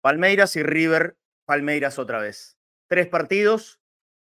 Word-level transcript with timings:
Palmeiras 0.00 0.56
y 0.56 0.64
River. 0.64 1.16
Palmeiras 1.44 2.00
otra 2.00 2.18
vez. 2.18 2.56
Tres 2.88 3.06
partidos, 3.06 3.78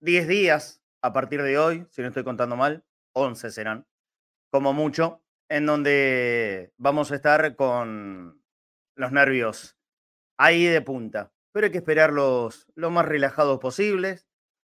diez 0.01 0.27
días 0.27 0.81
a 1.05 1.13
partir 1.13 1.43
de 1.43 1.59
hoy, 1.59 1.85
si 1.91 2.01
no 2.01 2.07
estoy 2.07 2.23
contando 2.23 2.55
mal, 2.55 2.83
11 3.13 3.51
serán, 3.51 3.85
como 4.49 4.73
mucho, 4.73 5.21
en 5.49 5.67
donde 5.67 6.73
vamos 6.77 7.11
a 7.11 7.15
estar 7.15 7.55
con 7.55 8.43
los 8.95 9.11
nervios 9.11 9.77
ahí 10.35 10.65
de 10.65 10.81
punta. 10.81 11.31
Pero 11.51 11.65
hay 11.65 11.71
que 11.71 11.77
esperarlos 11.77 12.65
lo 12.73 12.89
más 12.89 13.05
relajados 13.05 13.59
posibles, 13.59 14.27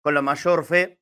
con 0.02 0.14
la 0.14 0.22
mayor 0.22 0.64
fe 0.64 1.00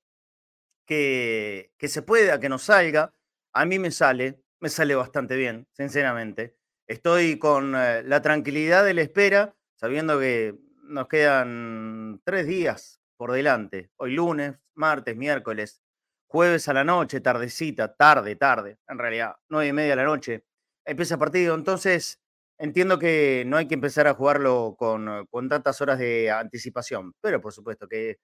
que, 0.87 1.75
que 1.77 1.89
se 1.89 2.01
pueda, 2.01 2.41
que 2.41 2.49
nos 2.49 2.63
salga. 2.63 3.15
A 3.53 3.67
mí 3.67 3.79
me 3.79 3.91
sale, 3.91 4.43
me 4.61 4.71
sale 4.71 4.95
bastante 4.95 5.37
bien, 5.37 5.69
sinceramente. 5.73 6.57
Estoy 6.87 7.39
con 7.39 7.75
eh, 7.77 8.03
la 8.03 8.23
tranquilidad 8.23 8.83
de 8.83 8.95
la 8.95 9.03
espera, 9.03 9.55
sabiendo 9.75 10.19
que 10.19 10.59
nos 10.85 11.07
quedan 11.07 12.23
tres 12.25 12.47
días 12.47 12.98
por 13.19 13.33
delante. 13.33 13.91
Hoy 13.97 14.15
lunes, 14.15 14.55
martes, 14.75 15.17
miércoles, 15.17 15.83
jueves 16.29 16.69
a 16.69 16.73
la 16.73 16.85
noche, 16.85 17.21
tardecita, 17.21 17.95
tarde, 17.95 18.37
tarde, 18.37 18.79
en 18.89 18.99
realidad, 18.99 19.37
nueve 19.51 19.69
y 19.69 19.73
media 19.73 19.91
de 19.91 19.97
la 19.97 20.05
noche, 20.05 20.45
empieza 20.87 21.15
el 21.15 21.21
partido. 21.21 21.55
Entonces, 21.55 22.21
entiendo 22.59 22.99
que 22.99 23.45
no 23.47 23.57
hay 23.57 23.67
que 23.67 23.75
empezar 23.75 24.07
a 24.07 24.15
jugarlo 24.15 24.77
con, 24.79 25.27
con 25.31 25.49
tantas 25.49 25.81
horas 25.81 25.99
de 25.99 26.31
anticipación, 26.31 27.13
pero 27.21 27.41
por 27.41 27.53
supuesto 27.53 27.89
que, 27.89 28.19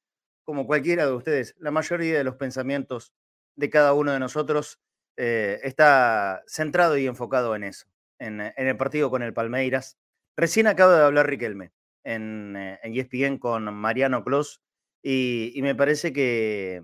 como 0.44 0.66
cualquiera 0.66 1.06
de 1.06 1.12
ustedes, 1.12 1.54
la 1.58 1.72
mayoría 1.72 2.16
de 2.16 2.24
los 2.24 2.36
pensamientos 2.36 3.12
de 3.56 3.70
cada 3.70 3.94
uno 3.94 4.12
de 4.12 4.20
nosotros 4.20 4.78
eh, 5.16 5.60
está 5.62 6.42
centrado 6.46 6.96
y 6.96 7.06
enfocado 7.06 7.56
en 7.56 7.64
eso, 7.64 7.86
en, 8.18 8.40
en, 8.40 8.66
el 8.66 8.76
partido 8.76 9.10
con 9.10 9.22
el 9.22 9.34
Palmeiras. 9.34 9.98
Recién 10.36 10.66
acaba 10.66 10.96
de 10.96 11.04
hablar 11.04 11.28
Riquelme 11.28 11.72
en, 12.04 12.56
eh, 12.56 12.78
en 12.82 12.94
ESPN 12.96 13.38
con 13.38 13.72
Mariano 13.74 14.22
Clos 14.24 14.60
y, 15.06 15.60
me 15.60 15.74
parece 15.74 16.14
que 16.14 16.82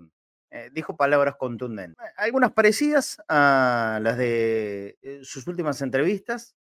eh, 0.51 0.69
dijo 0.73 0.95
palabras 0.95 1.35
contundentes. 1.37 1.97
Algunas 2.17 2.51
parecidas 2.51 3.19
a 3.27 3.99
las 4.01 4.15
de 4.17 4.99
eh, 5.01 5.19
sus 5.23 5.47
últimas 5.47 5.81
entrevistas, 5.81 6.55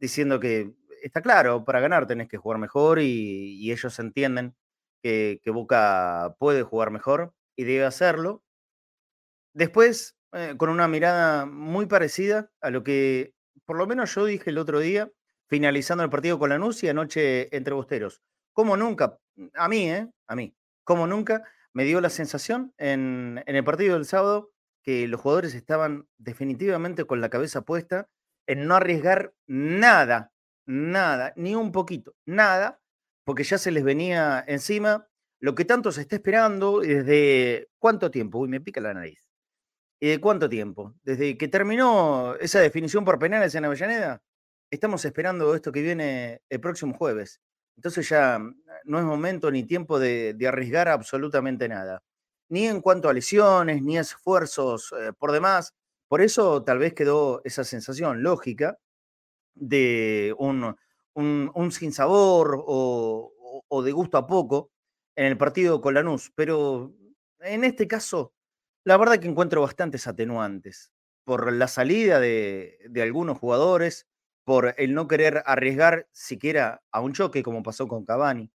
diciendo 0.00 0.40
que 0.40 0.72
está 1.02 1.20
claro, 1.20 1.64
para 1.64 1.80
ganar 1.80 2.06
tenés 2.06 2.28
que 2.28 2.38
jugar 2.38 2.58
mejor 2.58 3.00
y, 3.00 3.70
ellos 3.70 3.98
entienden 3.98 4.56
que, 5.02 5.40
Boca 5.44 6.36
puede 6.38 6.62
jugar 6.62 6.90
mejor 6.90 7.34
y 7.54 7.64
debe 7.64 7.84
hacerlo. 7.84 8.42
Después, 9.52 10.16
eh, 10.32 10.54
con 10.56 10.70
una 10.70 10.88
mirada 10.88 11.44
muy 11.44 11.84
parecida 11.84 12.50
a 12.62 12.70
lo 12.70 12.82
que 12.82 13.34
por 13.66 13.76
lo 13.76 13.86
menos 13.86 14.14
yo 14.14 14.24
dije 14.24 14.50
el 14.50 14.58
otro 14.58 14.80
día, 14.80 15.10
finalizando 15.48 16.02
el 16.02 16.10
partido 16.10 16.38
con 16.38 16.48
la 16.48 16.58
y 16.82 16.88
anoche 16.88 17.54
entre 17.54 17.74
Bosteros. 17.74 18.22
Como 18.54 18.76
nunca, 18.76 19.18
a 19.54 19.68
mí, 19.68 19.90
¿eh? 19.90 20.10
A 20.26 20.34
mí 20.34 20.54
como 20.84 21.06
nunca, 21.06 21.42
me 21.72 21.84
dio 21.84 22.00
la 22.00 22.10
sensación 22.10 22.72
en, 22.78 23.42
el 23.46 23.64
partido 23.64 23.94
del 23.94 24.04
sábado 24.04 24.52
que 24.82 25.08
los 25.08 25.20
jugadores 25.20 25.54
estaban 25.54 26.06
definitivamente 26.18 27.04
con 27.04 27.20
la 27.20 27.30
cabeza 27.30 27.62
puesta 27.62 28.08
en 28.46 28.66
no 28.66 28.76
arriesgar 28.76 29.34
nada, 29.46 30.32
nada, 30.66 31.32
ni 31.36 31.54
un 31.54 31.72
poquito, 31.72 32.14
nada, 32.26 32.80
porque 33.24 33.44
ya 33.44 33.58
se 33.58 33.70
les 33.70 33.82
venía 33.82 34.44
encima 34.46 35.08
lo 35.40 35.54
que 35.54 35.64
tanto 35.64 35.90
se 35.90 36.02
está 36.02 36.16
esperando 36.16 36.80
desde 36.80 37.68
cuánto 37.78 38.10
tiempo, 38.10 38.38
uy, 38.38 38.48
me 38.48 38.60
pica 38.60 38.80
la 38.80 38.94
nariz. 38.94 39.28
¿Y 40.00 40.08
de 40.08 40.20
cuánto 40.20 40.48
tiempo? 40.48 40.94
Desde 41.02 41.38
que 41.38 41.48
terminó 41.48 42.34
esa 42.36 42.60
definición 42.60 43.04
por 43.04 43.18
penales 43.18 43.54
en 43.54 43.64
Avellaneda, 43.64 44.22
estamos 44.70 45.04
esperando 45.04 45.54
esto 45.54 45.72
que 45.72 45.82
viene 45.82 46.42
el 46.50 46.60
próximo 46.60 46.94
jueves. 46.94 47.40
Entonces 47.76 48.08
ya 48.08 48.38
no 48.84 48.98
es 48.98 49.04
momento 49.04 49.50
ni 49.50 49.64
tiempo 49.64 49.98
de, 49.98 50.36
arriesgar 50.46 50.88
absolutamente 50.88 51.68
nada, 51.68 52.02
ni 52.48 52.66
en 52.66 52.80
cuanto 52.80 53.08
a 53.08 53.12
lesiones, 53.12 53.82
ni 53.82 53.98
esfuerzos 53.98 54.92
eh, 54.98 55.12
por 55.18 55.32
demás. 55.32 55.74
Por 56.08 56.20
eso 56.20 56.62
tal 56.62 56.78
vez 56.78 56.94
quedó 56.94 57.40
esa 57.44 57.64
sensación 57.64 58.22
lógica 58.22 58.78
de 59.54 60.34
un, 60.38 60.76
un, 61.14 61.72
sinsabor 61.72 62.62
o, 62.66 63.82
de 63.84 63.92
gusto 63.92 64.18
a 64.18 64.26
poco 64.26 64.70
en 65.16 65.26
el 65.26 65.38
partido 65.38 65.80
con 65.80 65.94
Lanús. 65.94 66.32
Pero 66.34 66.94
en 67.40 67.64
este 67.64 67.88
caso, 67.88 68.32
la 68.84 68.96
verdad 68.96 69.18
que 69.18 69.28
encuentro 69.28 69.62
bastantes 69.62 70.06
atenuantes 70.06 70.92
por 71.24 71.52
la 71.52 71.68
salida 71.68 72.20
de 72.20 73.02
algunos 73.02 73.38
jugadores, 73.38 74.06
por 74.44 74.74
el 74.76 74.94
no 74.94 75.08
querer 75.08 75.42
arriesgar 75.46 76.06
siquiera 76.12 76.82
a 76.92 77.00
un 77.00 77.12
choque, 77.12 77.42
como 77.42 77.62
pasó 77.62 77.88
con 77.88 78.04
Cavani 78.04 78.50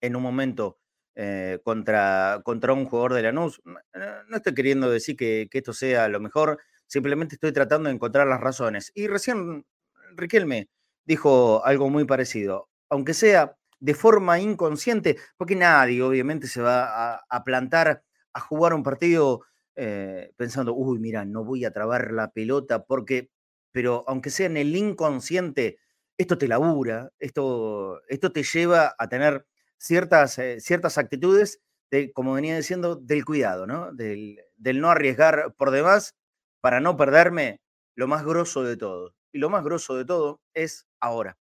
en 0.00 0.16
un 0.16 0.22
momento 0.22 0.78
eh, 1.14 1.60
contra, 1.64 2.40
contra 2.44 2.72
un 2.72 2.84
jugador 2.86 3.14
de 3.14 3.22
Lanús. 3.22 3.62
No 4.28 4.36
estoy 4.36 4.54
queriendo 4.54 4.90
decir 4.90 5.16
que, 5.16 5.48
esto 5.50 5.72
sea 5.72 6.08
lo 6.08 6.20
mejor, 6.20 6.58
simplemente 6.86 7.36
estoy 7.36 7.52
tratando 7.52 7.88
de 7.88 7.94
encontrar 7.94 8.26
las 8.26 8.40
razones. 8.40 8.92
Y 8.94 9.06
recién 9.06 9.64
Riquelme 10.14 10.68
dijo 11.04 11.64
algo 11.64 11.88
muy 11.88 12.04
parecido, 12.04 12.68
aunque 12.90 13.14
sea 13.14 13.56
de 13.78 13.94
forma 13.94 14.40
inconsciente, 14.40 15.16
porque 15.36 15.56
nadie 15.56 16.02
obviamente 16.02 16.48
se 16.48 16.60
va 16.60 17.16
a, 17.16 17.44
plantar 17.44 18.02
a 18.32 18.40
jugar 18.40 18.74
un 18.74 18.82
partido 18.82 19.42
eh, 19.74 20.32
pensando, 20.36 20.74
uy, 20.74 20.98
mira, 20.98 21.24
no 21.24 21.44
voy 21.44 21.64
a 21.64 21.72
trabar 21.72 22.12
la 22.12 22.30
pelota 22.30 22.84
porque 22.84 23.30
pero 23.76 24.04
aunque 24.06 24.30
sea 24.30 24.46
en 24.46 24.56
el 24.56 24.74
inconsciente, 24.74 25.76
esto 26.16 26.38
te 26.38 26.48
labura, 26.48 27.12
esto, 27.18 28.00
esto 28.08 28.32
te 28.32 28.42
lleva 28.42 28.94
a 28.98 29.08
tener 29.10 29.44
ciertas, 29.76 30.38
eh, 30.38 30.60
ciertas 30.60 30.96
actitudes, 30.96 31.60
de, 31.90 32.10
como 32.14 32.32
venía 32.32 32.56
diciendo, 32.56 32.96
del 32.96 33.26
cuidado, 33.26 33.66
¿no? 33.66 33.92
Del, 33.92 34.40
del, 34.56 34.80
no 34.80 34.88
arriesgar 34.88 35.52
por 35.58 35.72
demás 35.72 36.16
para 36.62 36.80
no 36.80 36.96
perderme 36.96 37.60
lo 37.94 38.08
más 38.08 38.24
grosso 38.24 38.62
de 38.62 38.78
todo. 38.78 39.14
Y 39.30 39.40
lo 39.40 39.50
más 39.50 39.62
grosso 39.62 39.94
de 39.94 40.06
todo 40.06 40.40
es 40.54 40.86
ahora, 40.98 41.36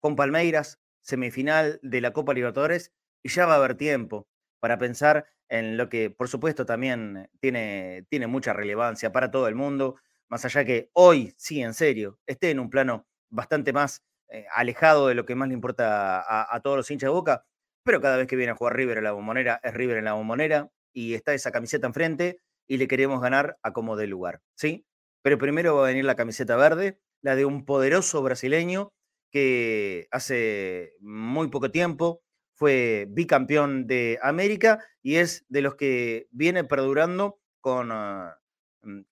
con 0.00 0.16
Palmeiras, 0.16 0.80
semifinal 1.02 1.78
de 1.82 2.00
la 2.00 2.12
Copa 2.12 2.34
Libertadores, 2.34 2.90
y 3.22 3.28
ya 3.28 3.46
va 3.46 3.52
a 3.52 3.56
haber 3.58 3.76
tiempo 3.76 4.26
para 4.58 4.76
pensar 4.76 5.28
en 5.48 5.76
lo 5.76 5.88
que, 5.88 6.10
por 6.10 6.26
supuesto, 6.26 6.66
también 6.66 7.30
tiene, 7.38 8.04
tiene 8.10 8.26
mucha 8.26 8.52
relevancia 8.52 9.12
para 9.12 9.30
todo 9.30 9.46
el 9.46 9.54
mundo, 9.54 10.00
más 10.28 10.44
allá 10.44 10.64
que 10.64 10.90
hoy, 10.92 11.34
sí, 11.36 11.62
en 11.62 11.74
serio, 11.74 12.18
esté 12.26 12.50
en 12.50 12.60
un 12.60 12.70
plano 12.70 13.06
bastante 13.30 13.72
más 13.72 14.02
eh, 14.28 14.46
alejado 14.52 15.08
de 15.08 15.14
lo 15.14 15.24
que 15.24 15.34
más 15.34 15.48
le 15.48 15.54
importa 15.54 16.24
a, 16.54 16.60
todos 16.60 16.76
los 16.76 16.90
hinchas 16.90 17.08
de 17.08 17.12
Boca, 17.12 17.44
pero 17.84 18.00
cada 18.00 18.16
vez 18.16 18.26
que 18.26 18.36
viene 18.36 18.52
a 18.52 18.56
jugar 18.56 18.74
River 18.76 18.98
en 18.98 19.04
la 19.04 19.12
bombonera, 19.12 19.60
es 19.62 19.74
River 19.74 19.98
en 19.98 20.04
la 20.06 20.14
bombonera 20.14 20.70
y 20.92 21.14
está 21.14 21.34
esa 21.34 21.52
camiseta 21.52 21.86
enfrente 21.86 22.40
y 22.66 22.78
le 22.78 22.88
queremos 22.88 23.20
ganar 23.20 23.58
a 23.62 23.72
como 23.72 23.96
de 23.96 24.08
lugar, 24.08 24.40
¿sí? 24.56 24.86
Pero 25.22 25.38
primero 25.38 25.76
va 25.76 25.84
a 25.84 25.88
venir 25.88 26.04
la 26.04 26.16
camiseta 26.16 26.56
verde, 26.56 26.98
la 27.22 27.36
de 27.36 27.44
un 27.44 27.64
poderoso 27.64 28.22
brasileño 28.22 28.92
que 29.30 30.08
hace 30.10 30.94
muy 31.00 31.48
poco 31.48 31.70
tiempo 31.70 32.22
fue 32.54 33.06
bicampeón 33.10 33.86
de 33.86 34.18
América 34.22 34.84
y 35.02 35.16
es 35.16 35.44
de 35.48 35.62
los 35.62 35.74
que 35.76 36.26
viene 36.30 36.64
perdurando 36.64 37.38
con, 37.60 37.92
ah, 37.92 38.38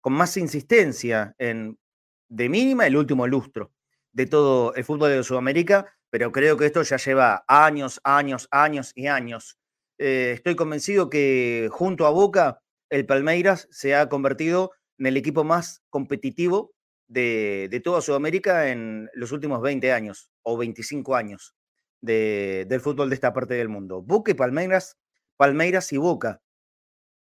con 0.01 0.13
más 0.13 0.37
insistencia 0.37 1.35
en, 1.39 1.79
de 2.29 2.49
mínima, 2.49 2.87
el 2.87 2.97
último 2.97 3.27
lustro 3.27 3.73
de 4.13 4.27
todo 4.27 4.75
el 4.75 4.85
fútbol 4.85 5.11
de 5.11 5.23
Sudamérica, 5.25 5.93
pero 6.09 6.31
creo 6.31 6.57
que 6.57 6.67
esto 6.67 6.83
ya 6.83 6.97
lleva 6.97 7.45
años, 7.49 8.01
años, 8.05 8.47
años 8.51 8.93
y 8.95 9.09
años. 9.09 9.59
Eh, 9.99 10.33
estoy 10.35 10.55
convencido 10.55 11.11
que 11.11 11.69
junto 11.71 12.07
a 12.07 12.11
Boca, 12.11 12.61
el 12.91 13.07
Palmeiras 13.07 13.67
se 13.73 13.95
ha 13.95 14.09
convertido 14.09 14.71
en 14.99 15.07
el 15.07 15.17
equipo 15.17 15.43
más 15.43 15.83
competitivo 15.91 16.73
de, 17.09 17.81
toda 17.83 18.01
Sudamérica 18.01 18.71
en 18.71 19.11
los 19.15 19.33
últimos 19.33 19.61
20 19.61 19.93
años 19.93 20.31
o 20.43 20.57
25 20.57 21.17
años 21.17 21.55
del 22.01 22.81
fútbol 22.81 23.09
de 23.09 23.15
esta 23.15 23.33
parte 23.33 23.55
del 23.55 23.69
mundo. 23.69 24.03
Boca 24.03 24.31
y 24.31 24.35
Palmeiras, 24.35 24.99
Palmeiras 25.37 25.93
y 25.93 25.97
Boca, 25.97 26.43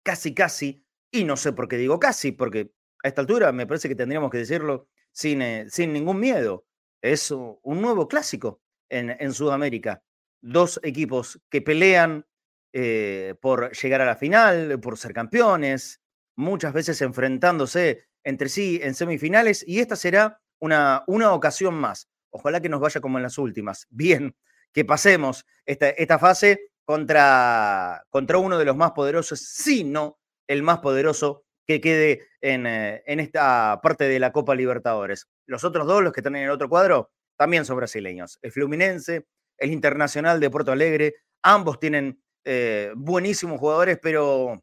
casi, 0.03 0.35
casi 0.35 0.84
y 1.15 1.23
no 1.23 1.37
sé 1.37 1.53
por 1.53 1.69
qué 1.69 1.77
digo 1.77 2.01
casi, 2.01 2.33
porque 2.33 2.73
a 3.05 3.09
esta 3.09 3.21
altura 3.21 3.53
me 3.53 3.69
parece 3.69 3.89
que 3.89 3.95
tendríamos 3.95 4.33
que 4.33 4.39
decirlo 4.39 4.89
sin, 5.13 5.43
eh, 5.43 5.67
sin 5.69 5.93
ningún 5.93 6.19
miedo. 6.19 6.67
Es 7.01 7.31
un 7.31 7.81
nuevo 7.81 8.09
clásico 8.09 8.63
en, 8.89 9.11
en 9.11 9.33
Sudamérica. 9.33 10.03
Dos 10.41 10.81
equipos 10.83 11.41
que 11.49 11.63
pelean 11.63 12.27
eh, 12.73 13.37
por 13.41 13.71
llegar 13.71 14.01
a 14.01 14.07
la 14.07 14.17
final, 14.17 14.81
por 14.81 14.99
ser 14.99 15.13
campeones, 15.13 16.01
muchas 16.35 16.73
veces 16.73 17.01
enfrentándose 17.01 18.09
entre 18.25 18.49
sí 18.49 18.81
en 18.83 18.95
semifinales 18.95 19.65
y 19.69 19.79
esta 19.79 19.95
será 19.95 20.41
una, 20.59 21.05
una 21.07 21.33
ocasión 21.33 21.75
más. 21.75 22.09
Ojalá 22.31 22.61
que 22.61 22.69
nos 22.69 22.81
vaya 22.81 23.01
como 23.01 23.19
en 23.19 23.23
las 23.23 23.39
últimas. 23.39 23.87
Bien, 23.91 24.35
que 24.73 24.85
pasemos 24.85 25.47
esta, 25.65 25.91
esta 25.91 26.19
fase 26.19 26.73
contra, 26.85 28.05
contra 28.11 28.39
uno 28.39 28.59
de 28.59 28.65
los 28.65 28.77
más 28.77 28.91
poderosos, 28.91 29.39
si 29.39 29.85
no 29.85 30.19
el 30.49 30.63
más 30.63 30.79
poderoso 30.79 31.45
que 31.67 31.81
quede 31.81 32.27
en, 32.41 32.67
eh, 32.67 33.03
en, 33.07 33.21
esta 33.21 33.81
parte 33.83 34.05
de 34.05 34.19
la 34.19 34.33
Copa 34.33 34.55
Libertadores. 34.55 35.29
Los 35.47 35.65
otros 35.65 35.87
dos, 35.87 36.03
los 36.03 36.13
que 36.13 36.21
están 36.21 36.37
en 36.37 36.45
el 36.45 36.51
otro 36.51 36.69
cuadro, 36.69 37.11
también 37.37 37.65
son 37.65 37.77
brasileños. 37.77 38.39
El 38.43 38.53
Fluminense, 38.53 39.27
el 39.59 39.73
Internacional 39.73 40.41
de 40.41 40.51
Porto 40.51 40.73
Alegre, 40.73 41.15
ambos 41.43 41.79
tienen 41.79 42.23
eh, 42.45 42.93
buenísimos 42.97 43.59
jugadores, 43.59 43.99
pero 44.01 44.63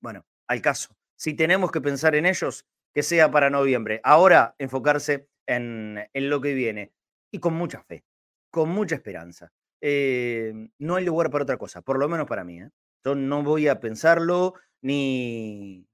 bueno, 0.00 0.24
al 0.46 0.62
caso. 0.62 0.96
Si 1.16 1.34
tenemos 1.34 1.70
que 1.70 1.80
pensar 1.80 2.14
en 2.14 2.26
ellos, 2.26 2.64
que 2.94 3.02
sea 3.02 3.30
para 3.30 3.50
noviembre. 3.50 4.00
Ahora 4.04 4.54
enfocarse 4.58 5.28
en, 5.46 5.98
en 6.12 6.30
lo 6.30 6.40
que 6.40 6.54
viene 6.54 6.92
y 7.30 7.38
con 7.38 7.54
mucha 7.54 7.82
fe, 7.82 8.04
con 8.50 8.68
mucha 8.68 8.96
esperanza. 8.96 9.52
Eh, 9.80 10.52
no 10.78 10.96
hay 10.96 11.04
lugar 11.04 11.30
para 11.30 11.44
otra 11.44 11.56
cosa, 11.56 11.82
por 11.82 11.98
lo 11.98 12.08
menos 12.08 12.26
para 12.26 12.44
mí. 12.44 12.60
Yo 13.04 13.14
no 13.14 13.42
voy 13.42 13.68
a 13.68 13.80
pensarlo 13.80 14.54
ni, 14.80 15.86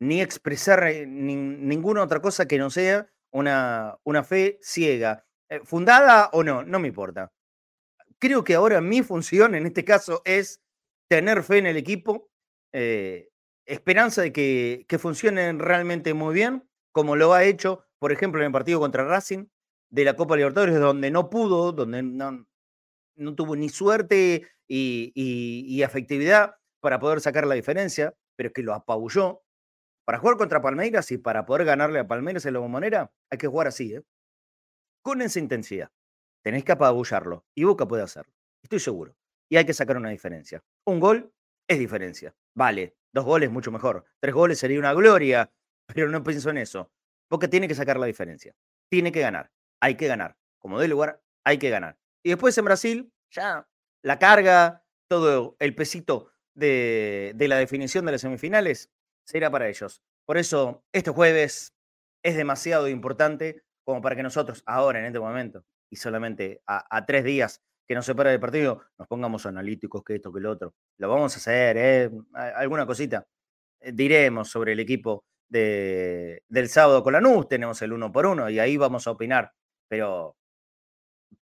ni 0.00 0.20
expresar 0.20 0.82
eh, 0.84 1.06
ninguna 1.06 2.02
otra 2.02 2.20
cosa 2.20 2.46
que 2.46 2.58
no 2.58 2.70
sea 2.70 3.10
una, 3.32 3.98
una 4.04 4.24
fe 4.24 4.58
ciega. 4.62 5.24
fundada 5.64 6.30
o 6.32 6.42
no, 6.42 6.64
no 6.64 6.78
me 6.78 6.88
importa. 6.88 7.32
Creo 8.18 8.44
que 8.44 8.54
ahora 8.54 8.80
mi 8.80 9.02
función 9.02 9.54
en 9.54 9.66
este 9.66 9.84
caso 9.84 10.22
es 10.24 10.60
tener 11.08 11.42
fe 11.42 11.58
en 11.58 11.66
el 11.66 11.76
equipo, 11.76 12.30
esperanza 13.66 14.22
de 14.22 14.32
que, 14.32 14.84
que 14.88 14.98
funcionen 14.98 15.58
realmente 15.58 16.12
muy 16.14 16.34
bien, 16.34 16.68
como 16.92 17.16
lo 17.16 17.32
ha 17.32 17.44
hecho, 17.44 17.84
por 17.98 18.12
ejemplo, 18.12 18.40
en 18.40 18.46
el 18.46 18.52
partido 18.52 18.80
contra 18.80 19.04
Racing, 19.04 19.46
de 19.90 20.04
la 20.04 20.14
Copa 20.14 20.36
Libertadores, 20.36 20.78
donde 20.78 21.10
no 21.10 21.30
pudo, 21.30 21.72
donde 21.72 22.02
no, 22.02 22.46
no 23.20 23.34
tuvo 23.34 23.56
ni 23.56 23.68
suerte 23.68 24.48
y, 24.66 25.12
y, 25.14 25.82
afectividad 25.82 26.54
para 26.80 26.98
poder 26.98 27.20
sacar 27.20 27.46
la 27.46 27.54
diferencia, 27.54 28.14
pero 28.36 28.52
que 28.52 28.62
lo 28.62 28.74
apabulló. 28.74 29.42
Para 30.04 30.18
jugar 30.18 30.36
contra 30.36 30.60
Palmeiras 30.60 31.10
y 31.12 31.18
para 31.18 31.44
poder 31.44 31.64
ganarle 31.64 32.00
a 32.00 32.06
Palmeiras 32.06 32.44
en 32.46 32.54
la 32.54 32.60
bombonera, 32.60 33.12
hay 33.30 33.38
que 33.38 33.46
jugar 33.46 33.68
así, 33.68 33.94
¿eh? 33.94 34.02
con 35.02 35.22
esa 35.22 35.38
intensidad. 35.38 35.90
Tenés 36.42 36.64
que 36.64 36.72
apabullarlo 36.72 37.44
y 37.54 37.64
Boca 37.64 37.86
puede 37.86 38.02
hacerlo, 38.02 38.32
estoy 38.62 38.80
seguro. 38.80 39.14
Y 39.48 39.56
hay 39.56 39.64
que 39.64 39.74
sacar 39.74 39.96
una 39.96 40.10
diferencia. 40.10 40.62
Un 40.86 41.00
gol 41.00 41.32
es 41.68 41.78
diferencia. 41.78 42.34
Vale, 42.54 42.96
dos 43.12 43.24
goles 43.24 43.50
mucho 43.50 43.72
mejor. 43.72 44.04
Tres 44.20 44.34
goles 44.34 44.58
sería 44.58 44.78
una 44.78 44.94
gloria, 44.94 45.52
pero 45.86 46.08
no 46.08 46.22
pienso 46.22 46.50
en 46.50 46.58
eso. 46.58 46.90
Boca 47.28 47.48
tiene 47.48 47.68
que 47.68 47.74
sacar 47.74 47.98
la 47.98 48.06
diferencia. 48.06 48.54
Tiene 48.88 49.12
que 49.12 49.20
ganar 49.20 49.50
hay 49.80 49.96
que 49.96 50.06
ganar. 50.06 50.36
Como 50.58 50.78
de 50.78 50.88
lugar, 50.88 51.22
hay 51.44 51.58
que 51.58 51.70
ganar. 51.70 51.98
Y 52.22 52.30
después 52.30 52.56
en 52.58 52.64
Brasil, 52.64 53.12
ya 53.30 53.66
la 54.02 54.18
carga, 54.18 54.84
todo 55.08 55.56
el 55.58 55.74
pesito 55.74 56.32
de, 56.54 57.34
la 57.38 57.56
definición 57.58 58.06
de 58.06 58.12
las 58.12 58.20
semifinales 58.20 58.90
será 59.24 59.50
para 59.50 59.68
ellos. 59.68 60.02
Por 60.26 60.38
eso, 60.38 60.84
este 60.92 61.10
jueves 61.10 61.74
es 62.22 62.36
demasiado 62.36 62.88
importante 62.88 63.62
como 63.84 64.00
para 64.02 64.16
que 64.16 64.22
nosotros, 64.22 64.62
ahora, 64.66 65.00
en 65.00 65.06
este 65.06 65.20
momento, 65.20 65.64
y 65.90 65.96
solamente 65.96 66.62
a, 66.66 67.04
tres 67.06 67.24
días 67.24 67.62
que 67.88 67.94
nos 67.94 68.06
separa 68.06 68.30
del 68.30 68.38
partido, 68.38 68.84
nos 68.98 69.08
pongamos 69.08 69.46
analíticos, 69.46 70.04
que 70.04 70.16
esto, 70.16 70.32
que 70.32 70.40
lo 70.40 70.52
otro. 70.52 70.74
Lo 70.98 71.08
vamos 71.08 71.34
a 71.34 71.38
hacer, 71.38 71.76
¿eh? 71.76 72.10
alguna 72.34 72.86
cosita. 72.86 73.26
Eh, 73.80 73.90
diremos 73.92 74.48
sobre 74.48 74.72
el 74.72 74.80
equipo 74.80 75.24
de, 75.48 76.44
del 76.48 76.68
sábado 76.68 77.02
con 77.02 77.14
la 77.14 77.20
NUS, 77.20 77.48
tenemos 77.48 77.82
el 77.82 77.92
uno 77.92 78.12
por 78.12 78.26
uno, 78.26 78.48
y 78.48 78.60
ahí 78.60 78.76
vamos 78.76 79.06
a 79.08 79.10
opinar 79.10 79.52
pero 79.90 80.36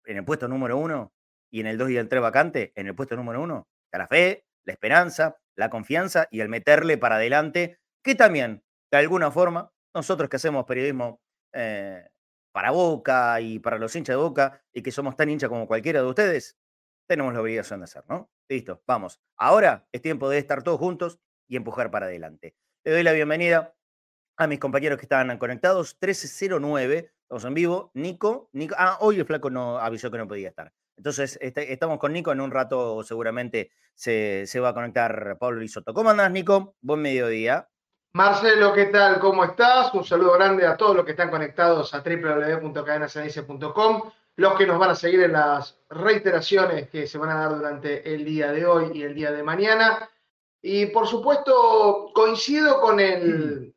en 0.08 0.18
el 0.18 0.26
puesto 0.26 0.48
número 0.48 0.78
uno 0.78 1.14
y 1.52 1.60
en 1.60 1.68
el 1.68 1.78
dos 1.78 1.90
y 1.90 1.98
el 1.98 2.10
tres 2.10 2.22
vacante, 2.22 2.72
en 2.76 2.88
el 2.88 2.96
puesto 2.96 3.16
número 3.16 3.42
uno, 3.42 3.68
la 3.92 4.08
fe, 4.08 4.46
la 4.66 4.74
esperanza, 4.74 5.38
la 5.56 5.70
confianza 5.70 6.28
y 6.32 6.42
el 6.42 6.50
meterle 6.50 6.98
para 6.98 7.16
adelante, 7.16 7.80
que 8.04 8.16
también, 8.16 8.64
de 8.92 8.98
alguna 8.98 9.32
forma, 9.32 9.72
nosotros 9.94 10.30
que 10.30 10.36
hacemos 10.38 10.66
periodismo 10.66 11.20
eh, 11.54 12.08
para 12.52 12.72
Boca 12.72 13.40
y 13.42 13.60
para 13.60 13.78
los 13.78 13.96
hinchas 13.96 14.14
de 14.14 14.22
Boca 14.22 14.62
y 14.74 14.82
que 14.82 14.92
somos 14.92 15.16
tan 15.16 15.30
hinchas 15.30 15.50
como 15.50 15.68
cualquiera 15.68 16.02
de 16.02 16.08
ustedes, 16.08 16.58
tenemos 17.08 17.34
la 17.34 17.42
obligación 17.42 17.80
de 17.80 17.86
hacer, 17.86 18.04
¿no? 18.08 18.30
Listo, 18.50 18.84
vamos. 18.86 19.20
Ahora 19.38 19.88
es 19.92 20.02
tiempo 20.02 20.30
de 20.30 20.38
estar 20.38 20.64
todos 20.64 20.80
juntos 20.80 21.20
y 21.48 21.56
empujar 21.56 21.90
para 21.92 22.06
adelante. 22.06 22.56
Le 22.84 22.92
doy 22.92 23.04
la 23.04 23.14
bienvenida 23.14 23.76
a 24.38 24.48
mis 24.48 24.60
compañeros 24.60 24.98
que 25.00 25.06
están 25.06 25.36
conectados, 25.38 25.98
1309 26.02 27.12
Estamos 27.28 27.44
en 27.44 27.54
vivo. 27.56 27.92
Nico, 27.96 28.48
Nico. 28.54 28.74
Ah, 28.78 29.00
hoy 29.02 29.20
el 29.20 29.26
flaco 29.26 29.50
no 29.50 29.80
avisó 29.80 30.10
que 30.10 30.18
no 30.18 30.30
podía 30.30 30.48
estar. 30.48 30.72
Entonces, 30.96 31.38
este, 31.42 31.74
estamos 31.74 32.00
con 32.00 32.14
Nico. 32.14 32.32
En 32.32 32.40
un 32.40 32.52
rato 32.52 33.04
seguramente 33.04 33.70
se, 33.94 34.48
va 34.62 34.70
a 34.70 34.74
conectar 34.74 35.38
Pablo 35.38 35.60
Lisoto. 35.60 35.94
¿Cómo 35.94 36.10
andás, 36.10 36.32
Nico? 36.32 36.78
Buen 36.80 37.02
mediodía. 37.02 37.68
Marcelo, 38.14 38.72
¿qué 38.72 38.86
tal? 38.86 39.20
¿Cómo 39.20 39.44
estás? 39.44 39.94
Un 39.94 40.06
saludo 40.06 40.36
grande 40.36 40.66
a 40.66 40.78
todos 40.78 40.96
los 40.96 41.04
que 41.04 41.12
están 41.12 41.30
conectados 41.30 41.94
a 41.94 42.00
www.cadenasanice.com, 42.00 44.04
los 44.38 44.54
que 44.54 44.66
nos 44.66 44.80
van 44.80 44.92
a 44.92 44.96
seguir 44.96 45.24
en 45.24 45.34
las 45.34 45.78
reiteraciones 45.90 46.90
que 46.90 47.08
se 47.08 47.18
van 47.18 47.32
a 47.32 47.42
dar 47.42 47.58
durante 47.58 48.14
el 48.14 48.24
día 48.24 48.54
de 48.54 48.66
hoy 48.66 48.92
y 48.94 49.04
el 49.04 49.14
día 49.14 49.34
de 49.34 49.44
mañana. 49.44 50.10
Y 50.62 50.86
por 50.86 51.06
supuesto, 51.06 52.10
coincido 52.16 52.80
con 52.80 53.02
el, 53.02 53.76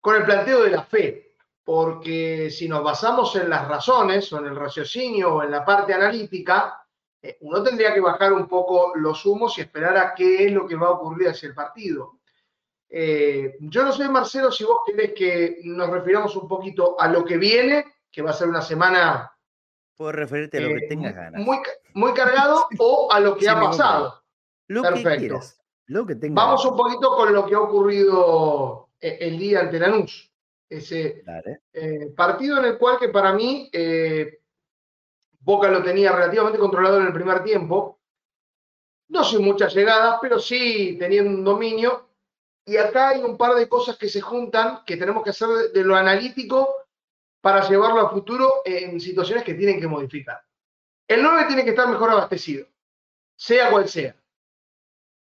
con 0.00 0.16
el 0.16 0.24
planteo 0.24 0.64
de 0.64 0.70
la 0.70 0.82
fe 0.82 1.25
porque 1.66 2.48
si 2.48 2.68
nos 2.68 2.80
basamos 2.84 3.34
en 3.34 3.50
las 3.50 3.66
razones 3.66 4.32
o 4.32 4.38
en 4.38 4.46
el 4.46 4.54
raciocinio 4.54 5.34
o 5.34 5.42
en 5.42 5.50
la 5.50 5.64
parte 5.64 5.92
analítica, 5.92 6.80
eh, 7.20 7.38
uno 7.40 7.60
tendría 7.60 7.92
que 7.92 8.00
bajar 8.00 8.32
un 8.32 8.46
poco 8.46 8.92
los 8.94 9.26
humos 9.26 9.58
y 9.58 9.62
esperar 9.62 9.96
a 9.96 10.14
qué 10.14 10.46
es 10.46 10.52
lo 10.52 10.64
que 10.64 10.76
va 10.76 10.86
a 10.86 10.92
ocurrir 10.92 11.26
hacia 11.26 11.48
el 11.48 11.56
partido. 11.56 12.20
Eh, 12.88 13.56
yo 13.58 13.82
no 13.82 13.90
sé, 13.90 14.08
Marcelo, 14.08 14.52
si 14.52 14.62
vos 14.62 14.78
querés 14.86 15.12
que 15.12 15.58
nos 15.64 15.90
refiramos 15.90 16.36
un 16.36 16.46
poquito 16.46 16.94
a 17.00 17.08
lo 17.08 17.24
que 17.24 17.36
viene, 17.36 17.84
que 18.12 18.22
va 18.22 18.30
a 18.30 18.34
ser 18.34 18.46
una 18.46 18.62
semana... 18.62 19.28
Puedo 19.96 20.12
referirte 20.12 20.58
a 20.58 20.60
lo 20.60 20.68
que 20.68 20.84
eh, 20.84 20.88
tengas 20.88 21.16
ganas. 21.16 21.44
Muy, 21.44 21.58
muy 21.94 22.14
cargado 22.14 22.68
o 22.78 23.08
a 23.10 23.18
lo 23.18 23.36
que 23.36 23.48
ha 23.48 23.58
pasado. 23.58 24.22
Lo 24.68 24.82
Perfecto. 24.82 25.40
lo 25.86 26.06
que 26.06 26.14
Vamos 26.30 26.64
un 26.64 26.76
poquito 26.76 27.16
con 27.16 27.32
lo 27.32 27.44
que 27.44 27.56
ha 27.56 27.60
ocurrido 27.60 28.90
el 29.00 29.36
día 29.36 29.60
ante 29.62 29.80
Lanús 29.80 30.30
ese 30.68 31.22
eh, 31.72 32.12
partido 32.16 32.58
en 32.58 32.64
el 32.64 32.78
cual 32.78 32.98
que 32.98 33.08
para 33.08 33.32
mí 33.32 33.68
eh, 33.72 34.40
Boca 35.40 35.68
lo 35.68 35.82
tenía 35.82 36.10
relativamente 36.10 36.58
controlado 36.58 36.98
en 36.98 37.06
el 37.06 37.12
primer 37.12 37.44
tiempo, 37.44 38.00
no 39.08 39.22
sin 39.22 39.44
muchas 39.44 39.72
llegadas, 39.74 40.18
pero 40.20 40.40
sí 40.40 40.96
teniendo 40.98 41.30
un 41.30 41.44
dominio. 41.44 42.10
Y 42.64 42.76
acá 42.76 43.10
hay 43.10 43.22
un 43.22 43.36
par 43.36 43.54
de 43.54 43.68
cosas 43.68 43.96
que 43.96 44.08
se 44.08 44.20
juntan 44.20 44.84
que 44.84 44.96
tenemos 44.96 45.22
que 45.22 45.30
hacer 45.30 45.48
de, 45.72 45.84
lo 45.84 45.94
analítico 45.94 46.74
para 47.40 47.66
llevarlo 47.68 48.00
a 48.00 48.10
futuro 48.10 48.62
en 48.64 48.98
situaciones 48.98 49.44
que 49.44 49.54
tienen 49.54 49.80
que 49.80 49.86
modificar. 49.86 50.42
El 51.06 51.22
9 51.22 51.44
tiene 51.46 51.62
que 51.62 51.70
estar 51.70 51.88
mejor 51.88 52.10
abastecido, 52.10 52.66
sea 53.36 53.70
cual 53.70 53.88
sea. 53.88 54.16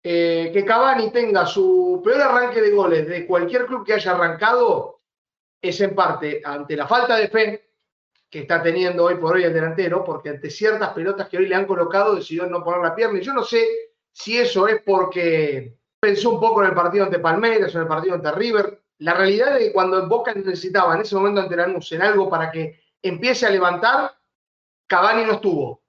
Eh, 0.03 0.51
que 0.55 0.65
Cavani 0.65 1.11
tenga 1.11 1.45
su 1.45 2.01
peor 2.03 2.23
arranque 2.23 2.63
de 2.63 2.71
goles 2.71 3.07
de 3.07 3.27
cualquier 3.27 3.67
club 3.67 3.85
que 3.85 3.93
haya 3.93 4.13
arrancado 4.13 4.98
es 5.61 5.81
en 5.81 5.95
parte 5.95 6.41
ante 6.45 6.77
la 6.77 6.87
falta 6.87 7.17
de 7.17 7.29
fe 7.29 7.69
que 8.31 8.41
está 8.41 8.63
teniendo 8.63 9.05
hoy 9.05 9.15
por 9.17 9.35
hoy 9.35 9.45
el 9.45 9.55
delantero, 9.55 10.05
porque 10.05 10.29
ante 10.31 10.51
ciertas 10.51 10.91
pelotas 10.91 11.29
que 11.29 11.39
hoy 11.39 11.47
le 11.47 11.55
han 11.55 11.67
colocado 11.67 12.15
decidió 12.15 12.47
no 12.47 12.63
poner 12.63 12.83
la 12.83 12.95
pierna. 12.95 13.19
Y 13.19 13.23
yo 13.23 13.33
no 13.33 13.43
sé 13.43 13.67
si 14.13 14.37
eso 14.37 14.69
es 14.69 14.83
porque 14.83 15.79
pensó 15.99 16.31
un 16.31 16.41
poco 16.41 16.63
en 16.63 16.69
el 16.69 16.75
partido 16.75 17.05
ante 17.05 17.19
Palmeiras 17.19 17.75
o 17.75 17.79
en 17.79 17.83
el 17.83 17.89
partido 17.89 18.15
ante 18.15 18.33
River. 18.33 18.83
La 18.99 19.15
realidad 19.15 19.57
es 19.57 19.69
que 19.69 19.73
cuando 19.73 20.07
Boca 20.07 20.35
necesitaba 20.35 20.95
en 20.95 21.01
ese 21.01 21.17
momento 21.17 21.41
ante 21.41 21.57
Lanús 21.57 21.91
en 21.93 22.03
algo 22.03 22.29
para 22.29 22.51
que 22.51 22.81
empiece 23.01 23.47
a 23.47 23.51
levantar, 23.51 24.13
Cavani 24.87 25.25
no 25.25 25.35
estuvo. 25.35 25.83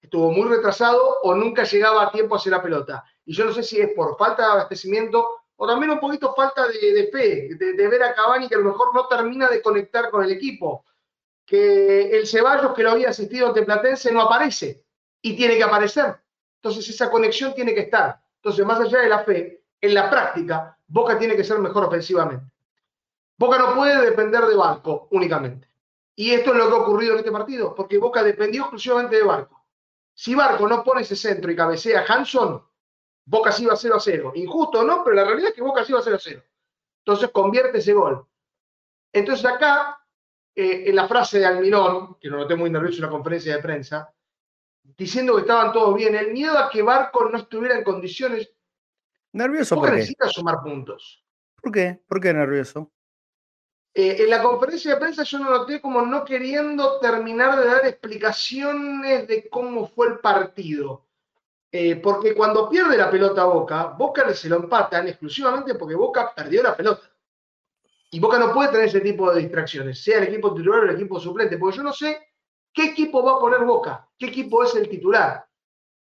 Estuvo 0.00 0.32
muy 0.32 0.48
retrasado 0.48 1.18
o 1.22 1.34
nunca 1.34 1.64
llegaba 1.64 2.04
a 2.04 2.10
tiempo 2.10 2.34
a 2.34 2.38
hacer 2.38 2.52
la 2.52 2.62
pelota. 2.62 3.04
Y 3.24 3.34
yo 3.34 3.44
no 3.44 3.52
sé 3.52 3.62
si 3.62 3.80
es 3.80 3.90
por 3.94 4.16
falta 4.16 4.42
de 4.46 4.52
abastecimiento 4.52 5.37
o 5.60 5.66
también 5.66 5.90
un 5.90 5.98
poquito 5.98 6.32
falta 6.34 6.68
de, 6.68 7.08
fe, 7.10 7.48
de, 7.56 7.88
ver 7.88 8.02
a 8.04 8.14
Cavani 8.14 8.48
que 8.48 8.54
a 8.54 8.58
lo 8.58 8.70
mejor 8.70 8.94
no 8.94 9.08
termina 9.08 9.48
de 9.48 9.60
conectar 9.60 10.08
con 10.08 10.22
el 10.22 10.30
equipo, 10.30 10.84
que 11.44 12.16
el 12.16 12.28
Ceballos 12.28 12.74
que 12.74 12.84
lo 12.84 12.92
había 12.92 13.08
asistido 13.08 13.48
ante 13.48 13.64
Platense 13.64 14.12
no 14.12 14.22
aparece 14.22 14.84
y 15.20 15.36
tiene 15.36 15.56
que 15.56 15.64
aparecer. 15.64 16.16
Entonces 16.62 16.88
esa 16.88 17.10
conexión 17.10 17.54
tiene 17.54 17.74
que 17.74 17.80
estar. 17.80 18.20
Entonces, 18.36 18.64
más 18.64 18.78
allá 18.78 19.00
de 19.00 19.08
la 19.08 19.24
fe, 19.24 19.64
en 19.80 19.94
la 19.94 20.08
práctica, 20.08 20.78
Boca 20.86 21.18
tiene 21.18 21.34
que 21.34 21.42
ser 21.42 21.58
mejor 21.58 21.86
ofensivamente. 21.86 22.52
Boca 23.36 23.58
no 23.58 23.74
puede 23.74 24.00
depender 24.04 24.46
de 24.46 24.54
Barco 24.54 25.08
únicamente. 25.10 25.68
Y 26.14 26.30
esto 26.30 26.52
es 26.52 26.56
lo 26.56 26.68
que 26.68 26.76
ha 26.76 26.78
ocurrido 26.78 27.14
en 27.14 27.18
este 27.18 27.32
partido, 27.32 27.74
porque 27.74 27.98
Boca 27.98 28.22
dependió 28.22 28.62
exclusivamente 28.62 29.16
de 29.16 29.24
Barco. 29.24 29.64
Si 30.14 30.36
Barco 30.36 30.68
no 30.68 30.84
pone 30.84 31.02
ese 31.02 31.16
centro 31.16 31.50
y 31.50 31.56
cabecea 31.56 32.04
Hanson, 32.08 32.62
Boca 33.28 33.52
sí 33.52 33.64
iba 33.64 33.76
0 33.76 33.94
a 33.94 34.00
0. 34.00 34.32
Injusto 34.36 34.80
o 34.80 34.84
no, 34.84 35.04
pero 35.04 35.16
la 35.16 35.24
realidad 35.24 35.50
es 35.50 35.54
que 35.54 35.62
Boca 35.62 35.84
sí 35.84 35.92
iba 35.92 36.00
0 36.02 36.16
a 36.16 36.18
0. 36.18 36.42
Entonces 37.04 37.30
convierte 37.30 37.78
ese 37.78 37.92
gol. 37.92 38.26
Entonces 39.12 39.44
acá, 39.44 40.02
eh, 40.54 40.84
en 40.86 40.96
la 40.96 41.06
frase 41.06 41.38
de 41.38 41.46
Almirón, 41.46 42.16
que 42.18 42.28
lo 42.28 42.38
noté 42.38 42.56
muy 42.56 42.70
nervioso 42.70 42.96
en 42.96 43.02
la 43.02 43.10
conferencia 43.10 43.54
de 43.54 43.62
prensa, 43.62 44.14
diciendo 44.96 45.34
que 45.34 45.42
estaban 45.42 45.72
todos 45.72 45.94
bien, 45.94 46.14
el 46.14 46.32
miedo 46.32 46.56
a 46.58 46.70
que 46.70 46.80
Barco 46.80 47.28
no 47.28 47.36
estuviera 47.36 47.76
en 47.76 47.84
condiciones. 47.84 48.50
Nervioso. 49.32 49.76
Boca 49.76 49.90
necesita 49.90 50.28
sumar 50.28 50.62
puntos. 50.62 51.22
¿Por 51.60 51.70
qué? 51.70 52.00
¿Por 52.08 52.20
qué 52.22 52.32
nervioso? 52.32 52.90
Eh, 53.92 54.22
en 54.22 54.30
la 54.30 54.42
conferencia 54.42 54.94
de 54.94 55.00
prensa 55.00 55.22
yo 55.24 55.38
lo 55.38 55.50
noté 55.50 55.82
como 55.82 56.00
no 56.00 56.24
queriendo 56.24 56.98
terminar 56.98 57.58
de 57.58 57.66
dar 57.66 57.86
explicaciones 57.86 59.28
de 59.28 59.50
cómo 59.50 59.86
fue 59.86 60.08
el 60.08 60.18
partido. 60.20 61.07
Eh, 61.70 61.96
porque 61.96 62.34
cuando 62.34 62.68
pierde 62.68 62.96
la 62.96 63.10
pelota 63.10 63.44
Boca, 63.44 63.94
Boca 63.98 64.32
se 64.32 64.48
lo 64.48 64.56
empatan 64.56 65.08
exclusivamente 65.08 65.74
porque 65.74 65.94
Boca 65.94 66.32
perdió 66.34 66.62
la 66.62 66.76
pelota. 66.76 67.02
Y 68.10 68.20
Boca 68.20 68.38
no 68.38 68.54
puede 68.54 68.70
tener 68.70 68.86
ese 68.86 69.00
tipo 69.00 69.30
de 69.30 69.42
distracciones, 69.42 70.02
sea 70.02 70.18
el 70.18 70.28
equipo 70.28 70.54
titular 70.54 70.80
o 70.80 70.84
el 70.84 70.94
equipo 70.94 71.20
suplente, 71.20 71.58
porque 71.58 71.76
yo 71.76 71.82
no 71.82 71.92
sé 71.92 72.28
qué 72.72 72.86
equipo 72.86 73.22
va 73.22 73.32
a 73.32 73.38
poner 73.38 73.64
Boca, 73.64 74.08
qué 74.18 74.26
equipo 74.26 74.64
es 74.64 74.74
el 74.76 74.88
titular. 74.88 75.46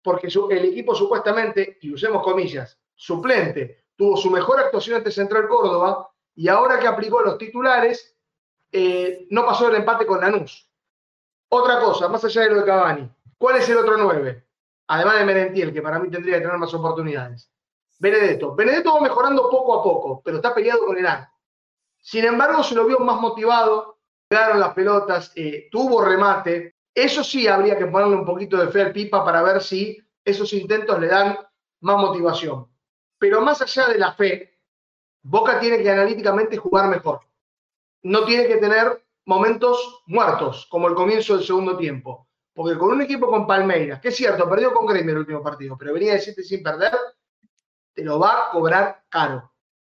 Porque 0.04 0.28
el 0.28 0.66
equipo 0.66 0.94
supuestamente, 0.94 1.80
y 1.82 1.92
usemos 1.92 2.24
comillas, 2.24 2.80
suplente, 2.96 3.86
tuvo 3.96 4.16
su 4.16 4.30
mejor 4.30 4.60
actuación 4.60 4.98
ante 4.98 5.12
Central 5.12 5.48
Córdoba 5.48 6.10
y 6.36 6.48
ahora 6.48 6.80
que 6.80 6.88
aplicó 6.88 7.22
los 7.22 7.38
titulares, 7.40 8.16
eh, 8.72 9.26
no 9.32 9.46
pasó 9.46 9.70
el 9.70 9.76
empate 9.76 10.06
con 10.06 10.22
Lanús. 10.22 10.70
Otra 11.50 11.80
cosa, 11.80 12.08
más 12.10 12.24
allá 12.24 12.42
de 12.44 12.50
lo 12.50 12.56
de 12.58 12.66
Cavani, 12.66 13.10
¿cuál 13.38 13.58
es 13.58 13.68
el 13.70 13.78
otro 13.78 13.98
9? 13.98 14.47
Además 14.88 15.20
de 15.20 15.26
Merentiel, 15.26 15.74
que 15.74 15.82
para 15.82 16.00
mí 16.00 16.10
tendría 16.10 16.36
que 16.36 16.42
tener 16.42 16.58
más 16.58 16.74
oportunidades. 16.74 17.52
Benedetto. 18.00 18.56
Benedetto 18.56 18.94
va 18.94 19.02
mejorando 19.02 19.50
poco 19.50 19.80
a 19.80 19.84
poco, 19.84 20.22
pero 20.24 20.38
está 20.38 20.54
peleado 20.54 20.86
con 20.86 20.98
el 20.98 21.06
arco. 21.06 21.34
Sin 22.00 22.24
embargo, 22.24 22.64
se 22.64 22.76
lo 22.76 22.86
vio 22.86 23.00
más 23.00 23.20
motivado, 23.20 23.98
llegaron 24.30 24.60
las 24.60 24.74
pelotas, 24.74 25.32
eh, 25.36 25.68
tuvo 25.72 26.04
remate. 26.04 26.76
Eso 26.94 27.24
sí 27.24 27.48
habría 27.48 27.78
que 27.78 27.88
ponerle 27.88 28.16
un 28.16 28.26
poquito 28.26 28.58
de 28.58 28.70
fe 28.70 28.82
al 28.82 28.94
Pipa 28.94 29.26
para 29.26 29.42
ver 29.42 29.62
si 29.62 29.98
esos 30.24 30.54
intentos 30.54 31.00
le 31.00 31.08
dan 31.08 31.38
más 31.82 31.98
motivación. 31.98 32.68
Pero 33.18 33.42
más 33.42 33.62
allá 33.62 33.88
de 33.88 33.98
la 33.98 34.14
fe, 34.14 34.60
Boca 35.24 35.60
tiene 35.60 35.82
que 35.82 35.90
analíticamente 35.90 36.56
jugar 36.58 36.88
mejor. 36.88 37.22
No 38.04 38.24
tiene 38.24 38.48
que 38.48 38.58
tener 38.58 39.04
momentos 39.26 40.04
muertos, 40.06 40.66
como 40.70 40.88
el 40.88 40.96
comienzo 40.96 41.36
del 41.36 41.46
segundo 41.46 41.76
tiempo. 41.76 42.27
Porque 42.58 42.76
con 42.76 42.90
un 42.90 43.02
equipo 43.04 43.30
con 43.30 43.46
Palmeiras, 43.46 44.02
que 44.02 44.08
es 44.08 44.16
cierto, 44.16 44.50
perdió 44.50 44.74
con 44.74 44.88
Gremio 44.88 45.12
el 45.12 45.20
último 45.20 45.44
partido, 45.44 45.78
pero 45.78 45.94
venía 45.94 46.14
de 46.14 46.22
7 46.22 46.42
sin 46.42 46.64
perder, 46.64 46.92
te 47.94 48.04
lo 48.04 48.18
va 48.18 48.48
a 48.48 48.50
cobrar 48.50 49.04
caro. 49.10 49.54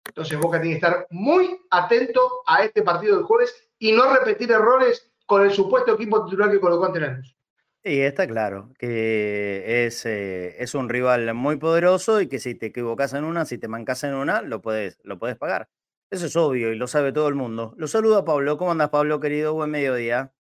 Entonces 0.06 0.38
Boca 0.38 0.60
tiene 0.60 0.78
que 0.78 0.86
estar 0.86 1.06
muy 1.08 1.58
atento 1.70 2.20
a 2.44 2.62
este 2.62 2.82
partido 2.82 3.16
del 3.16 3.24
jueves 3.24 3.54
y 3.78 3.92
no 3.92 4.14
repetir 4.14 4.50
errores 4.50 5.10
con 5.24 5.42
el 5.42 5.52
supuesto 5.52 5.94
equipo 5.94 6.22
titular 6.26 6.50
que 6.50 6.60
colocó 6.60 6.84
ante 6.84 7.00
Lanús. 7.00 7.34
Sí, 7.82 7.98
está 8.02 8.26
claro 8.26 8.74
que 8.78 9.86
es, 9.86 10.04
eh, 10.04 10.62
es 10.62 10.74
un 10.74 10.90
rival 10.90 11.32
muy 11.32 11.56
poderoso 11.56 12.20
y 12.20 12.28
que 12.28 12.38
si 12.38 12.54
te 12.54 12.66
equivocas 12.66 13.14
en 13.14 13.24
una, 13.24 13.46
si 13.46 13.56
te 13.56 13.68
mancas 13.68 14.04
en 14.04 14.12
una, 14.12 14.42
lo 14.42 14.60
puedes, 14.60 14.98
lo 15.02 15.18
puedes 15.18 15.38
pagar. 15.38 15.70
Eso 16.10 16.26
es 16.26 16.36
obvio 16.36 16.70
y 16.74 16.76
lo 16.76 16.88
sabe 16.88 17.10
todo 17.10 17.28
el 17.28 17.36
mundo. 17.36 17.72
Lo 17.78 17.86
saluda 17.86 18.22
Pablo. 18.22 18.58
¿Cómo 18.58 18.70
andas, 18.70 18.90
Pablo, 18.90 19.18
querido? 19.18 19.54
Buen 19.54 19.70
mediodía. 19.70 20.34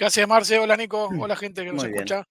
Gracias, 0.00 0.26
Marce. 0.26 0.58
Hola, 0.58 0.78
Nico. 0.78 1.10
Hola, 1.18 1.36
gente 1.36 1.62
que 1.62 1.74
nos 1.74 1.84
escucha. 1.84 2.26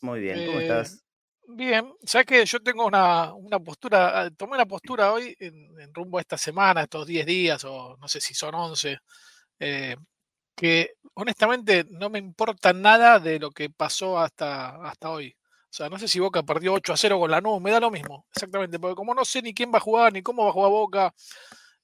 Muy 0.00 0.20
bien, 0.20 0.46
¿cómo 0.46 0.58
eh, 0.58 0.62
estás? 0.62 1.04
Bien, 1.48 1.92
sabes 2.02 2.26
que 2.26 2.46
yo 2.46 2.60
tengo 2.60 2.86
una, 2.86 3.34
postura, 3.62 4.22
ah, 4.22 4.30
tomé 4.30 4.54
una 4.54 4.64
postura 4.64 5.12
hoy 5.12 5.36
en, 5.38 5.92
rumbo 5.92 6.16
a 6.16 6.22
esta 6.22 6.38
semana, 6.38 6.84
estos 6.84 7.06
10 7.06 7.26
días, 7.26 7.62
o 7.64 7.94
no 7.98 8.08
sé 8.08 8.22
si 8.22 8.32
son 8.32 8.54
11, 8.54 8.96
eh, 9.58 9.96
que 10.56 10.94
honestamente 11.12 11.84
no 11.90 12.08
me 12.08 12.18
importa 12.18 12.72
nada 12.72 13.18
de 13.18 13.38
lo 13.38 13.50
que 13.50 13.68
pasó 13.68 14.18
hasta, 14.18 14.76
hasta 14.88 15.10
hoy. 15.10 15.36
O 15.64 15.72
sea, 15.72 15.90
no 15.90 15.98
sé 15.98 16.08
si 16.08 16.20
Boca 16.20 16.42
perdió 16.42 16.72
8 16.72 16.94
a 16.94 16.96
0 16.96 17.20
con 17.20 17.30
la 17.30 17.42
nube, 17.42 17.60
me 17.60 17.70
da 17.70 17.80
lo 17.80 17.90
mismo, 17.90 18.24
exactamente, 18.34 18.78
porque 18.78 18.94
como 18.94 19.14
no 19.14 19.26
sé 19.26 19.42
ni 19.42 19.52
quién 19.52 19.70
va 19.70 19.76
a 19.76 19.82
jugar, 19.82 20.10
ni 20.10 20.22
cómo 20.22 20.44
va 20.44 20.48
a 20.48 20.54
jugar 20.54 20.70
Boca, 20.70 21.14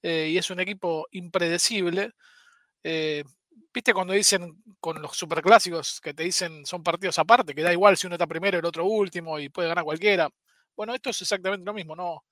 eh, 0.02 0.30
y 0.30 0.38
es 0.38 0.48
un 0.48 0.60
equipo 0.60 1.06
impredecible, 1.10 2.12
eh, 2.82 3.22
viste 3.72 3.94
cuando 3.94 4.12
dicen 4.14 4.62
con 4.80 5.00
los 5.02 5.16
superclásicos 5.16 6.00
que 6.00 6.14
te 6.14 6.22
dicen 6.24 6.64
son 6.66 6.82
partidos 6.82 7.18
aparte, 7.18 7.54
que 7.54 7.62
da 7.62 7.72
igual 7.72 7.96
si 7.96 8.06
uno 8.06 8.16
está 8.16 8.26
primero, 8.26 8.58
el 8.58 8.64
otro 8.64 8.84
último, 8.84 9.38
y 9.38 9.48
puede 9.48 9.68
ganar 9.68 9.84
cualquiera. 9.84 10.28
Bueno, 10.76 10.94
esto 10.94 11.10
es 11.10 11.22
exactamente 11.22 11.64
lo 11.64 11.74
mismo, 11.74 11.96
¿no? 11.96 12.24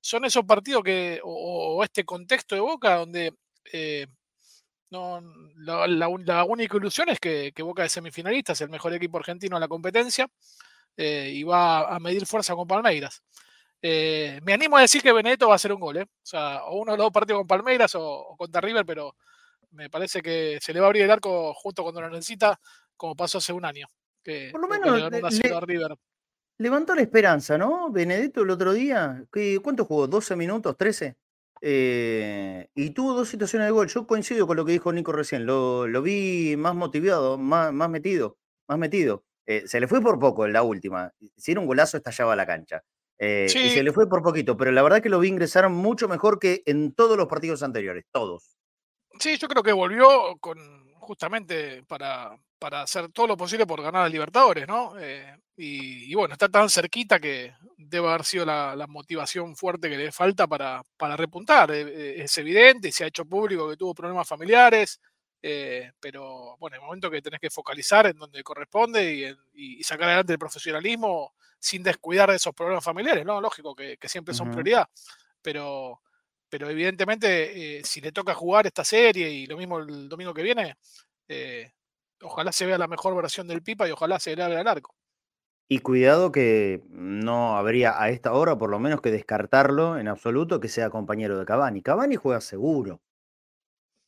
Son 0.00 0.24
esos 0.24 0.44
partidos 0.44 0.82
que, 0.84 1.20
o, 1.24 1.82
este 1.84 2.04
contexto 2.04 2.54
de 2.54 2.60
Boca 2.60 2.96
donde 2.96 3.34
eh, 3.72 4.06
no, 4.90 5.20
la, 5.56 6.44
única 6.44 6.76
ilusión 6.76 7.08
es 7.10 7.20
que, 7.20 7.52
Boca 7.58 7.82
de 7.82 7.88
semifinalista 7.88 8.52
es 8.52 8.60
el 8.62 8.70
mejor 8.70 8.94
equipo 8.94 9.18
argentino 9.18 9.56
en 9.56 9.60
la 9.60 9.68
competencia 9.68 10.28
eh, 10.96 11.30
y 11.34 11.42
va 11.42 11.94
a 11.94 11.98
medir 12.00 12.26
fuerza 12.26 12.54
con 12.54 12.66
Palmeiras. 12.66 13.22
Eh, 13.80 14.40
me 14.42 14.54
animo 14.54 14.76
a 14.76 14.80
decir 14.80 15.02
que 15.02 15.12
Benedetto 15.12 15.46
va 15.46 15.54
a 15.54 15.56
hacer 15.56 15.72
un 15.72 15.80
gol, 15.80 15.98
¿eh? 15.98 16.02
o 16.02 16.26
sea, 16.26 16.64
o 16.64 16.80
uno 16.80 16.92
de 16.92 16.98
los 16.98 17.06
dos 17.06 17.12
partidos 17.12 17.40
con 17.40 17.46
Palmeiras 17.46 17.94
o, 17.94 18.34
contra 18.36 18.60
River, 18.60 18.84
pero 18.84 19.14
me 19.70 19.90
parece 19.90 20.20
que 20.20 20.58
se 20.60 20.72
le 20.72 20.80
va 20.80 20.86
a 20.86 20.88
abrir 20.88 21.02
el 21.02 21.10
arco 21.10 21.52
justo 21.54 21.82
cuando 21.82 22.00
lo 22.00 22.10
necesita, 22.10 22.60
como 22.96 23.14
pasó 23.14 23.38
hace 23.38 23.52
un 23.52 23.64
año. 23.64 23.86
Que, 24.22 24.50
Por 24.50 24.60
lo 24.60 24.68
menos 24.68 25.10
levantó 26.58 26.94
la 26.94 27.02
esperanza, 27.02 27.56
¿no? 27.56 27.90
Benedetto 27.90 28.42
el 28.42 28.50
otro 28.50 28.72
día, 28.72 29.24
¿cuánto 29.62 29.84
jugó? 29.84 30.08
¿12 30.08 30.36
minutos? 30.36 30.76
¿13? 30.76 31.16
Eh, 31.60 32.68
y 32.74 32.90
tuvo 32.90 33.14
dos 33.14 33.28
situaciones 33.28 33.66
de 33.66 33.72
gol. 33.72 33.88
Yo 33.88 34.06
coincido 34.06 34.46
con 34.46 34.56
lo 34.56 34.64
que 34.64 34.72
dijo 34.72 34.92
Nico 34.92 35.12
recién. 35.12 35.46
Lo, 35.46 36.02
vi 36.02 36.56
más 36.56 36.74
motivado, 36.74 37.38
más, 37.38 37.72
más 37.72 37.88
metido, 37.88 38.38
más 38.68 38.78
metido. 38.78 39.24
Eh, 39.46 39.64
se 39.66 39.80
le 39.80 39.88
fue 39.88 40.02
por 40.02 40.18
poco 40.18 40.46
en 40.46 40.52
la 40.52 40.62
última. 40.62 41.12
Si 41.36 41.52
era 41.52 41.60
un 41.60 41.66
golazo, 41.66 41.96
estallaba 41.96 42.36
la 42.36 42.46
cancha. 42.46 42.82
Eh, 43.18 43.46
y 43.48 43.70
se 43.70 43.82
le 43.82 43.92
fue 43.92 44.08
por 44.08 44.22
poquito, 44.22 44.56
pero 44.56 44.70
la 44.70 44.82
verdad 44.82 45.02
que 45.02 45.08
lo 45.08 45.18
vi 45.18 45.28
ingresar 45.28 45.68
mucho 45.70 46.06
mejor 46.06 46.38
que 46.38 46.62
en 46.66 46.92
todos 46.92 47.16
los 47.16 47.26
partidos 47.26 47.64
anteriores, 47.64 48.04
todos. 48.12 48.57
Sí, 49.18 49.36
yo 49.36 49.48
creo 49.48 49.62
que 49.62 49.72
volvió 49.72 50.36
con 50.40 50.58
justamente 51.00 51.82
para, 51.84 52.36
para 52.58 52.82
hacer 52.82 53.10
todo 53.12 53.28
lo 53.28 53.36
posible 53.36 53.66
por 53.66 53.82
ganar 53.82 54.04
a 54.04 54.08
Libertadores, 54.08 54.68
¿no? 54.68 54.94
y, 55.60 56.14
bueno, 56.14 56.34
está 56.34 56.48
tan 56.48 56.70
cerquita 56.70 57.18
que 57.18 57.52
debe 57.76 58.08
haber 58.08 58.24
sido 58.24 58.44
la, 58.46 58.86
motivación 58.88 59.56
fuerte 59.56 59.90
que 59.90 59.96
le 59.96 60.12
falta 60.12 60.46
para, 60.46 60.84
para 60.96 61.16
repuntar. 61.16 61.72
Eh, 61.72 61.80
eh, 61.80 62.22
es 62.22 62.38
evidente, 62.38 62.92
se 62.92 63.02
ha 63.04 63.08
hecho 63.08 63.24
público 63.24 63.68
que 63.68 63.76
tuvo 63.76 63.92
problemas 63.92 64.28
familiares, 64.28 65.00
eh, 65.42 65.90
pero 65.98 66.56
bueno, 66.58 66.76
en 66.76 66.82
el 66.82 66.86
momento 66.86 67.10
que 67.10 67.22
tenés 67.22 67.40
que 67.40 67.50
focalizar 67.50 68.06
en 68.06 68.18
donde 68.18 68.42
corresponde 68.44 69.36
y, 69.54 69.82
sacar 69.82 70.08
adelante 70.08 70.34
el 70.34 70.38
profesionalismo 70.38 71.34
sin 71.58 71.82
descuidar 71.82 72.30
de 72.30 72.36
esos 72.36 72.54
problemas 72.54 72.84
familiares, 72.84 73.24
¿no? 73.24 73.40
Lógico 73.40 73.74
que, 73.74 73.98
siempre 74.04 74.34
son 74.34 74.50
prioridad, 74.50 74.88
pero, 75.42 76.02
pero 76.48 76.68
evidentemente 76.70 77.82
si 77.84 78.00
le 78.00 78.12
toca 78.12 78.34
jugar 78.34 78.66
esta 78.66 78.84
serie 78.84 79.30
y 79.30 79.46
lo 79.46 79.56
mismo 79.56 79.78
el 79.78 80.08
domingo 80.08 80.34
que 80.34 80.42
viene, 80.42 80.76
ojalá 82.22 82.52
se 82.52 82.66
vea 82.66 82.78
la 82.78 82.88
mejor 82.88 83.14
versión 83.14 83.46
del 83.46 83.62
Pipa 83.62 83.88
y 83.88 83.92
ojalá 83.92 84.18
se 84.18 84.34
le 84.34 84.42
haga 84.42 84.60
el 84.60 84.66
arco. 84.66 84.94
Y 85.70 85.80
cuidado 85.80 86.32
que 86.32 86.82
no 86.88 87.58
habría 87.58 88.00
a 88.02 88.08
esta 88.08 88.32
hora, 88.32 88.56
por 88.56 88.70
lo 88.70 88.78
menos, 88.78 89.02
que 89.02 89.10
descartarlo 89.10 89.98
en 89.98 90.08
absoluto 90.08 90.60
que 90.60 90.68
sea 90.68 90.88
compañero 90.88 91.38
de 91.38 91.44
Cavani. 91.44 91.82
Cavani 91.82 92.16
juega 92.16 92.40
seguro. 92.40 93.02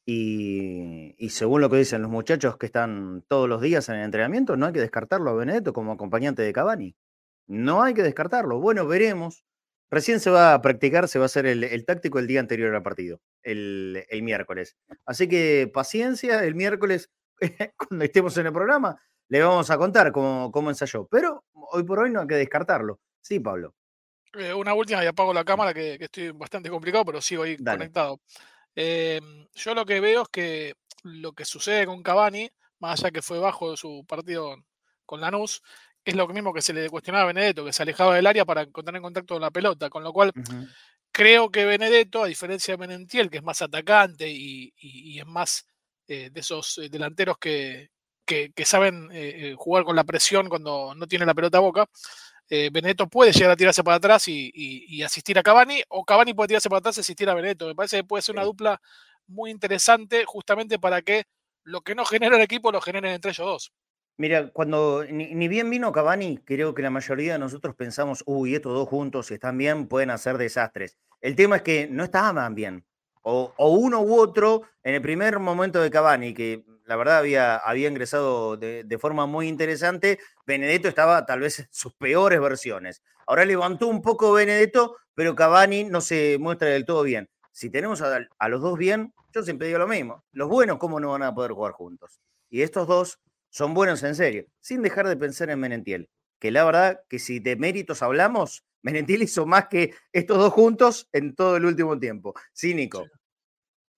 Y, 0.06 1.14
según 1.28 1.60
lo 1.60 1.68
que 1.68 1.76
dicen 1.76 2.00
los 2.00 2.10
muchachos 2.10 2.56
que 2.56 2.64
están 2.66 3.22
todos 3.28 3.48
los 3.48 3.60
días 3.60 3.88
en 3.90 3.96
el 3.96 4.04
entrenamiento, 4.04 4.56
no 4.56 4.66
hay 4.66 4.72
que 4.72 4.80
descartarlo 4.80 5.30
a 5.30 5.34
Benedetto 5.34 5.74
como 5.74 5.92
acompañante 5.92 6.40
de 6.42 6.52
Cavani. 6.52 6.96
No 7.46 7.82
hay 7.82 7.92
que 7.92 8.02
descartarlo. 8.02 8.58
Bueno, 8.58 8.86
veremos. 8.86 9.44
Recién 9.90 10.20
se 10.20 10.30
va 10.30 10.54
a 10.54 10.62
practicar, 10.62 11.08
se 11.08 11.18
va 11.18 11.24
a 11.24 11.26
hacer 11.26 11.46
el, 11.46 11.84
táctico 11.84 12.18
el 12.18 12.26
día 12.26 12.40
anterior 12.40 12.74
al 12.74 12.82
partido, 12.82 13.20
el, 13.42 14.04
el 14.08 14.22
miércoles. 14.22 14.76
Así 15.04 15.28
que 15.28 15.70
paciencia, 15.72 16.44
el 16.44 16.54
miércoles, 16.54 17.10
cuando 17.76 18.04
estemos 18.04 18.36
en 18.36 18.46
el 18.46 18.52
programa, 18.52 19.00
le 19.28 19.42
vamos 19.42 19.70
a 19.70 19.78
contar 19.78 20.12
cómo, 20.12 20.50
cómo 20.52 20.70
ensayó. 20.70 21.06
Pero 21.06 21.44
hoy 21.52 21.82
por 21.82 21.98
hoy 21.98 22.10
no 22.10 22.20
hay 22.20 22.26
que 22.26 22.34
descartarlo. 22.36 23.00
Sí, 23.20 23.40
Pablo. 23.40 23.74
Eh, 24.34 24.54
una 24.54 24.74
última 24.74 25.02
y 25.02 25.08
apago 25.08 25.34
la 25.34 25.44
cámara, 25.44 25.74
que, 25.74 25.96
estoy 25.98 26.30
bastante 26.30 26.70
complicado, 26.70 27.04
pero 27.04 27.20
sigo 27.20 27.42
ahí 27.42 27.56
conectado. 27.56 28.20
Em, 28.74 29.46
yo 29.54 29.74
lo 29.74 29.84
que 29.84 30.00
veo 30.00 30.22
es 30.22 30.28
que 30.28 30.74
lo 31.02 31.32
que 31.32 31.44
sucede 31.44 31.86
con 31.86 32.02
Cavani, 32.02 32.48
más 32.78 33.00
allá 33.00 33.10
que 33.10 33.22
fue 33.22 33.38
bajo 33.38 33.72
de 33.72 33.76
su 33.76 34.04
partido 34.06 34.56
con 35.04 35.20
Lanús, 35.20 35.62
es 36.04 36.14
lo 36.14 36.26
mismo 36.28 36.52
que 36.52 36.62
se 36.62 36.72
le 36.72 36.88
cuestionaba 36.88 37.24
a 37.24 37.26
Benedetto, 37.28 37.64
que 37.64 37.72
se 37.72 37.82
alejaba 37.82 38.14
del 38.14 38.26
área 38.26 38.44
para 38.44 38.62
encontrar 38.62 38.96
en 38.96 39.02
contacto 39.02 39.34
con 39.34 39.42
la 39.42 39.50
pelota, 39.50 39.90
con 39.90 40.02
lo 40.02 40.12
cual 40.12 40.32
creo 41.12 41.50
que 41.50 41.64
Benedetto, 41.64 42.22
a 42.22 42.26
diferencia 42.26 42.74
de 42.74 42.78
Menentiel, 42.78 43.30
que 43.30 43.38
es 43.38 43.42
más 43.42 43.62
atacante 43.62 44.28
y, 44.28 45.18
es 45.18 45.26
más 45.26 45.66
eh, 46.08 46.30
de 46.30 46.40
esos 46.40 46.78
eh, 46.78 46.88
delanteros 46.88 47.38
que, 47.38 47.90
que, 48.24 48.64
saben 48.64 49.08
eh, 49.12 49.54
jugar 49.56 49.84
con 49.84 49.96
la 49.96 50.04
presión 50.04 50.48
cuando 50.48 50.94
no 50.94 51.06
tiene 51.06 51.26
la 51.26 51.34
pelota 51.34 51.58
a 51.58 51.62
boca, 51.62 51.86
eh, 52.52 52.68
Benedetto 52.72 53.08
puede 53.08 53.32
llegar 53.32 53.52
a 53.52 53.56
tirarse 53.56 53.84
para 53.84 53.98
atrás 53.98 54.26
y, 54.26 55.02
asistir 55.04 55.38
a 55.38 55.42
Cavani, 55.42 55.82
o 55.88 56.04
Cavani 56.04 56.34
puede 56.34 56.48
tirarse 56.48 56.68
para 56.68 56.80
atrás 56.80 56.98
y 56.98 57.00
asistir 57.00 57.30
a 57.30 57.34
Benedetto. 57.34 57.68
Me 57.68 57.76
parece 57.76 57.98
que 57.98 58.04
puede 58.04 58.22
ser 58.22 58.34
una 58.34 58.44
dupla 58.44 58.80
muy 59.28 59.52
interesante 59.52 60.24
justamente 60.24 60.80
para 60.80 61.00
que 61.00 61.24
lo 61.62 61.82
que 61.82 61.94
no 61.94 62.04
genera 62.04 62.36
el 62.36 62.42
equipo 62.42 62.72
lo 62.72 62.80
generen 62.80 63.12
entre 63.12 63.30
ellos 63.30 63.46
dos. 63.46 63.72
Mira, 64.20 64.50
cuando 64.50 65.02
ni, 65.08 65.48
bien 65.48 65.70
vino 65.70 65.92
Cavani, 65.92 66.36
creo 66.44 66.74
que 66.74 66.82
la 66.82 66.90
mayoría 66.90 67.32
de 67.32 67.38
nosotros 67.38 67.74
pensamos, 67.74 68.22
uy, 68.26 68.54
estos 68.54 68.74
dos 68.74 68.86
juntos, 68.86 69.28
si 69.28 69.32
están 69.32 69.56
bien, 69.56 69.88
pueden 69.88 70.10
hacer 70.10 70.36
desastres. 70.36 70.98
El 71.22 71.34
tema 71.34 71.56
es 71.56 71.62
que 71.62 71.88
no 71.90 72.04
estaban 72.04 72.54
bien. 72.54 72.84
O, 73.22 73.54
uno 73.56 74.02
u 74.02 74.20
otro, 74.20 74.64
en 74.82 74.94
el 74.94 75.00
primer 75.00 75.38
momento 75.38 75.80
de 75.80 75.90
Cavani, 75.90 76.34
que 76.34 76.66
la 76.84 76.96
verdad 76.96 77.16
había, 77.16 77.56
había 77.56 77.88
ingresado 77.88 78.58
de, 78.58 78.98
forma 79.00 79.24
muy 79.24 79.48
interesante, 79.48 80.18
Benedetto 80.46 80.88
estaba 80.88 81.24
tal 81.24 81.40
vez 81.40 81.60
en 81.60 81.68
sus 81.70 81.94
peores 81.94 82.42
versiones. 82.42 83.02
Ahora 83.26 83.46
levantó 83.46 83.86
un 83.86 84.02
poco 84.02 84.34
Benedetto, 84.34 84.98
pero 85.14 85.34
Cavani 85.34 85.84
no 85.84 86.02
se 86.02 86.36
muestra 86.38 86.68
del 86.68 86.84
todo 86.84 87.04
bien. 87.04 87.30
Si 87.52 87.70
tenemos 87.70 88.02
a, 88.02 88.18
a 88.38 88.48
los 88.50 88.60
dos 88.60 88.76
bien, 88.76 89.14
yo 89.32 89.42
siempre 89.42 89.68
digo 89.68 89.78
lo 89.78 89.88
mismo. 89.88 90.24
Los 90.32 90.50
buenos, 90.50 90.76
¿cómo 90.76 91.00
no 91.00 91.12
van 91.12 91.22
a 91.22 91.34
poder 91.34 91.52
jugar 91.52 91.72
juntos? 91.72 92.20
Y 92.50 92.60
estos 92.60 92.86
dos 92.86 93.18
son 93.50 93.74
buenos 93.74 94.02
en 94.02 94.14
serio, 94.14 94.46
sin 94.60 94.82
dejar 94.82 95.06
de 95.06 95.16
pensar 95.16 95.50
en 95.50 95.60
Menentiel, 95.60 96.08
que 96.38 96.50
la 96.50 96.64
verdad 96.64 97.02
que 97.08 97.18
si 97.18 97.40
de 97.40 97.56
méritos 97.56 98.02
hablamos, 98.02 98.64
Menentiel 98.82 99.22
hizo 99.22 99.44
más 99.44 99.66
que 99.66 99.94
estos 100.12 100.38
dos 100.38 100.52
juntos 100.52 101.08
en 101.12 101.34
todo 101.34 101.56
el 101.56 101.66
último 101.66 101.98
tiempo. 101.98 102.34
Cínico. 102.54 103.06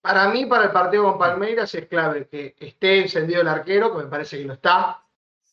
Para 0.01 0.27
mí, 0.27 0.45
para 0.45 0.65
el 0.65 0.71
partido 0.71 1.03
con 1.03 1.17
Palmeiras 1.17 1.73
es 1.75 1.87
clave 1.87 2.27
que 2.27 2.53
esté 2.59 2.99
encendido 2.99 3.41
el 3.41 3.47
arquero, 3.47 3.95
que 3.95 4.03
me 4.03 4.09
parece 4.09 4.37
que 4.37 4.43
lo 4.43 4.55
está, 4.55 5.01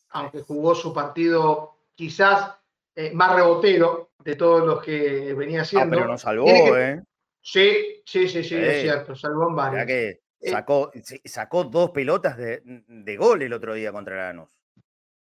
aunque 0.09 0.41
jugó 0.41 0.75
su 0.75 0.93
partido 0.93 1.77
quizás 1.95 2.57
eh, 2.97 3.13
más 3.13 3.37
rebotero 3.37 4.11
de 4.19 4.35
todos 4.35 4.67
los 4.67 4.83
que 4.83 5.33
venía 5.35 5.63
haciendo. 5.63 5.95
Ah, 5.95 5.99
pero 6.01 6.11
nos 6.11 6.23
salvó, 6.23 6.49
¿eh? 6.49 7.01
Sí, 7.41 8.03
sí, 8.05 8.29
sí, 8.29 8.43
sí, 8.43 8.57
es 8.57 8.83
cierto, 8.83 9.15
salvó 9.15 9.49
en 9.49 9.55
varios. 9.55 9.87
que 9.87 10.21
eh, 10.41 10.51
sacó, 10.51 10.91
sacó 11.25 11.65
dos 11.65 11.91
pelotas 11.91 12.37
de, 12.37 12.63
de, 12.65 13.17
gol 13.17 13.43
el 13.43 13.53
otro 13.53 13.75
día 13.75 13.93
contra 13.93 14.29
Lanús. 14.29 14.49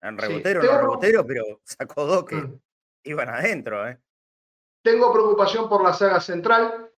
En 0.01 0.17
rebotero, 0.17 0.63
no 0.63 0.77
rebotero, 0.77 1.25
pero 1.25 1.43
sacó 1.63 2.05
dos 2.05 2.25
que 2.25 2.35
mm. 2.35 2.59
iban 3.05 3.29
adentro. 3.29 3.87
¿eh? 3.87 3.97
Tengo 4.83 5.11
preocupación 5.11 5.67
por 5.67 5.83
la 5.83 5.93
saga 5.93 6.19
central. 6.19 6.91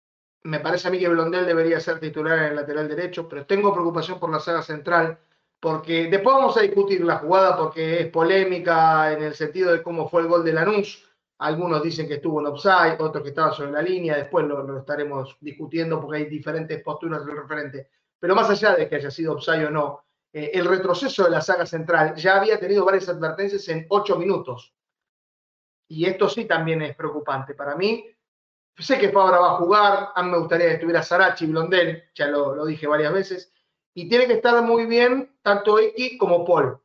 Me 0.42 0.60
parece 0.60 0.88
a 0.88 0.90
mí 0.90 0.98
que 0.98 1.08
Blondel 1.08 1.46
debería 1.46 1.80
ser 1.80 2.00
titular 2.00 2.38
en 2.38 2.44
el 2.46 2.56
lateral 2.56 2.88
derecho, 2.88 3.28
pero 3.28 3.46
tengo 3.46 3.72
preocupación 3.72 4.18
por 4.18 4.30
la 4.30 4.40
saga 4.40 4.62
central, 4.62 5.18
porque 5.60 6.08
después 6.10 6.34
vamos 6.34 6.56
a 6.56 6.62
discutir 6.62 7.04
la 7.04 7.18
jugada 7.18 7.56
porque 7.56 8.00
es 8.00 8.06
polémica 8.08 9.12
en 9.12 9.22
el 9.22 9.34
sentido 9.34 9.72
de 9.72 9.82
cómo 9.82 10.08
fue 10.08 10.22
el 10.22 10.28
gol 10.28 10.44
de 10.44 10.52
Lanús. 10.52 11.06
Algunos 11.38 11.82
dicen 11.82 12.08
que 12.08 12.14
estuvo 12.14 12.40
en 12.40 12.46
offside, 12.46 13.00
otros 13.00 13.22
que 13.22 13.30
estaba 13.30 13.52
sobre 13.52 13.70
la 13.70 13.82
línea, 13.82 14.16
después 14.16 14.46
lo, 14.46 14.62
lo 14.62 14.78
estaremos 14.78 15.36
discutiendo 15.40 16.00
porque 16.00 16.18
hay 16.18 16.24
diferentes 16.26 16.82
posturas 16.82 17.24
del 17.24 17.36
referente. 17.36 17.88
Pero 18.20 18.34
más 18.34 18.50
allá 18.50 18.76
de 18.76 18.88
que 18.88 18.96
haya 18.96 19.10
sido 19.10 19.32
Opsayo 19.32 19.68
o 19.68 19.70
no, 19.70 20.04
eh, 20.32 20.50
el 20.54 20.66
retroceso 20.66 21.24
de 21.24 21.30
la 21.30 21.40
saga 21.40 21.66
central 21.66 22.14
ya 22.14 22.36
había 22.36 22.60
tenido 22.60 22.84
varias 22.84 23.08
advertencias 23.08 23.66
en 23.68 23.86
ocho 23.88 24.16
minutos. 24.16 24.74
Y 25.88 26.04
esto 26.06 26.28
sí 26.28 26.44
también 26.44 26.82
es 26.82 26.94
preocupante. 26.94 27.54
Para 27.54 27.74
mí, 27.74 28.06
sé 28.78 28.98
que 28.98 29.10
Fabra 29.10 29.40
va 29.40 29.52
a 29.52 29.56
jugar, 29.56 30.10
a 30.14 30.22
mí 30.22 30.30
me 30.30 30.38
gustaría 30.38 30.68
que 30.68 30.74
estuviera 30.74 31.02
Sarachi, 31.02 31.46
Blondel, 31.46 32.10
ya 32.14 32.28
lo, 32.28 32.64
dije 32.64 32.86
varias 32.86 33.12
veces, 33.12 33.52
y 33.94 34.08
tiene 34.08 34.26
que 34.26 34.34
estar 34.34 34.62
muy 34.62 34.86
bien 34.86 35.38
tanto 35.42 35.78
X 35.78 36.16
como 36.18 36.44
Paul. 36.44 36.80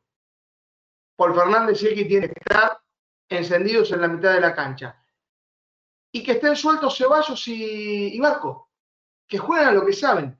Paul 1.16 1.34
Fernández 1.34 1.82
y 1.82 1.88
X 1.88 2.08
tienen 2.08 2.30
que 2.30 2.40
estar 2.40 2.80
encendidos 3.28 3.92
en 3.92 4.00
la 4.00 4.08
mitad 4.08 4.34
de 4.34 4.40
la 4.40 4.54
cancha. 4.54 5.00
Y 6.12 6.24
que 6.24 6.32
estén 6.32 6.56
sueltos 6.56 6.96
Ceballos 6.96 7.46
y, 7.46 8.16
y 8.16 8.20
Barco, 8.20 8.70
que 9.28 9.38
juegan 9.38 9.68
a 9.68 9.72
lo 9.72 9.86
que 9.86 9.92
saben. 9.92 10.36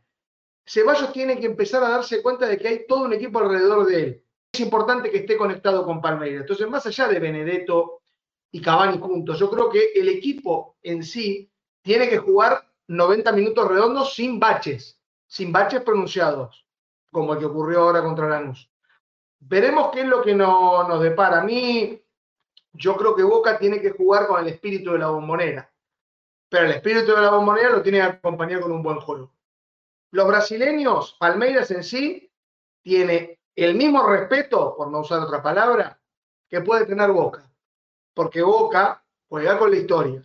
Ceballos 0.69 1.13
tiene 1.13 1.39
que 1.39 1.47
empezar 1.47 1.83
a 1.85 1.91
darse 1.91 2.21
cuenta 2.23 2.47
de 2.47 2.59
que 2.59 2.67
hay 2.67 2.87
todo 2.87 3.05
un 3.05 3.13
equipo 3.13 3.39
alrededor 3.39 3.87
de 3.87 4.03
él. 4.03 4.25
Es 4.53 4.61
importante 4.61 5.11
que 5.11 5.19
esté 5.19 5.37
conectado 5.37 5.85
con 5.85 6.01
Palmeiras. 6.01 6.41
Entonces, 6.41 6.69
más 6.69 6.85
allá 6.87 7.07
de 7.07 7.21
Benedetto 7.21 8.03
y 8.51 8.61
Cavani 8.61 8.99
juntos, 8.99 9.39
yo 9.39 9.49
creo 9.49 9.71
que 9.71 9.93
el 9.95 10.09
equipo 10.09 10.77
en 10.83 11.05
sí 11.05 11.51
tiene 11.83 12.09
que 12.09 12.19
jugar 12.19 12.69
90 12.89 13.31
minutos 13.33 13.69
redondos 13.69 14.15
sin 14.15 14.41
baches, 14.41 15.01
sin 15.29 15.53
baches 15.53 15.83
pronunciados, 15.83 16.67
como 17.13 17.35
el 17.35 17.39
que 17.39 17.45
ocurrió 17.45 17.83
ahora 17.83 18.03
contra 18.03 18.29
Lanús. 18.29 18.69
Veremos 19.39 19.91
qué 19.93 20.01
es 20.01 20.07
lo 20.09 20.23
que 20.23 20.35
nos 20.35 21.01
depara. 21.01 21.43
A 21.43 21.45
mí, 21.45 22.03
yo 22.73 22.97
creo 22.97 23.15
que 23.15 23.23
Boca 23.23 23.57
tiene 23.59 23.81
que 23.81 23.91
jugar 23.91 24.27
con 24.27 24.41
el 24.41 24.49
espíritu 24.49 24.93
de 24.93 24.99
la 24.99 25.09
bombonera. 25.09 25.71
Pero 26.49 26.65
el 26.65 26.73
espíritu 26.73 27.15
de 27.15 27.21
la 27.21 27.31
bombonera 27.31 27.71
lo 27.71 27.83
tiene 27.83 27.99
que 27.99 28.05
acompañar 28.05 28.61
con 28.61 28.73
un 28.73 28.83
buen 28.83 28.99
juego. 28.99 29.36
Los 30.13 30.27
brasileños, 30.27 31.17
Palmeiras 31.19 31.71
en 31.71 31.83
sí, 31.83 32.33
tiene 32.83 33.41
el 33.55 33.75
mismo 33.75 34.07
respeto, 34.07 34.75
por 34.77 34.91
no 34.91 35.01
usar 35.01 35.21
otra 35.21 35.43
palabra, 35.43 36.01
que 36.49 36.61
puede 36.61 36.87
tener 36.87 37.11
Boca. 37.11 37.51
Porque 38.15 38.43
Boca 38.43 39.05
juega 39.29 39.59
con 39.59 39.71
la 39.71 39.77
historia. 39.77 40.23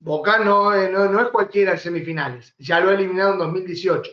Boca 0.00 0.38
no, 0.38 0.74
no, 0.90 1.20
es 1.20 1.28
cualquiera 1.28 1.72
en 1.72 1.78
semifinales. 1.78 2.54
Ya 2.58 2.80
lo 2.80 2.90
ha 2.90 2.94
eliminado 2.94 3.34
en 3.34 3.38
2018. 3.38 4.10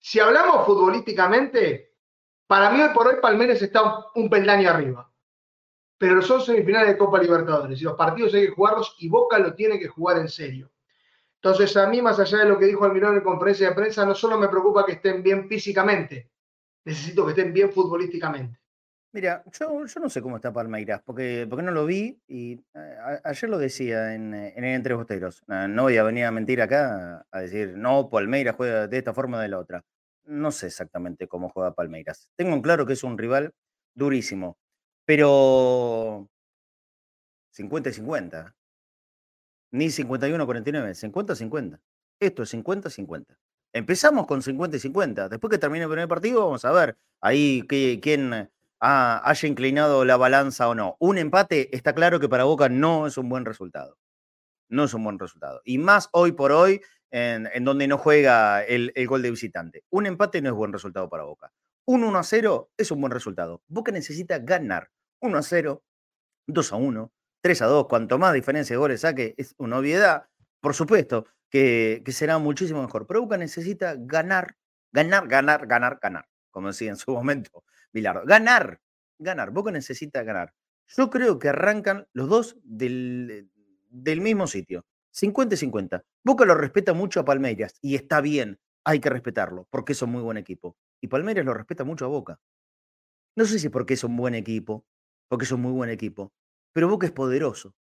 Si 0.00 0.18
hablamos 0.18 0.66
futbolísticamente, 0.66 1.94
para 2.46 2.70
mí 2.70 2.82
hoy 2.82 2.88
por 2.92 3.06
hoy 3.06 3.16
Palmeiras 3.22 3.62
está 3.62 4.06
un 4.14 4.28
peldaño 4.28 4.70
arriba. 4.70 5.08
Pero 5.98 6.20
son 6.22 6.40
semifinales 6.40 6.88
de 6.88 6.98
Copa 6.98 7.20
Libertadores 7.20 7.80
y 7.80 7.84
los 7.84 7.94
partidos 7.94 8.34
hay 8.34 8.46
que 8.46 8.54
jugarlos 8.54 8.96
y 8.98 9.08
Boca 9.08 9.38
lo 9.38 9.54
tiene 9.54 9.78
que 9.78 9.86
jugar 9.86 10.18
en 10.18 10.28
serio. 10.28 10.70
Entonces, 11.42 11.74
a 11.76 11.88
mí, 11.88 12.02
más 12.02 12.18
allá 12.18 12.38
de 12.38 12.44
lo 12.44 12.58
que 12.58 12.66
dijo 12.66 12.84
Almirón 12.84 13.16
en 13.16 13.22
conferencia 13.22 13.70
de 13.70 13.74
prensa, 13.74 14.04
no 14.04 14.14
solo 14.14 14.38
me 14.38 14.48
preocupa 14.48 14.84
que 14.84 14.92
estén 14.92 15.22
bien 15.22 15.48
físicamente, 15.48 16.30
necesito 16.84 17.24
que 17.24 17.30
estén 17.30 17.52
bien 17.52 17.72
futbolísticamente. 17.72 18.60
Mira, 19.12 19.42
yo, 19.58 19.86
yo 19.86 20.00
no 20.00 20.08
sé 20.08 20.22
cómo 20.22 20.36
está 20.36 20.52
Palmeiras, 20.52 21.00
porque, 21.04 21.46
porque 21.48 21.64
no 21.64 21.72
lo 21.72 21.84
vi 21.84 22.20
y 22.28 22.60
ayer 23.24 23.50
lo 23.50 23.58
decía 23.58 24.14
en, 24.14 24.34
en 24.34 24.64
el 24.64 24.74
Entre 24.74 24.94
Bosteros. 24.94 25.42
No 25.48 25.84
voy 25.84 25.96
a 25.96 26.04
venir 26.04 26.26
a 26.26 26.30
mentir 26.30 26.62
acá 26.62 27.26
a 27.30 27.40
decir, 27.40 27.76
no, 27.76 28.08
Palmeiras 28.08 28.54
juega 28.54 28.86
de 28.86 28.98
esta 28.98 29.12
forma 29.12 29.38
o 29.38 29.40
de 29.40 29.48
la 29.48 29.58
otra. 29.58 29.84
No 30.26 30.52
sé 30.52 30.66
exactamente 30.66 31.26
cómo 31.26 31.48
juega 31.48 31.74
Palmeiras. 31.74 32.30
Tengo 32.36 32.54
en 32.54 32.62
claro 32.62 32.86
que 32.86 32.92
es 32.92 33.02
un 33.02 33.18
rival 33.18 33.52
durísimo, 33.96 34.58
pero 35.04 36.28
50 37.50 37.88
y 37.88 37.92
50. 37.94 38.54
Ni 39.72 39.86
51-49, 39.86 40.94
50-50. 41.12 41.80
Esto 42.20 42.42
es 42.42 42.54
50-50. 42.54 43.36
Empezamos 43.72 44.26
con 44.26 44.42
50 44.42 44.76
y 44.76 44.80
50. 44.80 45.28
Después 45.28 45.50
que 45.50 45.58
termine 45.58 45.84
el 45.84 45.90
primer 45.90 46.08
partido, 46.08 46.44
vamos 46.44 46.64
a 46.64 46.72
ver 46.72 46.96
ahí 47.20 47.62
que, 47.68 48.00
quién 48.02 48.50
haya 48.80 49.48
inclinado 49.48 50.04
la 50.04 50.16
balanza 50.16 50.68
o 50.68 50.74
no. 50.74 50.96
Un 50.98 51.18
empate 51.18 51.74
está 51.76 51.94
claro 51.94 52.18
que 52.18 52.28
para 52.28 52.44
Boca 52.44 52.68
no 52.68 53.06
es 53.06 53.16
un 53.16 53.28
buen 53.28 53.44
resultado. 53.44 53.98
No 54.68 54.84
es 54.84 54.94
un 54.94 55.04
buen 55.04 55.18
resultado. 55.18 55.60
Y 55.64 55.78
más 55.78 56.08
hoy 56.12 56.32
por 56.32 56.52
hoy, 56.52 56.80
en, 57.10 57.64
donde 57.64 57.88
no 57.88 57.98
juega 57.98 58.64
el, 58.64 58.92
el, 58.94 59.06
gol 59.06 59.22
de 59.22 59.30
visitante. 59.30 59.84
Un 59.90 60.06
empate 60.06 60.40
no 60.40 60.48
es 60.48 60.54
buen 60.54 60.72
resultado 60.72 61.08
para 61.08 61.24
Boca. 61.24 61.52
Un 61.86 62.04
1 62.04 62.22
0 62.22 62.70
es 62.76 62.90
un 62.90 63.00
buen 63.00 63.12
resultado. 63.12 63.62
Boca 63.68 63.92
necesita 63.92 64.38
ganar. 64.38 64.90
1 65.20 65.42
0, 65.42 65.82
2 66.46 66.72
1, 66.72 67.12
3 67.42 67.62
a 67.62 67.66
2, 67.66 67.86
cuanto 67.88 68.18
más 68.18 68.34
diferencia 68.34 68.74
de 68.74 68.78
goles 68.78 69.00
saque, 69.00 69.34
es 69.36 69.54
una 69.58 69.78
obviedad. 69.78 70.28
Por 70.60 70.74
supuesto 70.74 71.26
que, 71.50 72.02
será 72.08 72.38
muchísimo 72.38 72.82
mejor. 72.82 73.06
Pero 73.06 73.22
Boca 73.22 73.36
necesita 73.36 73.94
ganar, 73.98 74.56
ganar, 74.92 75.28
ganar, 75.28 75.66
ganar, 75.66 75.98
ganar. 76.00 76.28
Como 76.50 76.68
decía 76.68 76.90
en 76.90 76.96
su 76.96 77.12
momento 77.14 77.64
Bilardo. 77.92 78.24
Ganar, 78.24 78.80
ganar. 79.18 79.50
Boca 79.50 79.70
necesita 79.70 80.22
ganar. 80.22 80.54
Yo 80.88 81.10
creo 81.10 81.38
que 81.38 81.48
arrancan 81.48 82.06
los 82.12 82.28
dos 82.28 82.56
del, 82.62 83.50
del 83.88 84.20
mismo 84.20 84.46
sitio. 84.46 84.84
50 85.12 85.54
y 85.54 85.58
50. 85.58 86.04
Boca 86.24 86.44
lo 86.44 86.54
respeta 86.54 86.92
mucho 86.92 87.20
a 87.20 87.24
Palmeiras 87.24 87.74
y 87.80 87.96
está 87.96 88.20
bien, 88.20 88.60
hay 88.84 89.00
que 89.00 89.10
respetarlo, 89.10 89.66
porque 89.70 89.92
es 89.92 90.02
un 90.02 90.10
muy 90.10 90.22
buen 90.22 90.36
equipo. 90.36 90.76
Y 91.00 91.08
Palmeiras 91.08 91.44
lo 91.44 91.54
respeta 91.54 91.84
mucho 91.84 92.04
a 92.04 92.08
Boca. 92.08 92.40
No 93.36 93.44
sé 93.44 93.58
si 93.58 93.68
porque 93.68 93.94
es 93.94 94.04
un 94.04 94.16
buen 94.16 94.34
equipo, 94.34 94.84
porque 95.28 95.44
es 95.44 95.52
un 95.52 95.62
muy 95.62 95.72
buen 95.72 95.90
equipo, 95.90 96.32
pero 96.72 96.88
Boca 96.88 97.06
es 97.06 97.12
poderoso. 97.12 97.74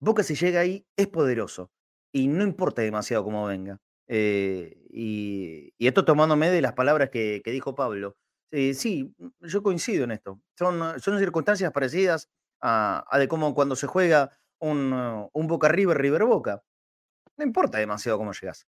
Boca 0.00 0.22
si 0.22 0.34
llega 0.34 0.60
ahí 0.60 0.86
es 0.96 1.08
poderoso. 1.08 1.70
Y 2.12 2.28
no 2.28 2.44
importa 2.44 2.82
demasiado 2.82 3.24
cómo 3.24 3.46
venga. 3.46 3.80
Eh, 4.06 4.86
y, 4.90 5.74
esto 5.78 6.04
tomándome 6.04 6.50
de 6.50 6.62
las 6.62 6.72
palabras 6.72 7.10
que, 7.10 7.42
dijo 7.44 7.74
Pablo. 7.74 8.16
Eh, 8.50 8.74
sí, 8.74 9.14
yo 9.40 9.62
coincido 9.62 10.04
en 10.04 10.12
esto. 10.12 10.40
Son, 10.56 11.00
son 11.00 11.18
circunstancias 11.18 11.72
parecidas 11.72 12.28
a, 12.60 13.04
de 13.18 13.28
cómo 13.28 13.54
cuando 13.54 13.76
se 13.76 13.86
juega 13.86 14.30
un, 14.58 15.28
un 15.32 15.46
Boca 15.46 15.68
River, 15.68 15.98
River 15.98 16.24
Boca. 16.24 16.62
No 17.36 17.44
importa 17.44 17.78
demasiado 17.78 18.18
cómo 18.18 18.32
llegas. 18.32 18.66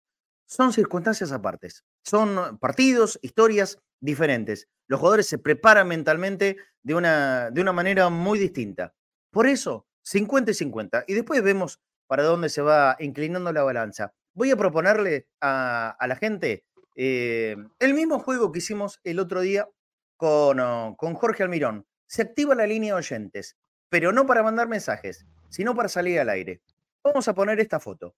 Son 0.46 0.72
circunstancias 0.72 1.32
apartes. 1.32 1.84
Son 2.04 2.58
partidos, 2.58 3.18
historias 3.22 3.78
diferentes. 4.00 4.68
Los 4.88 5.00
jugadores 5.00 5.26
se 5.26 5.38
preparan 5.38 5.88
mentalmente 5.88 6.56
de 6.82 6.94
una, 6.94 7.50
de 7.50 7.60
una 7.60 7.72
manera 7.72 8.08
muy 8.08 8.38
distinta. 8.38 8.94
Por 9.36 9.46
eso 9.46 9.86
50 10.04 10.52
y 10.52 10.54
50. 10.54 11.04
Y 11.08 11.12
después 11.12 11.42
vemos 11.42 11.82
para 12.06 12.22
dónde 12.22 12.48
se 12.48 12.62
va 12.62 12.96
inclinando 13.00 13.52
la 13.52 13.64
balanza. 13.64 14.14
Voy 14.32 14.50
a 14.50 14.56
proponerle 14.56 15.28
a, 15.42 15.94
la 16.08 16.16
gente 16.16 16.64
eh, 16.94 17.54
el 17.78 17.92
mismo 17.92 18.18
juego 18.18 18.50
que 18.50 18.60
hicimos 18.60 18.98
el 19.04 19.18
otro 19.18 19.42
día 19.42 19.68
con, 20.16 20.58
oh, 20.58 20.96
con 20.96 21.12
Jorge 21.12 21.42
Almirón. 21.42 21.86
Se 22.06 22.22
activa 22.22 22.54
la 22.54 22.66
línea 22.66 22.94
de 22.94 23.00
oyentes, 23.00 23.58
pero 23.90 24.10
no 24.10 24.24
para 24.24 24.42
mandar 24.42 24.68
mensajes, 24.68 25.26
sino 25.50 25.74
para 25.74 25.90
salir 25.90 26.18
al 26.18 26.30
aire. 26.30 26.62
Vamos 27.04 27.28
a 27.28 27.34
poner 27.34 27.60
esta 27.60 27.78
foto. 27.78 28.16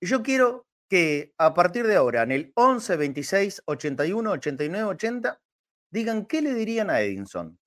Y 0.00 0.06
yo 0.06 0.22
quiero 0.22 0.66
que 0.88 1.34
a 1.36 1.52
partir 1.52 1.86
de 1.86 1.96
ahora, 1.96 2.22
en 2.22 2.32
el 2.32 2.52
11, 2.54 2.96
26, 2.96 3.62
81, 3.66 4.30
89, 4.30 4.84
80, 4.84 5.42
digan 5.90 6.24
qué 6.24 6.40
le 6.40 6.54
dirían 6.54 6.88
a 6.88 7.02
Edinson. 7.02 7.58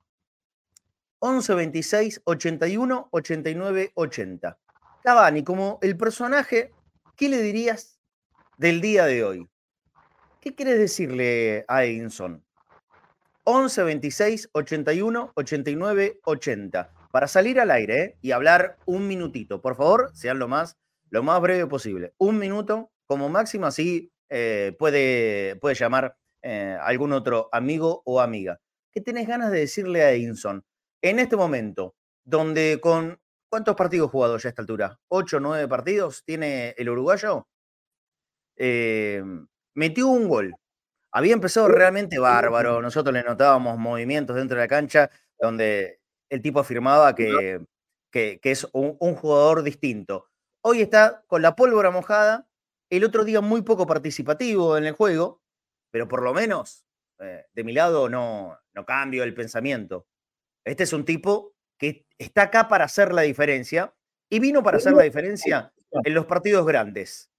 11, 1.24 1.54
26, 1.54 2.22
81, 2.26 3.10
89, 3.12 3.92
80. 3.94 4.58
Cavani, 5.04 5.44
como 5.44 5.78
el 5.84 5.96
personaje, 5.96 6.74
¿qué 7.16 7.30
le 7.30 7.44
dirías 7.44 8.00
del 8.58 8.82
día 8.82 9.06
de 9.06 9.24
hoy? 9.24 9.48
¿Qué 10.40 10.56
quieres 10.56 10.80
decirle 10.80 11.64
a 11.68 11.84
Edinson? 11.84 12.44
11 13.44 13.84
26 13.84 14.50
81 14.52 15.32
89 15.36 16.20
80. 16.24 16.94
Para 17.12 17.28
salir 17.28 17.60
al 17.60 17.70
aire 17.70 18.02
¿eh? 18.02 18.18
y 18.22 18.32
hablar 18.32 18.78
un 18.86 19.08
minutito, 19.08 19.62
por 19.62 19.76
favor, 19.76 20.10
sean 20.16 20.40
lo 20.40 20.48
más, 20.48 20.80
lo 21.12 21.22
más 21.22 21.40
breve 21.40 21.68
posible. 21.68 22.14
Un 22.18 22.40
minuto 22.40 22.90
como 23.06 23.30
máximo, 23.30 23.68
así 23.68 24.12
eh, 24.30 24.76
puede, 24.80 25.56
puede 25.58 25.76
llamar 25.76 26.18
eh, 26.42 26.76
algún 26.82 27.14
otro 27.14 27.48
amigo 27.52 28.02
o 28.06 28.22
amiga. 28.22 28.60
¿Qué 28.92 29.02
tenés 29.02 29.28
ganas 29.28 29.52
de 29.52 29.60
decirle 29.60 30.02
a 30.02 30.12
Edinson? 30.14 30.66
En 31.02 31.20
este 31.20 31.36
momento, 31.36 31.96
donde 32.24 32.80
con 32.82 33.20
¿cuántos 33.50 33.76
partidos 33.76 34.12
jugados 34.12 34.44
ya 34.44 34.50
a 34.50 34.52
esta 34.52 34.62
altura? 34.62 35.00
¿Ocho, 35.10 35.40
nueve 35.40 35.68
partidos 35.68 36.24
tiene 36.26 36.76
el 36.78 36.90
uruguayo? 36.90 37.48
metió 39.74 40.08
un 40.08 40.28
gol 40.28 40.56
había 41.12 41.34
empezado 41.34 41.68
realmente 41.68 42.20
bárbaro. 42.20 42.82
Nosotros 42.82 43.14
le 43.14 43.24
notábamos 43.24 43.78
movimientos 43.78 44.36
dentro 44.36 44.58
de 44.58 44.64
la 44.64 44.68
cancha 44.68 45.10
donde 45.40 46.00
el 46.30 46.42
tipo 46.42 46.60
afirmaba 46.60 47.14
que, 47.16 47.66
que, 48.12 48.40
es 48.44 48.68
un, 48.74 49.16
jugador 49.16 49.64
distinto. 49.64 50.28
Hoy 50.62 50.82
está 50.82 51.24
con 51.28 51.42
la 51.42 51.56
pólvora 51.56 51.92
mojada, 51.92 52.48
el 52.90 53.04
otro 53.04 53.26
día 53.26 53.42
muy 53.42 53.64
poco 53.64 53.88
participativo 53.88 54.78
en 54.78 54.86
el 54.86 54.94
juego, 54.94 55.42
pero 55.92 56.08
por 56.08 56.22
lo 56.22 56.34
menos 56.34 56.86
eh, 57.20 57.46
de 57.54 57.64
mi 57.64 57.74
lado 57.74 58.08
no, 58.08 58.58
no 58.74 58.86
cambio 58.86 59.24
el 59.24 59.34
pensamiento. 59.34 60.06
Este 60.66 60.84
es 60.84 60.94
un 60.94 61.06
tipo 61.06 61.56
que 61.78 62.06
está 62.18 62.44
acá 62.44 62.68
para 62.68 62.86
hacer 62.86 63.14
la 63.14 63.24
diferencia 63.24 63.94
y 64.30 64.40
vino 64.40 64.64
para 64.64 64.78
hacer 64.78 64.94
la 64.94 65.04
diferencia 65.04 65.74
en 66.06 66.14
los 66.14 66.26
partidos 66.26 66.66
grandes. 66.66 67.32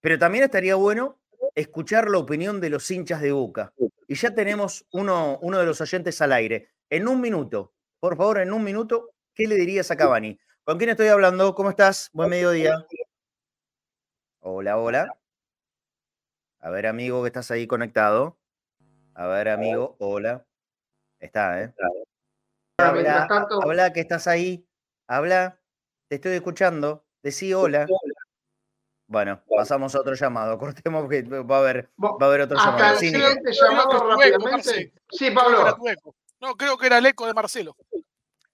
Pero 0.00 0.18
también 0.18 0.44
estaría 0.44 0.74
bueno 0.74 1.20
escuchar 1.54 2.08
la 2.08 2.18
opinión 2.18 2.60
de 2.60 2.70
los 2.70 2.90
hinchas 2.90 3.20
de 3.20 3.32
Boca. 3.32 3.72
Y 4.08 4.14
ya 4.14 4.34
tenemos 4.34 4.86
uno, 4.92 5.38
uno 5.42 5.58
de 5.58 5.66
los 5.66 5.80
oyentes 5.80 6.20
al 6.22 6.32
aire. 6.32 6.70
En 6.88 7.06
un 7.06 7.20
minuto, 7.20 7.74
por 8.00 8.16
favor, 8.16 8.38
en 8.38 8.52
un 8.52 8.64
minuto, 8.64 9.10
¿qué 9.34 9.46
le 9.46 9.56
dirías 9.56 9.90
a 9.90 9.96
Cavani? 9.96 10.38
¿Con 10.64 10.78
quién 10.78 10.90
estoy 10.90 11.08
hablando? 11.08 11.54
¿Cómo 11.54 11.70
estás? 11.70 12.10
Buen 12.12 12.30
mediodía. 12.30 12.86
Hola, 14.40 14.78
hola. 14.78 15.08
A 16.60 16.70
ver, 16.70 16.86
amigo, 16.86 17.22
que 17.22 17.28
estás 17.28 17.50
ahí 17.50 17.66
conectado. 17.66 18.38
A 19.14 19.26
ver, 19.26 19.48
amigo, 19.48 19.96
hola. 19.98 20.46
Está, 21.18 21.62
¿eh? 21.62 21.74
Habla, 22.88 23.28
habla 23.62 23.92
que 23.92 24.00
estás 24.00 24.26
ahí. 24.26 24.66
Habla. 25.08 25.60
Te 26.08 26.16
estoy 26.16 26.32
escuchando. 26.32 27.04
Decí 27.22 27.52
hola. 27.52 27.86
Bueno, 29.06 29.42
pasamos 29.56 29.94
a 29.94 30.00
otro 30.00 30.14
llamado. 30.14 30.58
Cortemos 30.58 31.08
que 31.08 31.22
va 31.22 31.56
a 31.56 31.58
haber, 31.60 31.90
va 32.00 32.16
a 32.20 32.24
haber 32.26 32.42
otro 32.42 32.56
llamado. 32.56 33.00
llamado 33.00 34.10
rápidamente. 34.10 34.92
Sí, 35.10 35.30
Pablo. 35.30 35.76
No, 36.40 36.54
creo 36.56 36.78
que 36.78 36.86
era 36.86 36.98
el 36.98 37.06
eco 37.06 37.26
de 37.26 37.34
Marcelo. 37.34 37.76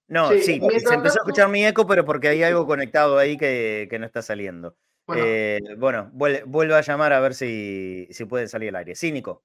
No, 0.09 0.31
sí, 0.31 0.43
se 0.43 0.95
empezó 0.95 1.19
a 1.19 1.23
escuchar 1.23 1.49
mi 1.49 1.67
eco, 1.67 1.87
pero 1.87 2.05
porque 2.05 2.29
hay 2.29 2.43
algo 2.43 2.67
conectado 2.67 3.19
ahí 3.19 3.37
que, 3.37 3.89
no 3.99 4.07
está 4.07 4.23
saliendo. 4.23 4.77
Bueno, 5.07 5.23
eh, 5.25 5.61
bueno 5.77 6.11
vuelve, 6.13 6.75
a 6.75 6.81
llamar 6.81 7.13
a 7.13 7.21
ver 7.21 7.35
si, 7.35 8.09
si 8.11 8.25
puede 8.25 8.49
salir 8.49 8.71
al 8.71 8.77
aire. 8.77 8.95
Cínico. 8.95 9.45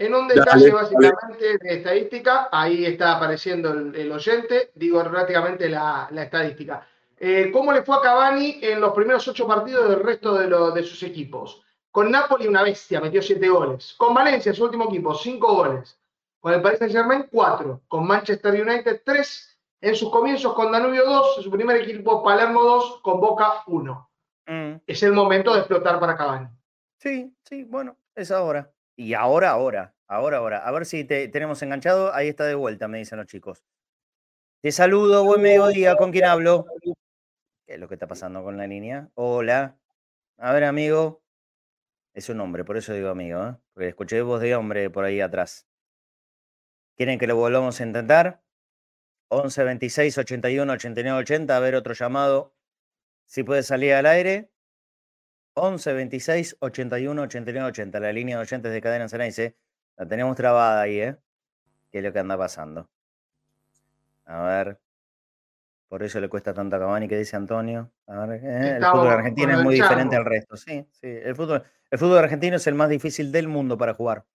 En 0.00 0.14
un 0.14 0.28
detalle 0.28 0.70
básicamente 0.70 1.58
de 1.58 1.74
estadística, 1.74 2.48
ahí 2.52 2.86
está 2.86 3.16
apareciendo 3.16 3.72
el, 3.72 4.12
oyente, 4.12 4.70
digo 4.74 5.02
prácticamente 5.02 5.68
la, 5.68 6.08
la 6.12 6.22
estadística. 6.22 6.86
Eh, 7.20 7.50
¿Cómo 7.52 7.72
le 7.72 7.82
fue 7.82 7.96
a 7.96 8.00
Cavani 8.00 8.60
en 8.62 8.80
los 8.80 8.92
primeros 8.92 9.26
ocho 9.26 9.46
partidos 9.46 9.88
del 9.90 10.00
resto 10.00 10.34
de, 10.34 10.82
sus 10.84 11.02
equipos? 11.02 11.64
Con 11.90 12.12
Napoli 12.12 12.46
una 12.46 12.62
bestia, 12.62 13.00
metió 13.00 13.20
siete 13.20 13.48
goles. 13.48 13.94
Con 13.98 14.14
Valencia, 14.14 14.54
su 14.54 14.64
último 14.64 14.84
equipo, 14.84 15.14
cinco 15.14 15.52
goles. 15.52 15.98
Con 16.38 16.54
el 16.54 16.62
Paris 16.62 16.78
Saint 16.78 16.94
Germain, 16.94 17.26
cuatro. 17.28 17.80
Con 17.88 18.06
Manchester 18.06 18.54
United, 18.54 19.02
tres. 19.04 19.58
En 19.80 19.96
sus 19.96 20.10
comienzos 20.10 20.54
con 20.54 20.70
Danubio, 20.70 21.04
dos. 21.04 21.38
En 21.38 21.42
su 21.42 21.50
primer 21.50 21.78
equipo, 21.78 22.22
Palermo, 22.22 22.62
dos. 22.62 23.00
Con 23.02 23.20
Boca, 23.20 23.64
uno. 23.66 24.08
Mm. 24.46 24.74
Es 24.86 25.02
el 25.02 25.12
momento 25.12 25.52
de 25.52 25.58
explotar 25.58 25.98
para 25.98 26.16
Cavani. 26.16 26.48
Sí, 26.98 27.34
sí, 27.42 27.64
bueno, 27.64 27.96
es 28.14 28.30
ahora. 28.30 28.70
Y 28.98 29.14
ahora, 29.14 29.50
ahora, 29.50 29.94
ahora, 30.08 30.38
ahora. 30.38 30.58
A 30.66 30.72
ver 30.72 30.84
si 30.84 31.04
te 31.04 31.28
tenemos 31.28 31.62
enganchado. 31.62 32.12
Ahí 32.12 32.26
está 32.26 32.44
de 32.46 32.56
vuelta, 32.56 32.88
me 32.88 32.98
dicen 32.98 33.18
los 33.18 33.28
chicos. 33.28 33.64
Te 34.60 34.72
saludo, 34.72 35.24
buen 35.24 35.40
mediodía. 35.40 35.94
¿Con 35.94 36.10
quién 36.10 36.24
hablo? 36.24 36.66
¿Qué 37.64 37.74
es 37.74 37.78
lo 37.78 37.86
que 37.86 37.94
está 37.94 38.08
pasando 38.08 38.42
con 38.42 38.56
la 38.56 38.66
línea? 38.66 39.08
Hola. 39.14 39.78
A 40.38 40.52
ver, 40.52 40.64
amigo. 40.64 41.22
Es 42.12 42.28
un 42.28 42.40
hombre, 42.40 42.64
por 42.64 42.76
eso 42.76 42.92
digo 42.92 43.08
amigo, 43.10 43.40
¿eh? 43.46 43.56
porque 43.72 43.88
escuché 43.90 44.20
voz 44.22 44.40
de 44.40 44.56
hombre 44.56 44.90
por 44.90 45.04
ahí 45.04 45.20
atrás. 45.20 45.68
¿Quieren 46.96 47.20
que 47.20 47.28
lo 47.28 47.36
volvamos 47.36 47.80
a 47.80 47.84
intentar? 47.84 48.42
11 49.28 49.62
26 49.62 50.18
81 50.18 50.72
89 50.72 51.20
80. 51.20 51.56
A 51.56 51.60
ver, 51.60 51.76
otro 51.76 51.94
llamado. 51.94 52.52
Si 53.26 53.44
puede 53.44 53.62
salir 53.62 53.94
al 53.94 54.06
aire. 54.06 54.50
11 55.58 55.92
26 55.92 56.56
81 56.60 57.22
89 57.22 57.68
80. 57.68 58.00
La 58.00 58.12
línea 58.12 58.36
de 58.36 58.42
oyentes 58.42 58.72
de 58.72 58.80
Cadena 58.80 59.08
Ceneice. 59.08 59.56
La 59.96 60.06
tenemos 60.06 60.36
trabada 60.36 60.82
ahí, 60.82 61.00
¿eh? 61.00 61.16
¿Qué 61.90 61.98
es 61.98 62.04
lo 62.04 62.12
que 62.12 62.18
anda 62.18 62.36
pasando? 62.38 62.88
A 64.26 64.42
ver. 64.42 64.78
Por 65.88 66.02
eso 66.02 66.20
le 66.20 66.28
cuesta 66.28 66.52
tanto 66.52 66.76
a 66.76 66.78
Cavani 66.78 67.08
que 67.08 67.16
dice 67.16 67.34
Antonio. 67.36 67.90
Eh, 68.06 68.76
el 68.76 68.84
fútbol 68.84 69.08
argentino 69.08 69.58
es 69.58 69.64
muy 69.64 69.74
diferente 69.74 70.16
al 70.16 70.24
resto. 70.24 70.56
Sí, 70.56 70.86
sí. 70.92 71.06
El 71.06 71.34
fútbol, 71.34 71.64
el 71.90 71.98
fútbol 71.98 72.18
argentino 72.18 72.56
es 72.56 72.66
el 72.66 72.74
más 72.74 72.90
difícil 72.90 73.32
del 73.32 73.48
mundo 73.48 73.78
para 73.78 73.94
jugar. 73.94 74.26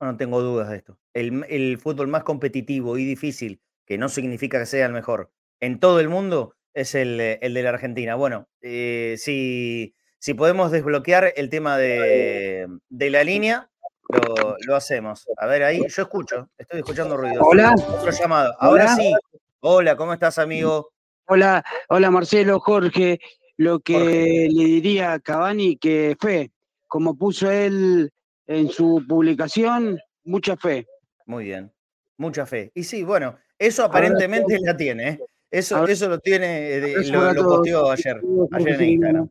No, 0.00 0.16
tengo 0.16 0.40
dudas 0.42 0.68
de 0.68 0.76
esto. 0.76 0.98
El, 1.12 1.78
fútbol 1.78 2.08
más 2.08 2.24
competitivo 2.24 2.98
y 2.98 3.04
difícil, 3.04 3.62
que 3.86 3.98
no 3.98 4.08
significa 4.08 4.58
que 4.58 4.66
sea 4.66 4.86
el 4.86 4.92
mejor, 4.92 5.30
en 5.60 5.78
todo 5.78 6.00
el 6.00 6.08
mundo, 6.08 6.56
es 6.74 6.96
el, 6.96 7.20
el 7.20 7.54
de 7.54 7.62
la 7.62 7.68
Argentina. 7.70 8.16
Bueno, 8.16 8.48
eh, 8.60 9.14
si, 9.18 9.94
si 10.24 10.32
podemos 10.32 10.70
desbloquear 10.70 11.34
el 11.36 11.50
tema 11.50 11.76
de, 11.76 12.66
de 12.88 13.10
la 13.10 13.22
línea, 13.24 13.68
lo, 14.08 14.56
lo, 14.66 14.74
hacemos. 14.74 15.26
A 15.36 15.46
ver, 15.46 15.62
ahí 15.64 15.82
yo 15.86 16.02
escucho, 16.02 16.48
estoy 16.56 16.78
escuchando 16.78 17.18
ruido. 17.18 17.42
Hola. 17.42 17.74
Otro 17.76 18.10
llamado. 18.10 18.54
Ahora 18.58 18.96
sí, 18.96 19.12
Hola, 19.60 19.96
¿cómo 19.96 20.14
estás, 20.14 20.38
amigo? 20.38 20.92
Hola, 21.26 21.62
hola 21.90 22.10
Marcelo, 22.10 22.58
Jorge. 22.58 23.18
Lo 23.58 23.80
que 23.80 24.48
le 24.50 24.64
diría 24.64 25.12
a 25.12 25.20
Cavani 25.20 25.76
que 25.76 26.16
fe, 26.18 26.52
como 26.88 27.18
puso 27.18 27.50
él 27.50 28.10
en 28.46 28.70
su 28.70 29.04
publicación, 29.06 30.00
mucha 30.24 30.56
fe. 30.56 30.86
Muy 31.26 31.44
bien, 31.44 31.70
mucha 32.16 32.46
fe. 32.46 32.72
Y 32.74 32.84
sí, 32.84 33.02
bueno, 33.02 33.36
eso 33.58 33.84
aparentemente 33.84 34.58
la 34.62 34.74
tiene, 34.74 35.08
¿eh? 35.10 35.20
Eso, 35.50 35.86
eso 35.86 36.08
lo 36.08 36.18
tiene, 36.18 36.80
lo, 37.10 37.34
lo 37.34 37.44
posteó 37.44 37.90
ayer, 37.90 38.22
ayer 38.52 38.80
en 38.80 38.88
Instagram. 38.88 39.30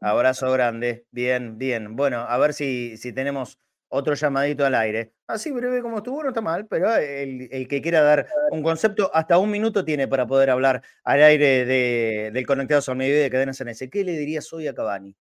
Abrazo 0.00 0.50
grande, 0.50 1.06
bien, 1.10 1.58
bien. 1.58 1.94
Bueno, 1.94 2.18
a 2.20 2.36
ver 2.38 2.54
si, 2.54 2.96
si 2.96 3.12
tenemos 3.12 3.58
otro 3.92 4.14
llamadito 4.14 4.64
al 4.64 4.74
aire. 4.74 5.12
Así 5.26 5.50
breve 5.50 5.82
como 5.82 5.98
estuvo, 5.98 6.22
no 6.22 6.30
está 6.30 6.40
mal, 6.40 6.66
pero 6.66 6.94
el, 6.96 7.68
que 7.68 7.82
quiera 7.82 8.00
dar 8.00 8.26
un 8.50 8.62
concepto, 8.62 9.10
hasta 9.14 9.38
un 9.38 9.50
minuto 9.50 9.84
tiene 9.84 10.08
para 10.08 10.26
poder 10.26 10.48
hablar 10.48 10.82
al 11.04 11.22
aire 11.22 11.66
de, 11.66 12.30
del 12.32 12.46
Conectados 12.46 12.88
al 12.88 12.96
Mediodía 12.96 13.24
de 13.24 13.30
Cadenas 13.30 13.60
ese. 13.60 13.90
¿Qué 13.90 14.02
le 14.02 14.12
dirías 14.12 14.50
hoy 14.52 14.66
a 14.66 14.74
Cavani? 14.74 15.14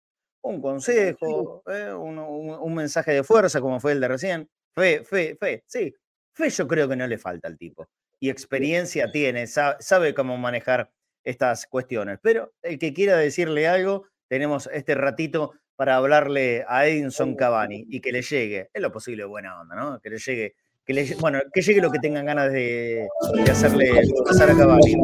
Un 0.43 0.61
consejo, 0.61 1.63
eh, 1.67 1.93
un, 1.93 2.73
mensaje 2.73 3.11
de 3.11 3.23
fuerza 3.23 3.59
como 3.59 3.79
fue 3.79 3.91
el 3.91 3.99
de 3.99 4.07
recién. 4.07 4.49
Fe, 4.73 5.03
fe, 5.03 5.35
fe, 5.39 5.63
sí. 5.67 5.93
Fe 6.33 6.49
yo 6.49 6.65
creo 6.65 6.87
que 6.87 6.95
no 6.95 7.05
le 7.07 7.17
falta 7.17 7.49
al 7.49 7.57
tipo. 7.57 7.89
Y 8.21 8.29
experiencia 8.29 9.11
tiene, 9.11 9.47
sabe 9.47 10.13
cómo 10.13 10.37
manejar 10.37 10.89
estas 11.23 11.67
cuestiones. 11.67 12.19
Pero 12.21 12.53
el 12.61 12.79
que 12.79 12.93
quiera 12.93 13.17
decirle 13.17 13.67
algo, 13.67 14.07
tenemos 14.27 14.69
este 14.71 14.95
ratito 14.95 15.53
para 15.75 15.95
hablarle 15.95 16.63
a 16.67 16.87
Edinson 16.87 17.35
Cavani 17.35 17.85
y 17.89 18.01
que 18.01 18.11
le 18.11 18.21
llegue, 18.21 18.69
es 18.73 18.81
lo 18.81 18.91
posible 18.91 19.25
buena 19.25 19.59
onda, 19.59 19.75
¿no? 19.75 19.99
Que 19.99 20.11
le 20.11 20.17
llegue, 20.19 20.55
que 20.85 21.15
bueno, 21.19 21.39
que 21.51 21.61
llegue 21.61 21.81
lo 21.81 21.91
que 21.91 21.99
tengan 21.99 22.25
ganas 22.25 22.51
de, 22.51 23.07
hacerle 23.49 24.03
pasar 24.25 24.51
a 24.51 24.55
Cavani. 24.55 24.95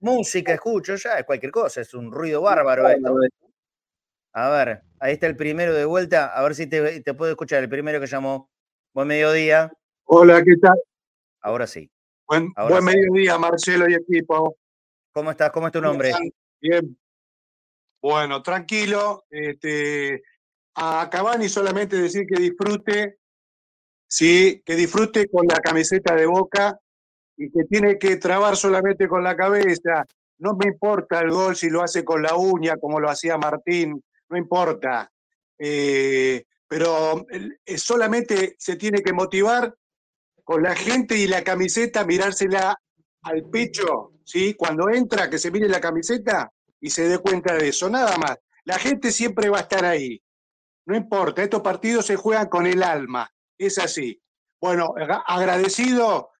Música, 0.00 0.54
escucho, 0.54 0.96
ya 0.96 1.18
es 1.18 1.24
cualquier 1.24 1.52
cosa, 1.52 1.80
es 1.82 1.94
un 1.94 2.10
ruido 2.10 2.42
bárbaro 2.42 2.88
esto. 2.88 3.14
A 4.32 4.50
ver, 4.50 4.82
ahí 4.98 5.12
está 5.12 5.26
el 5.28 5.36
primero 5.36 5.72
de 5.72 5.84
vuelta, 5.84 6.26
a 6.34 6.42
ver 6.42 6.54
si 6.54 6.66
te, 6.66 7.00
te 7.00 7.14
puedo 7.14 7.30
escuchar, 7.30 7.62
el 7.62 7.68
primero 7.68 8.00
que 8.00 8.06
llamó. 8.06 8.50
Buen 8.94 9.08
mediodía. 9.08 9.72
Hola, 10.04 10.42
¿qué 10.42 10.56
tal? 10.60 10.78
Ahora 11.40 11.66
sí. 11.66 11.90
Buen, 12.26 12.52
buen 12.68 12.84
mediodía, 12.84 13.38
Marcelo 13.38 13.88
y 13.88 13.94
equipo. 13.94 14.56
¿Cómo 15.12 15.30
estás? 15.30 15.50
¿Cómo 15.50 15.66
es 15.66 15.72
tu 15.72 15.80
nombre? 15.80 16.12
Bien. 16.60 16.98
Bueno, 18.00 18.42
tranquilo. 18.42 19.24
Este, 19.30 20.22
a 20.74 21.08
Cavani 21.10 21.48
solamente 21.48 21.96
decir 21.96 22.24
que 22.26 22.40
disfrute, 22.40 23.18
sí, 24.06 24.62
que 24.64 24.74
disfrute 24.74 25.28
con 25.28 25.46
la 25.46 25.60
camiseta 25.60 26.14
de 26.14 26.26
boca 26.26 26.78
y 27.36 27.50
que 27.50 27.64
tiene 27.64 27.98
que 27.98 28.16
trabar 28.16 28.56
solamente 28.56 29.06
con 29.06 29.22
la 29.22 29.36
cabeza. 29.36 30.06
No 30.38 30.54
me 30.56 30.66
importa 30.66 31.20
el 31.20 31.30
gol 31.30 31.56
si 31.56 31.70
lo 31.70 31.82
hace 31.82 32.04
con 32.04 32.22
la 32.22 32.34
uña, 32.34 32.76
como 32.78 32.98
lo 32.98 33.10
hacía 33.10 33.36
Martín, 33.36 34.02
no 34.28 34.36
importa. 34.36 35.10
Eh, 35.58 36.44
pero 36.66 37.26
eh, 37.30 37.76
solamente 37.76 38.56
se 38.58 38.76
tiene 38.76 39.02
que 39.02 39.12
motivar 39.12 39.74
con 40.42 40.62
la 40.62 40.74
gente 40.74 41.16
y 41.16 41.26
la 41.26 41.44
camiseta, 41.44 42.04
mirársela 42.04 42.76
al 43.22 43.44
pecho, 43.50 44.11
¿sí? 44.24 44.54
Cuando 44.54 44.88
entra, 44.90 45.28
que 45.28 45.38
se 45.38 45.50
mire 45.50 45.68
la 45.68 45.80
camiseta 45.80 46.50
y 46.80 46.90
se 46.90 47.08
dé 47.08 47.18
cuenta 47.18 47.54
de 47.54 47.68
eso, 47.68 47.88
nada 47.88 48.16
más. 48.18 48.36
La 48.64 48.78
gente 48.78 49.10
siempre 49.10 49.48
va 49.48 49.58
a 49.58 49.62
estar 49.62 49.84
ahí. 49.84 50.22
No 50.86 50.96
importa, 50.96 51.42
estos 51.42 51.62
partidos 51.62 52.06
se 52.06 52.16
juegan 52.16 52.48
con 52.48 52.66
el 52.66 52.82
alma, 52.82 53.30
es 53.56 53.78
así. 53.78 54.20
Bueno, 54.60 54.94
agradecido 55.26 56.30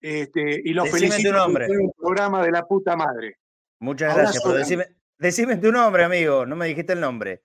este, 0.00 0.62
y 0.64 0.72
lo 0.72 0.86
felicito 0.86 1.32
por 1.52 1.62
el 1.62 1.90
programa 1.96 2.42
de 2.42 2.50
la 2.50 2.62
puta 2.62 2.96
madre. 2.96 3.36
Muchas 3.78 4.14
gracias, 4.14 4.44
decime, 4.54 4.86
decime, 5.18 5.56
tu 5.56 5.70
nombre, 5.72 6.04
amigo, 6.04 6.46
no 6.46 6.56
me 6.56 6.66
dijiste 6.66 6.94
el 6.94 7.00
nombre. 7.00 7.42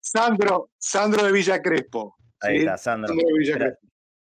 Sandro, 0.00 0.70
Sandro 0.78 1.24
de 1.24 1.32
Villa 1.32 1.60
Crespo. 1.60 2.16
Ahí 2.40 2.58
está, 2.58 2.78
Sandro. 2.78 3.14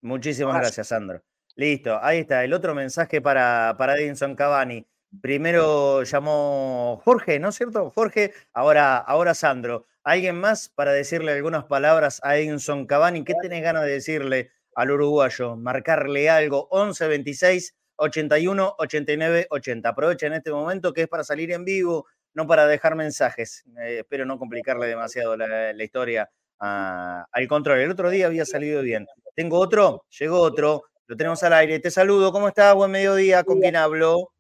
Muchísimas 0.02 0.56
gracias. 0.56 0.88
Sandro. 0.88 1.24
Listo, 1.56 2.00
ahí 2.02 2.20
está. 2.20 2.44
El 2.44 2.54
otro 2.54 2.76
mensaje 2.76 3.22
para, 3.22 3.76
para 3.78 3.98
Edinson 3.98 4.36
Cavani. 4.36 4.86
Primero 5.20 6.04
llamó 6.04 7.02
Jorge, 7.04 7.38
¿no 7.40 7.50
es 7.50 7.56
cierto? 7.56 7.92
Jorge, 7.92 8.34
ahora, 8.54 8.98
ahora 8.98 9.34
Sandro. 9.34 9.86
¿Alguien 10.04 10.40
más 10.40 10.70
para 10.70 10.94
decirle 10.94 11.34
algunas 11.34 11.66
palabras 11.66 12.22
a 12.24 12.38
Edinson 12.38 12.88
Cavani? 12.88 13.24
¿Qué 13.24 13.34
tenés 13.42 13.62
ganas 13.62 13.84
de 13.84 13.92
decirle 13.92 14.52
al 14.74 14.92
uruguayo? 14.92 15.58
Marcarle 15.58 16.30
algo. 16.30 16.68
11 16.72 17.08
26 17.08 17.76
81 17.98 18.76
89 18.80 19.48
80. 19.50 19.90
Aprovecha 19.90 20.28
en 20.28 20.34
este 20.34 20.52
momento 20.52 20.94
que 20.94 21.04
es 21.04 21.08
para 21.08 21.24
salir 21.24 21.52
en 21.52 21.66
vivo, 21.66 22.08
no 22.34 22.48
para 22.48 22.66
dejar 22.66 22.96
mensajes. 22.96 23.64
Eh, 23.80 24.00
espero 24.00 24.26
no 24.26 24.40
complicarle 24.40 24.88
demasiado 24.88 25.36
la, 25.36 25.84
historia 25.84 26.32
al 26.58 27.48
control. 27.50 27.80
El 27.80 27.92
otro 27.92 28.10
día 28.10 28.28
había 28.28 28.46
salido 28.46 28.82
bien. 28.82 29.08
Tengo 29.36 29.60
otro, 29.60 30.06
llegó 30.20 30.40
otro, 30.40 30.84
lo 31.06 31.18
tenemos 31.18 31.44
al 31.44 31.54
aire. 31.54 31.80
Te 31.80 31.92
saludo, 31.92 32.32
¿cómo 32.32 32.48
estás? 32.48 32.74
Buen 32.76 32.92
mediodía, 32.92 33.44
¿con 33.44 33.60
quién 33.60 33.76
hablo? 33.76 34.32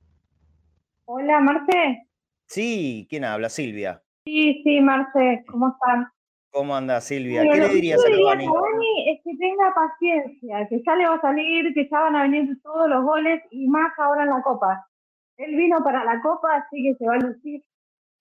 Hola, 1.13 1.41
Marce. 1.41 2.07
Sí, 2.47 3.05
¿quién 3.09 3.25
habla? 3.25 3.49
Silvia. 3.49 4.01
Sí, 4.23 4.61
sí, 4.63 4.79
Marce, 4.79 5.43
¿cómo 5.45 5.67
están? 5.67 6.07
¿Cómo 6.51 6.73
anda 6.73 7.01
Silvia? 7.01 7.41
¿Qué 7.41 7.59
le 7.59 7.67
dirías 7.67 7.99
a 7.99 8.09
Cavani? 8.09 8.45
es 9.07 9.19
que 9.21 9.35
tenga 9.35 9.73
paciencia, 9.73 10.69
que 10.69 10.81
ya 10.85 10.95
le 10.95 11.07
va 11.07 11.15
a 11.15 11.21
salir, 11.21 11.73
que 11.73 11.89
ya 11.89 11.99
van 11.99 12.15
a 12.15 12.21
venir 12.21 12.57
todos 12.61 12.89
los 12.89 13.03
goles 13.03 13.43
y 13.51 13.67
más 13.67 13.91
ahora 13.97 14.23
en 14.23 14.29
la 14.29 14.41
Copa. 14.41 14.87
Él 15.35 15.53
vino 15.57 15.83
para 15.83 16.05
la 16.05 16.21
Copa, 16.21 16.55
así 16.55 16.81
que 16.81 16.95
se 16.95 17.05
va 17.05 17.15
a 17.15 17.19
lucir 17.19 17.61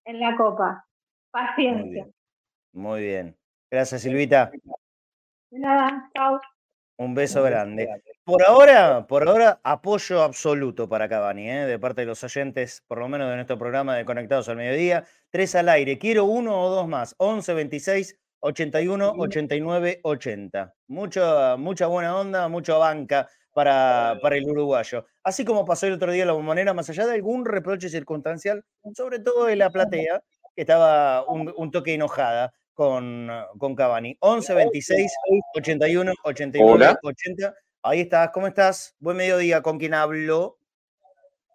en 0.07 0.19
la 0.19 0.37
Copa. 0.37 0.85
Paciencia. 1.31 2.09
Muy 2.73 3.03
bien. 3.03 3.37
Gracias, 3.71 4.03
Silvita. 4.03 4.51
De 5.51 5.59
nada, 5.61 6.11
chao. 6.17 6.41
Un 6.99 7.15
beso 7.15 7.41
grande. 7.45 7.89
Por 8.25 8.45
ahora, 8.45 9.07
por 9.09 9.27
ahora, 9.27 9.61
apoyo 9.65 10.23
absoluto 10.23 10.89
para 10.89 11.09
Cavani, 11.09 11.51
¿eh? 11.51 11.67
de 11.67 11.79
parte 11.79 12.03
de 12.03 12.07
los 12.07 12.23
oyentes, 12.23 12.85
por 12.87 12.99
lo 12.99 13.09
menos 13.09 13.29
de 13.29 13.35
nuestro 13.35 13.59
programa 13.59 13.97
de 13.97 14.05
Conectados 14.05 14.49
al 14.49 14.57
Mediodía. 14.57 15.05
Tres 15.31 15.55
al 15.55 15.69
aire. 15.69 15.99
Quiero 15.99 16.27
uno 16.27 16.61
o 16.63 16.71
dos 16.71 16.87
más. 16.87 17.15
11 17.19 17.55
26 17.55 18.19
81 18.41 19.15
89 19.19 20.01
80. 20.03 20.75
Mucha, 20.89 21.57
mucha 21.57 21.87
buena 21.87 22.17
onda, 22.17 22.49
mucha 22.49 22.77
banca 22.77 23.29
para, 23.53 24.19
para 24.23 24.37
el 24.37 24.49
uruguayo. 24.49 25.07
Así 25.25 25.45
como 25.45 25.65
pasó 25.65 25.87
el 25.87 25.95
otro 25.95 26.13
día 26.13 26.25
la 26.25 26.33
bombonera, 26.33 26.73
más 26.73 26.89
allá 26.91 27.07
de 27.07 27.15
algún 27.15 27.45
reproche 27.45 27.89
circunstancial, 27.89 28.65
sobre 28.95 29.19
todo 29.19 29.47
de 29.47 29.57
la 29.57 29.71
platea, 29.71 30.23
que 30.55 30.63
estaba 30.63 31.27
un, 31.27 31.53
un 31.57 31.71
toque 31.71 31.95
enojada 31.95 32.53
con, 32.75 33.29
con 33.59 33.75
Cavani. 33.75 34.17
11 34.21 34.55
26 34.55 35.13
81 35.57 36.13
89 36.25 36.97
80. 37.03 37.55
Ahí 37.83 38.03
estás, 38.03 38.29
¿cómo 38.35 38.47
estás? 38.47 38.95
Buen 38.99 39.17
mediodía, 39.17 39.63
¿con 39.63 39.79
quién 39.79 39.95
hablo? 39.95 40.59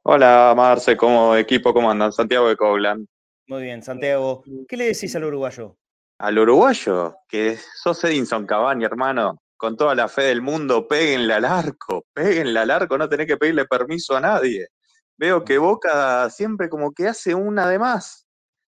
Hola, 0.01 0.55
Marce, 0.57 0.97
¿cómo 0.97 1.35
equipo? 1.35 1.71
¿Cómo 1.71 1.91
andan? 1.91 2.11
Santiago 2.11 2.49
de 2.49 2.57
Coblan. 2.57 3.07
Muy 3.45 3.61
bien, 3.61 3.83
Santiago. 3.83 4.43
¿Qué 4.67 4.75
le 4.75 4.85
decís 4.85 5.15
al 5.15 5.25
uruguayo? 5.25 5.77
Al 6.17 6.39
uruguayo, 6.39 7.17
que 7.27 7.59
sos 7.75 8.03
Edinson 8.05 8.47
Cavani, 8.47 8.85
hermano. 8.85 9.39
Con 9.55 9.77
toda 9.77 9.93
la 9.93 10.07
fe 10.07 10.23
del 10.23 10.41
mundo, 10.41 10.87
péguenle 10.87 11.35
al 11.35 11.45
arco, 11.45 12.07
péguenle 12.11 12.59
al 12.59 12.71
arco, 12.71 12.97
no 12.97 13.07
tenés 13.07 13.27
que 13.27 13.37
pedirle 13.37 13.65
permiso 13.65 14.15
a 14.15 14.21
nadie. 14.21 14.69
Veo 15.17 15.45
que 15.45 15.59
Boca 15.59 16.27
siempre 16.31 16.69
como 16.69 16.91
que 16.91 17.07
hace 17.07 17.35
una 17.35 17.69
de 17.69 17.77
más, 17.77 18.25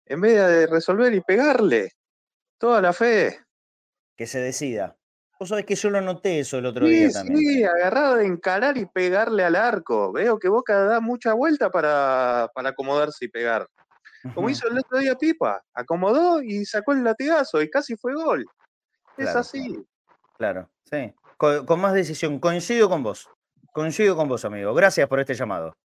en 0.04 0.20
vez 0.20 0.34
de 0.34 0.66
resolver 0.66 1.14
y 1.14 1.20
pegarle. 1.20 1.92
Toda 2.58 2.82
la 2.82 2.92
fe. 2.92 3.38
Que 4.16 4.26
se 4.26 4.40
decida. 4.40 4.96
Vos 5.38 5.50
sabés 5.50 5.66
que 5.66 5.74
yo 5.74 5.90
lo 5.90 6.00
noté 6.00 6.40
eso 6.40 6.58
el 6.58 6.66
otro 6.66 6.86
día 6.86 7.10
también. 7.10 7.38
Sí, 7.38 7.64
agarrado 7.64 8.16
de 8.16 8.26
encarar 8.26 8.78
y 8.78 8.86
pegarle 8.86 9.44
al 9.44 9.54
arco. 9.54 10.10
Veo 10.12 10.38
que 10.38 10.48
Boca 10.48 10.84
da 10.84 11.00
mucha 11.00 11.34
vuelta 11.34 11.70
para, 11.70 12.50
para 12.54 12.70
acomodarse 12.70 13.26
y 13.26 13.28
pegar. 13.28 13.68
Como 14.34 14.50
hizo 14.50 14.66
el 14.68 14.78
otro 14.78 14.98
día 14.98 15.14
Pipa. 15.14 15.62
Acomodó 15.74 16.42
y 16.42 16.64
sacó 16.64 16.92
el 16.92 17.04
latigazo 17.04 17.60
y 17.62 17.70
casi 17.70 17.96
fue 17.96 18.14
gol. 18.14 18.46
Es 19.16 19.28
así. 19.28 19.84
Claro, 20.36 20.70
sí. 20.90 21.14
Con, 21.36 21.80
más 21.80 21.94
decisión. 21.94 22.38
Coincido 22.38 22.88
con 22.88 23.02
vos. 23.02 23.28
Coincido 23.72 24.16
con 24.16 24.28
vos, 24.28 24.44
amigo. 24.44 24.74
Gracias 24.74 25.08
por 25.08 25.20
este 25.20 25.34
llamado. 25.34 25.76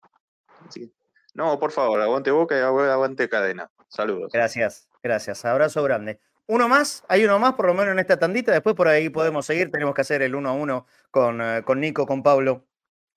Sí. 0.69 0.93
No, 1.33 1.59
por 1.59 1.71
favor, 1.71 2.01
aguante 2.01 2.31
Boca 2.31 2.57
y 2.57 2.61
aguante 2.61 3.29
cadena. 3.29 3.69
Saludos. 3.87 4.31
Gracias, 4.33 4.89
gracias. 5.03 5.45
Abrazo 5.45 5.83
grande. 5.83 6.19
Uno 6.51 6.67
más, 6.67 7.05
hay 7.07 7.23
uno 7.23 7.39
más 7.39 7.53
por 7.53 7.65
lo 7.67 7.73
menos 7.73 7.93
en 7.93 7.99
esta 7.99 8.19
tandita, 8.19 8.51
después 8.51 8.75
por 8.75 8.89
ahí 8.89 9.07
podemos 9.07 9.45
seguir, 9.45 9.71
tenemos 9.71 9.95
que 9.95 10.01
hacer 10.01 10.21
el 10.21 10.35
uno 10.35 10.49
a 10.49 10.51
uno 10.51 10.85
con, 11.09 11.39
eh, 11.39 11.61
con 11.63 11.79
Nico, 11.79 12.05
con 12.05 12.23
Pablo 12.23 12.67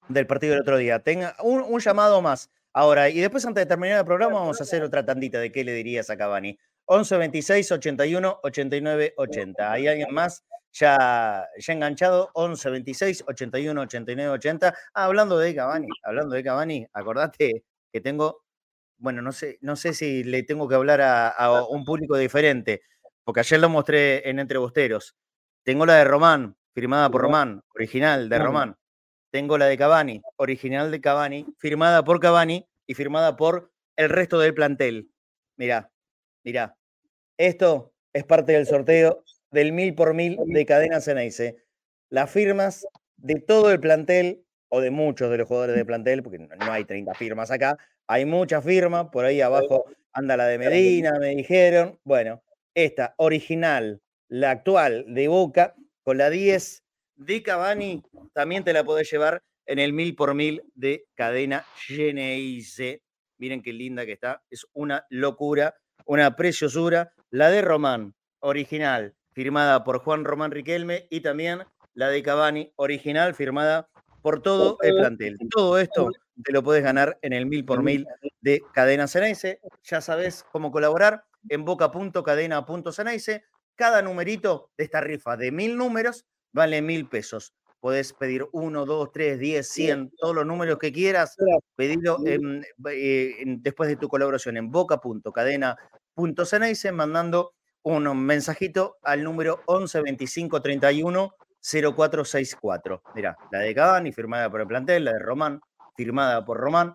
del 0.09 0.29
partido 0.29 0.53
del 0.53 0.61
otro 0.61 0.77
día. 0.77 1.01
Tenga 1.01 1.35
un, 1.43 1.81
llamado 1.81 2.23
más 2.23 2.53
ahora 2.73 3.09
y 3.09 3.19
después 3.19 3.45
antes 3.45 3.63
de 3.63 3.67
terminar 3.67 3.99
el 3.99 4.05
programa 4.05 4.39
vamos 4.39 4.61
a 4.61 4.63
hacer 4.63 4.85
otra 4.85 5.05
tandita 5.05 5.41
de 5.41 5.51
qué 5.51 5.65
le 5.65 5.73
dirías 5.73 6.11
a 6.11 6.17
Cavani. 6.17 6.57
11 6.85 7.17
26 7.17 7.73
81 7.73 8.39
89 8.41 9.15
80. 9.17 9.73
¿Hay 9.73 9.89
alguien 9.89 10.15
más 10.15 10.45
ya, 10.71 11.45
ya 11.59 11.73
enganchado? 11.73 12.31
11 12.35 12.71
26 12.71 13.25
81 13.27 13.81
89 13.81 14.31
80. 14.31 14.75
Ah, 14.95 15.07
hablando 15.07 15.39
de 15.39 15.57
Cavani, 15.57 15.89
hablando 16.05 16.37
de 16.37 16.45
Cavani, 16.45 16.87
acordate 16.93 17.65
que 17.93 18.01
tengo, 18.01 18.45
bueno, 18.99 19.23
no 19.23 19.33
sé, 19.33 19.59
no 19.61 19.75
sé 19.75 19.93
si 19.93 20.23
le 20.23 20.45
tengo 20.45 20.69
que 20.69 20.77
hablar 20.77 21.01
a 21.03 21.65
un 21.69 21.85
público 21.85 22.17
diferente 22.17 22.83
porque 23.25 23.41
ayer 23.41 23.61
lo 23.61 23.69
mostré 23.69 24.29
en 24.29 24.39
Entrebosteros. 24.39 25.17
Tengo 25.65 25.87
la 25.87 25.97
de 25.97 26.05
Román, 26.05 26.57
firmada 26.75 27.11
por 27.11 27.23
Román, 27.23 27.63
original 27.75 28.29
de 28.29 28.39
Román. 28.39 28.77
Tengo 29.31 29.59
la 29.59 29.67
de 29.67 29.77
Cavani, 29.77 30.23
original 30.37 30.91
de 30.91 31.01
Cavani, 31.01 31.47
firmada 31.59 32.05
por 32.05 32.21
Cavani 32.21 32.67
y 32.87 32.95
firmada 32.95 33.37
por 33.37 33.73
el 33.97 34.11
resto 34.11 34.39
del 34.39 34.55
plantel. 34.55 35.11
Mirá, 35.57 35.91
mirá. 36.45 36.77
Esto 37.37 37.93
es 38.13 38.25
parte 38.25 38.53
del 38.53 38.67
sorteo 38.67 39.25
del 39.51 39.73
mil 39.73 39.95
por 39.95 40.15
mil 40.15 40.39
de 40.45 40.67
Cadena 40.67 41.01
Ceneice. 41.01 41.57
Las 42.11 42.31
firmas 42.31 42.87
de 43.17 43.41
todo 43.41 43.73
el 43.73 43.81
plantel 43.81 44.45
o 44.69 44.81
de 44.81 44.91
muchos 44.91 45.31
de 45.31 45.39
los 45.39 45.49
jugadores 45.49 45.77
del 45.77 45.87
plantel, 45.87 46.23
porque 46.23 46.39
no 46.39 46.73
hay 46.73 46.85
30 46.85 47.15
firmas 47.15 47.51
acá, 47.51 47.79
hay 48.07 48.25
muchas 48.25 48.65
firmas, 48.65 49.07
por 49.11 49.25
ahí 49.25 49.41
abajo 49.41 49.85
anda 50.13 50.37
la 50.37 50.47
de 50.47 50.59
Medina, 50.59 51.19
me 51.19 51.31
dijeron. 51.31 51.99
Bueno, 52.05 52.43
esta 52.75 53.15
original, 53.19 54.03
la 54.29 54.51
actual 54.51 55.05
de 55.09 55.29
Boca, 55.29 55.75
con 56.03 56.19
la 56.19 56.31
10 56.31 56.85
de 57.17 57.43
Cavani, 57.43 58.03
también 58.33 58.65
te 58.65 58.73
la 58.73 58.85
podés 58.85 59.11
llevar 59.11 59.43
en 59.67 59.79
el 59.79 59.93
mil 59.93 60.15
por 60.15 60.35
mil 60.35 60.63
de 60.75 61.07
cadena 61.15 61.65
Geneise. 61.77 63.03
Miren 63.39 63.63
qué 63.63 63.73
linda 63.73 64.05
que 64.05 64.13
está, 64.13 64.43
es 64.51 64.67
una 64.73 65.07
locura, 65.11 65.75
una 66.05 66.37
preciosura. 66.37 67.13
La 67.31 67.51
de 67.51 67.63
Román, 67.63 68.15
original, 68.41 69.15
firmada 69.33 69.83
por 69.83 69.99
Juan 69.99 70.25
Román 70.25 70.51
Riquelme, 70.51 71.07
y 71.11 71.21
también 71.21 71.63
la 71.95 72.09
de 72.09 72.23
Cavani, 72.23 72.73
original, 72.77 73.35
firmada 73.35 73.89
por 74.23 74.43
todo 74.43 74.79
el 74.83 74.95
plantel. 74.97 75.39
Todo 75.51 75.79
esto 75.79 76.11
te 76.43 76.53
lo 76.53 76.63
puedes 76.63 76.83
ganar 76.83 77.19
en 77.23 77.33
el 77.33 77.47
mil 77.47 77.65
por 77.65 77.83
mil 77.83 78.07
de 78.41 78.63
Cadena 78.73 79.07
Ceneice. 79.07 79.61
Ya 79.83 80.01
sabes 80.01 80.45
cómo 80.51 80.71
colaborar 80.71 81.25
en 81.49 81.65
boca.cadena.ceneice. 81.65 83.45
Cada 83.77 84.03
numerito 84.03 84.71
de 84.77 84.85
esta 84.85 85.01
rifa 85.01 85.37
de 85.37 85.51
mil 85.51 85.77
números 85.77 86.25
vale 86.53 86.81
mil 86.83 87.09
pesos. 87.09 87.55
Puedes 87.81 88.13
pedir 88.15 88.47
uno, 88.53 88.87
dos, 88.87 89.11
tres, 89.13 89.39
diez, 89.39 89.69
cien, 89.69 90.11
todos 90.17 90.35
los 90.35 90.47
números 90.47 90.79
que 90.79 90.93
quieras. 90.93 91.37
Pedirlo 91.77 92.19
eh, 92.25 92.39
después 93.59 93.89
de 93.89 93.97
tu 93.97 94.09
colaboración 94.09 94.57
en 94.57 94.71
boca.cadena.ceneice 94.71 96.93
mandando 96.93 97.53
un 97.83 98.05
mensajito 98.25 98.97
al 99.03 99.23
número 99.23 99.61
11 99.67 100.01
25 100.01 100.63
31 100.63 101.35
0464. 101.61 103.03
Mira, 103.15 103.37
la 103.51 103.59
de 103.59 103.75
Cavani 103.75 104.13
firmada 104.13 104.51
por 104.51 104.61
el 104.61 104.67
plantel, 104.67 105.05
la 105.05 105.13
de 105.13 105.19
Román 105.19 105.61
firmada 105.97 106.45
por 106.45 106.59
Román. 106.59 106.95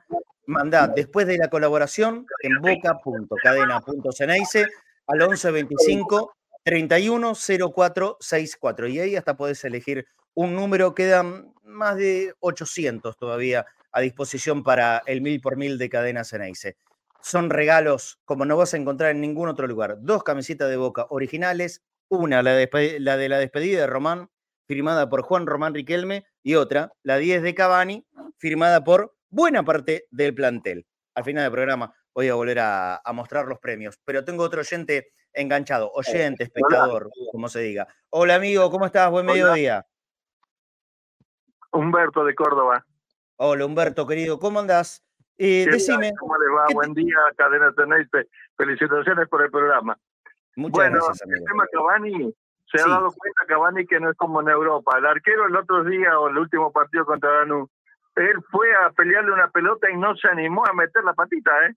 Mandá 0.49 0.87
después 0.87 1.27
de 1.27 1.37
la 1.37 1.47
colaboración 1.47 2.25
en 2.41 2.59
boca.cadena.ceneice 2.59 4.65
al 5.05 5.19
1125 5.19 6.33
310464. 6.63 8.87
Y 8.87 8.99
ahí 8.99 9.15
hasta 9.15 9.37
podés 9.37 9.63
elegir 9.63 10.07
un 10.33 10.55
número, 10.55 10.95
quedan 10.95 11.53
más 11.61 11.97
de 11.97 12.33
800 12.39 13.15
todavía 13.15 13.67
a 13.91 14.01
disposición 14.01 14.63
para 14.63 15.03
el 15.05 15.21
mil 15.21 15.39
por 15.39 15.55
mil 15.55 15.77
de 15.77 15.87
Cadena 15.87 16.23
Ceneice. 16.23 16.77
Son 17.21 17.51
regalos 17.51 18.19
como 18.25 18.43
no 18.43 18.57
vas 18.57 18.73
a 18.73 18.77
encontrar 18.77 19.11
en 19.11 19.21
ningún 19.21 19.49
otro 19.49 19.67
lugar. 19.67 19.97
Dos 20.01 20.23
camisetas 20.23 20.71
de 20.71 20.77
boca 20.77 21.05
originales, 21.11 21.83
una, 22.07 22.41
la 22.41 22.53
de, 22.53 22.97
la 22.99 23.17
de 23.17 23.29
la 23.29 23.37
despedida 23.37 23.81
de 23.81 23.87
Román, 23.87 24.31
firmada 24.65 25.09
por 25.09 25.21
Juan 25.21 25.45
Román 25.45 25.75
Riquelme, 25.75 26.25
y 26.41 26.55
otra, 26.55 26.91
la 27.03 27.17
10 27.17 27.43
de 27.43 27.53
Cavani, 27.53 28.07
firmada 28.39 28.83
por 28.83 29.13
buena 29.29 29.63
parte 29.63 30.05
del 30.11 30.33
plantel. 30.33 30.85
Al 31.15 31.23
final 31.23 31.43
del 31.43 31.51
programa 31.51 31.93
voy 32.13 32.29
a 32.29 32.35
volver 32.35 32.59
a, 32.59 33.01
mostrar 33.13 33.47
los 33.47 33.59
premios, 33.59 33.99
pero 34.05 34.23
tengo 34.23 34.43
otro 34.43 34.61
oyente 34.61 35.13
enganchado, 35.33 35.91
oyente, 35.93 36.43
espectador, 36.43 37.09
como 37.31 37.47
se 37.49 37.61
diga. 37.61 37.87
Hola 38.09 38.35
amigo, 38.35 38.69
¿cómo 38.71 38.85
estás? 38.85 39.09
Buen 39.11 39.25
mediodía. 39.25 39.85
Humberto 41.71 42.23
de 42.23 42.33
Córdoba. 42.33 42.85
Hola 43.37 43.65
Humberto, 43.65 44.07
querido, 44.07 44.39
¿cómo 44.39 44.59
andás? 44.59 45.03
Eh, 45.37 45.65
decime. 45.71 46.11
¿Cómo 46.19 46.35
les 46.37 46.49
va? 46.49 46.65
Buen 46.73 46.93
día, 46.93 47.15
Cadena 47.37 47.71
Tenerife. 47.71 48.27
Felicitaciones 48.57 49.27
por 49.29 49.41
el 49.41 49.49
programa. 49.49 49.97
Muchas 50.57 50.73
bueno, 50.73 50.95
gracias, 50.95 51.21
amigo. 51.21 51.39
el 51.39 51.45
tema 51.45 51.65
Cavani, 51.71 52.35
se 52.65 52.81
ha 52.81 52.87
dado 52.87 53.13
cuenta 53.13 53.45
Cavani 53.47 53.85
que 53.85 53.99
no 53.99 54.11
es 54.11 54.17
como 54.17 54.41
en 54.41 54.49
Europa. 54.49 54.97
El 54.97 55.05
arquero 55.05 55.47
el 55.47 55.55
otro 55.55 55.85
día 55.85 56.19
o 56.19 56.27
el 56.27 56.37
último 56.37 56.73
partido 56.73 57.05
contra 57.05 57.31
Danú, 57.31 57.69
él 58.19 58.37
fue 58.51 58.67
a 58.75 58.89
pelearle 58.91 59.31
una 59.31 59.49
pelota 59.49 59.89
y 59.89 59.97
no 59.97 60.15
se 60.15 60.27
animó 60.27 60.65
a 60.65 60.73
meter 60.73 61.03
la 61.03 61.13
patita, 61.13 61.51
¿eh? 61.65 61.75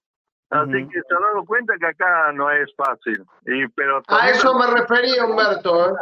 Así 0.50 0.86
que 0.88 1.00
se 1.00 1.14
ha 1.14 1.20
dado 1.20 1.46
cuenta 1.46 1.74
que 1.78 1.86
acá 1.86 2.30
no 2.32 2.50
es 2.50 2.70
fácil. 2.76 3.24
Y, 3.46 3.66
pero 3.68 4.02
a 4.06 4.28
eso 4.28 4.54
me 4.58 4.66
refería, 4.66 5.24
Humberto. 5.24 5.88
¿eh? 5.88 5.92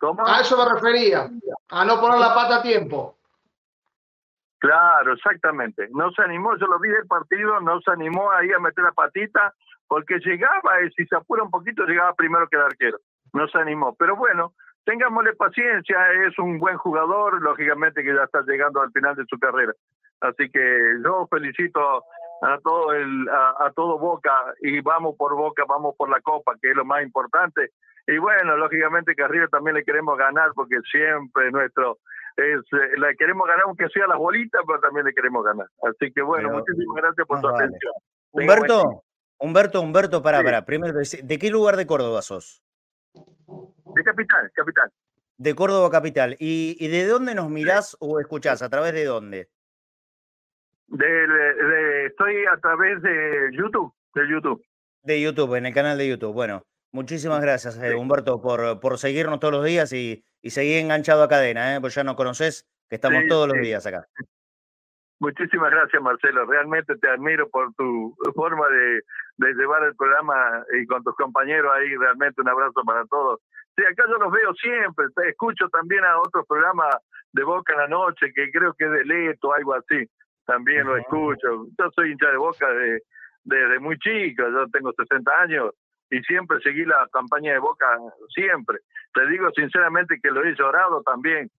¿Cómo? 0.00 0.26
A 0.26 0.40
eso 0.40 0.56
me 0.56 0.72
refería. 0.72 1.28
A 1.68 1.84
no 1.84 2.00
poner 2.00 2.18
la 2.18 2.34
pata 2.34 2.56
a 2.56 2.62
tiempo. 2.62 3.18
Claro, 4.58 5.12
exactamente. 5.12 5.88
No 5.90 6.10
se 6.12 6.22
animó, 6.22 6.56
yo 6.56 6.66
lo 6.66 6.78
vi 6.78 6.88
del 6.88 7.06
partido, 7.06 7.60
no 7.60 7.78
se 7.82 7.90
animó 7.90 8.30
ahí 8.30 8.50
a 8.50 8.58
meter 8.58 8.82
la 8.82 8.92
patita, 8.92 9.52
porque 9.86 10.18
llegaba, 10.20 10.82
y 10.82 10.90
si 10.92 11.04
se 11.04 11.16
apura 11.16 11.42
un 11.42 11.50
poquito, 11.50 11.84
llegaba 11.84 12.14
primero 12.14 12.48
que 12.48 12.56
el 12.56 12.62
arquero 12.62 12.98
no 13.34 13.46
se 13.48 13.58
animó. 13.58 13.94
Pero 13.96 14.16
bueno, 14.16 14.54
tengámosle 14.84 15.34
paciencia, 15.34 15.96
es 16.26 16.38
un 16.38 16.58
buen 16.58 16.76
jugador, 16.76 17.40
lógicamente 17.42 18.02
que 18.02 18.14
ya 18.14 18.24
está 18.24 18.42
llegando 18.46 18.80
al 18.80 18.92
final 18.92 19.16
de 19.16 19.24
su 19.28 19.38
carrera. 19.38 19.72
Así 20.20 20.50
que 20.50 20.60
yo 21.04 21.26
felicito 21.30 22.04
a 22.42 22.58
todo 22.62 22.92
el 22.92 23.28
a, 23.28 23.70
todo 23.74 23.98
Boca 23.98 24.32
y 24.60 24.80
vamos 24.80 25.16
por 25.16 25.34
Boca, 25.34 25.64
vamos 25.68 25.94
por 25.96 26.08
la 26.08 26.20
Copa, 26.20 26.54
que 26.60 26.70
es 26.70 26.76
lo 26.76 26.84
más 26.84 27.02
importante. 27.02 27.70
Y 28.06 28.18
bueno, 28.18 28.56
lógicamente 28.56 29.14
que 29.14 29.22
arriba 29.22 29.48
también 29.48 29.76
le 29.76 29.84
queremos 29.84 30.18
ganar 30.18 30.50
porque 30.54 30.76
siempre 30.90 31.50
nuestro 31.50 31.98
es 32.36 32.60
eh, 32.72 32.98
le 32.98 33.16
queremos 33.16 33.46
ganar 33.46 33.64
aunque 33.64 33.88
sea 33.88 34.06
las 34.06 34.18
bolitas, 34.18 34.62
pero 34.66 34.80
también 34.80 35.06
le 35.06 35.14
queremos 35.14 35.44
ganar. 35.44 35.66
Así 35.82 36.12
que 36.12 36.22
bueno, 36.22 36.50
muchísimas 36.50 36.96
gracias 36.96 37.26
por 37.26 37.40
su 37.40 37.48
atención. 37.48 37.92
Humberto, 38.32 39.04
Humberto, 39.38 39.80
Humberto, 39.80 40.22
para, 40.22 40.42
para, 40.42 40.64
primero, 40.64 40.98
¿de 40.98 41.38
qué 41.38 41.50
lugar 41.50 41.76
de 41.76 41.86
Córdoba 41.86 42.20
sos? 42.22 42.62
De 43.94 44.02
Capital, 44.02 44.50
Capital. 44.54 44.90
De 45.36 45.54
Córdoba 45.54 45.90
Capital. 45.90 46.36
¿Y, 46.38 46.88
de 46.88 47.06
dónde 47.06 47.34
nos 47.34 47.48
mirás 47.48 47.96
o 48.00 48.20
escuchás? 48.20 48.62
¿A 48.62 48.68
través 48.68 48.92
de 48.92 49.04
dónde? 49.04 49.48
De, 50.88 52.06
estoy 52.06 52.44
a 52.46 52.56
través 52.58 53.02
de 53.02 53.50
YouTube, 53.52 53.92
de 54.14 54.28
YouTube. 54.28 54.64
De 55.02 55.20
YouTube, 55.20 55.54
en 55.56 55.66
el 55.66 55.74
canal 55.74 55.98
de 55.98 56.08
YouTube. 56.08 56.32
Bueno, 56.32 56.62
muchísimas 56.92 57.40
gracias, 57.40 57.80
eh, 57.82 57.94
Humberto, 57.94 58.40
por, 58.40 58.80
por 58.80 58.98
seguirnos 58.98 59.40
todos 59.40 59.54
los 59.54 59.64
días 59.64 59.92
y, 59.92 60.24
y 60.40 60.50
seguir 60.50 60.78
enganchado 60.78 61.22
a 61.22 61.28
cadena, 61.28 61.74
¿eh? 61.74 61.80
pues 61.80 61.94
ya 61.94 62.04
nos 62.04 62.16
conoces, 62.16 62.68
que 62.88 62.96
estamos 62.96 63.22
todos 63.28 63.48
los 63.48 63.58
días 63.60 63.86
acá. 63.86 64.06
Muchísimas 65.20 65.70
gracias, 65.70 66.02
Marcelo. 66.02 66.44
Realmente 66.44 66.96
te 66.96 67.08
admiro 67.08 67.48
por 67.48 67.72
tu 67.74 68.14
forma 68.34 68.68
de, 68.68 69.00
de 69.38 69.54
llevar 69.54 69.84
el 69.84 69.96
programa 69.96 70.64
y 70.78 70.86
con 70.86 71.02
tus 71.02 71.14
compañeros 71.16 71.72
ahí. 71.74 71.96
Realmente 71.96 72.42
un 72.42 72.48
abrazo 72.48 72.82
para 72.84 73.04
todos. 73.06 73.40
Sí, 73.76 73.84
acá 73.84 74.04
yo 74.08 74.18
los 74.18 74.32
veo 74.32 74.54
siempre. 74.54 75.06
Escucho 75.28 75.68
también 75.68 76.04
a 76.04 76.18
otros 76.18 76.46
programas 76.46 76.96
de 77.32 77.42
Boca 77.42 77.72
en 77.72 77.80
la 77.80 77.88
noche, 77.88 78.32
que 78.32 78.50
creo 78.50 78.72
que 78.74 78.84
es 78.84 78.90
de 78.90 79.04
Leto, 79.04 79.52
algo 79.52 79.74
así. 79.74 80.08
También 80.46 80.86
lo 80.86 80.96
escucho. 80.96 81.66
Yo 81.78 81.90
soy 81.94 82.12
hincha 82.12 82.30
de 82.30 82.36
Boca 82.36 82.68
desde, 82.68 83.02
desde 83.42 83.78
muy 83.80 83.98
chico. 83.98 84.44
Yo 84.48 84.68
tengo 84.70 84.92
60 84.92 85.32
años 85.40 85.74
y 86.10 86.20
siempre 86.22 86.60
seguí 86.60 86.84
la 86.84 87.08
campaña 87.12 87.52
de 87.52 87.58
Boca, 87.58 87.86
siempre. 88.34 88.78
Te 89.12 89.26
digo 89.26 89.50
sinceramente 89.50 90.20
que 90.22 90.30
lo 90.30 90.44
he 90.44 90.54
llorado 90.54 91.02
también. 91.02 91.50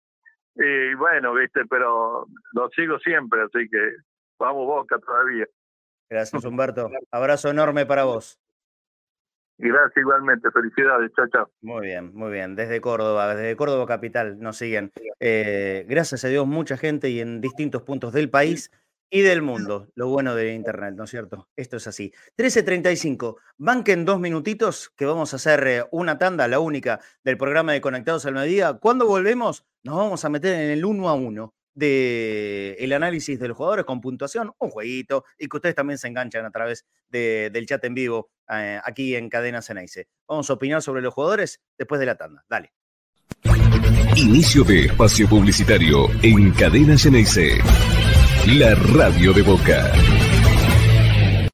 Y 0.54 0.94
bueno, 0.94 1.34
viste, 1.34 1.66
pero 1.68 2.26
lo 2.52 2.68
sigo 2.70 2.98
siempre, 3.00 3.42
así 3.42 3.68
que 3.68 3.96
vamos 4.38 4.66
Boca 4.66 4.98
todavía. 4.98 5.46
Gracias, 6.08 6.44
Humberto. 6.44 6.88
Abrazo 7.10 7.50
enorme 7.50 7.84
para 7.84 8.04
vos. 8.04 8.40
Gracias 9.58 9.96
igualmente. 9.96 10.50
Felicidades. 10.50 11.10
Chao, 11.14 11.26
chao. 11.28 11.50
Muy 11.62 11.86
bien, 11.86 12.14
muy 12.14 12.30
bien. 12.30 12.56
Desde 12.56 12.80
Córdoba, 12.80 13.34
desde 13.34 13.56
Córdoba 13.56 13.86
Capital 13.86 14.38
nos 14.38 14.58
siguen. 14.58 14.92
Eh, 15.20 15.86
gracias 15.88 16.24
a 16.24 16.28
Dios, 16.28 16.46
mucha 16.46 16.76
gente 16.76 17.08
y 17.08 17.20
en 17.20 17.40
distintos 17.40 17.82
puntos 17.82 18.12
del 18.12 18.28
país 18.28 18.70
y 19.10 19.22
del 19.22 19.40
mundo. 19.40 19.88
Lo 19.94 20.08
bueno 20.08 20.34
de 20.34 20.52
Internet, 20.52 20.94
¿no 20.96 21.04
es 21.04 21.10
cierto? 21.10 21.48
Esto 21.56 21.76
es 21.76 21.86
así. 21.86 22.12
13.35. 22.36 23.36
Banquen 23.56 24.04
dos 24.04 24.20
minutitos 24.20 24.90
que 24.90 25.06
vamos 25.06 25.32
a 25.32 25.36
hacer 25.36 25.66
eh, 25.66 25.84
una 25.90 26.18
tanda, 26.18 26.48
la 26.48 26.58
única 26.58 27.00
del 27.24 27.38
programa 27.38 27.72
de 27.72 27.80
Conectados 27.80 28.26
al 28.26 28.34
Mediodía. 28.34 28.74
Cuando 28.74 29.06
volvemos, 29.06 29.64
nos 29.84 29.96
vamos 29.96 30.24
a 30.24 30.28
meter 30.28 30.54
en 30.54 30.70
el 30.70 30.84
uno 30.84 31.08
a 31.08 31.14
uno 31.14 31.54
del 31.76 32.74
el 32.78 32.92
análisis 32.92 33.38
de 33.38 33.48
los 33.48 33.56
jugadores 33.56 33.84
con 33.84 34.00
puntuación, 34.00 34.50
un 34.58 34.70
jueguito, 34.70 35.24
y 35.38 35.46
que 35.46 35.56
ustedes 35.58 35.74
también 35.76 35.98
se 35.98 36.08
enganchan 36.08 36.44
a 36.44 36.50
través 36.50 36.84
del 37.08 37.66
chat 37.66 37.84
en 37.84 37.94
vivo 37.94 38.30
eh, 38.50 38.80
aquí 38.82 39.14
en 39.14 39.28
Cadena 39.28 39.62
Ceneice. 39.62 40.08
Vamos 40.26 40.50
a 40.50 40.54
opinar 40.54 40.82
sobre 40.82 41.02
los 41.02 41.14
jugadores 41.14 41.60
después 41.78 42.00
de 42.00 42.06
la 42.06 42.16
tanda. 42.16 42.44
Dale. 42.48 42.72
Inicio 44.16 44.64
de 44.64 44.86
espacio 44.86 45.28
publicitario 45.28 46.08
en 46.22 46.50
Cadena 46.52 46.96
Ceneice. 46.96 47.58
La 48.58 48.74
radio 48.74 49.32
de 49.32 49.42
Boca. 49.42 49.92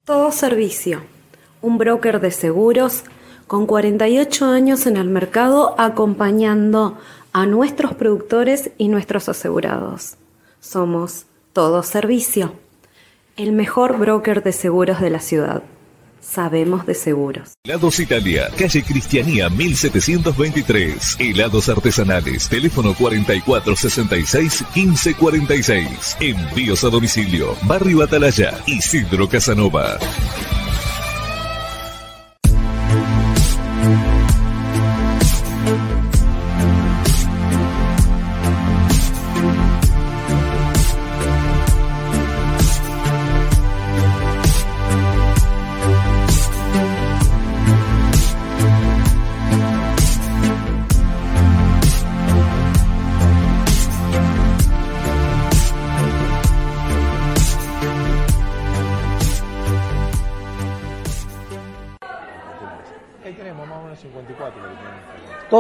Todo 0.05 0.31
servicio. 0.31 1.03
Un 1.61 1.79
broker 1.79 2.21
de 2.21 2.31
seguros 2.31 3.05
con 3.47 3.67
48 3.67 4.47
años 4.47 4.87
en 4.87 4.97
el 4.97 5.09
mercado 5.09 5.75
acompañando 5.79 6.99
a 7.22 7.22
nuestros 7.47 7.95
productores 7.95 8.71
y 8.79 8.89
nuestros 8.89 9.29
asegurados. 9.29 10.17
Somos 10.61 11.27
Todo 11.53 11.83
Servicio, 11.83 12.55
el 13.37 13.53
mejor 13.53 13.99
broker 13.99 14.43
de 14.43 14.53
seguros 14.53 15.01
de 15.01 15.11
la 15.11 15.21
ciudad. 15.21 15.63
Sabemos 16.21 16.87
de 16.87 16.95
seguros. 16.95 17.55
Helados 17.65 17.99
Italia, 17.99 18.49
calle 18.57 18.85
Cristianía 18.85 19.51
1723. 19.51 21.17
Helados 21.19 21.69
artesanales, 21.69 22.49
teléfono 22.49 22.95
4466 22.95 24.65
1546. 24.75 26.17
Envíos 26.21 26.85
a 26.85 26.91
domicilio, 26.91 27.57
Barrio 27.65 28.03
Atalaya, 28.03 28.57
Isidro 28.67 29.29
Casanova. 29.29 29.99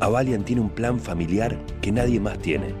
Avalian 0.00 0.44
tiene 0.44 0.62
un 0.62 0.70
plan 0.70 0.98
familiar 0.98 1.64
que 1.80 1.92
nadie 1.92 2.18
más 2.18 2.40
tiene. 2.40 2.74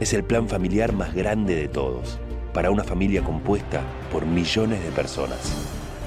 Es 0.00 0.14
el 0.14 0.24
plan 0.24 0.48
familiar 0.48 0.94
más 0.94 1.14
grande 1.14 1.56
de 1.56 1.68
todos, 1.68 2.18
para 2.54 2.70
una 2.70 2.84
familia 2.84 3.22
compuesta 3.22 3.82
por 4.10 4.24
millones 4.24 4.82
de 4.82 4.90
personas. 4.92 5.81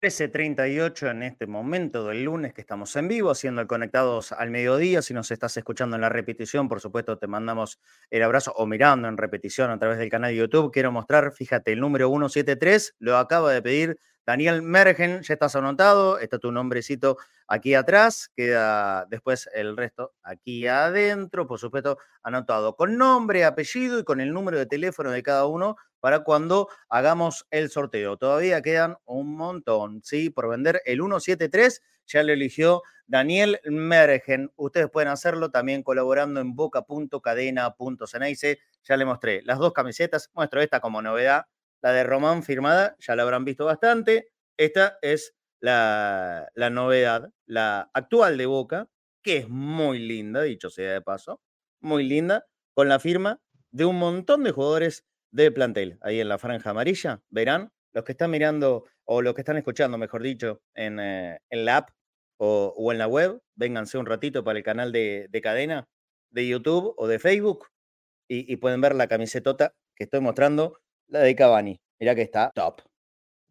13.38 0.00 1.10
en 1.10 1.24
este 1.24 1.48
momento 1.48 2.06
del 2.06 2.22
lunes 2.22 2.54
que 2.54 2.60
estamos 2.60 2.94
en 2.94 3.08
vivo, 3.08 3.30
haciendo 3.30 3.60
el 3.60 3.66
Conectados 3.66 4.30
al 4.30 4.50
Mediodía. 4.50 5.02
Si 5.02 5.12
nos 5.12 5.32
estás 5.32 5.56
escuchando 5.56 5.96
en 5.96 6.02
la 6.02 6.08
repetición, 6.08 6.68
por 6.68 6.80
supuesto, 6.80 7.18
te 7.18 7.26
mandamos 7.26 7.80
el 8.10 8.22
abrazo 8.22 8.52
o 8.56 8.66
mirando 8.66 9.08
en 9.08 9.16
repetición 9.16 9.70
a 9.72 9.78
través 9.80 9.98
del 9.98 10.08
canal 10.08 10.30
de 10.30 10.36
YouTube. 10.36 10.70
Quiero 10.72 10.92
mostrar, 10.92 11.32
fíjate, 11.32 11.72
el 11.72 11.80
número 11.80 12.08
173 12.08 12.94
lo 13.00 13.16
acaba 13.16 13.52
de 13.52 13.60
pedir 13.60 13.98
Daniel 14.28 14.60
Mergen. 14.60 15.22
Ya 15.22 15.32
estás 15.32 15.56
anotado, 15.56 16.18
está 16.18 16.38
tu 16.38 16.52
nombrecito 16.52 17.16
aquí 17.46 17.72
atrás, 17.72 18.30
queda 18.36 19.06
después 19.06 19.48
el 19.54 19.74
resto 19.74 20.12
aquí 20.22 20.66
adentro, 20.66 21.46
por 21.46 21.58
supuesto, 21.58 21.96
anotado 22.22 22.76
con 22.76 22.98
nombre, 22.98 23.46
apellido 23.46 23.98
y 23.98 24.04
con 24.04 24.20
el 24.20 24.34
número 24.34 24.58
de 24.58 24.66
teléfono 24.66 25.12
de 25.12 25.22
cada 25.22 25.46
uno 25.46 25.78
para 25.98 26.24
cuando 26.24 26.68
hagamos 26.90 27.46
el 27.50 27.70
sorteo. 27.70 28.18
Todavía 28.18 28.60
quedan 28.60 28.98
un 29.06 29.34
montón, 29.34 30.02
¿sí? 30.04 30.28
Por 30.28 30.50
vender 30.50 30.82
el 30.84 30.98
173 30.98 31.80
ya 32.06 32.22
lo 32.22 32.34
eligió 32.34 32.82
Daniel 33.06 33.58
Mergen. 33.64 34.52
Ustedes 34.56 34.90
pueden 34.90 35.08
hacerlo 35.08 35.50
también 35.50 35.82
colaborando 35.82 36.40
en 36.40 36.54
boca.cadena.ceneice. 36.54 38.58
Ya 38.84 38.98
le 38.98 39.06
mostré 39.06 39.40
las 39.44 39.58
dos 39.58 39.72
camisetas, 39.72 40.28
muestro 40.34 40.60
esta 40.60 40.80
como 40.80 41.00
novedad, 41.00 41.46
la 41.82 41.92
de 41.92 42.04
Román 42.04 42.42
firmada, 42.42 42.96
ya 42.98 43.16
la 43.16 43.22
habrán 43.22 43.44
visto 43.44 43.64
bastante. 43.64 44.28
Esta 44.56 44.98
es 45.02 45.34
la, 45.60 46.48
la 46.54 46.70
novedad, 46.70 47.30
la 47.46 47.90
actual 47.94 48.36
de 48.38 48.46
Boca, 48.46 48.88
que 49.22 49.38
es 49.38 49.48
muy 49.48 49.98
linda, 49.98 50.42
dicho 50.42 50.70
sea 50.70 50.92
de 50.92 51.00
paso, 51.02 51.40
muy 51.80 52.04
linda, 52.04 52.46
con 52.74 52.88
la 52.88 52.98
firma 52.98 53.40
de 53.70 53.84
un 53.84 53.98
montón 53.98 54.44
de 54.44 54.52
jugadores 54.52 55.04
de 55.30 55.50
plantel, 55.50 55.98
ahí 56.00 56.20
en 56.20 56.28
la 56.28 56.38
franja 56.38 56.70
amarilla, 56.70 57.22
verán, 57.28 57.70
los 57.92 58.04
que 58.04 58.12
están 58.12 58.30
mirando 58.30 58.84
o 59.04 59.22
los 59.22 59.34
que 59.34 59.40
están 59.40 59.56
escuchando, 59.56 59.98
mejor 59.98 60.22
dicho, 60.22 60.62
en, 60.74 61.00
eh, 61.00 61.40
la 61.50 61.78
app 61.78 61.90
o, 62.38 62.92
en 62.92 62.98
la 62.98 63.08
web, 63.08 63.40
vénganse 63.56 63.98
un 63.98 64.06
ratito 64.06 64.44
para 64.44 64.58
el 64.58 64.64
canal 64.64 64.92
de, 64.92 65.28
cadena 65.42 65.88
de 66.30 66.46
YouTube 66.46 66.94
o 66.96 67.08
de 67.08 67.18
Facebook 67.18 67.66
y, 68.28 68.56
pueden 68.56 68.80
ver 68.80 68.94
la 68.94 69.08
camisetota 69.08 69.74
que 69.96 70.04
estoy 70.04 70.20
mostrando, 70.20 70.78
la 71.08 71.20
de 71.20 71.34
Cavani. 71.34 71.80
Mirá 71.98 72.14
que 72.14 72.22
está 72.22 72.50
top, 72.54 72.82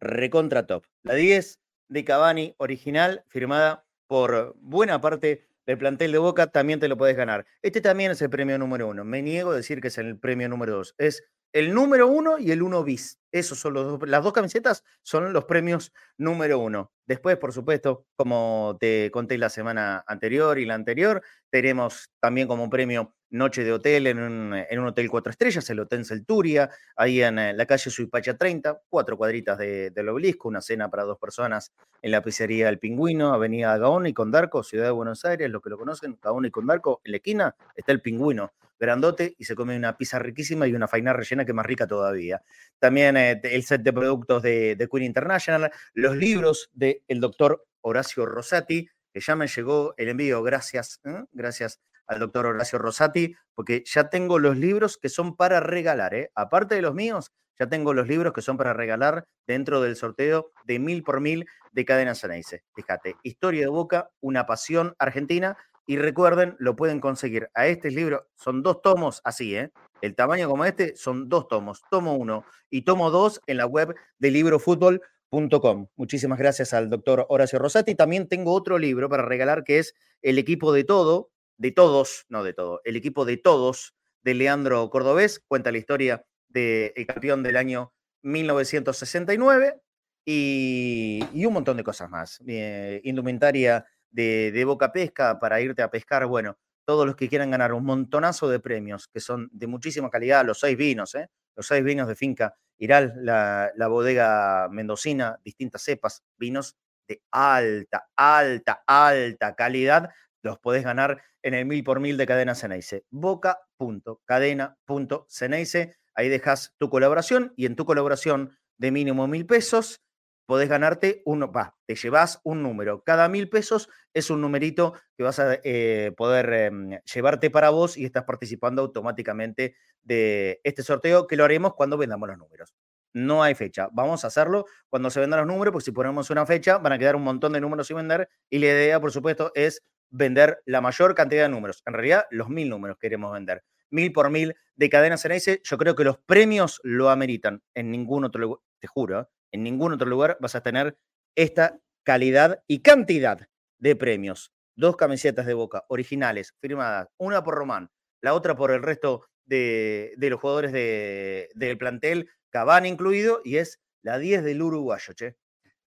recontra 0.00 0.66
top. 0.66 0.84
La 1.02 1.14
10 1.14 1.58
de 1.88 2.04
Cavani 2.04 2.54
original, 2.58 3.24
firmada 3.28 3.84
por 4.06 4.54
buena 4.58 5.00
parte 5.00 5.46
del 5.66 5.78
plantel 5.78 6.12
de 6.12 6.18
Boca, 6.18 6.46
también 6.46 6.80
te 6.80 6.88
lo 6.88 6.96
puedes 6.96 7.16
ganar. 7.16 7.46
Este 7.60 7.80
también 7.80 8.10
es 8.10 8.22
el 8.22 8.30
premio 8.30 8.58
número 8.58 8.88
uno. 8.88 9.04
Me 9.04 9.20
niego 9.22 9.50
a 9.50 9.56
decir 9.56 9.80
que 9.80 9.88
es 9.88 9.98
el 9.98 10.18
premio 10.18 10.48
número 10.48 10.76
dos. 10.76 10.94
Es 10.96 11.24
el 11.52 11.74
número 11.74 12.08
uno 12.08 12.38
y 12.38 12.52
el 12.52 12.62
uno 12.62 12.84
bis. 12.84 13.18
Esos 13.32 13.58
son 13.58 13.74
los 13.74 13.84
dos, 13.84 14.08
las 14.08 14.24
dos 14.24 14.32
camisetas 14.32 14.84
son 15.02 15.32
los 15.32 15.44
premios 15.44 15.92
número 16.16 16.58
uno. 16.58 16.92
Después, 17.06 17.36
por 17.36 17.52
supuesto, 17.52 18.06
como 18.16 18.76
te 18.80 19.10
conté 19.10 19.36
la 19.36 19.50
semana 19.50 20.04
anterior 20.06 20.58
y 20.58 20.64
la 20.64 20.74
anterior, 20.74 21.22
tenemos 21.50 22.10
también 22.20 22.48
como 22.48 22.70
premio 22.70 23.14
noche 23.30 23.64
de 23.64 23.72
hotel 23.72 24.06
en 24.06 24.18
un, 24.18 24.86
hotel 24.86 25.10
cuatro 25.10 25.30
estrellas, 25.30 25.68
el 25.70 25.80
Hotel 25.80 26.04
Celturia, 26.04 26.70
ahí 26.96 27.22
en 27.22 27.38
eh, 27.38 27.52
la 27.52 27.66
calle 27.66 27.90
Suipacha 27.90 28.36
30, 28.36 28.82
cuatro 28.88 29.16
cuadritas 29.16 29.58
de, 29.58 29.90
del 29.90 30.08
obelisco, 30.08 30.48
una 30.48 30.60
cena 30.60 30.90
para 30.90 31.04
dos 31.04 31.18
personas 31.18 31.72
en 32.02 32.10
la 32.10 32.22
pizzería 32.22 32.68
El 32.68 32.78
Pingüino, 32.78 33.32
Avenida 33.32 33.76
Gaón 33.76 34.06
y 34.06 34.14
Condarco, 34.14 34.62
Ciudad 34.62 34.86
de 34.86 34.90
Buenos 34.92 35.24
Aires, 35.24 35.50
los 35.50 35.62
que 35.62 35.70
lo 35.70 35.78
conocen, 35.78 36.18
Gaón 36.22 36.46
y 36.46 36.50
Condarco, 36.50 37.00
en 37.04 37.12
la 37.12 37.16
esquina 37.18 37.56
está 37.74 37.92
el 37.92 38.00
Pingüino, 38.00 38.52
grandote, 38.78 39.34
y 39.38 39.44
se 39.44 39.54
come 39.54 39.76
una 39.76 39.96
pizza 39.96 40.18
riquísima 40.18 40.66
y 40.66 40.74
una 40.74 40.88
faina 40.88 41.12
rellena 41.12 41.44
que 41.44 41.50
es 41.50 41.56
más 41.56 41.66
rica 41.66 41.86
todavía. 41.86 42.42
También 42.78 43.16
eh, 43.16 43.40
el 43.42 43.64
set 43.64 43.82
de 43.82 43.92
productos 43.92 44.42
de, 44.42 44.76
de 44.76 44.88
Queen 44.88 45.04
International, 45.04 45.70
los 45.94 46.16
libros 46.16 46.70
del 46.72 47.02
doctor 47.20 47.66
Horacio 47.80 48.24
Rosati, 48.26 48.88
que 49.12 49.20
ya 49.20 49.36
me 49.36 49.46
llegó 49.46 49.94
el 49.96 50.08
envío, 50.08 50.42
gracias, 50.42 51.00
¿eh? 51.04 51.24
gracias 51.32 51.80
al 52.08 52.18
doctor 52.18 52.46
Horacio 52.46 52.78
Rosati, 52.78 53.34
porque 53.54 53.84
ya 53.86 54.10
tengo 54.10 54.38
los 54.38 54.56
libros 54.56 54.98
que 54.98 55.08
son 55.08 55.36
para 55.36 55.60
regalar, 55.60 56.14
¿eh? 56.14 56.30
aparte 56.34 56.74
de 56.74 56.82
los 56.82 56.94
míos, 56.94 57.32
ya 57.58 57.68
tengo 57.68 57.92
los 57.92 58.08
libros 58.08 58.32
que 58.32 58.42
son 58.42 58.56
para 58.56 58.72
regalar 58.72 59.24
dentro 59.46 59.80
del 59.80 59.96
sorteo 59.96 60.50
de 60.64 60.78
mil 60.78 61.02
por 61.02 61.20
mil 61.20 61.46
de 61.72 61.84
Cadena 61.84 62.14
Ceneice. 62.14 62.62
Fíjate, 62.74 63.16
Historia 63.22 63.62
de 63.62 63.68
Boca, 63.68 64.10
una 64.20 64.46
pasión 64.46 64.94
argentina, 64.98 65.56
y 65.86 65.96
recuerden, 65.96 66.54
lo 66.58 66.76
pueden 66.76 67.00
conseguir 67.00 67.48
a 67.54 67.66
este 67.66 67.90
libro, 67.90 68.28
son 68.36 68.62
dos 68.62 68.82
tomos 68.82 69.22
así, 69.24 69.56
¿eh? 69.56 69.72
El 70.02 70.14
tamaño 70.14 70.48
como 70.48 70.66
este 70.66 70.94
son 70.96 71.30
dos 71.30 71.48
tomos, 71.48 71.82
tomo 71.90 72.14
uno 72.14 72.44
y 72.70 72.82
tomo 72.82 73.10
dos 73.10 73.40
en 73.46 73.56
la 73.56 73.66
web 73.66 73.96
de 74.18 74.30
librofútbol.com. 74.30 75.88
Muchísimas 75.96 76.38
gracias 76.38 76.74
al 76.74 76.90
doctor 76.90 77.24
Horacio 77.30 77.58
Rosati. 77.58 77.94
También 77.94 78.28
tengo 78.28 78.52
otro 78.52 78.78
libro 78.78 79.08
para 79.08 79.24
regalar 79.24 79.64
que 79.64 79.78
es 79.78 79.94
El 80.20 80.38
equipo 80.38 80.72
de 80.74 80.84
todo, 80.84 81.30
de 81.58 81.72
todos, 81.72 82.24
no 82.28 82.42
de 82.42 82.54
todo, 82.54 82.80
el 82.84 82.96
equipo 82.96 83.24
de 83.24 83.36
todos 83.36 83.94
de 84.22 84.34
Leandro 84.34 84.88
Cordobés, 84.90 85.40
cuenta 85.46 85.70
la 85.70 85.78
historia 85.78 86.24
del 86.48 87.06
campeón 87.06 87.42
del 87.42 87.56
año 87.56 87.92
1969 88.22 89.80
y, 90.24 91.20
un 91.46 91.52
montón 91.52 91.76
de 91.76 91.84
cosas 91.84 92.08
más. 92.10 92.42
Eh, 92.46 93.00
indumentaria 93.04 93.84
de, 94.10 94.52
de, 94.52 94.64
Boca 94.64 94.92
Pesca 94.92 95.38
para 95.38 95.60
irte 95.60 95.82
a 95.82 95.90
pescar, 95.90 96.26
bueno, 96.26 96.58
todos 96.84 97.06
los 97.06 97.16
que 97.16 97.28
quieran 97.28 97.50
ganar 97.50 97.72
un 97.72 97.84
montonazo 97.84 98.48
de 98.48 98.60
premios 98.60 99.08
que 99.08 99.20
son 99.20 99.50
de 99.52 99.66
muchísima 99.66 100.10
calidad, 100.10 100.44
los 100.44 100.60
seis 100.60 100.76
vinos, 100.76 101.14
¿eh? 101.14 101.28
los 101.54 101.66
seis 101.66 101.84
vinos 101.84 102.08
de 102.08 102.16
finca 102.16 102.54
Iral, 102.78 103.12
la, 103.16 103.72
la 103.74 103.88
bodega 103.88 104.68
mendocina, 104.70 105.38
distintas 105.44 105.82
cepas, 105.82 106.22
vinos 106.36 106.76
de 107.08 107.22
alta, 107.32 108.08
alta, 108.16 108.84
alta 108.86 109.54
calidad, 109.54 110.10
los 110.42 110.58
podés 110.58 110.84
ganar 110.84 111.22
en 111.42 111.54
el 111.54 111.64
mil 111.66 111.84
por 111.84 112.00
mil 112.00 112.16
de 112.16 112.26
Cadena 112.26 112.54
Ceneice. 112.54 113.04
Boca.cadena.ceneice. 113.10 115.96
Ahí 116.14 116.28
dejas 116.28 116.74
tu 116.78 116.90
colaboración 116.90 117.52
y 117.56 117.66
en 117.66 117.76
tu 117.76 117.84
colaboración 117.84 118.56
de 118.76 118.90
mínimo 118.90 119.28
mil 119.28 119.46
pesos 119.46 120.02
podés 120.48 120.70
ganarte 120.70 121.20
uno, 121.26 121.52
va, 121.52 121.76
te 121.86 121.94
llevas 121.94 122.40
un 122.42 122.62
número. 122.62 123.04
Cada 123.04 123.28
mil 123.28 123.50
pesos 123.50 123.90
es 124.14 124.30
un 124.30 124.40
numerito 124.40 124.94
que 125.14 125.22
vas 125.22 125.38
a 125.38 125.58
eh, 125.62 126.14
poder 126.16 126.50
em, 126.54 126.98
llevarte 127.04 127.50
para 127.50 127.68
vos 127.68 127.98
y 127.98 128.06
estás 128.06 128.24
participando 128.24 128.80
automáticamente 128.80 129.76
de 130.02 130.58
este 130.64 130.82
sorteo 130.82 131.26
que 131.26 131.36
lo 131.36 131.44
haremos 131.44 131.74
cuando 131.74 131.98
vendamos 131.98 132.30
los 132.30 132.38
números. 132.38 132.74
no 133.12 133.42
hay 133.42 133.54
fecha. 133.54 133.88
Vamos 133.92 134.24
a 134.24 134.28
hacerlo 134.28 134.64
cuando 134.88 135.10
se 135.10 135.20
vendan 135.20 135.40
los 135.40 135.48
números, 135.48 135.72
porque 135.72 135.84
si 135.84 135.92
ponemos 135.92 136.30
una 136.30 136.46
fecha 136.46 136.78
van 136.78 136.94
a 136.94 136.98
quedar 136.98 137.16
un 137.16 137.24
montón 137.24 137.52
de 137.52 137.60
números 137.60 137.86
sin 137.86 137.96
vender 137.96 138.28
y 138.50 138.58
la 138.58 138.66
idea, 138.66 139.00
por 139.00 139.12
supuesto, 139.12 139.52
es 139.54 139.82
vender 140.10 140.62
la 140.64 140.80
mayor 140.80 141.14
cantidad 141.14 141.42
de 141.42 141.48
números. 141.48 141.82
En 141.86 141.94
realidad, 141.94 142.26
los 142.30 142.48
mil 142.48 142.68
números 142.68 142.98
queremos 142.98 143.32
vender. 143.32 143.64
Mil 143.90 144.12
por 144.12 144.30
mil 144.30 144.54
de 144.76 144.88
cadenas 144.90 145.24
en 145.24 145.32
ese. 145.32 145.60
Yo 145.64 145.78
creo 145.78 145.94
que 145.94 146.04
los 146.04 146.18
premios 146.18 146.80
lo 146.82 147.10
ameritan. 147.10 147.62
En 147.74 147.90
ningún 147.90 148.24
otro 148.24 148.40
lugar, 148.40 148.60
te 148.80 148.86
juro, 148.86 149.30
en 149.52 149.62
ningún 149.62 149.92
otro 149.92 150.08
lugar 150.08 150.36
vas 150.40 150.54
a 150.54 150.62
tener 150.62 150.96
esta 151.34 151.78
calidad 152.04 152.62
y 152.66 152.80
cantidad 152.80 153.48
de 153.78 153.96
premios. 153.96 154.52
Dos 154.76 154.96
camisetas 154.96 155.46
de 155.46 155.54
boca 155.54 155.84
originales, 155.88 156.54
firmadas, 156.60 157.08
una 157.18 157.42
por 157.42 157.54
Román, 157.54 157.90
la 158.20 158.34
otra 158.34 158.54
por 158.54 158.70
el 158.70 158.82
resto 158.82 159.26
de, 159.46 160.14
los 160.16 160.40
jugadores 160.40 160.72
del 160.72 161.78
plantel, 161.78 162.28
Cavani 162.50 162.88
incluido, 162.88 163.40
y 163.44 163.56
es 163.56 163.80
la 164.02 164.18
10 164.18 164.44
del 164.44 164.62
uruguayo, 164.62 165.12
che. 165.14 165.36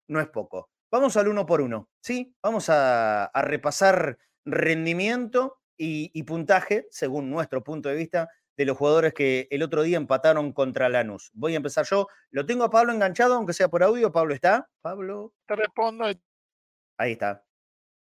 No 0.08 0.20
es 0.20 0.28
poco. 0.28 0.70
Vamos 0.92 1.16
al 1.18 1.30
uno 1.30 1.46
por 1.46 1.62
uno, 1.62 1.90
¿sí? 2.02 2.36
Vamos 2.44 2.66
a, 2.70 3.32
repasar 3.34 4.18
rendimiento 4.46 5.60
y, 5.78 6.12
y, 6.14 6.24
puntaje, 6.24 6.88
según 6.92 7.30
nuestro 7.30 7.64
punto 7.64 7.90
de 7.90 7.96
vista, 7.96 8.30
de 8.58 8.66
los 8.66 8.78
jugadores 8.78 9.14
que 9.14 9.48
el 9.50 9.64
otro 9.64 9.82
día 9.82 9.98
empataron 9.98 10.52
contra 10.52 10.90
Lanús. 10.90 11.32
Voy 11.34 11.54
a 11.54 11.58
empezar 11.58 11.86
yo. 11.86 12.08
Lo 12.30 12.46
tengo 12.46 12.64
a 12.64 12.70
Pablo 12.70 12.94
enganchado, 12.94 13.36
aunque 13.36 13.54
sea 13.54 13.70
por 13.70 13.84
audio. 13.84 14.12
Pablo 14.12 14.34
está. 14.34 14.70
Pablo. 14.82 15.34
Te 15.48 15.56
respondo. 15.56 16.06
Ahí 16.98 17.14
está. 17.14 17.44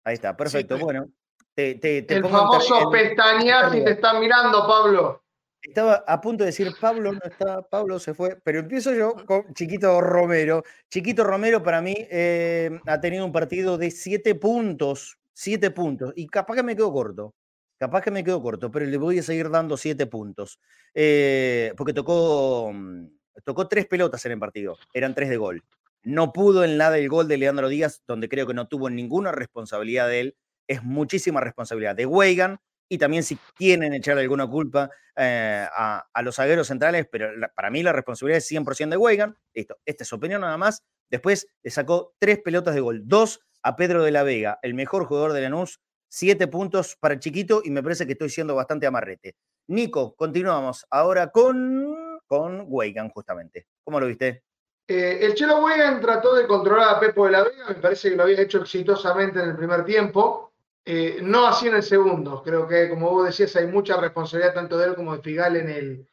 Ahí 0.04 0.16
está. 0.16 0.36
Perfecto. 0.36 0.78
bueno. 0.78 1.08
Te, 1.56 1.80
el 2.14 2.24
famoso 2.28 2.90
pestañear 2.90 3.76
y 3.76 3.84
te 3.84 3.92
están 3.92 4.20
mirando, 4.20 4.68
Pablo. 4.68 5.23
Estaba 5.64 6.04
a 6.08 6.20
punto 6.20 6.44
de 6.44 6.50
decir, 6.50 6.72
Pablo 6.80 7.14
no 7.14 7.20
está, 7.24 7.62
Pablo 7.62 7.98
se 7.98 8.14
fue, 8.14 8.38
pero 8.44 8.60
empiezo 8.60 8.94
yo 8.94 9.16
con 9.26 9.54
Chiquito 9.54 10.02
Romero. 10.02 10.64
Chiquito 10.90 11.24
Romero 11.24 11.64
para 11.64 11.82
mí 11.82 11.96
eh, 12.12 12.80
ha 12.86 13.00
tenido 13.00 13.26
un 13.26 13.32
partido 13.32 13.78
de 13.78 13.90
siete 13.90 14.36
puntos, 14.36 15.18
siete 15.32 15.72
puntos, 15.72 16.12
y 16.18 16.28
capaz 16.28 16.56
que 16.56 16.64
me 16.64 16.76
quedo 16.76 16.92
corto, 16.92 17.34
capaz 17.78 18.02
que 18.02 18.12
me 18.12 18.26
quedo 18.26 18.42
corto, 18.42 18.72
pero 18.72 18.86
le 18.86 18.98
voy 18.98 19.20
a 19.20 19.24
seguir 19.24 19.50
dando 19.50 19.78
siete 19.78 20.06
puntos, 20.06 20.60
eh, 20.94 21.74
porque 21.78 21.94
tocó, 21.94 22.72
mm, 22.74 23.08
tocó 23.46 23.68
tres 23.70 23.88
pelotas 23.88 24.26
en 24.26 24.34
el 24.34 24.40
partido, 24.40 24.78
eran 24.94 25.16
tres 25.16 25.30
de 25.30 25.38
gol. 25.38 25.64
No 26.04 26.34
pudo 26.34 26.66
en 26.66 26.76
nada 26.76 26.98
el 26.98 27.08
gol 27.08 27.30
de 27.30 27.38
Leandro 27.38 27.70
Díaz, 27.70 28.04
donde 28.06 28.28
creo 28.28 28.46
que 28.46 28.54
no 28.54 28.68
tuvo 28.68 28.90
ninguna 28.90 29.32
responsabilidad 29.32 30.10
de 30.10 30.20
él, 30.20 30.36
es 30.68 30.84
muchísima 30.84 31.40
responsabilidad 31.40 31.96
de 31.96 32.06
Weigan, 32.06 32.60
y 32.94 32.98
también 33.00 33.24
si 33.24 33.38
quieren 33.56 33.92
echarle 33.92 34.22
alguna 34.22 34.46
culpa 34.46 34.88
eh, 35.16 35.66
a, 35.76 36.22
los 36.22 36.36
zagueros 36.36 36.68
centrales, 36.68 37.08
pero 37.12 37.28
para 37.56 37.72
mí 37.72 37.82
la 37.82 37.92
responsabilidad 37.92 38.38
es 38.38 38.52
100% 38.52 38.90
de 38.90 38.98
Weigan. 38.98 39.36
Listo, 39.52 39.78
esta 39.84 40.04
es 40.04 40.08
su 40.08 40.16
opinión 40.16 40.42
nada 40.42 40.58
más. 40.58 40.84
Después 41.10 41.48
le 41.64 41.72
sacó 41.72 42.14
tres 42.20 42.40
pelotas 42.44 42.76
de 42.76 42.82
gol, 42.82 43.02
dos 43.06 43.40
a 43.64 43.76
Pedro 43.76 44.04
de 44.04 44.12
la 44.12 44.22
Vega, 44.22 44.60
el 44.62 44.76
mejor 44.76 45.06
jugador 45.06 45.34
de 45.34 45.42
Lanús, 45.42 45.80
siete 46.08 46.48
puntos 46.48 46.96
para 47.00 47.16
el 47.16 47.20
chiquito 47.20 47.62
y 47.64 47.72
me 47.72 47.82
parece 47.82 48.06
que 48.06 48.12
estoy 48.12 48.30
siendo 48.30 48.54
bastante 48.54 48.86
amarrete. 48.86 49.38
Nico, 49.70 50.16
continuamos 50.16 50.86
ahora 50.92 51.32
con, 51.32 52.20
con 52.28 52.66
Weigan 52.68 53.10
justamente. 53.10 53.66
¿Cómo 53.84 54.00
lo 54.00 54.06
viste? 54.06 54.44
Eh, 54.88 55.18
el 55.20 55.34
Chelo 55.34 55.64
Weigan 55.64 56.00
trató 56.00 56.36
de 56.36 56.46
controlar 56.46 56.96
a 56.96 57.00
Pepo 57.00 57.26
de 57.26 57.32
la 57.32 57.44
Vega, 57.44 57.70
me 57.70 57.76
parece 57.76 58.12
que 58.12 58.18
lo 58.18 58.24
había 58.24 58.42
hecho 58.42 58.60
exitosamente 58.62 59.40
en 59.40 59.50
el 59.50 59.56
primer 59.56 59.84
tiempo. 59.84 60.53
Eh, 60.86 61.20
no 61.22 61.48
así 61.48 61.68
en 61.68 61.76
el 61.76 61.84
segundo. 61.84 62.44
Creo 62.44 62.68
que, 62.68 62.90
como 62.90 63.10
vos 63.10 63.26
decías, 63.26 63.56
hay 63.56 63.68
mucha 63.68 63.98
responsabilidad 63.98 64.54
tanto 64.54 64.78
de 64.78 64.88
él 64.88 64.96
como 64.96 65.16
de 65.16 65.22
Figal 65.22 65.56
en 65.56 65.70
el, 65.70 66.08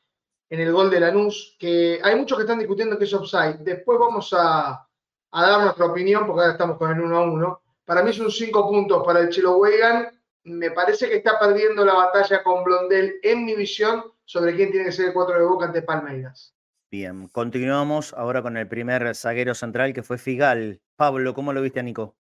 en 0.49 0.61
el 0.61 0.73
gol 0.73 0.91
de 0.91 1.01
Lanús, 1.01 1.57
que 1.59 2.01
hay 2.03 2.16
muchos 2.16 2.39
que 2.39 2.43
están 2.43 2.59
discutiendo 2.59 2.99
que 2.99 3.05
es 3.05 3.14
offside. 3.14 3.59
Después 3.61 3.99
vamos 3.99 4.33
a, 4.37 4.87
dar 5.33 5.62
nuestra 5.62 5.87
opinión, 5.87 6.27
porque 6.27 6.41
ahora 6.41 6.53
estamos 6.53 6.77
con 6.77 6.91
el 6.93 7.01
1 7.01 7.16
a 7.16 7.23
1. 7.23 7.62
Para 7.85 8.03
mí 8.03 8.12
son 8.12 8.31
5 8.31 8.68
puntos 8.68 9.05
para 9.05 9.21
el 9.21 9.31
Chelo 9.31 9.57
Weigan. 9.57 10.09
Me 10.45 10.71
parece 10.71 11.09
que 11.09 11.16
está 11.16 11.39
perdiendo 11.39 11.85
la 11.85 11.95
batalla 11.95 12.43
con 12.43 12.62
Blondel, 12.62 13.14
en 13.23 13.45
mi 13.45 13.55
visión, 13.55 14.05
sobre 14.25 14.55
quién 14.55 14.71
tiene 14.71 14.87
que 14.87 14.93
ser 14.93 15.07
el 15.07 15.12
4 15.12 15.39
de 15.39 15.45
Boca 15.45 15.66
ante 15.66 15.83
Palmeiras. 15.83 16.55
Bien, 16.91 17.29
continuamos 17.29 18.12
ahora 18.14 18.43
con 18.43 18.57
el 18.57 18.66
primer 18.66 19.14
zaguero 19.14 19.55
central 19.55 19.93
que 19.93 20.03
fue 20.03 20.18
Figal. 20.18 20.81
Pablo, 20.97 21.35
¿cómo 21.35 21.53
lo 21.53 21.62
viste 21.62 21.79
a 21.79 21.85
Nico? 21.85 22.16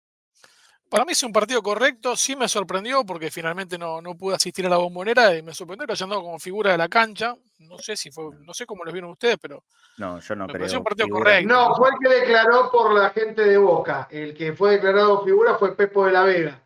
Para 0.88 1.04
mí 1.04 1.12
es 1.12 1.22
un 1.22 1.32
partido 1.32 1.62
correcto, 1.62 2.14
sí 2.14 2.36
me 2.36 2.48
sorprendió 2.48 3.04
porque 3.04 3.30
finalmente 3.30 3.76
no, 3.76 4.00
no 4.00 4.14
pude 4.16 4.36
asistir 4.36 4.66
a 4.66 4.68
la 4.68 4.76
bombonera 4.76 5.34
y 5.36 5.42
me 5.42 5.52
sorprendió 5.52 5.86
que 5.86 5.92
haya 5.92 6.04
andado 6.04 6.22
como 6.22 6.38
figura 6.38 6.72
de 6.72 6.78
la 6.78 6.88
cancha. 6.88 7.34
No 7.58 7.78
sé 7.78 7.96
si 7.96 8.10
fue, 8.10 8.26
no 8.40 8.54
sé 8.54 8.66
cómo 8.66 8.84
lo 8.84 8.92
vieron 8.92 9.10
ustedes, 9.10 9.38
pero. 9.40 9.64
No, 9.98 10.20
yo 10.20 10.36
no 10.36 10.46
me 10.46 10.52
creo. 10.52 10.78
un 10.78 10.84
partido 10.84 11.08
correcto. 11.08 11.52
No, 11.52 11.74
fue 11.74 11.88
el 11.90 11.96
que 12.00 12.20
declaró 12.20 12.70
por 12.70 12.92
la 12.94 13.10
gente 13.10 13.42
de 13.42 13.58
Boca. 13.58 14.06
El 14.10 14.34
que 14.34 14.52
fue 14.52 14.72
declarado 14.72 15.24
figura 15.24 15.56
fue 15.56 15.74
Pepo 15.74 16.06
de 16.06 16.12
la 16.12 16.22
Vega. 16.22 16.60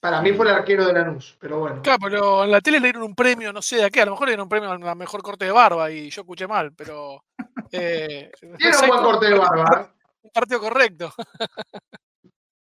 Para 0.00 0.22
mí 0.22 0.32
fue 0.32 0.46
el 0.46 0.54
arquero 0.54 0.86
de 0.86 0.92
Lanús, 0.92 1.36
pero 1.40 1.58
bueno. 1.58 1.82
Claro, 1.82 1.98
pero 2.00 2.44
en 2.44 2.52
la 2.52 2.60
tele 2.60 2.78
le 2.78 2.86
dieron 2.86 3.02
un 3.02 3.16
premio, 3.16 3.52
no 3.52 3.60
sé 3.60 3.82
de 3.82 3.90
qué, 3.90 4.02
a 4.02 4.04
lo 4.04 4.12
mejor 4.12 4.28
le 4.28 4.32
dieron 4.32 4.44
un 4.44 4.48
premio 4.48 4.70
a 4.70 4.78
la 4.78 4.94
mejor 4.94 5.22
corte 5.22 5.46
de 5.46 5.50
barba 5.50 5.90
y 5.90 6.10
yo 6.10 6.22
escuché 6.22 6.46
mal, 6.46 6.72
pero. 6.74 7.24
Eh, 7.70 8.30
Tiene 8.56 8.76
un 8.78 8.88
buen 8.88 9.02
corte 9.02 9.26
de 9.26 9.34
barba. 9.34 9.82
¿eh? 9.82 9.98
Un 10.22 10.30
partido 10.30 10.58
correcto. 10.58 11.12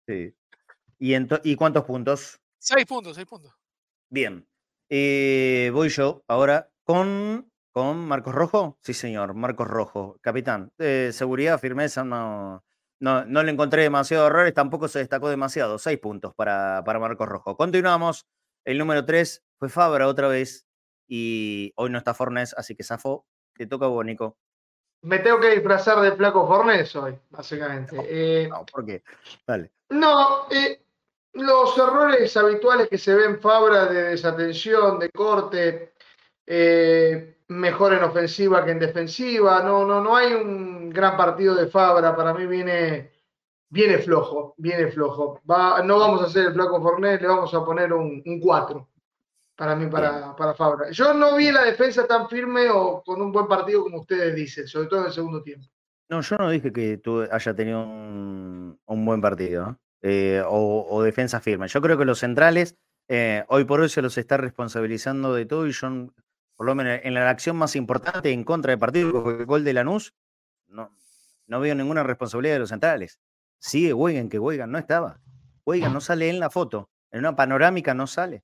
Sí. 0.05 0.33
¿Y, 0.99 1.55
cuántos 1.55 1.83
puntos? 1.85 2.39
Seis 2.57 2.85
puntos, 2.85 3.15
seis 3.15 3.27
puntos. 3.27 3.53
Bien. 4.09 4.47
Eh, 4.89 5.69
voy 5.73 5.89
yo 5.89 6.23
ahora 6.27 6.69
con, 6.83 7.51
con 7.71 8.07
Marcos 8.07 8.33
Rojo. 8.33 8.77
Sí, 8.81 8.93
señor, 8.93 9.33
Marcos 9.33 9.67
Rojo, 9.67 10.17
capitán. 10.21 10.71
de 10.77 11.11
seguridad, 11.13 11.59
firmeza, 11.59 12.03
no, 12.03 12.63
no, 12.99 13.25
no, 13.25 13.43
le 13.43 13.51
encontré 13.51 13.83
demasiado 13.83 14.27
errores, 14.27 14.53
tampoco 14.53 14.87
se 14.87 14.99
destacó 14.99 15.29
demasiado. 15.29 15.77
Seis 15.77 15.99
puntos 15.99 16.33
para, 16.33 16.83
para 16.85 16.99
Marcos 16.99 17.27
Rojo. 17.27 17.55
Continuamos. 17.55 18.25
El 18.65 18.77
número 18.77 19.05
tres 19.05 19.43
fue 19.59 19.69
Fabra 19.69 20.07
otra 20.07 20.27
vez. 20.27 20.65
Y 21.07 21.71
hoy 21.75 21.89
no 21.89 21.97
está 21.97 22.13
Fornes, 22.13 22.53
así 22.57 22.75
que 22.75 22.83
Zafo, 22.83 23.25
te 23.55 23.65
toca 23.65 23.85
a 23.85 24.03
Nico. 24.03 24.37
Me 25.01 25.19
tengo 25.19 25.39
que 25.39 25.51
disfrazar 25.51 26.01
de 26.01 26.11
flaco 26.13 26.47
Fornes 26.47 26.93
hoy, 26.95 27.17
básicamente. 27.29 27.95
No, 27.95 28.03
eh, 28.05 28.47
no 28.49 28.65
¿por 28.65 28.85
qué? 28.85 29.03
Dale. 29.45 29.71
No, 29.89 30.49
eh, 30.51 30.83
los 31.37 31.77
errores 31.77 32.35
habituales 32.35 32.89
que 32.89 32.97
se 32.97 33.13
ven 33.13 33.39
Fabra 33.39 33.85
de 33.85 34.03
desatención, 34.09 34.99
de 34.99 35.09
corte, 35.09 35.93
eh, 36.45 37.37
mejor 37.49 37.93
en 37.93 38.03
ofensiva 38.03 38.63
que 38.65 38.71
en 38.71 38.79
defensiva. 38.79 39.61
No, 39.61 39.85
no, 39.85 40.01
no 40.01 40.15
hay 40.15 40.33
un 40.33 40.89
gran 40.89 41.15
partido 41.15 41.55
de 41.55 41.67
Fabra. 41.67 42.15
Para 42.15 42.33
mí 42.33 42.45
viene, 42.45 43.11
viene 43.69 43.99
flojo, 43.99 44.55
viene 44.57 44.87
flojo. 44.87 45.41
no 45.45 45.99
vamos 45.99 46.21
a 46.21 46.25
hacer 46.25 46.47
el 46.47 46.53
flaco 46.53 46.81
Fornés, 46.81 47.21
le 47.21 47.27
vamos 47.27 47.53
a 47.53 47.63
poner 47.63 47.93
un, 47.93 48.39
4 48.41 48.87
para 49.55 49.75
mí, 49.75 49.87
para, 49.87 50.35
para, 50.35 50.53
Fabra. 50.53 50.91
Yo 50.91 51.13
no 51.13 51.35
vi 51.35 51.51
la 51.51 51.63
defensa 51.65 52.05
tan 52.05 52.29
firme 52.29 52.69
o 52.69 53.01
con 53.03 53.21
un 53.21 53.31
buen 53.31 53.47
partido 53.47 53.83
como 53.83 54.01
ustedes 54.01 54.35
dicen, 54.35 54.67
sobre 54.67 54.87
todo 54.87 54.99
en 55.01 55.05
el 55.07 55.11
segundo 55.11 55.41
tiempo. 55.41 55.67
No, 56.09 56.21
yo 56.21 56.37
no 56.37 56.49
dije 56.49 56.71
que 56.71 56.97
tú 56.97 57.21
haya 57.29 57.53
tenido 57.55 57.83
un, 57.83 58.79
un 58.85 59.05
buen 59.05 59.19
partido. 59.19 59.77
Eh, 60.01 60.43
o, 60.45 61.01
defensa 61.03 61.39
firme. 61.39 61.67
Yo 61.67 61.81
creo 61.81 61.97
que 61.97 62.05
los 62.05 62.19
centrales 62.19 62.75
eh, 63.07 63.45
hoy 63.47 63.63
por 63.63 63.79
hoy 63.79 63.89
se 63.89 64.01
los 64.01 64.17
está 64.17 64.37
responsabilizando 64.37 65.33
de 65.33 65.45
todo 65.45 65.65
y 65.65 65.73
son, 65.73 66.13
por 66.55 66.65
lo 66.65 66.75
menos 66.75 66.99
en 67.03 67.13
la 67.13 67.29
acción 67.29 67.55
más 67.55 67.75
importante 67.75 68.31
en 68.31 68.43
contra 68.43 68.71
del 68.71 68.79
partido, 68.79 69.29
el 69.29 69.45
gol 69.45 69.63
de 69.63 69.73
Lanús, 69.73 70.13
no, 70.67 70.95
no 71.47 71.59
veo 71.59 71.73
ninguna 71.73 72.03
responsabilidad 72.03 72.55
de 72.55 72.59
los 72.59 72.69
centrales. 72.69 73.19
Sigue 73.59 73.93
Weigan, 73.93 74.29
que 74.29 74.39
Weigan 74.39 74.71
no 74.71 74.77
estaba. 74.77 75.19
Weigan 75.65 75.93
no 75.93 76.01
sale 76.01 76.29
en 76.29 76.39
la 76.39 76.49
foto. 76.49 76.89
En 77.11 77.19
una 77.19 77.35
panorámica 77.35 77.93
no 77.93 78.05
sale. 78.05 78.43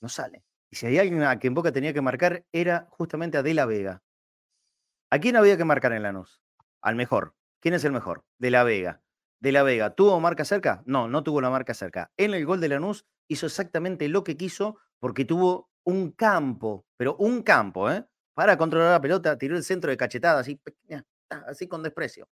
No 0.00 0.08
sale. 0.08 0.44
Y 0.70 0.76
si 0.76 0.86
hay 0.86 0.98
alguien 0.98 1.22
a 1.22 1.38
quien 1.38 1.54
Boca 1.54 1.72
tenía 1.72 1.92
que 1.92 2.00
marcar, 2.00 2.44
era 2.52 2.86
justamente 2.90 3.36
a 3.36 3.42
De 3.42 3.52
La 3.52 3.66
Vega. 3.66 4.02
¿A 5.10 5.18
quién 5.18 5.36
había 5.36 5.56
que 5.56 5.64
marcar 5.64 5.92
en 5.92 6.02
Lanús? 6.02 6.40
Al 6.80 6.94
mejor. 6.94 7.34
¿Quién 7.60 7.74
es 7.74 7.84
el 7.84 7.92
mejor? 7.92 8.24
De 8.38 8.50
La 8.50 8.62
Vega 8.62 9.02
de 9.40 9.52
la 9.52 9.62
Vega, 9.62 9.94
¿tuvo 9.94 10.18
marca 10.20 10.44
cerca? 10.44 10.82
No, 10.86 11.08
no 11.08 11.22
tuvo 11.22 11.40
la 11.40 11.50
marca 11.50 11.74
cerca. 11.74 12.10
En 12.16 12.34
el 12.34 12.44
gol 12.46 12.60
de 12.60 12.68
Lanús 12.68 13.06
hizo 13.28 13.46
exactamente 13.46 14.08
lo 14.08 14.24
que 14.24 14.36
quiso 14.36 14.78
porque 15.00 15.24
tuvo 15.24 15.70
un 15.84 16.12
campo, 16.12 16.86
pero 16.96 17.16
un 17.16 17.42
campo, 17.42 17.90
¿eh? 17.90 18.04
Para 18.34 18.56
controlar 18.56 18.92
la 18.92 19.00
pelota, 19.00 19.38
tiró 19.38 19.56
el 19.56 19.64
centro 19.64 19.90
de 19.90 19.96
cachetada, 19.96 20.40
así, 20.40 20.60
así 21.30 21.66
con 21.68 21.82
desprecio. 21.82 22.28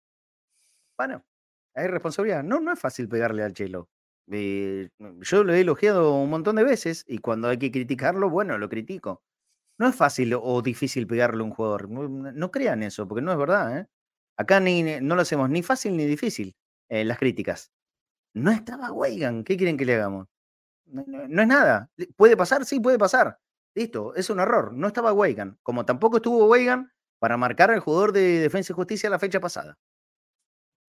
Bueno, 0.98 1.24
hay 1.74 1.86
responsabilidad. 1.88 2.42
No, 2.44 2.60
no 2.60 2.72
es 2.72 2.78
fácil 2.80 3.08
pegarle 3.08 3.42
al 3.42 3.54
chelo. 3.54 3.88
Eh, 4.30 4.90
yo 5.20 5.44
lo 5.44 5.54
he 5.54 5.60
elogiado 5.60 6.14
un 6.14 6.30
montón 6.30 6.56
de 6.56 6.64
veces 6.64 7.04
y 7.08 7.18
cuando 7.18 7.48
hay 7.48 7.58
que 7.58 7.72
criticarlo, 7.72 8.30
bueno, 8.30 8.58
lo 8.58 8.68
critico. 8.68 9.22
No 9.78 9.88
es 9.88 9.96
fácil 9.96 10.34
o 10.40 10.62
difícil 10.62 11.06
pegarle 11.06 11.42
a 11.42 11.46
un 11.46 11.52
jugador. 11.52 11.88
No, 11.90 12.50
crean 12.50 12.82
eso, 12.82 13.08
porque 13.08 13.22
no 13.22 13.32
es 13.32 13.38
verdad. 13.38 13.78
¿eh? 13.80 13.88
Acá 14.38 14.60
ni, 14.60 14.82
no 15.00 15.16
lo 15.16 15.22
hacemos 15.22 15.50
ni 15.50 15.62
fácil 15.62 15.96
ni 15.96 16.06
difícil. 16.06 16.56
Eh, 16.90 17.04
las 17.04 17.18
críticas. 17.18 17.72
No 18.34 18.50
estaba 18.50 18.92
Weigan, 18.92 19.44
¿qué 19.44 19.56
quieren 19.56 19.76
que 19.76 19.84
le 19.84 19.94
hagamos? 19.94 20.28
No, 20.86 21.02
es 21.42 21.48
nada. 21.48 21.90
¿Puede 22.16 22.36
pasar? 22.36 22.64
Sí, 22.66 22.80
puede 22.80 22.98
pasar. 22.98 23.38
Listo, 23.74 24.14
es 24.16 24.30
un 24.30 24.40
error. 24.40 24.72
No 24.72 24.88
estaba 24.88 25.12
Weigan. 25.12 25.58
Como 25.62 25.86
tampoco 25.86 26.18
estuvo 26.18 26.46
Weigan 26.46 26.92
para 27.20 27.36
marcar 27.36 27.70
al 27.70 27.80
jugador 27.80 28.12
de 28.12 28.40
Defensa 28.40 28.72
y 28.72 28.76
Justicia 28.76 29.10
la 29.10 29.20
fecha 29.20 29.40
pasada. 29.40 29.78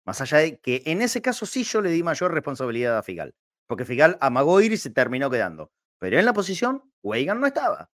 Más 0.04 0.20
allá 0.20 0.38
de 0.38 0.58
que 0.58 0.82
en 0.86 1.00
ese 1.00 1.22
caso 1.22 1.46
sí 1.46 1.64
yo 1.64 1.80
le 1.80 1.90
di 1.90 2.02
mayor 2.02 2.32
responsabilidad 2.34 2.98
a 2.98 3.02
Figal, 3.02 3.34
porque 3.66 3.84
Figal 3.84 4.18
amagó 4.20 4.60
ir 4.60 4.72
y 4.72 4.76
se 4.76 4.90
terminó 4.90 5.30
quedando. 5.30 5.72
Pero 5.98 6.18
en 6.18 6.24
la 6.26 6.34
posición, 6.34 6.82
Weigan 7.02 7.40
no 7.40 7.46
estaba. 7.46 7.90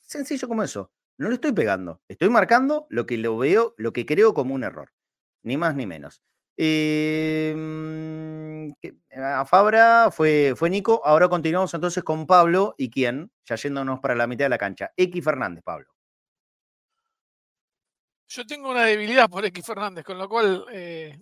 sencillo 0.00 0.46
como 0.48 0.62
eso. 0.62 0.92
No 1.18 1.28
le 1.28 1.34
estoy 1.34 1.52
pegando, 1.52 2.00
estoy 2.08 2.28
marcando 2.28 2.86
lo 2.90 3.06
que 3.06 3.18
lo 3.18 3.36
veo, 3.38 3.74
lo 3.76 3.92
que 3.92 4.06
creo 4.06 4.34
como 4.34 4.54
un 4.54 4.64
error. 4.64 4.92
Ni 5.42 5.56
más 5.56 5.74
ni 5.74 5.86
menos. 5.86 6.22
Em, 6.56 7.92
a 9.16 9.44
Fabra 9.44 10.10
fue, 10.10 10.54
fue 10.56 10.70
Nico. 10.70 11.00
Ahora 11.04 11.28
continuamos 11.28 11.72
entonces 11.74 12.02
con 12.04 12.26
Pablo 12.26 12.74
y 12.76 12.90
quién, 12.90 13.30
ya 13.44 13.56
yéndonos 13.56 14.00
para 14.00 14.14
la 14.14 14.26
mitad 14.26 14.44
de 14.44 14.50
la 14.50 14.58
cancha. 14.58 14.92
X 14.96 15.24
Fernández, 15.24 15.62
Pablo. 15.64 15.88
Yo 18.28 18.46
tengo 18.46 18.70
una 18.70 18.84
debilidad 18.84 19.28
por 19.28 19.44
X 19.44 19.64
Fernández, 19.66 20.04
con 20.04 20.16
lo 20.16 20.28
cual 20.28 20.64
eh, 20.72 21.18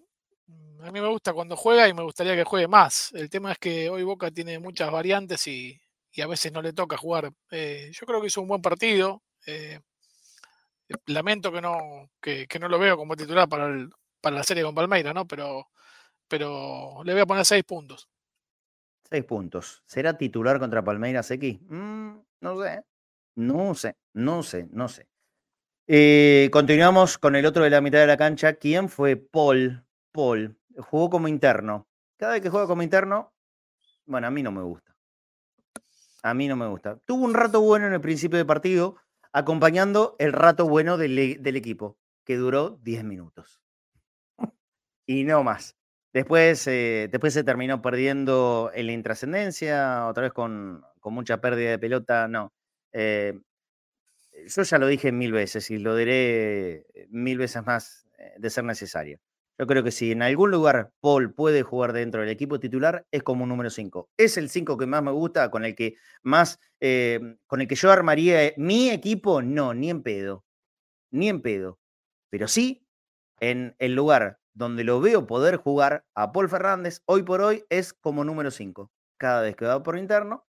a 0.82 0.92
mí 0.92 1.00
me 1.00 1.08
gusta 1.08 1.32
cuando 1.32 1.56
juega 1.56 1.88
y 1.88 1.94
me 1.94 2.02
gustaría 2.02 2.36
que 2.36 2.44
juegue 2.44 2.68
más. 2.68 3.12
El 3.12 3.28
tema 3.28 3.52
es 3.52 3.58
que 3.58 3.90
hoy 3.90 4.02
Boca 4.04 4.30
tiene 4.30 4.58
muchas 4.58 4.90
variantes 4.90 5.46
y, 5.48 5.80
a 6.22 6.26
veces 6.26 6.52
no 6.52 6.62
le 6.62 6.72
toca 6.72 6.96
jugar. 6.96 7.30
Eh, 7.50 7.90
yo 7.92 8.06
creo 8.06 8.20
que 8.20 8.28
hizo 8.28 8.42
un 8.42 8.48
buen 8.48 8.62
partido. 8.62 9.22
Eh, 9.46 9.80
lamento 11.06 11.50
que 11.52 11.60
no, 11.60 12.10
que, 12.20 12.46
no 12.60 12.68
lo 12.68 12.78
veo 12.78 12.96
como 12.96 13.16
titular 13.16 13.48
para, 13.48 13.88
para 14.20 14.36
la 14.36 14.42
serie 14.42 14.62
con 14.62 14.74
Palmeira, 14.74 15.12
¿no? 15.12 15.26
Pero, 15.26 15.68
pero 16.28 17.02
le 17.04 17.12
voy 17.12 17.22
a 17.22 17.26
poner 17.26 17.44
seis 17.44 17.64
puntos. 17.64 18.08
Seis 19.08 19.24
puntos. 19.24 19.82
¿Será 19.86 20.16
titular 20.16 20.58
contra 20.58 20.84
Palmeiras 20.84 21.30
X? 21.30 21.58
Mm, 21.68 22.18
no 22.40 22.62
sé. 22.62 22.84
No 23.36 23.74
sé, 23.74 23.96
no 24.12 24.42
sé, 24.42 24.68
no 24.70 24.88
sé. 24.88 25.08
Eh, 25.86 26.50
continuamos 26.52 27.18
con 27.18 27.34
el 27.34 27.46
otro 27.46 27.64
de 27.64 27.70
la 27.70 27.80
mitad 27.80 27.98
de 27.98 28.06
la 28.06 28.16
cancha. 28.16 28.54
¿Quién 28.54 28.88
fue 28.88 29.16
Paul? 29.16 29.84
Paul. 30.12 30.56
Jugó 30.76 31.10
como 31.10 31.28
interno. 31.28 31.88
Cada 32.16 32.34
vez 32.34 32.42
que 32.42 32.50
juega 32.50 32.66
como 32.66 32.82
interno, 32.82 33.32
bueno, 34.06 34.26
a 34.26 34.30
mí 34.30 34.42
no 34.42 34.52
me 34.52 34.62
gusta. 34.62 34.94
A 36.22 36.34
mí 36.34 36.48
no 36.48 36.56
me 36.56 36.68
gusta. 36.68 36.98
Tuvo 37.06 37.24
un 37.24 37.34
rato 37.34 37.60
bueno 37.60 37.86
en 37.86 37.94
el 37.94 38.00
principio 38.00 38.36
del 38.36 38.46
partido, 38.46 38.96
acompañando 39.32 40.16
el 40.18 40.32
rato 40.32 40.68
bueno 40.68 40.98
del, 40.98 41.42
del 41.42 41.56
equipo, 41.56 41.96
que 42.24 42.36
duró 42.36 42.78
10 42.82 43.04
minutos. 43.04 43.60
Y 45.10 45.24
no 45.24 45.42
más. 45.42 45.76
Después, 46.12 46.66
eh, 46.68 47.08
después 47.10 47.34
se 47.34 47.42
terminó 47.44 47.82
perdiendo 47.82 48.70
en 48.74 48.86
la 48.86 48.92
intrascendencia, 48.92 50.06
otra 50.06 50.24
vez 50.24 50.32
con, 50.32 50.84
con 51.00 51.14
mucha 51.14 51.40
pérdida 51.40 51.70
de 51.70 51.78
pelota. 51.80 52.28
No. 52.28 52.52
Eh, 52.92 53.40
yo 54.46 54.62
ya 54.62 54.78
lo 54.78 54.86
dije 54.86 55.12
mil 55.12 55.32
veces 55.32 55.70
y 55.70 55.78
lo 55.78 55.96
diré 55.96 56.86
mil 57.10 57.38
veces 57.38 57.64
más 57.64 58.06
eh, 58.18 58.34
de 58.38 58.50
ser 58.50 58.64
necesario. 58.64 59.18
Yo 59.58 59.66
creo 59.66 59.82
que 59.82 59.90
si 59.90 60.12
en 60.12 60.22
algún 60.22 60.50
lugar 60.50 60.92
Paul 61.00 61.34
puede 61.34 61.62
jugar 61.62 61.92
dentro 61.92 62.20
del 62.22 62.30
equipo 62.30 62.60
titular, 62.60 63.04
es 63.10 63.22
como 63.22 63.42
un 63.42 63.50
número 63.50 63.68
5. 63.68 64.08
Es 64.16 64.38
el 64.38 64.48
5 64.48 64.78
que 64.78 64.86
más 64.86 65.02
me 65.02 65.10
gusta, 65.10 65.50
con 65.50 65.64
el 65.64 65.74
que 65.74 65.96
más, 66.22 66.58
eh, 66.80 67.20
con 67.46 67.60
el 67.60 67.68
que 67.68 67.74
yo 67.74 67.90
armaría 67.90 68.44
eh, 68.44 68.54
mi 68.56 68.90
equipo, 68.90 69.42
no, 69.42 69.74
ni 69.74 69.90
en 69.90 70.02
pedo. 70.02 70.44
Ni 71.12 71.28
en 71.28 71.42
pedo. 71.42 71.78
Pero 72.30 72.48
sí, 72.48 72.86
en 73.40 73.74
el 73.78 73.94
lugar 73.94 74.39
donde 74.52 74.84
lo 74.84 75.00
veo 75.00 75.26
poder 75.26 75.56
jugar 75.56 76.04
a 76.14 76.32
Paul 76.32 76.48
Fernández, 76.48 77.02
hoy 77.06 77.22
por 77.22 77.40
hoy 77.40 77.64
es 77.68 77.92
como 77.92 78.24
número 78.24 78.50
5. 78.50 78.90
Cada 79.16 79.42
vez 79.42 79.56
que 79.56 79.66
va 79.66 79.82
por 79.82 79.98
interno, 79.98 80.46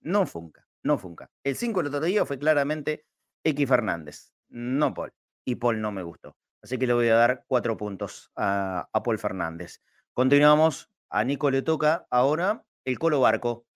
no 0.00 0.26
funca, 0.26 0.66
no 0.82 0.98
funca. 0.98 1.30
El 1.44 1.56
5 1.56 1.80
el 1.80 1.86
otro 1.88 2.00
día 2.00 2.24
fue 2.24 2.38
claramente 2.38 3.04
X 3.44 3.68
Fernández, 3.68 4.32
no 4.48 4.94
Paul. 4.94 5.12
Y 5.44 5.56
Paul 5.56 5.80
no 5.80 5.90
me 5.90 6.02
gustó. 6.02 6.36
Así 6.62 6.78
que 6.78 6.86
le 6.86 6.92
voy 6.92 7.08
a 7.08 7.14
dar 7.14 7.44
cuatro 7.46 7.76
puntos 7.76 8.30
a, 8.36 8.88
Paul 9.02 9.18
Fernández. 9.18 9.80
Continuamos. 10.12 10.90
A 11.08 11.24
Nico 11.24 11.50
le 11.50 11.62
toca 11.62 12.06
ahora 12.10 12.62
el 12.84 12.98
Colo 12.98 13.20
Barco. 13.20 13.66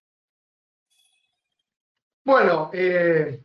Bueno, 2.24 2.70
eh, 2.72 3.43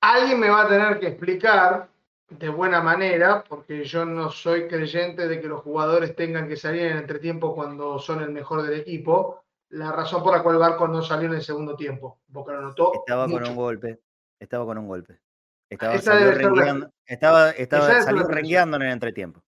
alguien 0.00 0.40
me 0.40 0.48
va 0.48 0.62
a 0.62 0.68
tener 0.68 0.98
que 0.98 1.08
explicar 1.08 1.88
de 2.30 2.48
buena 2.48 2.80
manera, 2.80 3.44
porque 3.44 3.84
yo 3.84 4.04
no 4.04 4.30
soy 4.30 4.66
creyente 4.66 5.28
de 5.28 5.40
que 5.40 5.48
los 5.48 5.60
jugadores 5.60 6.16
tengan 6.16 6.48
que 6.48 6.56
salir 6.56 6.82
en 6.82 6.96
entretiempo 6.96 7.54
cuando 7.54 7.98
son 7.98 8.22
el 8.22 8.30
mejor 8.30 8.62
del 8.62 8.80
equipo, 8.80 9.44
la 9.70 9.92
razón 9.92 10.22
por 10.22 10.36
la 10.36 10.42
cual 10.42 10.56
el 10.56 10.60
Barco 10.60 10.88
no 10.88 11.02
salió 11.02 11.28
en 11.28 11.34
el 11.34 11.42
segundo 11.42 11.76
tiempo. 11.76 12.20
Porque 12.32 12.52
lo 12.52 12.62
notó. 12.62 12.92
Estaba 12.94 13.28
con 13.28 13.46
un 13.46 13.56
golpe. 13.56 14.00
Estaba 14.38 14.64
con 14.64 14.78
un 14.78 14.88
golpe. 14.88 15.20
Estaba, 15.68 15.98
salió 15.98 16.30
rengueando, 16.32 16.92
estaba, 17.06 17.50
estaba 17.50 18.02
salió 18.02 18.24
rengueando 18.24 18.76
en 18.76 18.82
el 18.82 18.90
entretiempo. 18.90 19.42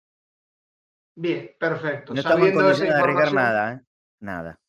Bien, 1.16 1.52
perfecto. 1.60 2.14
No 2.14 2.20
estamos 2.20 2.48
en 2.48 2.54
condiciones 2.56 2.94
de 2.94 3.00
arriesgar 3.00 3.34
nada, 3.34 3.74
¿eh? 3.74 3.82
Nada. 4.20 4.60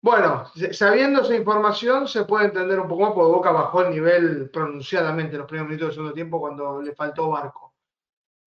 Bueno, 0.00 0.44
sabiendo 0.70 1.22
esa 1.22 1.34
información 1.34 2.06
se 2.06 2.24
puede 2.24 2.46
entender 2.46 2.78
un 2.78 2.86
poco 2.86 3.02
más 3.02 3.12
porque 3.12 3.32
Boca 3.32 3.50
bajó 3.50 3.82
el 3.82 3.90
nivel 3.90 4.50
pronunciadamente 4.50 5.32
en 5.32 5.38
los 5.40 5.48
primeros 5.48 5.68
minutos 5.68 5.88
del 5.88 5.94
segundo 5.94 6.14
tiempo 6.14 6.40
cuando 6.40 6.80
le 6.80 6.94
faltó 6.94 7.30
Barco. 7.30 7.74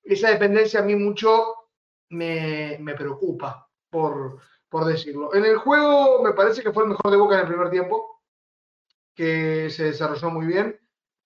Esa 0.01 0.29
dependencia 0.29 0.79
a 0.79 0.83
mí 0.83 0.95
mucho 0.95 1.55
me, 2.09 2.77
me 2.79 2.95
preocupa, 2.95 3.69
por, 3.89 4.39
por 4.69 4.85
decirlo. 4.85 5.33
En 5.33 5.45
el 5.45 5.57
juego 5.57 6.23
me 6.23 6.33
parece 6.33 6.63
que 6.63 6.71
fue 6.71 6.83
el 6.83 6.89
mejor 6.89 7.11
de 7.11 7.17
Boca 7.17 7.35
en 7.35 7.41
el 7.41 7.47
primer 7.47 7.69
tiempo, 7.69 8.21
que 9.13 9.69
se 9.69 9.85
desarrolló 9.85 10.29
muy 10.29 10.45
bien. 10.45 10.79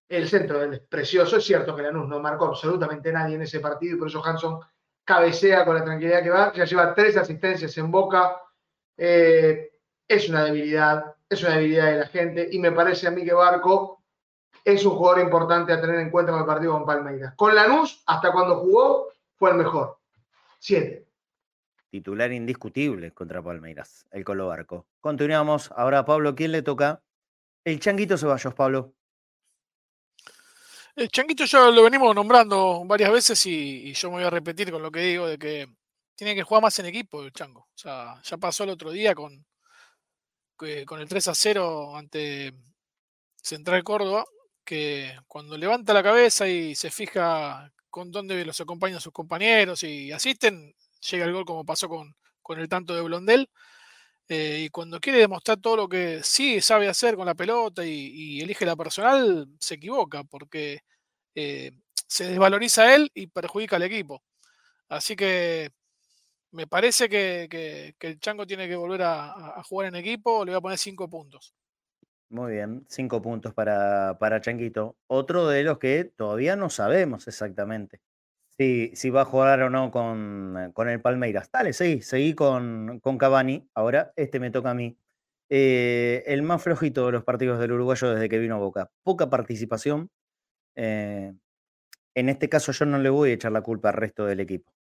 El 0.10 0.28
centro 0.28 0.64
es 0.64 0.80
precioso. 0.82 1.38
Es 1.38 1.46
cierto 1.46 1.76
que 1.76 1.84
Lanús 1.84 2.08
no 2.08 2.20
marcó 2.20 2.46
absolutamente 2.46 3.12
nadie 3.12 3.36
en 3.36 3.44
ese 3.44 3.60
partido 3.60 3.96
y 3.96 4.00
por 4.00 4.08
eso 4.08 4.24
Hanson 4.26 4.60
cabecea 5.04 5.64
con 5.66 5.76
la 5.76 5.84
tranquilidad 5.84 6.24
que 6.24 6.30
va. 6.30 6.54
Ya 6.54 6.66
lleva 6.66 6.94
tres 6.94 7.16
asistencias 7.18 7.78
en 7.78 7.92
boca. 7.92 8.42
Eh, 8.98 9.75
es 10.08 10.30
una 10.30 10.44
debilidad, 10.44 11.16
es 11.30 11.44
una 11.44 11.56
debilidad 11.56 11.86
de 11.86 11.98
la 12.00 12.08
gente 12.08 12.48
y 12.52 12.60
me 12.60 12.72
parece 12.72 13.08
a 13.08 13.12
mí 13.12 13.24
que 13.24 13.34
Barco 13.34 14.04
es 14.64 14.84
un 14.86 14.96
jugador 14.96 15.22
importante 15.22 15.72
a 15.72 15.80
tener 15.80 16.00
en 16.00 16.10
cuenta 16.10 16.32
en 16.32 16.40
el 16.40 16.46
partido 16.46 16.74
con 16.74 16.86
Palmeiras. 16.86 17.34
Con 17.36 17.54
Lanús, 17.54 18.02
hasta 18.08 18.32
cuando 18.32 18.58
jugó, 18.58 19.10
fue 19.36 19.52
el 19.52 19.58
mejor. 19.58 20.00
Siete. 20.60 21.08
Titular 21.90 22.32
indiscutible 22.32 23.12
contra 23.12 23.44
Palmeiras, 23.44 24.06
el 24.12 24.26
Colo 24.26 24.48
Barco. 24.48 24.88
Continuamos. 25.00 25.72
Ahora, 25.76 26.04
Pablo, 26.04 26.36
¿quién 26.36 26.52
le 26.52 26.62
toca? 26.62 27.02
El 27.64 27.80
Changuito 27.80 28.18
Ceballos, 28.18 28.54
Pablo. 28.54 28.94
El 30.96 31.10
Changuito 31.10 31.46
ya 31.46 31.70
lo 31.70 31.84
venimos 31.84 32.16
nombrando 32.16 32.84
varias 32.86 33.12
veces 33.12 33.46
y, 33.46 33.94
yo 33.94 34.10
me 34.10 34.16
voy 34.16 34.26
a 34.26 34.30
repetir 34.30 34.72
con 34.72 34.82
lo 34.82 34.92
que 34.92 35.02
digo 35.02 35.28
de 35.28 35.38
que 35.38 35.68
tiene 36.16 36.34
que 36.34 36.44
jugar 36.44 36.64
más 36.64 36.80
en 36.80 36.88
equipo 36.88 37.22
el 37.24 37.32
Chango. 37.32 37.62
O 37.62 37.78
sea, 37.78 38.20
ya 38.24 38.38
pasó 38.38 38.64
el 38.64 38.72
otro 38.72 38.92
día 38.92 39.14
con, 39.14 39.46
con 40.56 41.00
el 41.00 41.08
3 41.08 41.28
a 41.28 41.36
0 41.36 41.96
ante 41.98 42.54
Central 43.42 43.84
Córdoba, 43.84 44.26
que 44.64 45.16
cuando 45.28 45.58
levanta 45.58 45.94
la 45.94 46.04
cabeza 46.04 46.48
y 46.48 46.76
se 46.76 46.92
fija 46.92 47.72
con 47.90 48.12
dónde 48.12 48.44
los 48.46 48.60
acompañan 48.62 49.00
sus 49.00 49.14
compañeros 49.14 49.84
y 49.84 50.12
asisten, 50.12 50.76
llega 51.10 51.26
el 51.26 51.34
gol 51.34 51.46
como 51.46 51.66
pasó 51.66 51.88
con, 51.88 52.16
con 52.42 52.60
el 52.60 52.70
tanto 52.70 52.96
de 52.96 53.02
Blondel. 53.02 53.50
Eh, 54.28 54.64
y 54.66 54.70
cuando 54.70 55.00
quiere 55.00 55.20
demostrar 55.20 55.60
todo 55.60 55.76
lo 55.78 55.90
que 55.90 56.22
sí 56.24 56.60
sabe 56.60 56.88
hacer 56.90 57.16
con 57.16 57.28
la 57.28 57.36
pelota 57.36 57.86
y, 57.86 58.42
elige 58.42 58.66
la 58.66 58.76
personal, 58.76 59.48
se 59.60 59.76
equivoca 59.76 60.24
porque 60.24 60.80
eh, 61.36 61.72
se 62.08 62.26
desvaloriza 62.30 62.96
él 62.96 63.12
y 63.14 63.28
perjudica 63.28 63.76
al 63.78 63.84
equipo. 63.84 64.24
Así 64.90 65.16
que 65.16 65.72
me 66.56 66.68
parece 66.68 67.10
que, 67.10 67.94
el 68.00 68.20
Chango 68.20 68.48
tiene 68.48 68.68
que 68.68 68.76
volver 68.76 69.04
a, 69.04 69.62
jugar 69.64 69.90
en 69.90 69.96
equipo. 69.96 70.44
Le 70.46 70.52
voy 70.52 70.58
a 70.58 70.62
poner 70.62 70.78
cinco 70.78 71.10
puntos. 71.10 71.54
Muy 72.30 72.54
bien, 72.54 72.86
cinco 72.90 73.22
puntos 73.22 73.54
para, 73.54 74.18
para 74.20 74.42
Changuito. 74.42 74.98
Otro 75.08 75.48
de 75.48 75.64
los 75.64 75.78
que 75.78 76.06
todavía 76.06 76.56
no 76.56 76.70
sabemos 76.70 77.28
exactamente 77.28 78.02
si, 78.58 79.10
va 79.10 79.22
a 79.22 79.26
jugar 79.26 79.62
o 79.64 79.70
no 79.70 79.92
con, 79.92 80.90
el 80.90 81.02
Palmeiras. 81.02 81.50
Dale, 81.52 81.74
seguí, 81.74 82.02
seguí 82.02 82.34
con, 82.34 83.00
Cavani. 83.20 83.70
Ahora, 83.74 84.14
este 84.16 84.40
me 84.40 84.52
toca 84.52 84.72
a 84.72 84.74
mí. 84.74 84.98
Eh, 85.50 86.24
el 86.28 86.42
más 86.42 86.64
flojito 86.64 87.06
de 87.06 87.12
los 87.12 87.24
partidos 87.24 87.60
del 87.60 87.74
uruguayo 87.74 88.12
desde 88.12 88.30
que 88.30 88.40
vino 88.40 88.60
Boca. 88.60 88.92
Poca 89.04 89.30
participación. 89.30 90.10
Eh, 90.76 91.34
en 92.16 92.30
este 92.30 92.50
caso 92.50 92.72
yo 92.72 92.86
no 92.86 92.98
le 93.00 93.10
voy 93.10 93.32
a 93.32 93.34
echar 93.34 93.52
la 93.52 93.62
culpa 93.62 93.90
al 93.90 93.96
resto 93.96 94.26
del 94.26 94.40
equipo. 94.40 94.75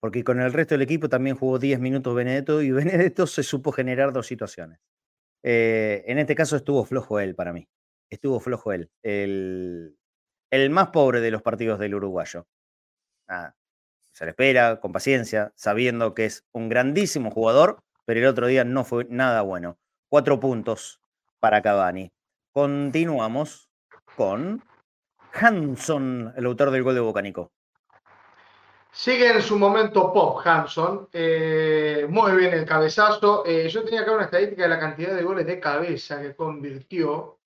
Porque 0.00 0.24
con 0.24 0.40
el 0.40 0.52
resto 0.52 0.74
del 0.74 0.82
equipo 0.82 1.08
también 1.08 1.36
jugó 1.36 1.58
10 1.58 1.80
minutos 1.80 2.14
Benedetto 2.14 2.62
y 2.62 2.70
Benedetto 2.72 3.26
se 3.26 3.42
supo 3.42 3.72
generar 3.72 4.12
dos 4.12 4.26
situaciones. 4.26 4.78
Eh, 5.42 6.04
en 6.06 6.18
este 6.18 6.34
caso 6.34 6.56
estuvo 6.56 6.84
flojo 6.84 7.20
él 7.20 7.34
para 7.34 7.52
mí. 7.52 7.68
Estuvo 8.10 8.40
flojo 8.40 8.72
él. 8.72 8.90
El, 9.02 9.96
más 10.70 10.88
pobre 10.88 11.20
de 11.20 11.30
los 11.30 11.42
partidos 11.42 11.78
del 11.78 11.94
uruguayo 11.94 12.46
se 14.12 14.24
le 14.24 14.30
espera 14.30 14.80
con 14.80 14.90
paciencia, 14.90 15.52
sabiendo 15.54 16.14
que 16.14 16.24
es 16.24 16.44
un 16.52 16.68
grandísimo 16.68 17.30
jugador, 17.30 17.84
pero 18.04 18.18
el 18.18 18.26
otro 18.26 18.46
día 18.46 18.64
no 18.64 18.84
fue 18.84 19.06
nada 19.08 19.42
bueno. 19.42 19.78
Cuatro 20.08 20.40
puntos 20.40 21.00
para 21.38 21.62
Cavani. 21.62 22.10
Continuamos 22.50 23.70
con 24.16 24.64
Hanson, 25.34 26.32
el 26.36 26.46
autor 26.46 26.70
del 26.70 26.82
gol 26.82 26.94
de 26.94 27.00
Bocánico. 27.00 27.52
Sigue 28.98 29.30
en 29.30 29.40
su 29.42 29.56
momento 29.56 30.12
pop 30.12 30.40
Hanson, 30.44 31.08
eh, 31.12 32.04
muy 32.10 32.32
bien 32.32 32.52
el 32.52 32.64
cabezazo. 32.64 33.44
Eh, 33.46 33.68
yo 33.68 33.84
tenía 33.84 34.00
acá 34.00 34.10
una 34.10 34.24
estadística 34.24 34.64
de 34.64 34.68
la 34.68 34.80
cantidad 34.80 35.14
de 35.14 35.22
goles 35.22 35.46
de 35.46 35.60
cabeza 35.60 36.20
que 36.20 36.34
convirtió. 36.34 37.38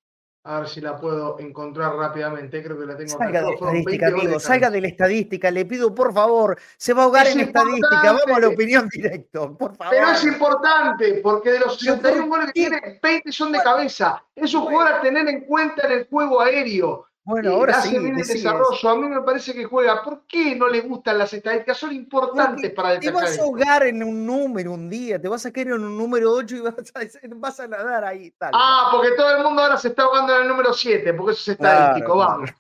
A 0.45 0.61
ver 0.61 0.69
si 0.71 0.81
la 0.81 0.97
puedo 0.97 1.39
encontrar 1.39 1.95
rápidamente. 1.95 2.63
Creo 2.63 2.79
que 2.81 2.87
la 2.87 2.97
tengo 2.97 3.19
Salga 3.19 3.43
de 3.43 3.51
estadística, 3.51 4.07
amigo. 4.07 4.41
Salga 4.41 4.71
de 4.71 4.81
la 4.81 4.89
estadística. 4.89 5.51
Le 5.51 5.67
pido, 5.67 5.95
por 5.95 6.15
favor. 6.15 6.59
Se 6.79 6.95
va 6.95 7.03
a 7.03 7.05
ahogar 7.05 7.27
en 7.27 7.41
estadística. 7.41 8.03
Vamos 8.03 8.23
a 8.35 8.41
la 8.41 8.49
opinión 8.49 8.89
directo, 8.89 9.55
por 9.55 9.77
favor. 9.77 9.95
Pero 9.95 10.11
es 10.11 10.25
importante, 10.25 11.21
porque 11.23 11.53
de 11.53 11.61
los 11.61 11.79
61 11.79 12.29
goles 12.29 12.47
que 12.47 12.53
tiene, 12.53 12.99
20 13.03 13.31
son 13.31 13.53
de 13.53 13.59
cabeza. 13.59 14.25
Es 14.35 14.55
un 14.55 14.63
jugador 14.63 14.95
a 14.95 15.01
tener 15.03 15.29
en 15.29 15.43
cuenta 15.43 15.87
en 15.87 15.93
el 15.99 16.07
juego 16.07 16.41
aéreo. 16.41 17.12
Bueno, 17.25 17.53
ahora 17.53 17.77
hace 17.77 17.91
sí. 17.91 17.99
bien 17.99 18.19
el 18.19 18.27
desarrollo. 18.27 18.89
A 18.89 18.97
mí 18.97 19.09
me 19.09 19.23
parece 19.23 19.55
que 19.55 19.65
juega. 19.65 20.03
¿Por 20.03 20.27
qué 20.27 20.57
no 20.57 20.67
le 20.69 20.81
gustan 20.81 21.19
las 21.19 21.33
estadísticas? 21.33 21.79
Son 21.79 21.93
importantes 21.93 22.73
para 22.73 22.99
Te 22.99 23.07
destacar. 23.07 23.23
vas 23.23 23.39
a 23.39 23.43
ahogar 23.43 23.87
en 23.87 24.03
un 24.03 24.27
número 24.27 24.73
un 24.73 24.91
día, 24.91 25.21
te 25.21 25.29
vas 25.29 25.47
a 25.47 25.53
caer 25.53 25.69
en 25.69 25.85
un 25.85 25.97
número 25.97 26.33
8 26.33 26.57
y 26.57 26.61
vas 26.61 26.75
a, 26.75 27.01
vas 27.37 27.61
a 27.61 27.69
nadar 27.69 28.05
ahí. 28.05 28.33
Tal. 28.33 28.51
Ah, 28.53 28.89
porque 28.93 29.13
todo 29.13 29.37
el 29.37 29.45
mundo 29.45 29.63
ahora 29.63 29.77
se 29.77 29.89
está 29.89 30.03
ahogando 30.03 30.35
en 30.35 30.43
el 30.43 30.49
número 30.49 30.73
7, 30.73 31.15
porque 31.15 31.33
eso 31.33 31.43
es 31.43 31.49
estadístico, 31.57 32.15
Claro, 32.15 32.31
vamos. 32.31 32.51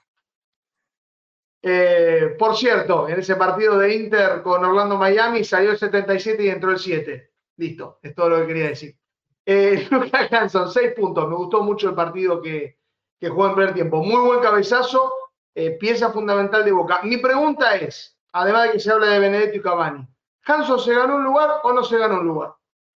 Eh, 1.64 2.34
por 2.38 2.56
cierto, 2.56 3.08
en 3.08 3.20
ese 3.20 3.36
partido 3.36 3.78
de 3.78 3.94
Inter 3.94 4.42
con 4.42 4.64
Orlando 4.64 4.96
Miami 4.96 5.44
salió 5.44 5.70
el 5.70 5.78
77 5.78 6.44
y 6.44 6.48
entró 6.48 6.70
el 6.70 6.78
7. 6.78 7.30
Listo, 7.56 7.98
es 8.02 8.14
todo 8.14 8.30
lo 8.30 8.40
que 8.40 8.46
quería 8.46 8.68
decir. 8.68 8.96
Eh, 9.44 9.86
Lucas 9.90 10.32
Hanson, 10.32 10.70
6 10.70 10.92
puntos. 10.96 11.28
Me 11.28 11.34
gustó 11.36 11.62
mucho 11.62 11.88
el 11.90 11.94
partido 11.94 12.40
que, 12.40 12.78
que 13.22 13.28
jugó 13.28 13.46
en 13.46 13.54
primer 13.54 13.72
tiempo. 13.72 14.02
Muy 14.02 14.20
buen 14.26 14.40
cabezazo, 14.40 15.12
eh, 15.54 15.78
pieza 15.78 16.10
fundamental 16.10 16.64
de 16.64 16.72
Boca. 16.72 17.02
Mi 17.04 17.18
pregunta 17.18 17.76
es, 17.76 18.18
además 18.32 18.64
de 18.64 18.72
que 18.72 18.80
se 18.80 18.90
habla 18.90 19.06
de 19.10 19.20
Benedetto 19.20 19.58
y 19.58 19.62
Cavani, 19.62 20.08
¿Hanson 20.44 20.80
se 20.80 20.92
ganó 20.92 21.14
un 21.14 21.22
lugar 21.22 21.48
o 21.62 21.72
no 21.72 21.84
se 21.84 21.98
ganó 21.98 22.18
un 22.18 22.26
lugar? 22.26 22.54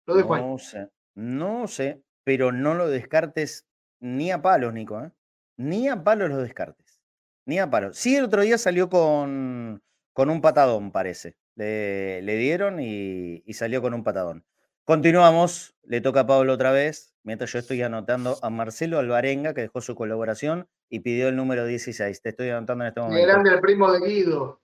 Lo 0.08 0.16
dejo 0.16 0.34
ahí. 0.34 0.42
No 0.42 0.58
sé, 0.58 0.90
no 1.14 1.68
sé, 1.68 2.02
pero 2.24 2.52
no 2.52 2.74
lo 2.74 2.88
descartes 2.88 3.68
ni 4.00 4.32
a 4.32 4.42
palos, 4.42 4.74
Nico, 4.74 5.00
¿eh? 5.00 5.12
Ni 5.58 5.90
a 5.90 6.04
palos 6.04 6.32
lo 6.32 6.38
descartes. 6.38 7.00
Ni 7.46 7.60
a 7.60 7.70
palos. 7.70 7.96
Sí, 7.96 8.16
el 8.16 8.26
otro 8.26 8.42
día 8.42 8.58
salió 8.58 8.90
con, 8.90 9.84
con 10.12 10.32
un 10.32 10.42
patadón, 10.42 10.92
parece. 10.92 11.38
Le, 11.54 12.24
le 12.24 12.36
dieron 12.38 12.80
y, 12.80 13.44
y 13.46 13.54
salió 13.54 13.80
con 13.80 13.94
un 13.94 14.04
patadón. 14.04 14.44
Continuamos, 14.86 15.74
le 15.84 16.00
toca 16.00 16.22
a 16.22 16.28
Pablo 16.28 16.54
otra 16.54 16.72
vez, 16.72 17.16
mientras 17.24 17.52
yo 17.52 17.58
estoy 17.58 17.82
anotando 17.82 18.38
a 18.44 18.52
Marcelo 18.52 19.00
Alvarenga, 19.00 19.56
que 19.56 19.62
dejó 19.62 19.82
su 19.82 19.96
colaboración 19.96 20.68
y 20.90 21.00
pidió 21.00 21.28
el 21.28 21.36
número 21.36 21.66
16. 21.66 22.22
Te 22.22 22.30
estoy 22.30 22.50
anotando 22.50 22.84
en 22.84 22.90
este 22.90 23.02
Qué 23.02 23.08
momento. 23.08 23.28
grande 23.28 23.50
el 23.50 23.60
primo 23.62 23.92
de 23.92 24.08
Guido. 24.08 24.62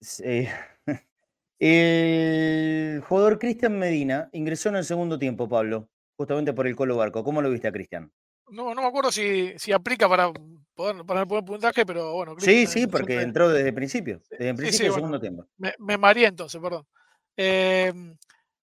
Sí. 0.00 0.46
El 1.62 3.02
jugador 3.06 3.38
Cristian 3.38 3.78
Medina 3.78 4.30
ingresó 4.32 4.70
en 4.70 4.76
el 4.76 4.84
segundo 4.86 5.18
tiempo, 5.18 5.46
Pablo, 5.46 5.90
justamente 6.16 6.54
por 6.54 6.66
el 6.66 6.74
Colo 6.74 6.96
Barco. 6.96 7.22
¿Cómo 7.22 7.42
lo 7.42 7.50
viste 7.50 7.68
a 7.68 7.72
Cristian? 7.72 8.10
No, 8.48 8.74
no 8.74 8.80
me 8.80 8.88
acuerdo 8.88 9.12
si, 9.12 9.52
si 9.58 9.70
aplica 9.70 10.08
para 10.08 10.32
poder, 10.74 11.04
para 11.04 11.26
poner 11.26 11.44
puntaje, 11.44 11.84
pero 11.84 12.14
bueno. 12.14 12.34
Sí, 12.38 12.66
sí, 12.66 12.86
porque 12.86 13.12
siempre- 13.12 13.22
entró 13.22 13.48
desde 13.50 13.68
el 13.68 13.74
principio, 13.74 14.22
desde 14.30 14.48
el 14.48 14.56
Sí, 14.56 14.62
principio 14.62 14.72
sí, 14.78 14.82
del 14.84 14.90
bueno, 14.92 14.94
segundo 15.06 15.20
tiempo. 15.20 15.46
Me, 15.58 15.74
me 15.78 15.98
mareé 15.98 16.28
entonces, 16.28 16.58
perdón. 16.62 16.86
Eh, 17.36 17.92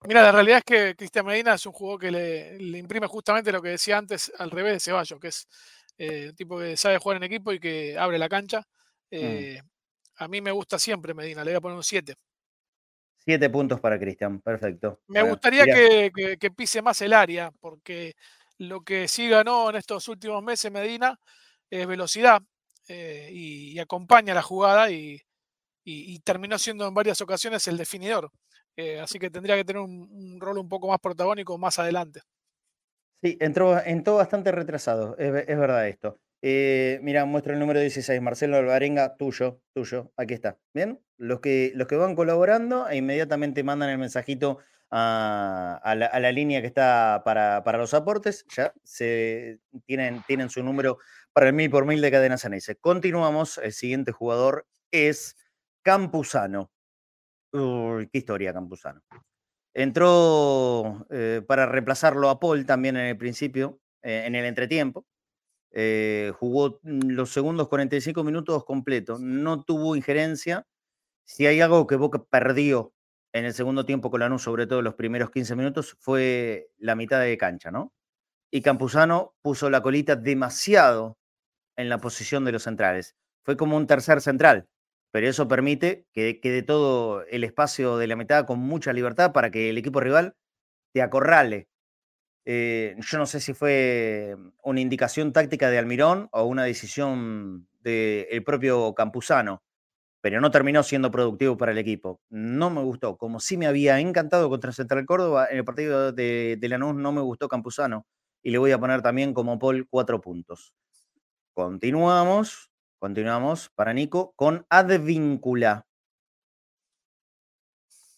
mira, 0.05 0.21
la 0.21 0.31
realidad 0.31 0.59
es 0.59 0.63
que 0.63 0.95
Cristian 0.95 1.25
Medina 1.25 1.53
es 1.55 1.65
un 1.65 1.73
jugador 1.73 1.99
que 2.01 2.11
le, 2.11 2.59
le 2.59 2.77
imprime 2.77 3.07
justamente 3.07 3.51
lo 3.51 3.61
que 3.61 3.69
decía 3.69 3.97
antes 3.97 4.31
al 4.37 4.51
revés 4.51 4.73
de 4.73 4.79
Ceballos, 4.79 5.19
que 5.19 5.27
es 5.29 5.47
eh, 5.97 6.27
un 6.29 6.35
tipo 6.35 6.59
que 6.59 6.77
sabe 6.77 6.97
jugar 6.99 7.17
en 7.17 7.23
equipo 7.23 7.51
y 7.53 7.59
que 7.59 7.97
abre 7.97 8.17
la 8.19 8.29
cancha. 8.29 8.59
Mm. 8.59 8.63
Eh, 9.11 9.61
A 10.17 10.27
mí 10.27 10.41
me 10.41 10.51
gusta 10.51 10.79
siempre 10.79 11.13
Medina, 11.13 11.43
le 11.43 11.51
voy 11.51 11.57
a 11.57 11.61
poner 11.61 11.77
un 11.77 11.83
7. 11.83 12.15
Siete 13.15 13.49
puntos 13.49 13.79
para 13.79 13.99
Cristian, 13.99 14.39
perfecto. 14.41 15.01
Me 15.07 15.21
gustaría 15.23 15.65
que, 15.65 16.11
que- 16.15 16.37
que 16.37 16.51
pise 16.51 16.81
más 16.81 17.01
el 17.01 17.13
área, 17.13 17.51
porque 17.59 18.13
lo 18.57 18.81
que 18.81 19.07
sí 19.07 19.27
ganó 19.29 19.69
en 19.69 19.75
estos 19.77 20.07
últimos 20.07 20.41
meses 20.43 20.71
Medina 20.71 21.19
es 21.69 21.85
velocidad 21.87 22.41
eh, 22.87 23.29
y, 23.31 23.71
y 23.73 23.79
acompaña 23.79 24.33
la 24.33 24.41
jugada 24.41 24.89
y, 24.91 25.13
y- 25.85 26.15
y 26.15 26.19
terminó 26.19 26.57
siendo 26.59 26.87
en 26.87 26.93
varias 26.93 27.21
ocasiones 27.21 27.67
el 27.67 27.77
definidor. 27.77 28.31
Eh, 28.77 28.99
así 28.99 29.17
que 29.19 29.29
tendría 29.31 29.55
que 29.55 29.65
tener 29.65 29.81
un, 29.81 30.37
rol 30.39 30.59
un 30.59 30.69
poco 30.69 30.87
más 30.87 30.99
protagónico 30.99 31.57
más 31.57 31.79
adelante. 31.79 32.21
Sí, 33.23 33.37
entró, 33.41 33.83
entró 33.83 34.15
bastante 34.15 34.51
retrasado, 34.51 35.17
es, 35.17 35.31
ve- 35.31 35.45
es 35.47 35.57
verdad 35.57 35.87
esto. 35.87 36.19
Eh, 36.43 36.99
mira, 37.01 37.25
muestro 37.25 37.53
el 37.53 37.59
número 37.59 37.79
16, 37.79 38.21
Marcelo 38.21 38.57
Alvarenga, 38.57 39.17
tuyo, 39.17 39.59
tuyo, 39.73 40.11
aquí 40.15 40.35
está. 40.35 40.59
¿Bien? 40.73 40.99
Los 41.17 41.39
que, 41.39 41.71
los 41.73 41.87
que 41.87 41.95
van 41.95 42.15
colaborando 42.15 42.87
e 42.87 42.97
inmediatamente 42.97 43.63
mandan 43.63 43.89
el 43.89 43.97
mensajito 43.97 44.59
a, 44.91 45.79
a 45.83 45.95
la, 45.95 46.05
a 46.05 46.19
la 46.19 46.31
línea 46.31 46.61
que 46.61 46.67
está 46.67 47.23
para, 47.25 47.63
para 47.63 47.79
los 47.79 47.95
aportes, 47.95 48.45
ya 48.55 48.71
se 48.83 49.59
tienen, 49.87 50.21
tienen 50.27 50.51
su 50.51 50.61
número 50.61 50.99
para 51.33 51.47
el 51.47 51.53
mil 51.53 51.71
por 51.71 51.85
mil 51.87 51.99
de 52.01 52.11
Cadena 52.11 52.37
Ceneice. 52.37 52.75
Continuamos, 52.75 53.57
el 53.57 53.73
siguiente 53.73 54.11
jugador 54.11 54.67
es 54.91 55.35
Campuzano. 55.83 56.71
Qué 58.11 58.17
historia, 58.19 58.53
Campuzano. 58.53 59.01
Entró 59.73 61.05
eh, 61.09 61.41
para 61.47 61.65
reemplazarlo 61.65 62.29
a 62.29 62.39
Paul 62.39 62.65
también 62.65 62.97
en 62.97 63.05
el 63.05 63.17
principio, 63.17 63.79
eh, 64.01 64.23
en 64.25 64.35
el 64.35 64.45
entretiempo. 64.45 65.05
Eh, 65.71 66.31
jugó 66.39 66.79
mm, 66.83 67.09
los 67.09 67.31
segundos 67.31 67.67
45 67.67 68.23
minutos 68.23 68.65
completos, 68.65 69.19
no 69.19 69.63
tuvo 69.63 69.95
injerencia. 69.95 70.65
Si 71.25 71.45
hay 71.45 71.61
algo 71.61 71.87
que 71.87 71.95
Boca 71.95 72.23
perdió 72.23 72.93
en 73.33 73.45
el 73.45 73.53
segundo 73.53 73.85
tiempo 73.85 74.09
con 74.09 74.21
Lanús, 74.21 74.43
sobre 74.43 74.67
todo 74.67 74.81
los 74.81 74.95
primeros 74.95 75.29
15 75.31 75.55
minutos, 75.55 75.97
fue 75.99 76.69
la 76.77 76.95
mitad 76.95 77.19
de 77.21 77.37
cancha, 77.37 77.71
¿no? 77.71 77.93
Y 78.51 78.61
Campuzano 78.61 79.35
puso 79.41 79.69
la 79.69 79.81
colita 79.81 80.15
demasiado 80.15 81.17
en 81.75 81.89
la 81.89 81.99
posición 81.99 82.45
de 82.45 82.53
los 82.53 82.63
centrales. 82.63 83.15
Fue 83.43 83.57
como 83.57 83.77
un 83.77 83.87
tercer 83.87 84.21
central, 84.21 84.67
pero 85.11 85.27
eso 85.27 85.47
permite 85.47 86.05
que 86.13 86.39
quede 86.39 86.63
todo 86.63 87.23
el 87.25 87.43
espacio 87.43 87.97
de 87.97 88.07
la 88.07 88.15
mitad 88.15 88.45
con 88.45 88.59
mucha 88.59 88.93
libertad 88.93 89.33
para 89.33 89.51
que 89.51 89.69
el 89.69 89.77
equipo 89.77 89.99
rival 89.99 90.35
te 90.93 91.01
acorrale. 91.01 91.69
Eh, 92.45 92.95
yo 92.99 93.17
no 93.17 93.25
sé 93.25 93.41
si 93.41 93.53
fue 93.53 94.35
una 94.63 94.81
indicación 94.81 95.33
táctica 95.33 95.69
de 95.69 95.79
Almirón 95.79 96.29
o 96.31 96.45
una 96.45 96.63
decisión 96.63 97.67
del 97.81 98.43
propio 98.43 98.93
Campuzano, 98.95 99.63
pero 100.21 100.41
no 100.41 100.51
terminó 100.51 100.83
siendo 100.83 101.11
productivo 101.11 101.57
para 101.57 101.71
el 101.73 101.77
equipo. 101.77 102.21
No 102.29 102.69
me 102.69 102.81
gustó, 102.81 103.17
como 103.17 103.39
sí 103.39 103.57
me 103.57 103.67
había 103.67 103.99
encantado 103.99 104.49
contra 104.49 104.71
Central 104.71 105.05
Córdoba, 105.05 105.47
en 105.51 105.57
el 105.57 105.65
partido 105.65 106.11
de, 106.13 106.57
de 106.59 106.69
Lanús 106.69 106.95
no 106.95 107.11
me 107.11 107.21
gustó 107.21 107.47
Campuzano 107.49 108.05
y 108.43 108.51
le 108.51 108.57
voy 108.59 108.71
a 108.71 108.79
poner 108.79 109.01
también 109.01 109.33
como 109.33 109.59
Paul 109.59 109.87
cuatro 109.89 110.21
puntos. 110.21 110.73
Continuamos, 111.53 112.71
continuamos 112.99 113.69
para 113.69 113.93
Nico 113.93 114.33
con 114.35 114.65
Advíncula. 114.69 115.85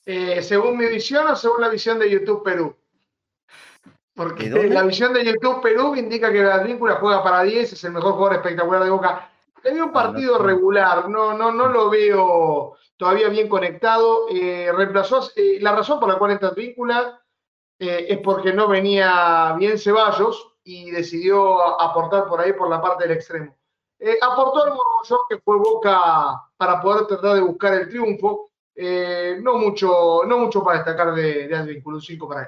Eh, 0.06 0.42
¿Según 0.42 0.78
mi 0.78 0.88
visión 0.88 1.28
o 1.28 1.36
según 1.36 1.62
la 1.62 1.70
visión 1.70 2.00
de 2.00 2.10
YouTube 2.10 2.44
Perú? 2.44 2.76
Porque 4.16 4.50
la 4.50 4.84
visión 4.84 5.14
de 5.14 5.24
YouTube 5.24 5.62
Perú 5.62 5.96
indica 5.96 6.32
que 6.32 6.42
Advíncula 6.42 6.96
juega 6.96 7.24
para 7.24 7.44
10, 7.44 7.74
es 7.74 7.84
el 7.84 7.92
mejor 7.92 8.14
jugador 8.14 8.38
espectacular 8.38 8.84
de 8.84 8.90
Boca. 8.90 9.30
Le 9.64 9.74
veo 9.74 9.84
un 9.84 9.90
Ah, 9.90 9.94
no 9.94 9.94
partido 9.94 10.40
regular, 10.40 11.10
no, 11.10 11.38
no, 11.38 11.52
no 11.52 11.68
lo 11.68 11.90
veo 11.90 12.76
todavía 12.98 13.30
bien 13.30 13.48
conectado. 13.48 14.26
Eh, 14.30 14.72
reemplazó, 14.74 15.30
eh, 15.36 15.60
la 15.62 15.74
razón 15.74 16.00
por 16.00 16.10
la 16.10 16.18
cual 16.18 16.32
entra 16.32 16.50
Advíncula 16.50 17.22
es 17.78 18.18
porque 18.18 18.52
no 18.52 18.68
venía 18.68 19.56
bien 19.58 19.78
Ceballos 19.80 20.56
y 20.64 20.92
decidió 20.92 21.80
aportar 21.80 22.28
por 22.28 22.42
ahí 22.42 22.52
por 22.52 22.70
la 22.70 22.82
parte 22.82 23.08
del 23.08 23.16
extremo. 23.16 23.59
Eh, 24.00 24.18
aportó 24.22 24.64
al 24.64 24.70
Mogollón 24.70 25.20
que 25.30 25.38
fue 25.40 25.58
Boca 25.58 26.42
para 26.58 26.82
poder 26.82 27.06
tratar 27.08 27.36
de 27.36 27.42
buscar 27.42 27.74
el 27.74 27.90
triunfo. 27.90 28.52
Eh, 28.76 29.38
no, 29.42 29.56
mucho, 29.58 30.22
no 30.26 30.38
mucho 30.40 30.64
para 30.64 30.78
destacar 30.78 31.14
de, 31.14 31.48
de 31.50 31.82
un 31.86 32.02
5 32.02 32.30
para 32.30 32.42
él. 32.44 32.48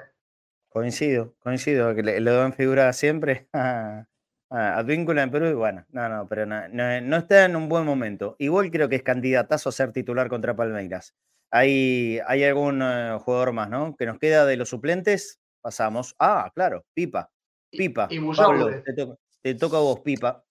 Coincido, 0.70 1.34
coincido, 1.40 1.94
que 1.94 2.02
le, 2.02 2.20
le 2.20 2.30
dan 2.30 2.54
figura 2.54 2.90
siempre 2.94 3.48
a, 3.52 4.06
a 4.50 4.78
Advíncula 4.78 5.22
en 5.22 5.30
Perú 5.30 5.46
y 5.48 5.52
bueno, 5.52 5.84
no, 5.90 6.08
no, 6.08 6.26
pero 6.26 6.46
no, 6.46 6.66
no- 6.68 7.00
no 7.02 7.16
está 7.18 7.44
en 7.44 7.56
un 7.56 7.68
buen 7.68 7.84
momento. 7.84 8.36
Igual 8.38 8.70
creo 8.70 8.88
que 8.88 8.96
es 8.96 9.02
candidatazo 9.02 9.68
a 9.68 9.72
ser 9.72 9.92
titular 9.92 10.28
contra 10.30 10.56
Palmeiras. 10.56 11.14
¿Hay, 11.50 12.18
hay 12.26 12.44
algún 12.44 12.80
eh, 12.82 13.18
jugador 13.20 13.52
más, 13.52 13.68
¿no? 13.68 13.94
Que 13.94 14.06
nos 14.06 14.18
queda 14.18 14.46
de 14.46 14.56
los 14.56 14.70
suplentes, 14.70 15.38
pasamos. 15.60 16.16
Ah, 16.18 16.50
claro, 16.54 16.82
Pipa, 16.94 17.28
Pipa. 17.70 18.08
y 18.10 18.18
Pablo, 18.34 18.70
te, 18.82 18.94
toca- 18.94 19.18
te 19.42 19.54
toca 19.56 19.76
a 19.76 19.80
vos, 19.80 20.00
Pipa. 20.00 20.42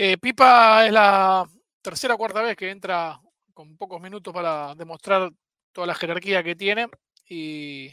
Eh, 0.00 0.16
Pipa 0.16 0.86
es 0.86 0.92
la 0.92 1.44
tercera 1.82 2.14
o 2.14 2.18
cuarta 2.18 2.40
vez 2.40 2.56
que 2.56 2.70
entra 2.70 3.20
con 3.52 3.76
pocos 3.76 4.00
minutos 4.00 4.32
para 4.32 4.72
demostrar 4.76 5.30
toda 5.72 5.88
la 5.88 5.94
jerarquía 5.94 6.44
que 6.44 6.54
tiene 6.54 6.86
y, 7.28 7.92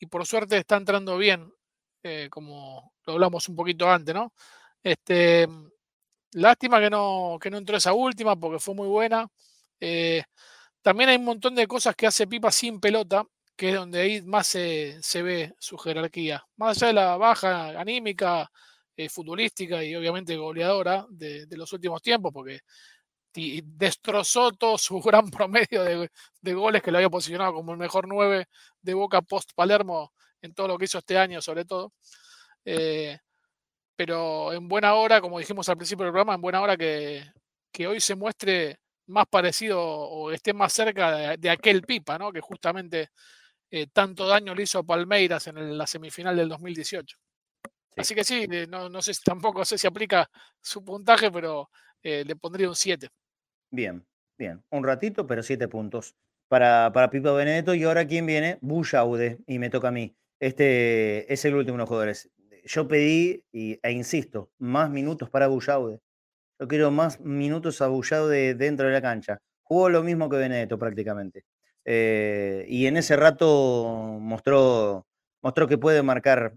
y 0.00 0.06
por 0.06 0.26
suerte 0.26 0.56
está 0.56 0.76
entrando 0.76 1.16
bien, 1.16 1.52
eh, 2.02 2.28
como 2.30 2.94
lo 3.06 3.12
hablamos 3.12 3.48
un 3.48 3.54
poquito 3.54 3.88
antes, 3.88 4.12
¿no? 4.12 4.32
Este, 4.82 5.46
lástima 6.32 6.80
que 6.80 6.90
no, 6.90 7.38
que 7.40 7.50
no 7.50 7.58
entró 7.58 7.76
esa 7.76 7.92
última 7.92 8.34
porque 8.34 8.58
fue 8.58 8.74
muy 8.74 8.88
buena. 8.88 9.28
Eh, 9.78 10.24
también 10.82 11.10
hay 11.10 11.16
un 11.16 11.26
montón 11.26 11.54
de 11.54 11.66
cosas 11.68 11.94
que 11.94 12.06
hace 12.06 12.26
Pipa 12.26 12.50
sin 12.50 12.80
pelota, 12.80 13.24
que 13.56 13.70
es 13.70 13.74
donde 13.76 14.00
ahí 14.00 14.22
más 14.22 14.46
se, 14.48 15.00
ve 15.22 15.54
su 15.58 15.78
jerarquía. 15.78 16.44
Más 16.56 16.78
allá 16.78 16.86
de 16.88 16.92
la 16.94 17.16
baja 17.16 17.78
anímica, 17.80 18.50
eh, 19.00 19.08
futbolística 19.08 19.82
y 19.82 19.94
obviamente 19.96 20.36
goleadora 20.36 21.06
de, 21.08 21.46
los 21.52 21.72
últimos 21.72 22.02
tiempos, 22.02 22.32
porque 22.34 22.60
destrozó 23.32 24.52
todo 24.52 24.76
su 24.76 25.00
gran 25.00 25.30
promedio 25.30 25.84
de, 25.84 26.54
goles 26.54 26.82
que 26.82 26.90
lo 26.90 26.98
había 26.98 27.08
posicionado 27.08 27.54
como 27.54 27.72
el 27.72 27.78
mejor 27.78 28.06
9 28.06 28.46
de 28.82 28.94
Boca 28.94 29.22
post 29.22 29.52
Palermo 29.54 30.12
en 30.42 30.52
todo 30.52 30.68
lo 30.68 30.78
que 30.78 30.84
hizo 30.84 30.98
este 30.98 31.16
año, 31.16 31.40
sobre 31.40 31.64
todo. 31.64 31.94
Eh, 32.62 33.18
pero 33.96 34.52
en 34.52 34.68
buena 34.68 34.94
hora, 34.94 35.22
como 35.22 35.38
dijimos 35.38 35.66
al 35.70 35.78
principio 35.78 36.04
del 36.04 36.12
programa, 36.12 36.34
en 36.34 36.42
buena 36.42 36.60
hora 36.60 36.76
que, 36.76 37.24
hoy 37.86 38.00
se 38.00 38.14
muestre 38.14 38.80
más 39.06 39.26
parecido 39.30 39.80
o 39.82 40.30
esté 40.30 40.52
más 40.52 40.74
cerca 40.74 41.36
de, 41.38 41.50
aquel 41.50 41.82
Pipa, 41.82 42.18
¿no? 42.18 42.32
que 42.32 42.40
justamente 42.40 43.08
eh, 43.70 43.86
tanto 43.92 44.26
daño 44.26 44.54
le 44.54 44.64
hizo 44.64 44.80
a 44.80 44.82
Palmeiras 44.82 45.46
en 45.46 45.78
la 45.78 45.86
semifinal 45.86 46.36
del 46.36 46.50
2018. 46.50 47.16
Así 47.96 48.14
que 48.14 48.24
sí, 48.24 48.46
eh, 48.50 48.66
no, 48.68 48.88
no 48.88 49.02
sé, 49.02 49.12
tampoco 49.24 49.64
sé 49.64 49.78
si 49.78 49.86
aplica 49.86 50.28
su 50.60 50.84
puntaje, 50.84 51.30
pero 51.30 51.70
le 52.02 52.34
pondría 52.36 52.68
un 52.68 52.74
7. 52.74 53.08
Bien, 53.70 54.04
bien. 54.38 54.64
Un 54.70 54.84
ratito, 54.84 55.26
pero 55.26 55.42
siete 55.42 55.68
puntos 55.68 56.16
para, 56.48 56.90
para 56.92 57.10
Pipo 57.10 57.34
Benedetto. 57.34 57.74
Y 57.74 57.84
ahora, 57.84 58.06
¿quién 58.06 58.26
viene? 58.26 58.58
Bullaude, 58.60 59.38
y 59.46 59.58
me 59.58 59.70
toca 59.70 59.88
a 59.88 59.92
mí. 59.92 60.16
Este 60.40 61.32
es 61.32 61.44
el 61.44 61.54
último 61.54 61.76
de 61.76 61.82
los 61.82 61.88
jugadores. 61.88 62.30
Yo 62.64 62.88
pedí, 62.88 63.44
y, 63.52 63.78
e 63.82 63.92
insisto, 63.92 64.50
más 64.58 64.90
minutos 64.90 65.30
para 65.30 65.46
Bullaude. 65.46 66.00
Yo 66.58 66.68
quiero 66.68 66.90
más 66.90 67.20
minutos 67.20 67.80
a 67.80 67.88
Bullaude 67.88 68.54
dentro 68.54 68.86
de 68.86 68.92
la 68.92 69.00
cancha. 69.00 69.40
Jugó 69.62 69.88
lo 69.88 70.02
mismo 70.02 70.28
que 70.28 70.36
Benedetto 70.36 70.78
prácticamente. 70.78 71.44
Eh, 71.84 72.66
y 72.68 72.86
en 72.86 72.96
ese 72.96 73.16
rato 73.16 74.18
mostró, 74.20 75.06
mostró 75.42 75.68
que 75.68 75.78
puede 75.78 76.02
marcar 76.02 76.54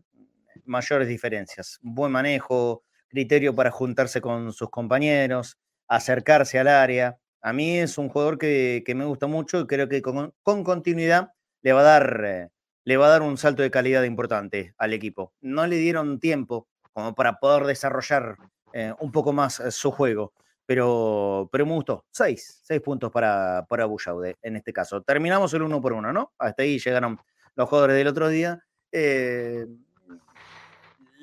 mayores 0.65 1.07
diferencias. 1.07 1.79
Buen 1.81 2.11
manejo, 2.11 2.83
criterio 3.07 3.53
para 3.55 3.71
juntarse 3.71 4.21
con 4.21 4.51
sus 4.53 4.69
compañeros, 4.69 5.57
acercarse 5.87 6.59
al 6.59 6.67
área. 6.67 7.17
A 7.41 7.53
mí 7.53 7.77
es 7.77 7.97
un 7.97 8.09
jugador 8.09 8.37
que, 8.37 8.83
me 8.95 9.05
gusta 9.05 9.27
mucho 9.27 9.59
y 9.59 9.67
creo 9.67 9.87
que 9.87 10.01
con, 10.01 10.33
continuidad 10.41 11.31
le 11.61 11.73
va, 11.73 11.81
a 11.81 11.83
dar, 11.83 12.21
eh, 12.25 12.49
le 12.85 12.97
va 12.97 13.07
a 13.07 13.09
dar 13.09 13.21
un 13.21 13.37
salto 13.37 13.61
de 13.61 13.71
calidad 13.71 14.03
importante 14.03 14.73
al 14.77 14.93
equipo. 14.93 15.33
No 15.41 15.67
le 15.67 15.77
dieron 15.77 16.19
tiempo 16.19 16.67
como 16.91 17.13
para 17.13 17.39
poder 17.39 17.65
desarrollar 17.65 18.37
eh, 18.73 18.93
un 18.99 19.11
poco 19.11 19.33
más 19.33 19.59
eh, 19.59 19.71
su 19.71 19.91
juego, 19.91 20.33
pero, 20.65 21.49
pero 21.51 21.65
me 21.65 21.73
gustó. 21.73 22.05
Seis, 22.09 22.61
seis 22.63 22.81
puntos 22.81 23.11
para, 23.11 23.65
para 23.69 23.85
Bullaude 23.85 24.37
en 24.41 24.55
este 24.55 24.73
caso. 24.73 25.01
Terminamos 25.01 25.53
el 25.53 25.61
uno 25.61 25.81
por 25.81 25.93
uno, 25.93 26.11
¿no? 26.11 26.33
Hasta 26.39 26.63
ahí 26.63 26.79
llegaron 26.79 27.19
los 27.55 27.69
jugadores 27.69 27.95
del 27.97 28.07
otro 28.07 28.29
día 28.29 28.63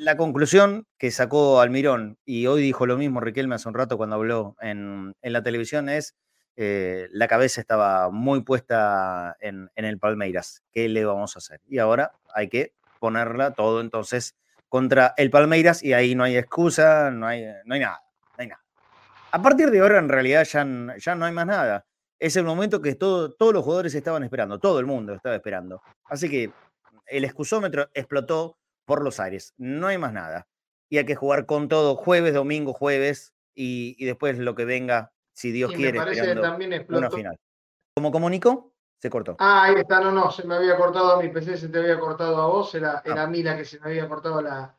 la 0.01 0.17
conclusión 0.17 0.87
que 0.97 1.11
sacó 1.11 1.61
Almirón, 1.61 2.19
y 2.25 2.47
hoy 2.47 2.63
dijo 2.63 2.87
lo 2.87 2.97
mismo 2.97 3.21
Riquelme 3.21 3.57
hace 3.57 3.69
un 3.69 3.75
rato 3.75 3.99
cuando 3.99 4.17
habló 4.17 4.57
en, 4.63 5.15
la 5.21 5.43
televisión, 5.43 5.91
es 5.91 6.17
eh, 6.57 7.07
la 7.13 7.29
cabeza 7.29 7.61
estaba 7.61 8.11
muy 8.11 8.43
puesta 8.43 9.37
en, 9.41 9.71
el 9.75 9.99
Palmeiras. 9.99 10.63
¿Qué 10.73 10.89
le 10.89 11.05
vamos 11.05 11.37
a 11.37 11.41
hacer? 11.41 11.61
Y 11.69 11.79
ahora 11.79 12.13
hay 12.35 12.49
que 12.49 12.73
ponerla 12.99 13.53
todo 13.53 13.83
entonces 13.83 14.37
contra 14.71 15.13
el 15.19 15.29
Palmeiras 15.29 15.83
y 15.83 15.93
ahí 15.93 16.15
no 16.15 16.25
hay 16.25 16.39
excusa, 16.39 17.11
no 17.11 17.27
hay, 17.27 17.45
no 17.67 17.75
hay 17.75 17.81
nada, 17.81 18.01
no 18.39 18.43
hay 18.43 18.47
nada. 18.49 18.65
A 19.33 19.43
partir 19.43 19.71
de 19.71 19.81
ahora 19.81 19.99
en 19.99 20.09
realidad 20.09 20.45
ya, 20.45 20.67
ya 20.97 21.15
no 21.15 21.27
hay 21.27 21.33
más 21.33 21.47
nada. 21.47 21.85
Es 22.19 22.37
el 22.37 22.45
momento 22.45 22.81
que 22.81 22.95
todos 22.95 23.35
los 23.39 23.63
jugadores 23.63 23.95
estaban 23.95 24.25
esperando, 24.25 24.59
todo 24.59 24.81
el 24.81 24.87
mundo 24.87 25.13
estaba 25.13 25.37
esperando. 25.37 25.83
Así 26.05 26.31
que 26.31 26.51
el 27.07 27.25
excusómetro 27.25 27.91
explotó 27.93 28.60
por 28.91 29.05
los 29.05 29.21
aires. 29.21 29.55
No 29.57 29.87
hay 29.87 29.99
más 29.99 30.13
nada. 30.13 30.49
Y 30.89 30.99
hay 30.99 31.07
que 31.07 31.15
jugar 31.15 31.47
con 31.47 31.69
todo 31.69 31.95
jueves, 31.95 32.35
domingo, 32.35 32.73
jueves 32.73 33.37
y, 33.55 34.05
después 34.05 34.37
lo 34.37 34.57
que 34.57 34.65
venga, 34.65 35.13
si 35.33 35.53
Dios 35.53 35.71
quiere, 35.71 36.01
me 36.01 36.05
parece 36.07 36.35
que 36.35 36.41
también 36.41 36.87
una 36.89 37.09
final. 37.09 37.39
¿Cómo 37.95 38.11
comunicó? 38.11 38.75
Se 38.99 39.09
cortó. 39.09 39.37
Ah, 39.39 39.63
ahí 39.63 39.75
está, 39.77 40.01
no, 40.01 40.11
no, 40.11 40.33
se 40.33 40.45
me 40.45 40.57
había 40.57 40.77
cortado 40.77 41.13
a 41.13 41.23
mi 41.23 41.29
PC, 41.29 41.57
se 41.57 41.69
te 41.69 41.79
había 41.79 42.01
cortado 42.01 42.37
a 42.43 42.49
vos, 42.49 42.75
era, 42.75 42.97
ah. 42.97 43.03
era 43.05 43.23
a 43.23 43.27
mí 43.29 43.45
la 43.45 43.57
que 43.57 43.65
se 43.65 43.79
me 43.79 43.91
había 43.91 44.09
cortado 44.09 44.43
la, 44.43 44.77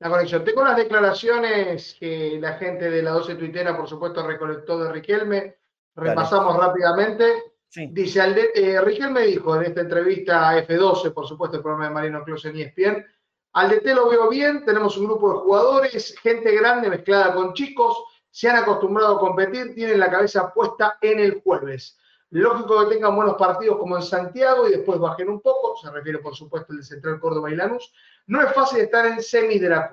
la 0.00 0.10
conexión. 0.10 0.44
Tengo 0.44 0.64
las 0.64 0.76
declaraciones 0.76 1.96
que 2.00 2.38
la 2.40 2.54
gente 2.54 2.90
de 2.90 3.00
la 3.00 3.12
12 3.12 3.36
tuitera, 3.36 3.76
por 3.76 3.88
supuesto, 3.88 4.26
recolectó 4.26 4.76
de 4.82 4.90
Riquelme. 4.90 5.56
Repasamos 5.94 6.56
rápidamente. 6.56 7.54
Dice, 7.92 8.50
eh, 8.56 8.80
Riquelme 8.80 9.20
dijo 9.20 9.54
en 9.54 9.62
esta 9.62 9.82
entrevista 9.82 10.50
a 10.50 10.66
F12, 10.66 11.14
por 11.14 11.28
supuesto, 11.28 11.58
el 11.58 11.62
programa 11.62 11.86
de 11.86 11.94
Marino 11.94 12.24
Close 12.24 12.48
en 12.48 12.56
ESPN, 12.56 13.06
al 13.54 13.68
DT 13.68 13.94
lo 13.94 14.08
veo 14.08 14.28
bien, 14.28 14.64
tenemos 14.64 14.96
un 14.96 15.06
grupo 15.06 15.32
de 15.32 15.38
jugadores, 15.40 16.18
gente 16.20 16.52
grande 16.52 16.88
mezclada 16.88 17.34
con 17.34 17.52
chicos, 17.52 18.02
se 18.30 18.48
han 18.48 18.56
acostumbrado 18.56 19.16
a 19.16 19.20
competir, 19.20 19.74
tienen 19.74 20.00
la 20.00 20.10
cabeza 20.10 20.52
puesta 20.54 20.96
en 21.02 21.20
el 21.20 21.42
jueves. 21.42 21.98
Lógico 22.30 22.80
que 22.80 22.94
tengan 22.94 23.14
buenos 23.14 23.36
partidos 23.36 23.76
como 23.76 23.96
en 23.96 24.02
Santiago 24.02 24.66
y 24.66 24.70
después 24.70 24.98
bajen 24.98 25.28
un 25.28 25.42
poco, 25.42 25.76
se 25.76 25.90
refiere 25.90 26.18
por 26.20 26.34
supuesto 26.34 26.72
al 26.72 26.82
Central 26.82 27.20
Córdoba 27.20 27.50
y 27.50 27.56
Lanús. 27.56 27.92
No 28.26 28.40
es 28.40 28.54
fácil 28.54 28.80
estar 28.80 29.04
en 29.04 29.22
semis 29.22 29.60
de. 29.60 29.84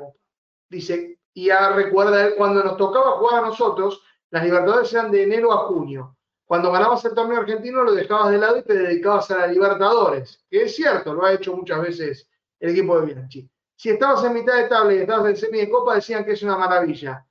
Dice, 0.69 1.19
y 1.33 1.47
ya 1.47 1.73
recuerda 1.73 2.33
cuando 2.37 2.63
nos 2.63 2.77
tocaba 2.77 3.17
jugar 3.17 3.43
a 3.43 3.47
nosotros, 3.47 4.01
las 4.29 4.45
Libertadores 4.45 4.93
eran 4.93 5.11
de 5.11 5.23
enero 5.23 5.51
a 5.51 5.67
junio. 5.67 6.15
Cuando 6.45 6.71
ganabas 6.71 7.03
el 7.03 7.13
torneo 7.13 7.41
argentino 7.41 7.83
lo 7.83 7.91
dejabas 7.91 8.31
de 8.31 8.37
lado 8.37 8.57
y 8.57 8.63
te 8.63 8.73
dedicabas 8.73 9.29
a 9.31 9.39
la 9.39 9.47
Libertadores, 9.47 10.45
que 10.49 10.63
es 10.63 10.75
cierto, 10.77 11.13
lo 11.13 11.25
ha 11.25 11.33
hecho 11.33 11.53
muchas 11.53 11.81
veces 11.81 12.29
el 12.59 12.71
equipo 12.71 12.99
de 12.99 13.05
Bianchi. 13.05 13.49
Si 13.75 13.89
estabas 13.89 14.23
en 14.25 14.33
mitad 14.33 14.57
de 14.57 14.67
tabla 14.67 14.93
y 14.93 14.97
estabas 14.97 15.29
en 15.29 15.37
semi 15.37 15.59
de 15.59 15.69
Copa, 15.69 15.95
decían 15.95 16.25
que 16.25 16.33
es 16.33 16.43
una 16.43 16.57
maravilla. 16.57 17.25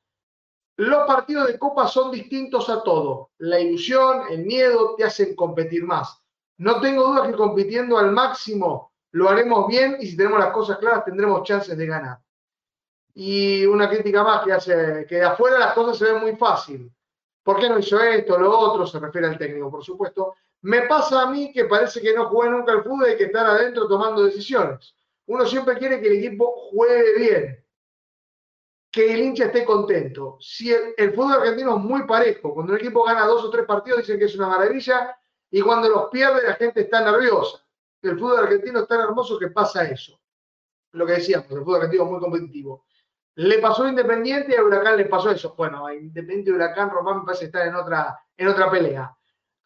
Los 0.76 1.07
partidos 1.07 1.49
de 1.49 1.59
Copa 1.59 1.87
son 1.87 2.11
distintos 2.11 2.70
a 2.70 2.83
todo. 2.83 3.33
La 3.39 3.61
ilusión, 3.61 4.22
el 4.31 4.47
miedo 4.47 4.95
te 4.97 5.05
hacen 5.05 5.35
competir 5.35 5.85
más. 5.85 6.22
No 6.57 6.81
tengo 6.81 7.07
duda 7.07 7.26
que 7.26 7.37
compitiendo 7.37 7.99
al 7.99 8.12
máximo 8.12 8.93
lo 9.11 9.29
haremos 9.29 9.66
bien 9.66 9.97
y 10.01 10.07
si 10.07 10.16
tenemos 10.16 10.39
las 10.39 10.53
cosas 10.53 10.79
claras 10.79 11.05
tendremos 11.05 11.43
chances 11.43 11.76
de 11.76 11.87
ganar. 11.87 12.18
Y 13.14 13.66
una 13.66 13.89
crítica 13.89 14.22
más 14.22 14.45
que 14.45 14.53
hace 14.53 15.05
que 15.07 15.16
de 15.16 15.24
afuera 15.24 15.59
las 15.59 15.74
cosas 15.74 15.99
se 15.99 16.05
ven 16.12 16.22
muy 16.22 16.37
fácil. 16.37 16.91
¿Por 17.43 17.59
qué 17.59 17.68
no 17.68 17.79
hizo 17.79 18.01
esto, 18.01 18.39
lo 18.39 18.57
otro? 18.59 18.87
Se 18.87 18.99
refiere 18.99 19.26
al 19.26 19.39
técnico, 19.39 19.70
por 19.70 19.85
supuesto. 19.85 20.35
Me 20.62 20.83
pasa 20.83 21.22
a 21.22 21.31
mí 21.31 21.53
que 21.53 21.64
parece 21.64 22.01
que 22.01 22.14
no 22.14 22.29
jugué 22.29 22.51
nunca 22.51 22.72
al 22.72 22.85
fútbol 22.85 23.11
y 23.12 23.16
que 23.16 23.24
estar 23.24 23.47
adentro 23.47 23.89
tomando 23.89 24.24
decisiones 24.24 24.95
uno 25.29 25.47
siempre 25.47 25.79
quiere 25.79 26.01
que 26.01 26.09
el 26.09 26.24
equipo 26.24 26.53
juegue 26.70 27.18
bien, 27.18 27.64
que 28.91 29.12
el 29.12 29.20
hincha 29.20 29.47
esté 29.47 29.64
contento. 29.64 30.39
Si 30.41 30.72
el, 30.72 31.12
fútbol 31.12 31.35
argentino 31.35 31.76
es 31.76 31.83
muy 31.83 32.07
parejo, 32.07 32.55
cuando 32.55 32.74
el 32.74 32.81
equipo 32.81 33.05
gana 33.05 33.26
dos 33.26 33.45
o 33.45 33.51
tres 33.51 33.66
partidos 33.66 34.01
dicen 34.01 34.18
que 34.18 34.24
es 34.24 34.35
una 34.37 34.49
maravilla 34.49 35.16
y 35.51 35.61
cuando 35.61 35.89
los 35.89 36.09
pierde 36.11 36.43
la 36.43 36.55
gente 36.55 36.81
está 36.81 37.03
nerviosa. 37.03 37.62
El 38.01 38.18
fútbol 38.18 38.39
argentino 38.39 38.81
es 38.81 38.89
tan 38.89 39.01
hermoso 39.01 39.39
que 39.39 39.49
pasa 39.49 39.85
eso. 39.85 40.18
Lo 40.93 41.05
que 41.05 41.12
decíamos, 41.12 41.51
el 41.51 41.59
fútbol 41.59 41.76
argentino 41.76 42.05
es 42.05 42.11
muy 42.11 42.20
competitivo. 42.20 42.87
Le 43.35 43.59
pasó 43.59 43.85
a 43.85 43.91
Independiente 43.91 44.53
y 44.53 44.57
a 44.57 44.64
Huracán 44.64 44.97
le 44.97 45.05
pasó 45.05 45.31
eso. 45.31 45.55
Bueno, 45.57 45.93
Independiente 45.93 46.51
y 46.51 46.55
Huracán 46.55 46.89
Román 46.89 47.18
me 47.18 47.24
parece 47.26 47.47
estar 47.47 47.66
en 47.66 47.74
otra, 47.74 48.18
en 48.35 48.49
otra 48.49 48.70
pelea. 48.70 49.14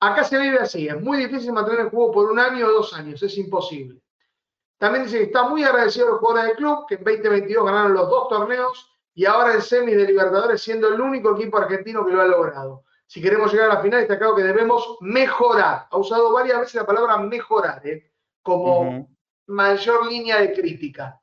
Acá 0.00 0.24
se 0.24 0.38
vive 0.40 0.58
así, 0.58 0.88
es 0.88 1.00
muy 1.00 1.18
difícil 1.18 1.52
mantener 1.52 1.82
el 1.82 1.90
juego 1.90 2.10
por 2.10 2.30
un 2.32 2.40
año 2.40 2.66
o 2.66 2.72
dos 2.72 2.92
años, 2.94 3.22
es 3.22 3.38
imposible. 3.38 4.02
También 4.82 5.04
dice 5.04 5.18
que 5.18 5.24
está 5.26 5.44
muy 5.44 5.62
agradecido 5.62 6.08
a 6.08 6.10
los 6.10 6.18
jugadores 6.18 6.48
del 6.48 6.56
club, 6.56 6.86
que 6.88 6.96
en 6.96 7.04
2022 7.04 7.64
ganaron 7.64 7.94
los 7.94 8.10
dos 8.10 8.28
torneos 8.28 8.90
y 9.14 9.24
ahora 9.26 9.54
el 9.54 9.62
semi 9.62 9.94
de 9.94 10.08
Libertadores 10.08 10.60
siendo 10.60 10.88
el 10.88 11.00
único 11.00 11.36
equipo 11.36 11.58
argentino 11.58 12.04
que 12.04 12.10
lo 12.10 12.20
ha 12.20 12.26
logrado. 12.26 12.82
Si 13.06 13.22
queremos 13.22 13.52
llegar 13.52 13.70
a 13.70 13.74
la 13.74 13.80
final, 13.80 14.00
está 14.00 14.18
claro 14.18 14.34
que 14.34 14.42
debemos 14.42 14.96
mejorar. 15.00 15.86
Ha 15.88 15.96
usado 15.96 16.32
varias 16.32 16.58
veces 16.58 16.74
la 16.74 16.84
palabra 16.84 17.16
mejorar 17.18 17.86
¿eh? 17.86 18.10
como 18.42 19.08
mayor 19.46 20.06
línea 20.06 20.40
de 20.40 20.52
crítica. 20.52 21.22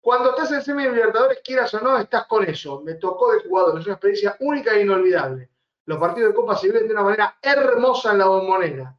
Cuando 0.00 0.30
estás 0.30 0.52
en 0.52 0.62
semi 0.62 0.84
de 0.84 0.92
Libertadores, 0.92 1.40
quieras 1.42 1.74
o 1.74 1.80
no, 1.80 1.98
estás 1.98 2.28
con 2.28 2.44
eso. 2.44 2.80
Me 2.82 2.94
tocó 2.94 3.32
de 3.32 3.40
jugador, 3.40 3.80
es 3.80 3.86
una 3.86 3.94
experiencia 3.94 4.36
única 4.38 4.70
e 4.74 4.82
inolvidable. 4.82 5.50
Los 5.84 5.98
partidos 5.98 6.30
de 6.30 6.36
Copa 6.36 6.54
se 6.54 6.68
viven 6.68 6.86
de 6.86 6.94
una 6.94 7.02
manera 7.02 7.38
hermosa 7.42 8.12
en 8.12 8.18
la 8.18 8.26
bombonera. 8.26 8.96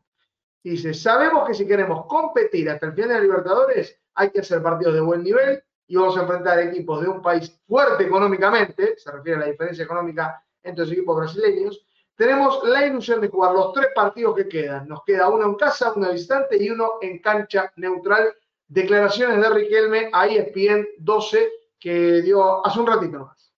Dice, 0.61 0.93
sabemos 0.93 1.47
que 1.47 1.53
si 1.53 1.65
queremos 1.65 2.05
competir 2.07 2.69
hasta 2.69 2.87
el 2.87 2.93
final 2.93 3.15
de 3.15 3.21
Libertadores, 3.21 4.00
hay 4.15 4.29
que 4.29 4.39
hacer 4.41 4.61
partidos 4.61 4.93
de 4.93 5.01
buen 5.01 5.23
nivel 5.23 5.63
y 5.87 5.95
vamos 5.95 6.17
a 6.17 6.21
enfrentar 6.21 6.59
equipos 6.59 7.01
de 7.01 7.09
un 7.09 7.21
país 7.21 7.59
fuerte 7.67 8.05
económicamente, 8.05 8.95
se 8.97 9.11
refiere 9.11 9.37
a 9.37 9.41
la 9.41 9.51
diferencia 9.51 9.83
económica 9.83 10.41
entre 10.63 10.85
los 10.85 10.93
equipos 10.93 11.17
brasileños. 11.17 11.85
Tenemos 12.15 12.63
la 12.63 12.85
ilusión 12.85 13.19
de 13.19 13.27
jugar 13.27 13.53
los 13.53 13.73
tres 13.73 13.87
partidos 13.93 14.33
que 14.35 14.47
quedan. 14.47 14.87
Nos 14.87 15.03
queda 15.03 15.27
uno 15.29 15.45
en 15.45 15.55
casa, 15.55 15.91
uno 15.95 16.11
distante 16.11 16.63
y 16.63 16.69
uno 16.69 16.91
en 17.01 17.19
cancha 17.19 17.73
neutral. 17.75 18.33
Declaraciones 18.67 19.41
de 19.41 19.49
Riquelme 19.49 20.09
a 20.13 20.27
ESPN 20.27 20.87
12 20.99 21.49
que 21.79 22.21
dio 22.21 22.63
hace 22.65 22.79
un 22.79 22.87
ratito 22.87 23.25
más. 23.25 23.53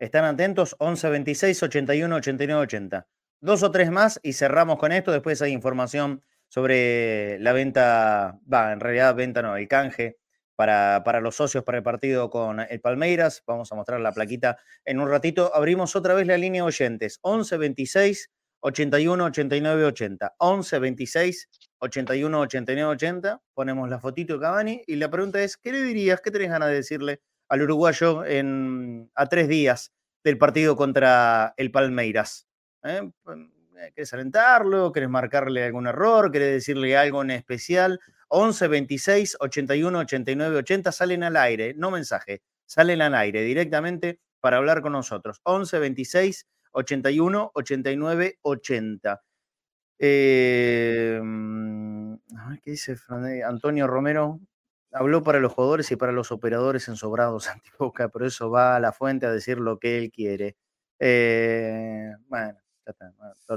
¿Están 0.04 0.26
atentos? 0.26 0.76
11 0.80 1.10
26 1.10 1.64
81 1.64 2.16
89 2.18 2.62
80. 2.64 3.08
Dos 3.40 3.64
o 3.64 3.72
tres 3.72 3.90
más 3.90 4.20
y 4.22 4.34
cerramos 4.34 4.78
con 4.78 4.92
esto. 4.92 5.14
Después 5.14 5.42
hay 5.42 5.54
información 5.54 6.22
sobre 6.50 7.40
la 7.40 7.54
venta, 7.54 8.38
va, 8.52 8.74
en 8.74 8.82
realidad 8.82 9.16
venta 9.16 9.42
no, 9.42 9.56
el 9.56 9.70
canje 9.70 10.18
para, 10.58 11.04
para, 11.06 11.22
los 11.22 11.38
socios 11.38 11.64
para 11.64 11.78
el 11.78 11.86
partido 11.86 12.30
con 12.30 12.60
el 12.60 12.82
Palmeiras. 12.82 13.44
Vamos 13.48 13.72
a 13.72 13.76
mostrar 13.76 14.02
la 14.02 14.12
plaquita 14.12 14.58
en 14.84 15.00
un 15.00 15.08
ratito. 15.08 15.56
Abrimos 15.56 15.96
otra 15.96 16.16
vez 16.16 16.28
la 16.28 16.36
línea 16.36 16.66
oyentes. 16.66 17.20
11 17.22 17.56
26 17.56 18.30
81 18.60 19.24
89 19.24 19.86
80. 19.86 20.36
11 20.38 20.80
26 20.80 21.50
81 21.78 22.40
89 22.42 22.92
80. 22.92 23.42
Ponemos 23.54 23.90
la 23.90 24.00
fotito 24.00 24.34
de 24.34 24.42
Cavani 24.42 24.82
y 24.86 24.98
la 24.98 25.10
pregunta 25.10 25.42
es, 25.42 25.56
¿qué 25.56 25.72
le 25.72 25.82
dirías, 25.82 26.20
qué 26.20 26.30
tenés 26.30 26.50
ganas 26.50 26.68
de 26.68 26.76
decirle 26.76 27.22
al 27.54 27.62
uruguayo 27.62 28.26
en, 28.26 29.12
a 29.14 29.28
tres 29.28 29.48
días 29.48 29.94
del 30.24 30.40
partido 30.40 30.76
contra 30.76 31.54
el 31.56 31.70
Palmeiras? 31.70 32.48
¿Eh? 32.84 33.12
¿Querés 33.94 34.12
alentarlo? 34.14 34.92
¿Querés 34.92 35.10
marcarle 35.10 35.64
algún 35.64 35.86
error? 35.86 36.32
¿Querés 36.32 36.54
decirle 36.54 36.98
algo 36.98 37.22
en 37.22 37.30
especial? 37.30 38.00
11 38.30 38.68
26 38.68 39.38
81 39.40 40.00
89 40.00 40.58
80 40.58 40.92
salen 40.92 41.24
al 41.24 41.38
aire, 41.38 41.76
no 41.76 41.92
mensaje, 41.92 42.42
salen 42.66 43.04
al 43.04 43.14
aire 43.14 43.44
directamente 43.44 44.20
para 44.40 44.58
hablar 44.58 44.82
con 44.82 44.94
nosotros. 44.94 45.40
11 45.44 45.78
26 45.78 46.48
81 46.72 47.52
89 47.54 48.40
80. 48.42 49.24
¿Qué 52.64 52.72
dice 52.72 52.96
Antonio 53.46 53.86
Romero? 53.86 54.40
Habló 54.94 55.24
para 55.24 55.40
los 55.40 55.54
jugadores 55.54 55.92
y 55.92 55.96
para 55.96 56.12
los 56.12 56.32
operadores 56.32 56.88
en 56.88 56.96
Sobrados 56.96 57.48
Antiboca, 57.50 58.10
pero 58.10 58.26
eso 58.26 58.50
va 58.50 58.76
a 58.76 58.80
la 58.80 58.92
fuente 58.92 59.26
a 59.26 59.32
decir 59.32 59.58
lo 59.58 59.80
que 59.80 59.98
él 59.98 60.12
quiere. 60.12 60.56
Eh, 61.00 62.12
bueno, 62.28 62.58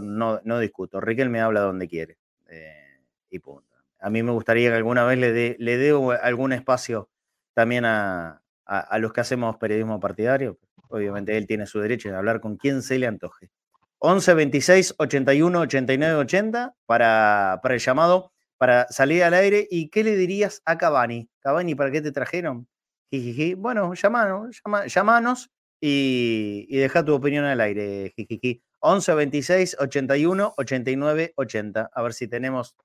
no, 0.01 0.41
no 0.45 0.59
discuto. 0.59 1.01
Riquel 1.01 1.30
me 1.30 1.41
habla 1.41 1.61
donde 1.61 1.89
quiere. 1.89 2.18
Eh, 2.49 3.01
y 3.30 3.39
punto. 3.39 3.76
A 4.01 4.11
mí 4.11 4.22
me 4.22 4.32
gustaría 4.32 4.70
que 4.70 4.76
alguna 4.76 5.05
vez 5.05 5.18
le 5.18 5.32
dé 5.32 5.57
le 5.59 5.78
dé 5.78 5.91
algún 6.22 6.53
espacio 6.53 7.09
también 7.55 7.84
a, 7.84 8.43
a, 8.66 8.99
los 8.99 9.12
que 9.12 9.20
hacemos 9.20 9.57
periodismo 9.57 10.01
partidario. 10.01 10.59
Obviamente 10.89 11.37
él 11.37 11.47
tiene 11.47 11.66
su 11.66 11.80
derecho 11.80 12.11
de 12.11 12.16
hablar 12.16 12.41
con 12.41 12.57
quien 12.57 12.82
se 12.82 12.99
le 12.99 13.07
antoje. 13.07 13.51
11 13.99 14.34
26 14.34 14.95
81 14.99 15.61
89 15.61 16.14
80 16.16 16.74
para, 16.84 17.61
para 17.62 17.74
el 17.74 17.80
llamado, 17.80 18.32
para 18.59 18.86
salir 18.88 19.24
al 19.24 19.34
aire. 19.34 19.66
¿Y 19.70 19.88
qué 19.90 20.04
le 20.04 20.16
dirías 20.16 20.62
a 20.64 20.78
Cavani? 20.78 21.28
Cavani, 21.40 21.74
¿para 21.74 21.90
qué 21.90 22.00
te 22.00 22.12
trajeron? 22.12 22.68
Jijiji. 23.11 23.54
Bueno, 23.54 23.94
llamanos, 23.94 24.62
llamanos 24.86 25.50
y, 25.80 26.66
y 26.68 26.76
deja 26.78 27.04
tu 27.04 27.14
opinión 27.14 27.44
al 27.44 27.61
aire, 27.61 28.12
jijiji. 28.16 28.62
11 28.80 29.14
26 29.14 29.76
81 29.80 30.54
89 30.57 31.32
80. 31.36 31.90
A 31.92 32.02
ver 32.02 32.12
si 32.12 32.28
tenemos 32.28 32.76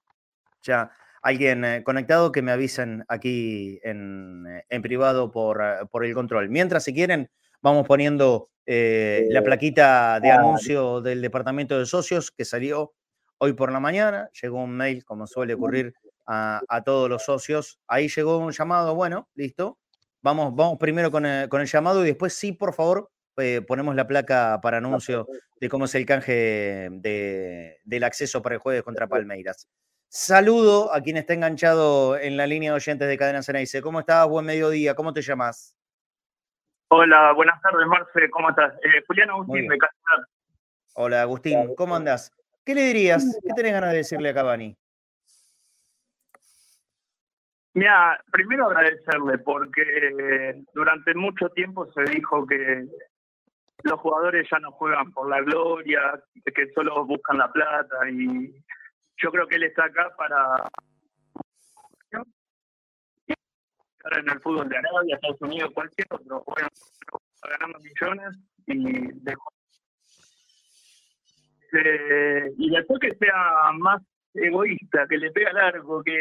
ya 0.64 0.92
alguien 1.22 1.66
eh, 1.66 1.84
conectado 1.84 2.32
que 2.32 2.42
me 2.42 2.52
avisen 2.52 3.04
aquí 3.08 3.80
en, 3.84 4.46
eh, 4.48 4.66
en 4.70 4.82
privado 4.82 5.32
por, 5.32 5.62
eh, 5.62 5.86
por, 5.92 6.06
el 6.06 6.14
control. 6.14 6.50
Mientras, 6.50 6.84
si 6.84 6.94
quieren, 6.94 7.30
vamos 7.62 7.86
poniendo 7.88 8.52
eh, 8.66 9.28
la 9.32 9.44
plaquita 9.44 10.20
de 10.20 10.32
anuncio 10.32 11.02
del 11.02 11.22
departamento 11.22 11.80
de 11.80 11.86
socios 11.86 12.32
que 12.32 12.46
salió 12.46 12.94
hoy 13.42 13.54
por 13.54 13.72
la 13.72 13.80
mañana. 13.80 14.30
Llegó 14.40 14.64
un 14.64 14.78
mail, 14.78 15.04
como 15.04 15.26
suele 15.26 15.56
ocurrir 15.56 15.94
a, 16.28 16.62
a 16.68 16.84
todos 16.84 17.10
los 17.10 17.26
socios. 17.26 17.80
Ahí 17.88 18.08
llegó 18.08 18.38
un 18.38 18.52
llamado, 18.52 18.94
bueno, 18.94 19.28
listo. 19.34 19.80
Vamos, 20.22 20.56
vamos 20.56 20.78
primero 20.78 21.10
con 21.10 21.26
el, 21.26 21.50
con 21.50 21.60
el 21.60 21.68
llamado 21.68 22.04
y 22.04 22.08
después 22.08 22.36
sí, 22.36 22.52
por 22.52 22.76
favor, 22.76 23.10
eh, 23.38 23.62
ponemos 23.68 23.96
la 23.96 24.06
placa 24.06 24.60
para 24.62 24.78
anuncio 24.78 25.28
de 25.60 25.70
cómo 25.70 25.86
es 25.86 25.96
el 25.96 26.06
canje 26.06 26.90
de, 26.92 27.80
del 27.84 28.04
acceso 28.04 28.44
para 28.44 28.56
el 28.56 28.62
jueves 28.62 28.84
contra 28.84 29.08
Palmeiras. 29.08 29.68
Saludo 30.08 30.94
a 30.94 31.02
quien 31.02 31.18
está 31.18 31.34
enganchado 31.34 32.18
en 32.18 32.38
la 32.38 32.46
línea 32.46 32.72
de 32.72 32.76
oyentes 32.76 33.08
de 33.08 33.18
Cadena 33.18 33.42
Ceneice. 33.42 33.82
¿Cómo 33.82 34.02
estás? 34.02 34.28
Buen 34.28 34.46
mediodía. 34.46 34.94
¿Cómo 34.94 35.14
te 35.14 35.24
llamas? 35.24 35.76
Hola, 36.90 37.34
buenas 37.34 37.60
tardes, 37.62 37.88
Marce. 37.88 38.30
¿Cómo 38.30 38.50
estás? 38.52 38.76
Eh, 38.84 39.02
Julián 39.08 39.32
Agustín, 39.32 39.68
de. 39.68 39.78
Hola, 40.94 41.22
Agustín. 41.24 41.74
¿Cómo 41.76 41.96
andás? 41.96 42.32
¿Qué 42.66 42.76
le 42.76 42.82
dirías? 42.82 43.40
¿Qué 43.44 43.54
tenés 43.56 43.74
ganas 43.74 43.92
de 43.92 43.98
decirle 43.98 44.30
a 44.30 44.34
Cavani? 44.34 44.76
Mira, 47.74 48.22
primero 48.32 48.66
agradecerle 48.68 49.38
porque 49.40 50.62
durante 50.74 51.14
mucho 51.16 51.50
tiempo 51.50 51.90
se 51.94 52.02
dijo 52.04 52.46
que 52.46 52.86
los 53.84 54.00
jugadores 54.00 54.48
ya 54.52 54.60
no 54.60 54.72
juegan 54.72 55.12
por 55.12 55.30
la 55.30 55.42
gloria, 55.42 56.22
que 56.44 56.72
solo 56.74 57.06
buscan 57.06 57.38
la 57.38 57.52
plata 57.52 58.10
y 58.10 58.54
yo 59.18 59.32
creo 59.32 59.48
que 59.48 59.56
él 59.56 59.64
está 59.64 59.86
acá 59.86 60.14
para 60.18 60.70
en 64.18 64.30
el 64.30 64.42
fútbol 64.42 64.68
de 64.68 64.78
Arabia, 64.78 65.16
Estados 65.16 65.42
Unidos, 65.42 65.72
cualquier 65.74 66.08
otro, 66.10 66.44
bueno, 66.46 66.68
ganando 67.44 67.80
millones 67.80 68.38
y 68.66 69.12
dejó. 69.22 69.50
Eh, 71.74 72.52
y 72.58 72.70
después 72.70 73.00
que 73.00 73.16
sea 73.16 73.72
más 73.74 74.02
egoísta, 74.34 75.08
que 75.08 75.18
le 75.18 75.32
pega 75.32 75.52
largo, 75.54 76.04
que 76.04 76.12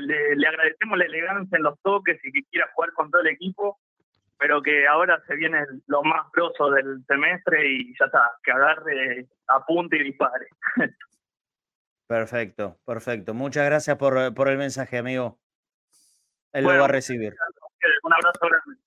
le, 0.00 0.36
le, 0.36 0.46
agradecemos 0.46 0.98
la 0.98 1.04
elegancia 1.04 1.56
en 1.56 1.64
los 1.64 1.80
toques 1.82 2.18
y 2.24 2.32
que 2.32 2.44
quiera 2.50 2.70
jugar 2.74 2.92
con 2.92 3.10
todo 3.10 3.22
el 3.22 3.28
equipo, 3.28 3.78
pero 4.38 4.62
que 4.62 4.86
ahora 4.86 5.20
se 5.26 5.34
viene 5.36 5.64
lo 5.86 6.02
más 6.02 6.30
grosso 6.32 6.70
del 6.70 7.04
semestre 7.06 7.66
y 7.66 7.94
ya 7.98 8.06
está, 8.06 8.30
que 8.42 8.52
agarre, 8.52 9.26
apunte 9.48 9.96
y 9.96 10.04
dispare. 10.04 10.46
Perfecto, 12.06 12.78
perfecto. 12.86 13.34
Muchas 13.34 13.66
gracias 13.66 13.96
por, 13.96 14.32
por 14.32 14.48
el 14.48 14.58
mensaje, 14.58 14.96
amigo. 14.96 15.40
Él 16.52 16.62
lo 16.62 16.70
va 16.70 16.84
a 16.84 16.88
recibir. 16.88 17.34
Un 18.04 18.12
abrazo 18.12 18.38
grande. 18.42 18.80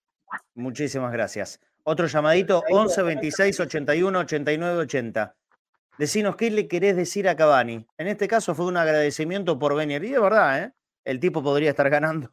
Muchísimas 0.55 1.11
gracias. 1.11 1.59
Otro 1.84 2.07
llamadito, 2.07 2.63
11 2.69 3.03
26 3.03 3.59
81 3.59 4.19
89 4.19 4.77
80. 4.77 5.36
Decinos 6.00 6.36
qué 6.36 6.50
le 6.50 6.68
querés 6.68 6.95
decir 6.95 7.30
a 7.30 7.36
Cavani. 7.36 7.86
En 8.00 8.08
este 8.08 8.28
caso 8.28 8.56
fue 8.56 8.66
un 8.66 8.78
agradecimiento 8.78 9.60
por 9.60 9.76
venir. 9.76 10.04
Y 10.04 10.10
de 10.10 10.20
verdad, 10.20 10.64
¿eh? 10.64 10.74
el 11.06 11.20
tipo 11.20 11.43
podría 11.43 11.70
estar 11.70 11.89
ganando 11.91 12.30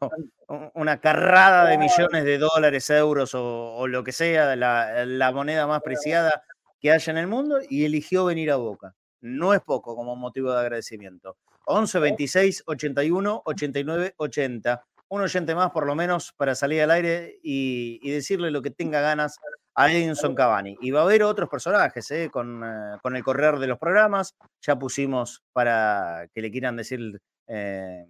una 0.73 0.99
carrada 0.99 1.65
de 1.65 1.77
millones 1.77 2.23
de 2.23 2.39
dólares, 2.39 2.89
euros 2.89 3.31
o, 3.35 3.85
lo 3.87 4.03
que 4.03 4.11
sea, 4.11 4.55
la, 4.55 5.05
la 5.05 5.31
moneda 5.31 5.67
más 5.67 5.83
preciada 5.83 6.41
que 6.79 6.91
haya 6.91 7.11
en 7.11 7.17
el 7.17 7.27
mundo, 7.27 7.59
y 7.69 7.85
eligió 7.85 8.25
venir 8.25 8.49
a 8.51 8.55
Boca 8.55 8.95
no 9.21 9.53
es 9.53 9.61
poco 9.61 9.95
como 9.95 10.15
motivo 10.15 10.51
de 10.51 10.59
agradecimiento. 10.59 11.37
11 11.65 11.99
26 11.99 12.63
81 12.65 13.41
89 13.45 14.13
80. 14.17 14.83
Un 15.09 15.21
oyente 15.21 15.55
más, 15.55 15.71
por 15.71 15.85
lo 15.85 15.95
menos, 15.95 16.33
para 16.33 16.55
salir 16.55 16.81
al 16.81 16.91
aire 16.91 17.39
y, 17.41 18.09
decirle 18.09 18.51
lo 18.51 18.61
que 18.61 18.71
tenga 18.71 19.01
ganas 19.01 19.39
a 19.77 19.91
Edinson 19.91 20.33
Cavani. 20.33 20.75
Y 20.81 20.91
va 20.91 21.01
a 21.01 21.03
haber 21.03 21.23
otros 21.23 21.47
personajes 21.49 22.09
¿eh? 22.09 22.29
con, 22.31 22.63
eh, 22.63 22.97
con, 23.01 23.15
el 23.15 23.23
correr 23.23 23.59
de 23.59 23.67
los 23.67 23.77
programas. 23.77 24.35
Ya 24.61 24.77
pusimos 24.77 25.43
para 25.53 26.27
que 26.33 26.41
le 26.41 26.51
quieran 26.51 26.75
decir 26.75 27.21
eh, 27.45 28.05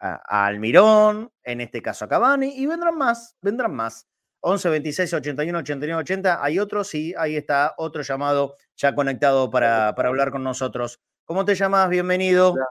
a, 0.00 0.22
a, 0.26 0.46
Almirón, 0.46 1.30
en 1.44 1.60
este 1.60 1.82
caso 1.82 2.06
a 2.06 2.08
Cavani, 2.08 2.48
y 2.56 2.66
vendrán 2.66 2.96
más, 2.96 3.36
vendrán 3.42 3.74
más. 3.74 4.08
11 4.40 4.70
26 4.70 5.14
81 5.14 5.58
89 5.58 6.00
80. 6.00 6.42
Hay 6.42 6.58
otro, 6.58 6.82
sí, 6.82 7.14
ahí 7.18 7.36
está 7.36 7.74
otro 7.76 8.02
llamado 8.02 8.56
ya 8.76 8.94
conectado 8.94 9.50
para, 9.50 9.94
para 9.94 10.08
hablar 10.08 10.30
con 10.30 10.42
nosotros. 10.42 11.00
¿Cómo 11.26 11.44
te 11.44 11.54
llamas? 11.54 11.90
Bienvenido. 11.90 12.52
Hola. 12.52 12.68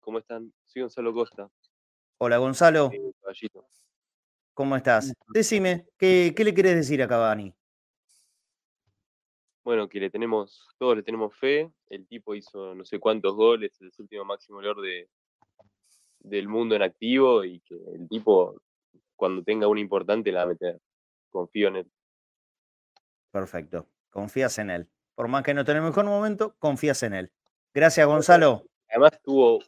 ¿Cómo 0.00 0.18
están? 0.18 0.52
Soy 0.66 0.82
Gonzalo 0.82 1.14
Costa. 1.14 1.48
Hola, 2.18 2.36
Gonzalo. 2.36 2.90
¿Cómo 4.54 4.76
estás? 4.76 5.12
Decime, 5.32 5.86
¿qué, 5.98 6.32
¿qué, 6.36 6.44
le 6.44 6.54
querés 6.54 6.76
decir 6.76 7.02
a 7.02 7.08
Cavani? 7.08 7.52
Bueno, 9.64 9.88
que 9.88 9.98
le 9.98 10.10
tenemos, 10.10 10.68
todos 10.78 10.96
le 10.96 11.02
tenemos 11.02 11.34
fe. 11.36 11.72
El 11.88 12.06
tipo 12.06 12.36
hizo 12.36 12.74
no 12.74 12.84
sé 12.84 13.00
cuántos 13.00 13.34
goles, 13.34 13.72
el 13.80 13.90
último 13.98 14.24
máximo 14.24 14.58
goleador 14.58 14.82
de, 14.82 15.08
del 16.20 16.48
mundo 16.48 16.76
en 16.76 16.82
activo 16.82 17.44
y 17.44 17.60
que 17.60 17.74
el 17.74 18.08
tipo 18.08 18.60
cuando 19.16 19.42
tenga 19.42 19.66
una 19.66 19.80
importante 19.80 20.30
la 20.30 20.40
va 20.40 20.44
a 20.44 20.48
meter. 20.54 20.80
Confío 21.30 21.68
en 21.68 21.76
él. 21.76 21.90
Perfecto. 23.32 23.88
Confías 24.10 24.58
en 24.58 24.70
él. 24.70 24.88
Por 25.16 25.26
más 25.26 25.42
que 25.42 25.54
no 25.54 25.64
tenga 25.64 25.80
el 25.80 25.86
mejor 25.86 26.04
momento, 26.04 26.54
confías 26.60 27.02
en 27.02 27.14
él. 27.14 27.32
Gracias, 27.72 28.06
Gonzalo. 28.06 28.64
Además 28.88 29.20
tuvo, 29.22 29.58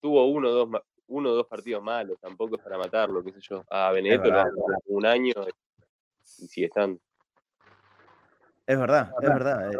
tuvo 0.00 0.26
uno 0.26 0.48
o 0.48 0.52
dos, 0.52 0.82
uno 1.08 1.30
o 1.30 1.34
dos 1.34 1.46
partidos 1.46 1.82
malos, 1.82 2.18
tampoco 2.20 2.56
es 2.56 2.62
para 2.62 2.78
matarlo, 2.78 3.22
qué 3.22 3.32
sé 3.32 3.40
yo. 3.40 3.64
A 3.70 3.92
Benedetto 3.92 4.30
lo 4.30 4.44
un 4.86 5.06
año 5.06 5.32
y 6.38 6.46
sigue 6.46 6.66
estando. 6.66 7.00
Es 8.66 8.78
verdad, 8.78 9.10
es 9.22 9.28
verdad, 9.28 9.70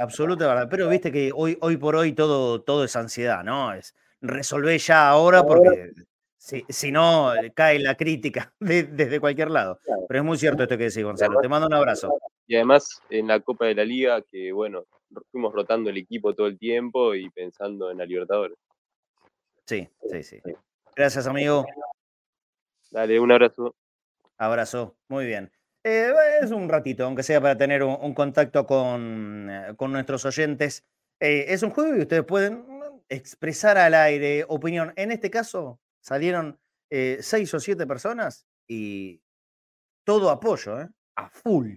absoluta 0.00 0.46
verdad. 0.46 0.68
Pero 0.70 0.88
viste 0.88 1.10
que 1.10 1.32
hoy, 1.34 1.58
hoy 1.60 1.76
por 1.76 1.96
hoy 1.96 2.12
todo, 2.12 2.62
todo 2.62 2.84
es 2.84 2.94
ansiedad, 2.94 3.42
¿no? 3.42 3.72
Es 3.72 3.94
resolver 4.20 4.78
ya 4.78 5.08
ahora 5.08 5.42
porque 5.42 5.92
si, 6.36 6.64
si 6.68 6.92
no 6.92 7.32
cae 7.54 7.80
la 7.80 7.96
crítica 7.96 8.52
desde 8.60 9.18
cualquier 9.18 9.50
lado. 9.50 9.80
Pero 10.06 10.20
es 10.20 10.24
muy 10.24 10.38
cierto 10.38 10.62
esto 10.62 10.78
que 10.78 10.84
decís, 10.84 11.02
Gonzalo. 11.02 11.40
Te 11.40 11.48
mando 11.48 11.66
un 11.66 11.74
abrazo. 11.74 12.16
Y 12.46 12.54
además 12.54 13.02
en 13.10 13.26
la 13.26 13.40
Copa 13.40 13.66
de 13.66 13.74
la 13.74 13.84
Liga, 13.84 14.22
que 14.22 14.52
bueno, 14.52 14.84
fuimos 15.32 15.52
rotando 15.52 15.90
el 15.90 15.96
equipo 15.96 16.32
todo 16.32 16.46
el 16.46 16.56
tiempo 16.56 17.16
y 17.16 17.28
pensando 17.30 17.90
en 17.90 17.98
la 17.98 18.06
Libertadores. 18.06 18.56
Sí, 19.64 19.88
sí, 20.08 20.22
sí. 20.22 20.40
Gracias, 20.96 21.26
amigo. 21.26 21.66
Dale, 22.90 23.20
un 23.20 23.30
abrazo. 23.30 23.76
Abrazo, 24.38 24.96
muy 25.08 25.26
bien. 25.26 25.52
Eh, 25.84 26.10
es 26.40 26.50
un 26.52 26.70
ratito, 26.70 27.04
aunque 27.04 27.22
sea 27.22 27.38
para 27.38 27.54
tener 27.58 27.82
un, 27.82 28.14
contacto 28.14 28.66
con, 28.66 29.48
eh, 29.50 29.74
con, 29.76 29.92
nuestros 29.92 30.24
oyentes. 30.24 30.86
Eh, 31.20 31.44
es 31.48 31.62
un 31.62 31.70
juego 31.70 31.94
y 31.94 32.00
ustedes 32.00 32.24
pueden 32.24 32.64
expresar 33.10 33.76
al 33.76 33.92
aire 33.92 34.46
opinión. 34.48 34.94
En 34.96 35.12
este 35.12 35.30
caso 35.30 35.80
salieron 36.00 36.58
seis 36.88 37.52
o 37.52 37.60
siete 37.60 37.86
personas 37.86 38.46
y 38.66 39.20
todo 40.04 40.30
apoyo, 40.30 40.78
a 41.16 41.28
full, 41.28 41.74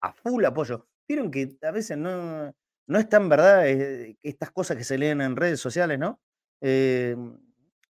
a 0.00 0.12
full 0.12 0.44
apoyo. 0.44 0.86
Vieron 1.08 1.32
que 1.32 1.56
a 1.62 1.72
veces 1.72 1.98
no, 1.98 2.54
no 2.86 2.98
es 3.00 3.08
tan 3.08 3.28
verdad 3.28 3.66
estas 3.66 4.52
cosas 4.52 4.76
que 4.76 4.84
se 4.84 4.96
leen 4.96 5.20
en 5.22 5.34
redes 5.34 5.58
sociales, 5.58 5.98
¿no? 5.98 6.20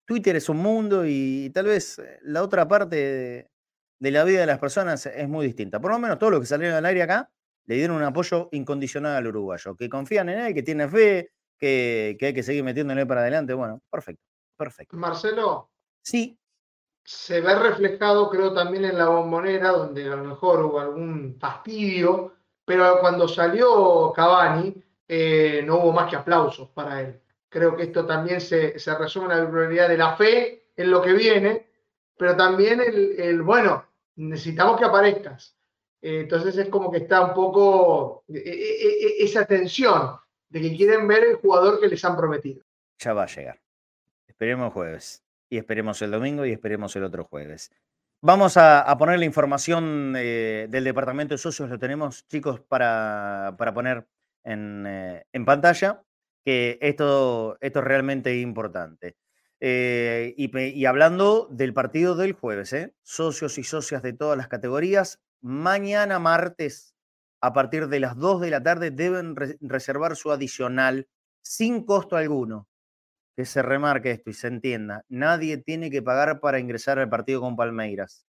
Twitter 0.07 0.37
es 0.37 0.49
un 0.49 0.59
mundo 0.59 1.05
y 1.05 1.51
tal 1.53 1.67
vez 1.67 2.01
la 2.23 2.43
otra 2.43 2.67
parte 2.69 3.51
de, 3.99 4.11
la 4.11 4.25
vida 4.25 4.41
de 4.41 4.47
las 4.47 4.59
personas 4.59 5.05
es 5.05 5.29
muy 5.29 5.45
distinta. 5.45 5.81
Por 5.81 5.91
lo 5.91 5.99
menos 5.99 6.19
todos 6.19 6.33
los 6.33 6.41
que 6.41 6.47
salieron 6.47 6.77
al 6.77 6.87
aire 6.87 7.03
acá 7.03 7.29
le 7.67 7.75
dieron 7.75 7.97
un 7.97 8.05
apoyo 8.05 8.49
incondicional 8.53 9.17
al 9.17 9.27
uruguayo, 9.27 9.75
que 9.75 9.89
confían 9.89 10.29
en 10.29 10.39
él, 10.39 10.55
que 10.55 10.63
tiene 10.63 10.89
fe, 10.89 11.33
que, 11.59 12.17
hay 12.21 12.33
que 12.33 12.43
seguir 12.45 12.63
metiéndole 12.63 13.05
para 13.05 13.23
adelante. 13.23 13.55
Bueno, 13.55 13.83
perfecto, 13.91 14.23
perfecto. 14.57 14.97
Marcelo. 14.97 15.71
Sí. 16.01 16.39
Se 17.05 17.41
ve 17.41 17.57
reflejado, 17.57 18.31
creo, 18.31 18.53
también 18.53 18.85
en 18.85 18.99
la 18.99 19.09
bombonera, 19.09 19.71
donde 19.71 20.05
a 20.05 20.17
lo 20.17 20.25
mejor 20.25 20.65
hubo 20.65 20.79
algún 20.79 21.37
fastidio, 21.41 22.35
pero 22.65 23.01
cuando 23.01 23.27
salió 23.27 24.13
Cavani, 24.15 24.75
eh, 25.09 25.63
no 25.65 25.79
hubo 25.79 25.93
más 25.93 26.09
que 26.09 26.17
aplausos 26.17 26.69
para 26.71 27.01
él. 27.01 27.21
Creo 27.57 27.75
que 27.75 27.85
esto 27.85 28.05
también 28.05 28.39
se, 28.39 28.79
se 28.79 28.99
resume 28.99 29.33
en 29.33 29.45
la 29.45 29.51
prioridad 29.51 29.89
de 29.89 29.97
la 29.97 30.15
fe 30.15 30.67
en 30.77 30.91
lo 30.91 31.01
que 31.01 31.15
viene, 31.15 31.67
pero 32.19 32.37
también 32.37 32.83
el, 32.83 33.41
bueno, 33.41 33.83
necesitamos 34.17 34.79
que 34.79 34.85
aparezcas. 34.85 35.57
Eh, 36.03 36.21
entonces 36.21 36.59
es 36.59 36.69
como 36.69 36.91
que 36.93 36.99
está 36.99 37.23
un 37.23 37.33
poco 37.33 38.25
e, 38.29 38.37
e, 38.37 39.21
e, 39.23 39.25
esa 39.25 39.47
tensión 39.47 40.19
de 40.51 40.61
que 40.61 40.77
quieren 40.77 41.09
ver 41.09 41.25
el 41.25 41.37
jugador 41.37 41.81
que 41.81 41.89
les 41.89 42.05
han 42.05 42.15
prometido. 42.15 42.63
Ya 42.99 43.15
va 43.15 43.23
a 43.23 43.27
llegar. 43.27 43.59
Esperemos 44.27 44.75
jueves. 44.75 45.25
Y 45.49 45.57
esperemos 45.57 46.03
el 46.03 46.11
domingo 46.11 46.45
y 46.45 46.53
esperemos 46.53 46.95
el 46.97 47.05
otro 47.05 47.25
jueves. 47.25 47.73
Vamos 48.21 48.59
a, 48.59 48.95
poner 48.99 49.19
la 49.19 49.25
información 49.25 50.13
eh, 50.15 50.67
del 50.69 50.85
departamento 50.85 51.33
de 51.33 51.39
socios. 51.39 51.71
Lo 51.71 51.79
tenemos, 51.79 52.29
chicos, 52.29 52.61
para, 52.61 53.55
para 53.57 53.73
poner 53.73 54.07
en, 54.45 54.85
eh, 54.87 55.25
en 55.33 55.47
pantalla 55.47 56.03
que 56.47 56.78
esto, 56.80 57.59
esto 57.61 57.80
es 57.80 57.84
realmente 57.84 58.38
importante. 58.38 59.16
Eh, 59.59 60.32
y, 60.36 60.84
hablando 60.84 61.49
del 61.51 61.74
partido 61.74 62.14
del 62.14 62.34
jueves, 62.34 62.72
¿eh? 62.72 62.94
socios 63.03 63.59
y 63.59 63.64
socias 63.64 64.01
de 64.01 64.12
todas 64.12 64.38
las 64.38 64.47
categorías, 64.47 65.20
mañana 65.40 66.20
martes, 66.20 66.94
a 67.40 67.53
partir 67.53 67.88
de 67.88 67.99
las 67.99 68.16
2 68.16 68.42
de 68.42 68.51
la 68.51 68.62
tarde, 68.62 68.92
deben 68.92 69.34
reservar 69.61 70.14
su 70.14 70.30
adicional 70.30 71.09
sin 71.42 71.84
costo 71.84 72.16
alguno. 72.16 72.68
Que 73.34 73.44
se 73.44 73.61
remarque 73.61 74.12
esto 74.12 74.30
y 74.30 74.34
se 74.34 74.47
entienda. 74.47 75.05
Nadie 75.09 75.59
tiene 75.59 75.90
que 75.90 76.01
pagar 76.01 76.38
para 76.38 76.61
ingresar 76.61 77.01
al 77.01 77.11
partido 77.11 77.40
con 77.40 77.57
Palmeiras. 77.57 78.24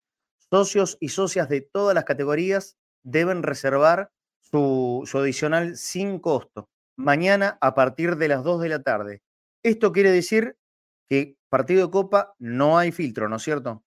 Socios 0.49 0.97
y 0.99 1.09
socias 1.09 1.49
de 1.49 1.61
todas 1.61 1.93
las 1.93 2.03
categorías 2.03 2.77
deben 3.03 3.43
reservar 3.43 4.11
su 4.41 5.07
adicional 5.13 5.77
sin 5.77 6.17
costo 6.17 6.67
mañana 6.97 7.57
a 7.61 7.73
partir 7.73 8.17
de 8.17 8.27
las 8.27 8.43
2 8.43 8.61
de 8.61 8.69
la 8.69 8.81
tarde. 8.81 9.21
Esto 9.63 9.91
quiere 9.91 10.11
decir 10.11 10.57
que 11.07 11.37
partido 11.49 11.85
de 11.85 11.91
Copa 11.91 12.35
no 12.39 12.77
hay 12.77 12.91
filtro, 12.91 13.29
¿no 13.29 13.37
es 13.37 13.43
cierto? 13.43 13.83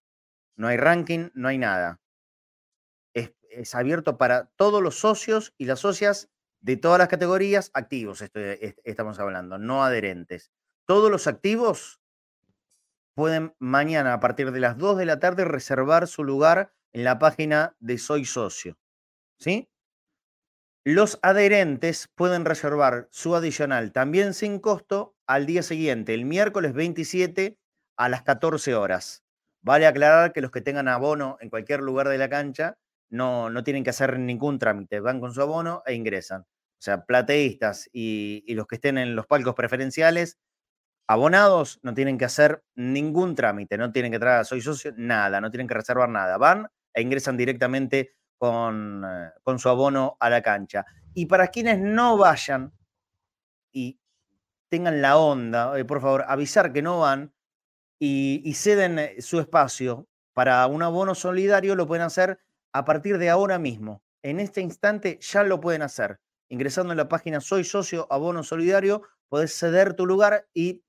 No 0.55 0.67
hay 0.67 0.77
ranking, 0.77 1.29
no 1.33 1.47
hay 1.49 1.57
nada. 1.57 1.99
Es, 3.13 3.75
abierto 3.75 4.17
para 4.17 4.45
todos 4.55 4.81
los 4.81 4.99
socios 4.99 5.53
y 5.57 5.65
las 5.65 5.79
socias 5.79 6.29
de 6.61 6.77
todas 6.77 6.99
las 6.99 7.09
categorías 7.09 7.69
activos, 7.73 8.23
estamos 8.83 9.19
hablando, 9.19 9.57
no 9.57 9.83
adherentes. 9.83 10.51
Todos 10.85 11.11
los 11.11 11.27
activos 11.27 11.99
pueden 13.13 13.53
mañana 13.59 14.13
a 14.13 14.19
partir 14.19 14.51
de 14.51 14.59
las 14.59 14.77
2 14.77 14.97
de 14.97 15.05
la 15.05 15.19
tarde 15.19 15.43
reservar 15.43 16.07
su 16.07 16.23
lugar 16.23 16.73
en 16.93 17.03
la 17.03 17.19
página 17.19 17.75
de 17.79 17.97
Soy 17.97 18.25
Socio. 18.25 18.77
¿Sí? 19.37 19.70
Los 20.83 21.19
adherentes 21.21 22.09
pueden 22.15 22.43
reservar 22.43 23.07
su 23.11 23.35
adicional 23.35 23.91
también 23.91 24.33
sin 24.33 24.57
costo 24.59 25.15
al 25.27 25.45
día 25.45 25.61
siguiente, 25.61 26.15
el 26.15 26.25
miércoles 26.25 26.73
27 26.73 27.59
a 27.97 28.09
las 28.09 28.23
14 28.23 28.73
horas. 28.73 29.23
Vale 29.61 29.85
aclarar 29.85 30.33
que 30.33 30.41
los 30.41 30.49
que 30.49 30.61
tengan 30.61 30.87
abono 30.87 31.37
en 31.39 31.51
cualquier 31.51 31.81
lugar 31.81 32.09
de 32.09 32.17
la 32.17 32.29
cancha 32.29 32.79
no, 33.11 33.51
no 33.51 33.63
tienen 33.63 33.83
que 33.83 33.91
hacer 33.91 34.17
ningún 34.17 34.57
trámite, 34.57 34.99
van 34.99 35.19
con 35.19 35.35
su 35.35 35.41
abono 35.43 35.83
e 35.85 35.93
ingresan. 35.93 36.41
O 36.41 36.83
sea, 36.83 37.05
plateístas 37.05 37.87
y, 37.93 38.43
y 38.47 38.55
los 38.55 38.65
que 38.65 38.75
estén 38.75 38.97
en 38.97 39.15
los 39.15 39.27
palcos 39.27 39.53
preferenciales, 39.53 40.39
abonados, 41.07 41.79
no 41.83 41.93
tienen 41.93 42.17
que 42.17 42.25
hacer 42.25 42.63
ningún 42.73 43.35
trámite, 43.35 43.77
no 43.77 43.91
tienen 43.91 44.11
que 44.11 44.17
traer 44.19 44.45
Soy 44.45 44.63
nada, 44.95 45.41
no 45.41 45.51
tienen 45.51 45.67
que 45.67 45.75
reservar 45.75 46.09
nada. 46.09 46.39
Van 46.39 46.67
e 46.95 47.01
ingresan 47.03 47.37
directamente 47.37 48.15
con, 48.41 49.05
eh, 49.05 49.29
con 49.43 49.59
su 49.59 49.69
abono 49.69 50.17
a 50.19 50.27
la 50.27 50.41
cancha. 50.41 50.83
Y 51.13 51.27
para 51.27 51.49
quienes 51.49 51.79
no 51.79 52.17
vayan 52.17 52.73
y 53.71 53.99
tengan 54.67 54.99
la 54.99 55.17
onda, 55.17 55.77
eh, 55.77 55.85
por 55.85 56.01
favor, 56.01 56.25
avisar 56.27 56.73
que 56.73 56.81
no 56.81 57.01
van 57.01 57.31
y, 57.99 58.51
ceden 58.55 58.97
eh, 58.97 59.21
su 59.21 59.39
espacio 59.39 60.07
para 60.33 60.65
un 60.65 60.81
abono 60.81 61.13
solidario, 61.13 61.75
lo 61.75 61.85
pueden 61.85 62.03
hacer 62.03 62.39
a 62.73 62.83
partir 62.83 63.19
de 63.19 63.29
ahora 63.29 63.59
mismo. 63.59 64.01
En 64.23 64.39
este 64.39 64.61
instante 64.61 65.19
ya 65.21 65.43
lo 65.43 65.61
pueden 65.61 65.83
hacer. 65.83 66.19
Ingresando 66.49 66.93
en 66.93 66.97
la 66.97 67.09
página 67.09 67.41
Soy 67.41 67.63
Socio 67.63 68.07
Abono 68.09 68.41
Solidario, 68.41 69.03
puedes 69.29 69.53
ceder 69.53 69.93
tu 69.93 70.07
lugar 70.07 70.47
y 70.51 70.83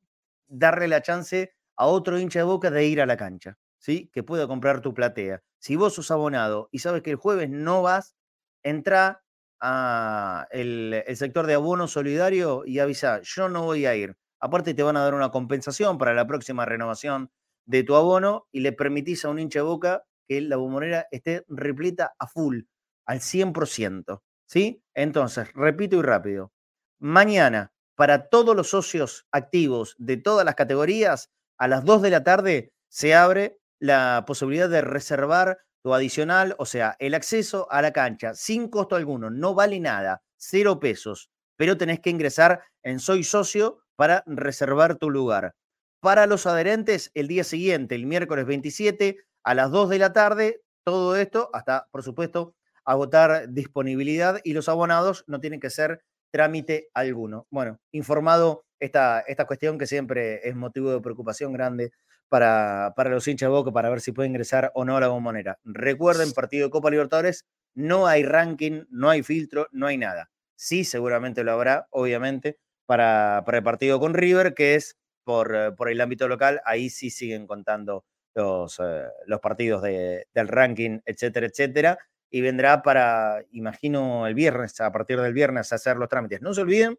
darle 0.48 0.88
la 0.88 1.02
chance 1.02 1.54
a 1.76 1.84
otro 1.84 2.18
hincha 2.18 2.38
de 2.38 2.44
boca 2.44 2.70
de 2.70 2.86
ir 2.86 3.02
a 3.02 3.06
la 3.06 3.18
cancha, 3.18 3.58
¿sí? 3.82 4.08
Que 4.12 4.22
pueda 4.22 4.46
comprar 4.46 4.80
tu 4.80 4.94
platea. 4.94 5.42
Si 5.58 5.76
vos 5.76 5.94
sos 5.94 6.10
abonado 6.10 6.68
y 6.72 6.78
sabes 6.78 7.02
que 7.02 7.10
el 7.10 7.16
jueves 7.16 7.50
no 7.50 7.82
vas, 7.82 8.16
entra 8.62 9.22
a 9.60 10.46
el, 10.50 11.04
sector 11.14 11.46
de 11.46 11.54
abono 11.54 11.88
solidario 11.88 12.62
y 12.64 12.78
avisa, 12.78 13.20
yo 13.22 13.48
no 13.48 13.64
voy 13.64 13.86
a 13.86 13.94
ir. 13.94 14.16
Aparte 14.40 14.74
te 14.74 14.82
van 14.82 14.96
a 14.96 15.02
dar 15.02 15.14
una 15.14 15.30
compensación 15.30 15.98
para 15.98 16.14
la 16.14 16.26
próxima 16.26 16.64
renovación 16.64 17.30
de 17.66 17.84
tu 17.84 17.94
abono 17.94 18.48
y 18.50 18.60
le 18.60 18.72
permitís 18.72 19.24
a 19.24 19.30
un 19.30 19.38
hincha 19.38 19.60
de 19.60 19.64
boca 19.64 20.04
que 20.26 20.40
la 20.40 20.56
bombonera 20.56 21.06
esté 21.10 21.44
repleta 21.48 22.14
a 22.18 22.26
full, 22.26 22.62
al 23.06 23.20
100%. 23.20 24.22
¿Sí? 24.46 24.82
Entonces, 24.94 25.52
repito 25.54 25.96
y 25.96 26.02
rápido. 26.02 26.52
Mañana, 26.98 27.72
para 27.96 28.28
todos 28.28 28.54
los 28.54 28.70
socios 28.70 29.26
activos 29.32 29.94
de 29.98 30.16
todas 30.18 30.44
las 30.44 30.54
categorías, 30.54 31.30
a 31.56 31.68
las 31.68 31.84
2 31.84 32.02
de 32.02 32.10
la 32.10 32.24
tarde 32.24 32.72
se 32.88 33.14
abre 33.14 33.61
la 33.82 34.22
posibilidad 34.28 34.68
de 34.68 34.80
reservar 34.80 35.58
tu 35.82 35.92
adicional, 35.92 36.54
o 36.58 36.66
sea, 36.66 36.94
el 37.00 37.14
acceso 37.14 37.66
a 37.68 37.82
la 37.82 37.92
cancha 37.92 38.32
sin 38.32 38.68
costo 38.68 38.94
alguno, 38.94 39.28
no 39.28 39.54
vale 39.54 39.80
nada, 39.80 40.22
cero 40.36 40.78
pesos, 40.78 41.30
pero 41.56 41.76
tenés 41.76 41.98
que 41.98 42.10
ingresar 42.10 42.62
en 42.84 43.00
Soy 43.00 43.24
Socio 43.24 43.80
para 43.96 44.22
reservar 44.24 44.98
tu 44.98 45.10
lugar. 45.10 45.56
Para 46.00 46.28
los 46.28 46.46
adherentes, 46.46 47.10
el 47.14 47.26
día 47.26 47.42
siguiente, 47.42 47.96
el 47.96 48.06
miércoles 48.06 48.46
27, 48.46 49.16
a 49.42 49.54
las 49.54 49.72
2 49.72 49.88
de 49.88 49.98
la 49.98 50.12
tarde, 50.12 50.60
todo 50.84 51.16
esto 51.16 51.50
hasta, 51.52 51.88
por 51.90 52.04
supuesto, 52.04 52.54
agotar 52.84 53.48
disponibilidad 53.48 54.40
y 54.44 54.52
los 54.52 54.68
abonados 54.68 55.24
no 55.26 55.40
tienen 55.40 55.58
que 55.58 55.70
ser 55.70 56.04
trámite 56.30 56.88
alguno. 56.94 57.48
Bueno, 57.50 57.80
informado 57.90 58.64
esta, 58.78 59.20
esta 59.22 59.44
cuestión 59.44 59.76
que 59.76 59.88
siempre 59.88 60.48
es 60.48 60.54
motivo 60.54 60.92
de 60.92 61.00
preocupación 61.00 61.52
grande 61.52 61.90
para, 62.32 62.94
para 62.96 63.10
los 63.10 63.28
hinchas 63.28 63.48
de 63.48 63.50
Boca 63.50 63.72
para 63.72 63.90
ver 63.90 64.00
si 64.00 64.10
puede 64.10 64.26
ingresar 64.26 64.72
o 64.74 64.86
no 64.86 64.96
a 64.96 65.00
la 65.00 65.08
bombonera. 65.08 65.58
Recuerden, 65.64 66.32
partido 66.32 66.66
de 66.66 66.70
Copa 66.70 66.90
Libertadores, 66.90 67.44
no 67.74 68.06
hay 68.06 68.22
ranking, 68.22 68.84
no 68.88 69.10
hay 69.10 69.22
filtro, 69.22 69.68
no 69.70 69.86
hay 69.86 69.98
nada. 69.98 70.30
Sí, 70.56 70.84
seguramente 70.84 71.44
lo 71.44 71.52
habrá, 71.52 71.88
obviamente, 71.90 72.58
para, 72.86 73.42
para 73.44 73.58
el 73.58 73.64
partido 73.64 74.00
con 74.00 74.14
River, 74.14 74.54
que 74.54 74.76
es 74.76 74.96
por, 75.24 75.54
eh, 75.54 75.72
por 75.72 75.90
el 75.90 76.00
ámbito 76.00 76.26
local, 76.26 76.62
ahí 76.64 76.88
sí 76.88 77.10
siguen 77.10 77.46
contando 77.46 78.06
los, 78.34 78.80
eh, 78.82 79.04
los 79.26 79.40
partidos 79.40 79.82
de, 79.82 80.26
del 80.32 80.48
ranking, 80.48 81.00
etcétera, 81.04 81.48
etcétera. 81.48 81.98
y 82.30 82.40
vendrá 82.40 82.80
para, 82.80 83.44
imagino, 83.50 84.26
el 84.26 84.34
viernes, 84.34 84.80
a 84.80 84.90
partir 84.90 85.20
del 85.20 85.34
viernes, 85.34 85.70
a 85.70 85.74
hacer 85.74 85.98
los 85.98 86.08
trámites. 86.08 86.40
No 86.40 86.54
se 86.54 86.62
olviden 86.62 86.98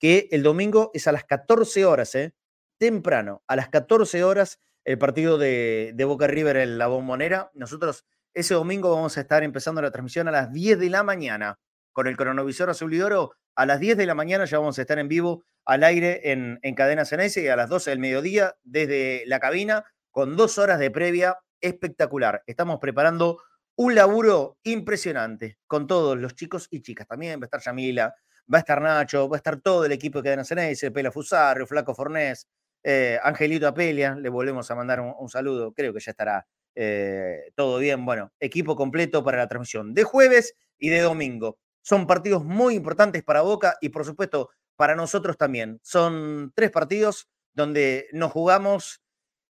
que 0.00 0.26
el 0.32 0.42
domingo 0.42 0.90
es 0.92 1.06
a 1.06 1.12
las 1.12 1.22
14 1.22 1.84
horas, 1.84 2.16
¿eh? 2.16 2.34
temprano, 2.78 3.44
a 3.46 3.54
las 3.54 3.68
14 3.68 4.24
horas, 4.24 4.58
el 4.84 4.98
partido 4.98 5.38
de, 5.38 5.94
Boca 6.06 6.26
River 6.26 6.56
en 6.56 6.78
la 6.78 6.86
bombonera. 6.86 7.50
Nosotros 7.54 8.04
ese 8.34 8.54
domingo 8.54 8.94
vamos 8.94 9.16
a 9.16 9.20
estar 9.20 9.42
empezando 9.42 9.82
la 9.82 9.90
transmisión 9.90 10.28
a 10.28 10.32
las 10.32 10.52
10 10.52 10.78
de 10.78 10.90
la 10.90 11.02
mañana 11.02 11.58
con 11.92 12.06
el 12.06 12.16
cronovisor 12.16 12.70
azul 12.70 12.94
y 12.94 13.00
oro. 13.00 13.32
A 13.54 13.66
las 13.66 13.80
10 13.80 13.96
de 13.96 14.06
la 14.06 14.14
mañana 14.14 14.44
ya 14.44 14.58
vamos 14.58 14.78
a 14.78 14.82
estar 14.82 14.98
en 14.98 15.08
vivo 15.08 15.44
al 15.64 15.84
aire 15.84 16.32
en, 16.32 16.58
en 16.62 16.74
Cadena 16.74 17.04
Ceneice 17.04 17.42
y 17.42 17.48
a 17.48 17.56
las 17.56 17.68
12 17.68 17.90
del 17.90 17.98
mediodía 17.98 18.56
desde 18.62 19.24
la 19.26 19.38
cabina 19.38 19.84
con 20.10 20.36
dos 20.36 20.58
horas 20.58 20.78
de 20.78 20.90
previa 20.90 21.38
espectacular. 21.60 22.42
Estamos 22.46 22.78
preparando 22.80 23.38
un 23.76 23.94
laburo 23.94 24.58
impresionante 24.64 25.58
con 25.66 25.86
todos 25.86 26.18
los 26.18 26.34
chicos 26.34 26.68
y 26.70 26.82
chicas. 26.82 27.06
También 27.06 27.40
va 27.40 27.44
a 27.44 27.46
estar 27.46 27.60
Yamila, 27.60 28.14
va 28.52 28.58
a 28.58 28.60
estar 28.60 28.80
Nacho, 28.80 29.28
va 29.28 29.36
a 29.36 29.38
estar 29.38 29.60
todo 29.60 29.84
el 29.84 29.92
equipo 29.92 30.18
de 30.18 30.24
Cadena 30.24 30.44
Ceneice, 30.44 30.90
Pela 30.90 31.10
Fusario, 31.10 31.66
Flaco 31.66 31.94
Fornés, 31.94 32.48
eh, 32.84 33.18
Angelito 33.22 33.68
Apelia, 33.68 34.14
le 34.14 34.28
volvemos 34.28 34.70
a 34.70 34.74
mandar 34.74 35.00
un, 35.00 35.28
saludo, 35.28 35.72
creo 35.72 35.92
que 35.92 36.00
ya 36.00 36.10
estará 36.10 36.46
eh, 36.74 37.52
todo 37.54 37.78
bien. 37.78 38.04
Bueno, 38.04 38.32
equipo 38.40 38.74
completo 38.76 39.22
para 39.22 39.38
la 39.38 39.48
transmisión 39.48 39.94
de 39.94 40.04
jueves 40.04 40.54
y 40.78 40.88
de 40.88 41.00
domingo. 41.00 41.58
Son 41.82 42.06
partidos 42.06 42.44
muy 42.44 42.74
importantes 42.74 43.22
para 43.22 43.42
Boca 43.42 43.76
y 43.80 43.90
por 43.90 44.04
supuesto 44.04 44.50
para 44.76 44.96
nosotros 44.96 45.36
también. 45.36 45.78
Son 45.82 46.52
tres 46.54 46.70
partidos 46.70 47.28
donde 47.52 48.08
nos 48.12 48.32
jugamos, 48.32 49.02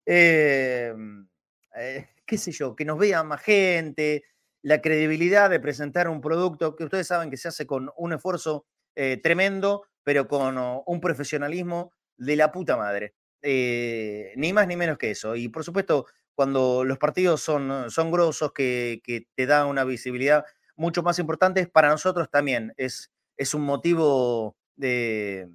eh, 0.05 0.93
qué 2.25 2.37
sé 2.37 2.51
yo, 2.51 2.75
que 2.75 2.85
nos 2.85 2.97
vea 2.97 3.23
más 3.23 3.41
gente, 3.41 4.23
la 4.61 4.81
credibilidad 4.81 5.49
de 5.49 5.59
presentar 5.59 6.09
un 6.09 6.21
producto 6.21 6.75
que 6.75 6.83
ustedes 6.83 7.07
saben 7.07 7.29
que 7.29 7.37
se 7.37 7.47
hace 7.47 7.65
con 7.65 7.91
un 7.95 8.13
esfuerzo 8.13 8.65
tremendo, 9.23 9.85
pero 10.03 10.27
con 10.27 10.57
oh, 10.57 10.83
un 10.85 10.99
profesionalismo 10.99 11.93
de 12.17 12.35
la 12.35 12.51
puta 12.51 12.75
madre. 12.75 13.15
Eh, 13.41 14.33
ni 14.35 14.53
más 14.53 14.67
ni 14.67 14.75
menos 14.75 14.97
que 14.97 15.11
eso. 15.11 15.35
Y 15.35 15.49
por 15.49 15.63
supuesto, 15.63 16.07
cuando 16.35 16.83
los 16.83 16.97
partidos 16.97 17.41
son, 17.41 17.89
son 17.89 18.11
grosos, 18.11 18.53
que, 18.53 19.01
te 19.35 19.45
dan 19.45 19.67
una 19.67 19.83
visibilidad 19.83 20.45
mucho 20.75 21.03
más 21.03 21.19
importante, 21.19 21.67
para 21.67 21.89
nosotros 21.89 22.29
también 22.29 22.73
es, 22.77 23.11
es 23.37 23.53
un 23.53 23.63
motivo 23.63 24.55
de, 24.75 25.49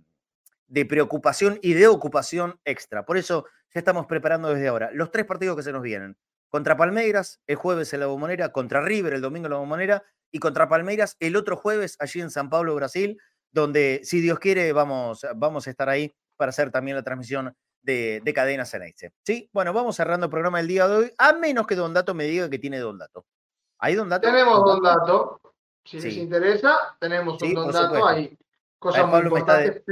de 0.67 0.85
preocupación 0.85 1.59
y 1.63 1.75
de 1.75 1.87
ocupación 1.87 2.61
extra. 2.65 3.05
Por 3.07 3.17
eso 3.17 3.47
ya 3.73 3.81
estamos 3.81 4.07
preparando 4.07 4.49
desde 4.49 4.69
ahora 4.69 4.91
los 4.93 5.11
tres 5.11 5.25
partidos 5.25 5.57
que 5.57 5.63
se 5.63 5.73
nos 5.73 5.83
vienen. 5.83 6.17
Contra 6.49 6.77
Palmeiras, 6.77 7.41
el 7.47 7.57
jueves 7.57 7.93
en 7.95 8.01
la 8.01 8.07
Bombonera, 8.07 8.53
contra 8.53 8.81
River 8.81 9.15
el 9.15 9.21
domingo 9.21 9.47
en 9.47 9.53
la 9.53 9.59
Bombonera 9.59 10.05
y 10.31 10.39
contra 10.39 10.69
Palmeiras 10.69 11.17
el 11.21 11.37
otro 11.37 11.57
jueves 11.57 11.97
allí 11.99 12.21
en 12.21 12.31
San 12.31 12.51
Pablo, 12.51 12.75
Brasil, 12.75 13.19
donde 13.53 14.01
si 14.05 14.21
Dios 14.21 14.39
quiere 14.39 14.73
vamos, 14.73 15.27
vamos 15.37 15.67
a 15.67 15.71
estar 15.71 15.89
ahí 15.89 16.15
para 16.37 16.51
hacer 16.51 16.71
también 16.71 16.97
la 16.97 17.03
transmisión 17.03 17.57
de, 17.85 18.21
de 18.25 18.35
Cadena 18.35 18.65
Ceneice. 18.65 19.13
¿Sí? 19.25 19.49
Bueno, 19.53 19.73
vamos 19.73 19.97
cerrando 19.97 20.27
el 20.27 20.31
programa 20.31 20.59
del 20.59 20.69
día 20.69 20.89
de 20.89 20.97
hoy, 20.97 21.13
a 21.19 21.33
menos 21.35 21.67
que 21.67 21.77
Don 21.77 21.95
Dato 21.95 22.15
me 22.15 22.25
diga 22.25 22.51
que 22.51 22.59
tiene 22.59 22.79
Don 22.79 22.99
Dato. 22.99 23.27
¿Hay 23.79 23.95
Don 23.95 24.09
Dato? 24.09 24.27
Tenemos 24.27 24.65
Don 24.65 24.83
Dato. 24.83 25.41
Si 25.85 26.01
les 26.01 26.17
interesa, 26.17 26.97
tenemos 26.99 27.41
un 27.41 27.55
Don 27.55 27.71
Dato. 27.71 28.07
Hay 28.07 28.37
cosas 28.79 29.07
muy 29.07 29.21
importantes. 29.21 29.83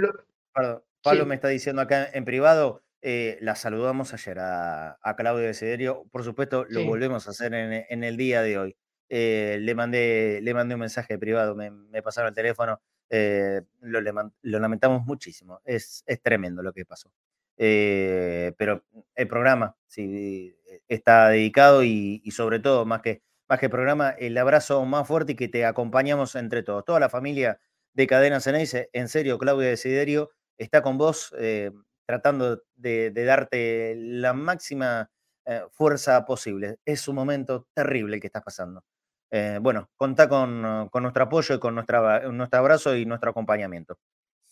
Pablo 1.03 1.27
me 1.27 1.35
está 1.35 1.49
diciendo 1.49 1.83
acá 1.83 2.09
en 2.13 2.25
privado, 2.25 2.83
eh, 3.03 3.37
la 3.41 3.57
saludamos 3.57 4.15
ayer 4.15 4.39
a, 4.41 5.15
Claudio 5.17 5.47
Desiderio. 5.47 6.05
Por 6.11 6.25
supuesto, 6.25 6.65
lo 6.69 6.85
volvemos 6.85 7.27
a 7.27 7.31
hacer 7.33 7.53
en, 7.55 8.05
el 8.05 8.17
día 8.17 8.43
de 8.43 8.59
hoy. 8.59 8.77
Eh, 9.09 9.59
le, 9.61 9.75
mandé, 9.75 10.41
le 10.43 10.55
mandé 10.55 10.75
un 10.75 10.81
mensaje 10.81 11.19
privado, 11.19 11.55
me, 11.55 12.03
pasaron 12.03 12.29
el 12.29 12.35
teléfono. 12.35 12.81
Eh, 13.11 13.61
lo, 13.81 14.01
lo, 14.01 14.33
lamentamos 14.43 15.05
muchísimo. 15.05 15.61
Es, 15.65 16.03
es 16.07 16.23
tremendo 16.23 16.63
lo 16.63 16.73
que 16.73 16.87
pasó. 16.87 17.11
Eh, 17.65 18.55
pero 18.59 18.83
el 19.15 19.29
programa 19.29 19.77
sí, 19.87 20.57
está 20.89 21.29
dedicado 21.29 21.85
y, 21.85 22.21
sobre 22.33 22.59
todo, 22.59 22.85
más 22.85 23.03
que, 23.03 23.23
más 23.49 23.61
que 23.61 23.69
programa, 23.69 24.11
el 24.11 24.37
abrazo 24.37 24.85
más 24.85 25.07
fuerte 25.07 25.33
y 25.33 25.37
que 25.37 25.47
te 25.47 25.65
acompañamos 25.65 26.35
entre 26.35 26.65
todos. 26.65 26.85
Toda 26.85 26.99
la 26.99 27.09
familia 27.09 27.61
de 27.95 28.09
Cadena 28.09 28.41
Ceneice, 28.41 28.91
en 28.93 29.09
serio, 29.09 29.39
Claudia 29.39 29.69
Desiderio, 29.69 30.33
está 30.59 30.83
con 30.83 30.99
vos 30.99 31.33
eh, 31.39 31.71
tratando 32.05 32.65
de, 32.75 33.13
darte 33.13 33.95
la 33.97 34.33
máxima 34.33 35.13
eh, 35.47 35.63
fuerza 35.71 36.25
posible. 36.25 36.79
Es 36.85 37.07
un 37.07 37.15
momento 37.15 37.69
terrible 37.75 38.19
que 38.19 38.27
estás 38.27 38.43
pasando. 38.43 38.83
bueno, 39.61 39.89
contá 39.97 40.29
con, 40.29 40.89
con, 40.91 41.03
nuestro 41.05 41.25
apoyo 41.25 41.55
y 41.55 41.61
con 41.61 41.77
nuestra, 41.77 42.29
nuestro 42.29 42.59
abrazo 42.59 42.97
y 42.97 43.07
nuestro 43.07 43.31
acompañamiento. 43.31 43.99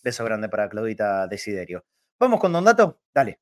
Beso 0.04 0.24
grande 0.24 0.48
para 0.48 0.68
Claudita 0.68 1.26
Desiderio. 1.26 1.84
Vamos 2.20 2.38
con 2.38 2.52
Don 2.52 2.64
Dato, 2.64 2.98
dale. 3.14 3.40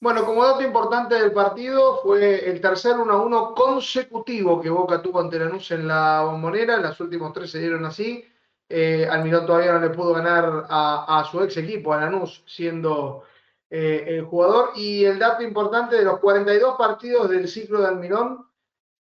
Bueno, 0.00 0.26
como 0.26 0.44
dato 0.44 0.62
importante 0.62 1.14
del 1.14 1.32
partido, 1.32 2.00
fue 2.02 2.50
el 2.50 2.60
tercer 2.60 2.96
1-1 2.96 3.54
consecutivo 3.54 4.60
que 4.60 4.68
Boca 4.68 5.00
tuvo 5.00 5.20
ante 5.20 5.38
Lanús 5.38 5.70
en 5.70 5.86
la 5.86 6.22
bombonera. 6.24 6.78
Las 6.78 6.98
últimos 6.98 7.32
tres 7.32 7.52
se 7.52 7.60
dieron 7.60 7.84
así. 7.84 8.24
Eh, 8.68 9.06
Almirón 9.08 9.46
todavía 9.46 9.74
no 9.74 9.78
le 9.78 9.90
pudo 9.90 10.12
ganar 10.12 10.66
a, 10.68 11.24
su 11.30 11.40
ex 11.40 11.56
equipo, 11.56 11.92
a 11.92 12.00
Lanús, 12.00 12.42
siendo 12.46 13.22
eh, 13.70 14.06
el 14.08 14.24
jugador. 14.24 14.70
Y 14.74 15.04
el 15.04 15.20
dato 15.20 15.44
importante 15.44 15.94
de 15.94 16.04
los 16.04 16.18
42 16.18 16.74
partidos 16.76 17.30
del 17.30 17.46
ciclo 17.46 17.80
de 17.80 17.86
Almirón, 17.86 18.44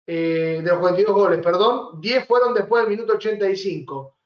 eh, 0.05 0.61
de 0.63 0.69
los 0.69 0.77
42 0.77 1.15
goles, 1.15 1.39
perdón, 1.43 1.99
10 1.99 2.27
fueron 2.27 2.53
después 2.53 2.83
del 2.83 2.91
minuto 2.91 3.13
85 3.13 4.17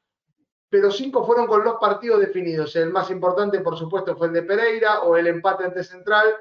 pero 0.70 0.92
cinco 0.92 1.26
fueron 1.26 1.48
con 1.48 1.64
los 1.64 1.76
partidos 1.76 2.20
definidos. 2.20 2.76
El 2.76 2.92
más 2.92 3.10
importante, 3.12 3.60
por 3.60 3.78
supuesto, 3.78 4.16
fue 4.16 4.28
el 4.28 4.34
de 4.34 4.44
Pereira, 4.44 5.02
o 5.02 5.16
el 5.16 5.28
empate 5.28 5.66
ante 5.66 5.84
Central, 5.84 6.36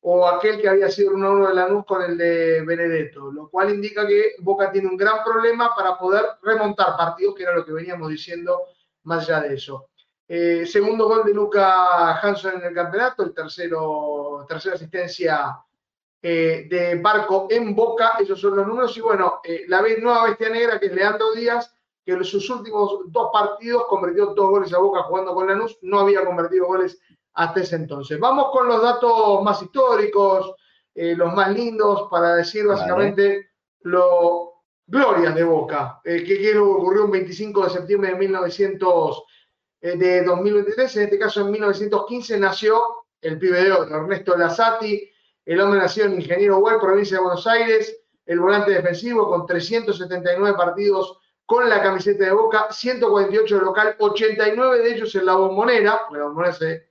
o 0.00 0.26
aquel 0.26 0.60
que 0.60 0.68
había 0.68 0.88
sido 0.88 1.12
1-1 1.12 1.48
de 1.48 1.54
Lanús 1.54 1.84
con 1.84 2.02
el 2.02 2.16
de 2.16 2.62
Benedetto, 2.62 3.32
lo 3.32 3.48
cual 3.48 3.70
indica 3.70 4.06
que 4.06 4.34
Boca 4.38 4.70
tiene 4.70 4.88
un 4.88 4.96
gran 4.96 5.24
problema 5.24 5.74
para 5.74 5.98
poder 5.98 6.24
remontar 6.42 6.96
partidos, 6.96 7.34
que 7.34 7.42
era 7.42 7.54
lo 7.54 7.64
que 7.64 7.72
veníamos 7.72 8.08
diciendo 8.08 8.66
más 9.02 9.28
allá 9.28 9.40
de 9.40 9.54
eso. 9.54 9.88
Eh, 10.28 10.66
segundo 10.66 11.06
gol 11.06 11.24
de 11.24 11.32
Luca 11.32 12.18
Hanson 12.20 12.54
en 12.56 12.64
el 12.64 12.74
campeonato, 12.74 13.22
el 13.22 13.32
tercero, 13.32 14.44
tercera 14.48 14.74
asistencia 14.74 15.56
eh, 16.20 16.66
de 16.68 16.96
Barco 16.96 17.46
en 17.50 17.74
Boca, 17.74 18.14
esos 18.18 18.40
son 18.40 18.56
los 18.56 18.66
números. 18.66 18.96
Y 18.96 19.00
bueno, 19.00 19.40
eh, 19.44 19.64
la 19.68 19.82
nueva 19.82 20.24
bestia 20.24 20.48
negra, 20.48 20.80
que 20.80 20.86
es 20.86 20.92
Leandro 20.92 21.32
Díaz, 21.32 21.75
que 22.06 22.12
en 22.12 22.24
sus 22.24 22.48
últimos 22.50 23.00
dos 23.08 23.30
partidos 23.32 23.84
convirtió 23.88 24.26
dos 24.26 24.48
goles 24.48 24.72
a 24.72 24.78
Boca 24.78 25.02
jugando 25.02 25.34
con 25.34 25.48
Lanús, 25.48 25.76
no 25.82 25.98
había 25.98 26.24
convertido 26.24 26.66
goles 26.66 27.00
hasta 27.34 27.60
ese 27.60 27.74
entonces. 27.74 28.20
Vamos 28.20 28.52
con 28.52 28.68
los 28.68 28.80
datos 28.80 29.42
más 29.42 29.60
históricos, 29.60 30.54
eh, 30.94 31.16
los 31.16 31.34
más 31.34 31.52
lindos, 31.52 32.06
para 32.08 32.36
decir 32.36 32.64
básicamente 32.64 33.50
lo 33.80 34.52
glorias 34.86 35.34
de 35.34 35.42
Boca, 35.42 36.00
eh, 36.04 36.22
que, 36.22 36.56
ocurrió 36.56 37.06
un 37.06 37.10
25 37.10 37.64
de 37.64 37.70
septiembre 37.70 38.10
de 38.12 38.18
1900, 38.18 39.24
eh, 39.80 39.96
de 39.96 40.22
2023, 40.22 40.96
en 40.96 41.02
este 41.02 41.18
caso 41.18 41.40
en 41.40 41.50
1915 41.50 42.38
nació 42.38 42.82
el 43.20 43.36
pibe 43.36 43.64
de 43.64 43.72
oro, 43.72 43.96
Ernesto 43.96 44.36
Lazati, 44.36 45.10
el 45.44 45.60
hombre 45.60 45.80
nació 45.80 46.04
en 46.04 46.14
Ingeniero 46.14 46.58
Web, 46.58 46.78
provincia 46.80 47.16
de 47.16 47.24
Buenos 47.24 47.46
Aires, 47.48 48.00
el 48.24 48.38
volante 48.38 48.70
defensivo 48.70 49.28
con 49.28 49.44
379 49.44 50.56
partidos 50.56 51.18
con 51.46 51.68
la 51.68 51.80
camiseta 51.80 52.24
de 52.24 52.32
Boca, 52.32 52.66
148 52.70 53.58
de 53.58 53.64
local, 53.64 53.96
89 53.98 54.78
de 54.80 54.94
ellos 54.94 55.14
en 55.14 55.26
la 55.26 55.36
bombonera, 55.36 56.02
la 56.10 56.24
bombonera 56.24 56.52
se 56.52 56.90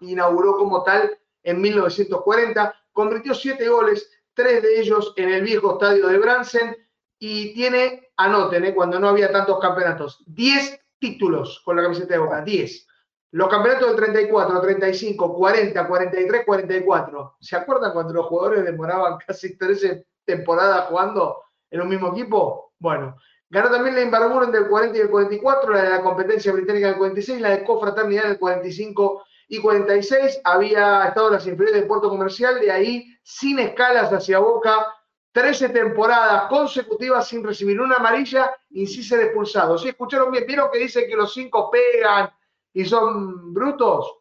inauguró 0.00 0.56
como 0.56 0.82
tal 0.84 1.18
en 1.42 1.60
1940, 1.60 2.74
convirtió 2.92 3.34
7 3.34 3.68
goles, 3.68 4.08
3 4.34 4.62
de 4.62 4.80
ellos 4.80 5.12
en 5.16 5.30
el 5.30 5.42
viejo 5.42 5.72
estadio 5.72 6.06
de 6.06 6.18
Bransen 6.18 6.76
y 7.18 7.52
tiene, 7.54 8.12
anoten, 8.16 8.64
eh, 8.64 8.74
cuando 8.74 8.98
no 8.98 9.08
había 9.08 9.30
tantos 9.30 9.60
campeonatos, 9.60 10.22
10 10.26 10.80
títulos 10.98 11.60
con 11.64 11.76
la 11.76 11.82
camiseta 11.82 12.14
de 12.14 12.20
Boca, 12.20 12.40
10. 12.40 12.86
Los 13.32 13.48
campeonatos 13.48 13.88
del 13.88 13.96
34, 13.96 14.60
35, 14.60 15.34
40, 15.34 15.88
43, 15.88 16.44
44. 16.44 17.36
¿Se 17.40 17.56
acuerdan 17.56 17.92
cuando 17.92 18.12
los 18.12 18.26
jugadores 18.26 18.64
demoraban 18.64 19.18
casi 19.26 19.56
13 19.56 20.06
temporadas 20.24 20.86
jugando 20.86 21.42
en 21.70 21.80
un 21.80 21.88
mismo 21.88 22.12
equipo? 22.12 22.74
Bueno, 22.78 23.16
Ganó 23.52 23.68
también 23.68 23.94
la 23.94 24.00
Inbarburen 24.00 24.50
del 24.50 24.66
40 24.66 24.96
y 24.96 25.00
el 25.02 25.10
44, 25.10 25.74
la 25.74 25.82
de 25.82 25.90
la 25.90 26.00
competencia 26.00 26.50
británica 26.52 26.86
del 26.86 26.96
46, 26.96 27.38
la 27.38 27.50
de 27.50 27.64
Cofraternidad 27.64 28.24
del 28.24 28.38
45 28.38 29.24
y 29.48 29.60
46. 29.60 30.40
Había 30.42 31.04
estado 31.08 31.26
en 31.26 31.34
las 31.34 31.46
inferiores 31.46 31.78
del 31.78 31.86
Puerto 31.86 32.08
Comercial, 32.08 32.58
de 32.60 32.72
ahí 32.72 33.14
sin 33.22 33.58
escalas 33.58 34.10
hacia 34.10 34.38
Boca, 34.38 34.86
13 35.32 35.68
temporadas 35.68 36.44
consecutivas 36.48 37.28
sin 37.28 37.44
recibir 37.44 37.78
una 37.78 37.96
amarilla 37.96 38.50
y 38.70 38.86
sin 38.86 39.04
ser 39.04 39.20
expulsado. 39.20 39.76
¿Sí 39.76 39.90
escucharon 39.90 40.30
bien? 40.30 40.46
¿Vieron 40.46 40.70
que 40.72 40.78
dicen 40.78 41.04
que 41.06 41.14
los 41.14 41.34
cinco 41.34 41.70
pegan 41.70 42.30
y 42.72 42.86
son 42.86 43.52
brutos? 43.52 44.16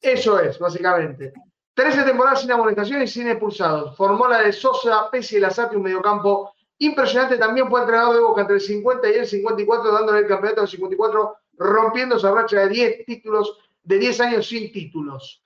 Eso 0.00 0.38
es, 0.38 0.56
básicamente. 0.56 1.32
13 1.74 2.04
temporadas 2.04 2.42
sin 2.42 2.52
amonestación 2.52 3.02
y 3.02 3.08
sin 3.08 3.26
expulsados. 3.26 3.96
Formó 3.96 4.28
la 4.28 4.42
de 4.42 4.52
Sosa, 4.52 5.10
Pesi 5.10 5.38
y 5.38 5.40
Lazati, 5.40 5.74
un 5.74 5.82
mediocampo 5.82 6.54
Impresionante 6.78 7.36
también 7.38 7.68
fue 7.68 7.80
entrenador 7.80 8.14
de 8.14 8.20
Boca 8.20 8.42
entre 8.42 8.56
el 8.56 8.60
50 8.60 9.08
y 9.08 9.14
el 9.14 9.26
54, 9.26 9.92
dándole 9.92 10.20
el 10.20 10.26
campeonato 10.26 10.60
del 10.60 10.70
54, 10.70 11.36
rompiendo 11.54 12.16
esa 12.16 12.32
racha 12.32 12.60
de 12.60 12.68
10 12.68 13.04
títulos, 13.04 13.58
de 13.82 13.98
10 13.98 14.20
años 14.20 14.48
sin 14.48 14.70
títulos. 14.72 15.42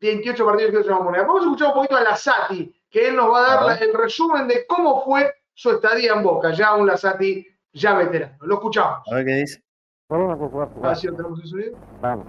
28 0.00 0.44
partidos 0.44 0.72
que 0.72 0.82
se 0.82 0.90
Vamos 0.90 1.16
a 1.16 1.44
escuchar 1.44 1.68
un 1.68 1.74
poquito 1.74 1.96
a 1.96 2.02
Lasati, 2.02 2.74
que 2.90 3.08
él 3.08 3.16
nos 3.16 3.32
va 3.32 3.38
a 3.38 3.66
dar 3.66 3.82
el 3.82 3.94
resumen 3.94 4.48
de 4.48 4.66
cómo 4.66 5.04
fue 5.04 5.32
su 5.52 5.70
estadía 5.70 6.14
en 6.14 6.22
Boca, 6.24 6.52
ya 6.52 6.74
un 6.74 6.88
Lasati 6.88 7.46
ya 7.72 7.94
veterano. 7.94 8.36
Lo 8.40 8.54
escuchamos. 8.54 9.06
A 9.10 9.14
ver 9.14 9.24
qué 9.24 9.34
dice. 9.34 9.62
A 10.10 10.94
tenemos 10.94 11.40
en 11.40 11.46
sonido. 11.46 11.78
Vamos. 12.00 12.26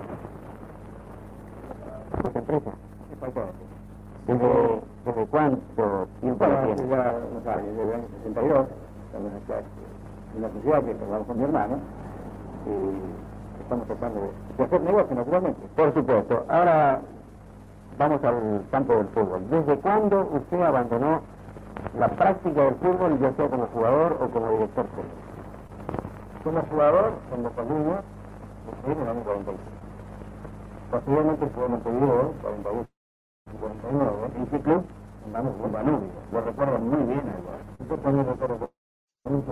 ¿Qué? 3.34 3.65
¿Desde, 4.28 4.82
desde 5.06 5.28
cuánto 5.28 6.08
tiempo 6.20 6.46
lo? 6.46 6.76
Ya, 6.76 7.14
no 7.34 7.44
sabe, 7.44 7.62
desde 7.62 7.84
el 7.84 7.94
año 7.94 8.08
62, 8.24 8.68
cuando 9.12 9.30
en 10.36 10.42
la 10.42 10.50
sociedad 10.50 10.84
que 10.84 10.96
trabajamos 10.96 11.28
con 11.28 11.38
mi 11.38 11.44
hermano, 11.44 11.78
y 12.66 13.62
estamos 13.62 13.86
tratando 13.88 14.32
de, 14.58 14.64
hacer 14.64 14.82
negocio, 14.82 15.16
naturalmente. 15.16 15.62
Por 15.76 15.94
supuesto. 15.94 16.46
Ahora 16.50 17.02
vamos 18.00 18.24
al 18.24 18.64
campo 18.72 18.96
del 18.96 19.08
fútbol. 19.10 19.50
¿Desde 19.50 19.78
cuándo 19.80 20.30
usted 20.34 20.62
abandonó 20.62 21.22
la 21.98 22.08
práctica 22.10 22.64
del 22.64 22.76
fútbol, 22.76 23.20
ya 23.20 23.32
sea 23.34 23.48
como 23.48 23.68
jugador 23.68 24.18
o 24.22 24.30
como 24.30 24.52
director 24.52 24.86
técnico? 24.86 25.16
Como 26.44 26.62
jugador, 26.64 27.14
cuando 27.30 27.50
Niños, 27.50 28.04
en 28.86 29.02
el 29.02 29.08
año 29.08 29.24
46. 29.24 29.58
Posteriormente 30.92 31.46
estuvo 31.46 31.66
en 31.66 31.72
Montevideo, 31.72 32.34
48 32.42 32.95
y 33.54 33.58
49, 33.58 34.32
en 34.38 34.46
qué 34.48 34.60
club? 34.60 34.84
En 35.28 35.34
Danubio. 35.34 36.10
Lo 36.32 36.42
recuerdo 36.42 36.80
muy 36.80 37.04
bien. 37.04 37.22
Yo 37.88 37.98
también 37.98 38.26
recuerdo 38.26 38.58
con 38.58 39.34
el 39.34 39.44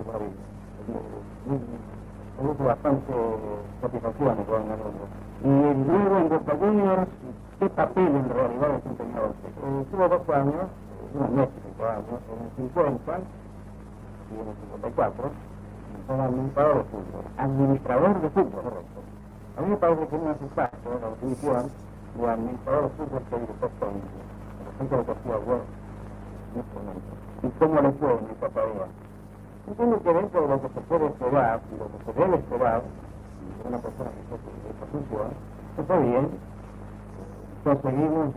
Y 5.42 5.48
luego 5.48 6.18
en 6.18 6.28
Juniors, 6.58 7.08
¿qué 7.60 7.70
papel 7.70 8.06
en 8.06 8.28
realidad? 8.30 8.80
Eh, 8.84 9.86
dos 10.08 10.28
años, 10.30 10.66
unos 11.14 11.30
meses, 11.30 11.54
cinco 11.64 11.86
años, 11.86 12.20
en 12.30 12.44
el 12.44 12.50
50 12.74 13.18
y 14.30 14.34
en 14.34 14.48
el 14.48 14.56
54, 14.56 15.30
como 16.06 16.22
administrador 16.22 16.76
de 16.76 16.84
fútbol. 16.84 17.24
Administrador 17.38 18.20
de 18.20 18.30
fútbol, 18.30 18.62
correcto. 18.62 19.00
A 19.56 19.60
mí 19.60 19.68
me 19.68 19.76
parece 19.76 20.08
que 20.08 20.18
no 20.18 20.30
hace 20.30 20.46
falta 20.48 20.78
la 21.00 21.10
definición 21.10 21.83
de 22.14 22.30
administrador 22.30 22.82
de 22.82 22.88
fútbol 22.90 23.22
lo 24.96 25.02
hacía 25.12 25.36
momento. 26.74 27.10
¿Y 27.42 27.50
le 27.82 27.92
fue 27.92 28.08
tarea? 28.50 28.86
Entiendo 29.66 30.02
que 30.02 30.12
dentro 30.14 30.42
de 30.42 30.48
lo 30.48 30.62
que 30.62 30.68
se 30.68 30.80
puede 30.82 31.06
esperar 31.06 31.60
y 31.72 31.78
lo 31.78 31.86
que 31.86 32.04
se 32.04 32.12
debe 32.20 32.36
de 33.62 33.68
una 33.68 33.78
persona 33.78 34.10
que 34.10 34.20
esta 34.70 34.86
función, 34.86 35.28
está 35.78 35.98
bien, 35.98 36.30
conseguimos 37.64 38.34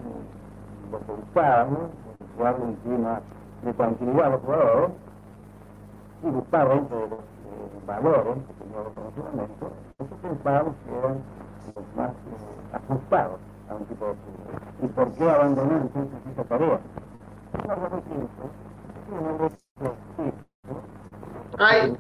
lo 0.92 1.00
que 1.00 1.12
de 3.64 3.74
tranquilidad 3.74 4.32
los 4.32 4.42
jugadores 4.42 4.92
y 6.24 6.30
buscar 6.30 6.68
de 6.96 7.10
los 7.10 7.86
valores 7.86 8.38
que 8.58 8.64
que 10.86 10.98
eran 10.98 11.22
los 11.76 11.96
más 11.96 12.12
ajustados 12.74 13.47
a 13.70 13.76
un 13.76 13.86
tipo 13.86 14.08
de 14.08 14.14
fútbol. 14.14 14.62
¿Y 14.84 14.88
por 14.88 15.14
qué 15.14 15.24
abandonar 15.24 15.82
entonces 15.82 16.20
esa 16.32 16.44
tarea? 16.44 16.80
No 19.10 19.38
lo 19.40 19.52
Ay. 21.60 21.94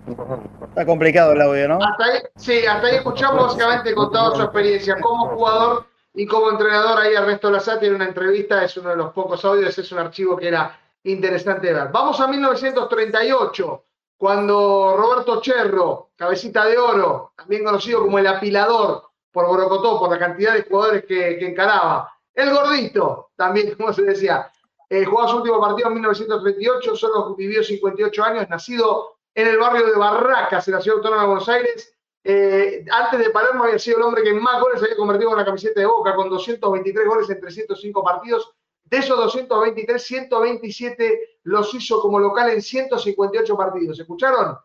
Está 0.61 0.85
complicado 0.85 1.31
el 1.31 1.41
audio, 1.41 1.67
¿no? 1.69 1.79
Hasta 1.81 2.03
ahí, 2.03 2.19
sí, 2.35 2.65
hasta 2.65 2.87
ahí 2.87 2.95
escuchamos 2.97 3.47
básicamente 3.47 3.95
contado 3.95 4.35
su 4.35 4.43
experiencia 4.43 4.99
como 5.01 5.29
jugador 5.29 5.87
y 6.13 6.27
como 6.27 6.51
entrenador. 6.51 6.99
Ahí 6.99 7.15
Ernesto 7.15 7.49
Lazati 7.49 7.87
en 7.87 7.95
una 7.95 8.05
entrevista, 8.05 8.63
es 8.63 8.77
uno 8.77 8.91
de 8.91 8.97
los 8.97 9.13
pocos 9.13 9.43
audios, 9.45 9.77
es 9.77 9.91
un 9.91 9.99
archivo 9.99 10.37
que 10.37 10.49
era 10.49 10.79
interesante 11.03 11.67
de 11.67 11.73
ver. 11.73 11.89
Vamos 11.91 12.19
a 12.19 12.27
1938 12.27 13.83
cuando 14.17 14.95
Roberto 14.97 15.41
Cherro, 15.41 16.09
cabecita 16.15 16.65
de 16.65 16.77
oro, 16.77 17.33
también 17.35 17.63
conocido 17.63 18.01
como 18.01 18.19
el 18.19 18.27
apilador 18.27 19.06
por 19.37 19.45
Borocotó, 19.45 19.99
por 19.99 20.09
la 20.09 20.17
cantidad 20.17 20.55
de 20.55 20.63
jugadores 20.63 21.05
que, 21.05 21.45
encaraba, 21.45 22.11
el 22.33 22.49
gordito, 22.49 23.29
también 23.35 23.75
como 23.77 23.93
se 23.93 24.01
decía, 24.01 24.51
eh, 24.89 25.05
jugó 25.05 25.27
su 25.27 25.37
último 25.37 25.59
partido 25.61 25.89
en 25.89 25.93
1938, 25.93 26.95
solo 26.95 27.35
vivió 27.35 27.63
58 27.63 28.23
años, 28.23 28.49
nacido 28.49 29.17
en 29.35 29.47
el 29.49 29.59
barrio 29.59 29.85
de 29.85 29.95
Barracas, 29.95 30.67
en 30.67 30.73
la 30.73 30.81
ciudad 30.81 30.97
autónoma 30.97 31.21
de 31.21 31.27
Buenos 31.27 31.49
Aires. 31.49 31.93
Eh, 32.23 32.83
antes 32.91 33.19
de 33.19 33.29
Palermo 33.29 33.65
había 33.65 33.77
sido 33.77 33.97
el 33.97 34.05
hombre 34.05 34.23
que 34.23 34.33
más 34.33 34.59
goles 34.59 34.81
había 34.81 34.97
convertido 34.97 35.29
en 35.29 35.37
la 35.37 35.45
camiseta 35.45 35.81
de 35.81 35.85
Boca, 35.85 36.15
con 36.15 36.29
223 36.29 37.07
goles 37.07 37.29
en 37.29 37.39
305 37.39 38.03
partidos 38.03 38.55
de 38.85 38.97
esos 38.97 39.17
223, 39.17 40.01
127 40.01 41.39
los 41.43 41.71
hizo 41.75 42.01
como 42.01 42.17
local 42.19 42.49
en 42.49 42.61
158 42.63 43.55
partidos. 43.55 43.99
¿Escucharon? 43.99 44.57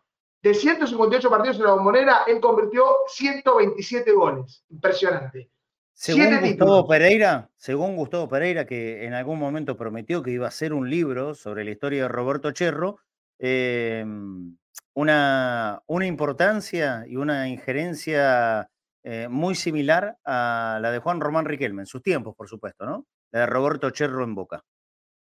De 0.43 0.53
158 0.53 1.29
partidos 1.29 1.57
en 1.57 1.63
la 1.63 1.71
bombonera, 1.71 2.23
él 2.27 2.41
convirtió 2.41 2.83
127 3.07 4.11
goles. 4.11 4.65
Impresionante. 4.69 5.49
Según 5.93 6.41
Gustavo 6.41 6.85
Pereira, 6.85 7.49
según 7.55 7.95
Gustavo 7.95 8.27
Pereira, 8.27 8.65
que 8.65 9.05
en 9.05 9.13
algún 9.13 9.39
momento 9.39 9.77
prometió 9.77 10.21
que 10.21 10.31
iba 10.31 10.45
a 10.45 10.49
hacer 10.49 10.73
un 10.73 10.89
libro 10.89 11.33
sobre 11.33 11.63
la 11.63 11.71
historia 11.71 12.03
de 12.03 12.07
Roberto 12.09 12.51
Cherro, 12.51 12.99
em, 13.39 14.57
una, 14.95 15.81
una, 15.87 16.05
importancia 16.05 17.05
y 17.07 17.15
una 17.15 17.47
injerencia 17.47 18.69
eh, 19.03 19.27
muy 19.29 19.55
similar 19.55 20.17
a 20.25 20.79
la 20.81 20.91
de 20.91 20.99
Juan 20.99 21.21
Román 21.21 21.45
Riquelme, 21.45 21.83
en 21.83 21.87
sus 21.87 22.03
tiempos, 22.03 22.35
por 22.35 22.49
supuesto, 22.49 22.85
¿no? 22.85 23.05
de 23.31 23.45
Roberto 23.45 23.91
Cherro 23.91 24.25
en 24.25 24.35
Boca. 24.35 24.65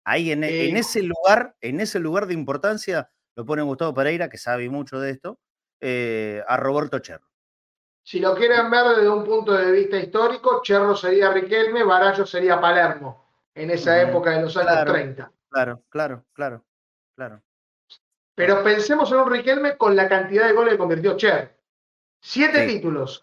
Ahí 0.04 0.32
en, 0.32 0.42
e, 0.42 0.70
en, 0.70 0.76
ese 0.76 1.02
lugar, 1.02 1.54
en 1.60 1.80
ese 1.80 1.98
lugar 1.98 2.26
de 2.26 2.34
importancia, 2.34 3.10
lo 3.36 3.44
pone 3.44 3.62
Gustavo 3.62 3.94
Pereira, 3.94 4.28
que 4.28 4.38
sabe 4.38 4.68
mucho 4.68 5.00
de 5.00 5.10
esto, 5.10 5.38
eh, 5.80 6.42
a 6.46 6.56
Roberto 6.56 6.98
Cherro. 6.98 7.28
Si 8.04 8.18
lo 8.18 8.34
quieren 8.34 8.70
ver 8.70 8.96
desde 8.96 9.08
un 9.08 9.24
punto 9.24 9.52
de 9.52 9.70
vista 9.70 9.96
histórico, 9.96 10.60
Cherro 10.62 10.96
sería 10.96 11.30
Riquelme, 11.30 11.84
Barallo 11.84 12.26
sería 12.26 12.60
Palermo, 12.60 13.24
en 13.54 13.70
esa 13.70 14.00
época 14.00 14.30
de 14.30 14.42
los 14.42 14.56
años 14.56 14.84
30. 14.84 15.30
Claro, 15.48 15.82
claro, 15.88 16.24
claro, 16.32 16.64
claro. 17.14 17.42
Pero 18.34 18.62
pensemos 18.64 19.10
en 19.12 19.18
un 19.18 19.30
Riquelme 19.30 19.76
con 19.76 19.94
la 19.94 20.08
cantidad 20.08 20.46
de 20.46 20.52
goles 20.52 20.72
que 20.72 20.78
convirtió 20.78 21.16
Cher. 21.16 21.56
Siete 22.20 22.66
títulos. 22.66 23.20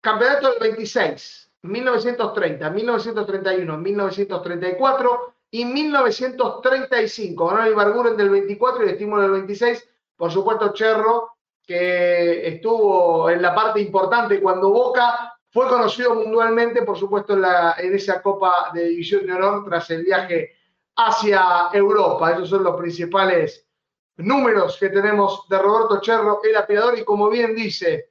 campeonato 0.00 0.52
del 0.52 0.60
26. 0.60 1.50
1930, 1.62 2.70
1931, 2.70 3.78
1934 3.78 5.31
y 5.52 5.66
1935. 5.66 7.46
Ganó 7.46 7.64
el 7.64 7.74
Barguren 7.74 8.16
del 8.16 8.30
24 8.30 8.80
y 8.80 8.84
el 8.84 8.92
Estímulo 8.94 9.22
del 9.22 9.32
26. 9.32 9.88
Por 10.16 10.32
supuesto, 10.32 10.72
Cherro, 10.72 11.36
que 11.64 12.48
estuvo 12.48 13.28
en 13.30 13.42
la 13.42 13.54
parte 13.54 13.80
importante 13.80 14.40
cuando 14.40 14.70
Boca 14.70 15.34
fue 15.50 15.68
conocido 15.68 16.14
mundialmente, 16.14 16.82
por 16.82 16.98
supuesto, 16.98 17.34
en 17.34 17.94
esa 17.94 18.22
Copa 18.22 18.70
de 18.72 18.88
División 18.88 19.26
de 19.26 19.34
Honor 19.34 19.64
tras 19.66 19.90
el 19.90 20.04
viaje 20.04 20.52
hacia 20.96 21.68
Europa. 21.72 22.32
Esos 22.32 22.48
son 22.48 22.64
los 22.64 22.76
principales 22.76 23.68
números 24.16 24.78
que 24.78 24.88
tenemos 24.88 25.46
de 25.50 25.58
Roberto 25.58 26.00
Cherro, 26.00 26.40
el 26.42 26.56
apiador, 26.56 26.98
y 26.98 27.04
como 27.04 27.28
bien 27.28 27.54
dice 27.54 28.10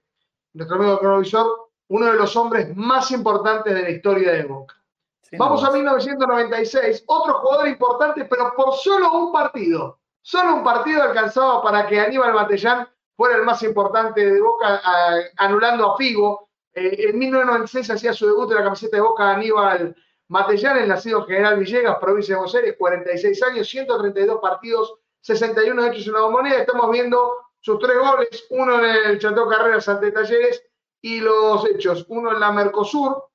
nuestro 0.54 0.78
amigo 0.78 1.00
cronovisor, 1.00 1.72
uno 1.88 2.06
de 2.06 2.14
los 2.14 2.36
hombres 2.36 2.76
más 2.76 3.10
importantes 3.10 3.74
de 3.74 3.82
la 3.82 3.90
historia 3.90 4.32
de 4.34 4.44
Boca. 4.44 4.81
Vamos 5.38 5.64
a 5.64 5.72
1996, 5.72 7.04
otro 7.08 7.36
jugador 7.36 7.68
importante, 7.68 8.26
pero 8.26 8.54
por 8.56 8.74
solo 8.76 9.14
un 9.14 9.32
partido. 9.32 10.00
Solo 10.22 10.56
un 10.56 10.64
partido 10.64 11.04
alcanzaba 11.04 11.64
para 11.64 11.88
que 11.88 12.00
Aníbal 12.00 12.34
Matellán 12.34 12.88
fuera 13.16 13.38
el 13.38 13.44
más 13.44 13.64
importante 13.64 14.26
de 14.26 14.42
Boca, 14.42 14.82
anulando 15.38 15.94
a 15.94 15.98
Figo. 15.98 16.50
Eh, 16.74 17.10
en 17.10 17.20
1996 17.20 17.90
hacía 17.92 18.14
su 18.14 18.28
debut 18.28 18.50
en 18.52 18.58
la 18.58 18.64
camiseta 18.64 18.98
de 18.98 19.04
Boca 19.04 19.32
Aníbal 19.32 19.96
Matellán, 20.28 20.78
el 20.78 20.90
nacido 20.90 21.26
General 21.26 21.58
Villegas, 21.58 21.98
provincia 22.00 22.36
de 22.36 22.40
Buenos 22.40 22.56
Aires, 22.56 22.76
46 22.78 23.44
años, 23.44 23.70
132 23.70 24.40
partidos, 24.42 24.94
61 25.22 25.88
hechos 25.88 26.08
en 26.08 26.14
la 26.14 26.30
moneda. 26.30 26.60
Estamos 26.60 26.90
viendo 26.92 27.38
sus 27.60 27.80
tres 27.80 27.98
goles, 27.98 28.46
uno 28.50 28.80
en 28.80 29.12
el 29.12 29.20
Chateau 29.20 29.48
Carreras 29.48 29.88
ante 29.88 30.12
Talleres 30.12 30.64
y 31.02 31.20
los 31.20 31.66
hechos, 31.66 32.06
uno 32.10 32.32
en 32.32 32.40
la 32.40 32.52
Mercosur 32.52 33.31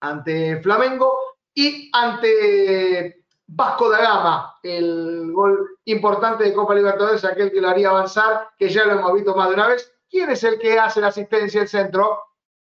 ante 0.00 0.60
Flamengo 0.62 1.12
y 1.54 1.90
ante 1.92 3.24
Vasco 3.48 3.88
da 3.88 4.00
Gama, 4.00 4.58
el 4.62 5.30
gol 5.32 5.78
importante 5.84 6.44
de 6.44 6.52
Copa 6.52 6.74
Libertadores, 6.74 7.24
aquel 7.24 7.52
que 7.52 7.60
lo 7.60 7.68
haría 7.68 7.90
avanzar, 7.90 8.48
que 8.58 8.68
ya 8.68 8.84
lo 8.84 8.92
hemos 8.92 9.14
visto 9.14 9.36
más 9.36 9.48
de 9.48 9.54
una 9.54 9.68
vez. 9.68 9.92
¿Quién 10.10 10.30
es 10.30 10.42
el 10.44 10.58
que 10.58 10.78
hace 10.78 11.00
la 11.00 11.08
asistencia 11.08 11.60
del 11.60 11.68
centro? 11.68 12.20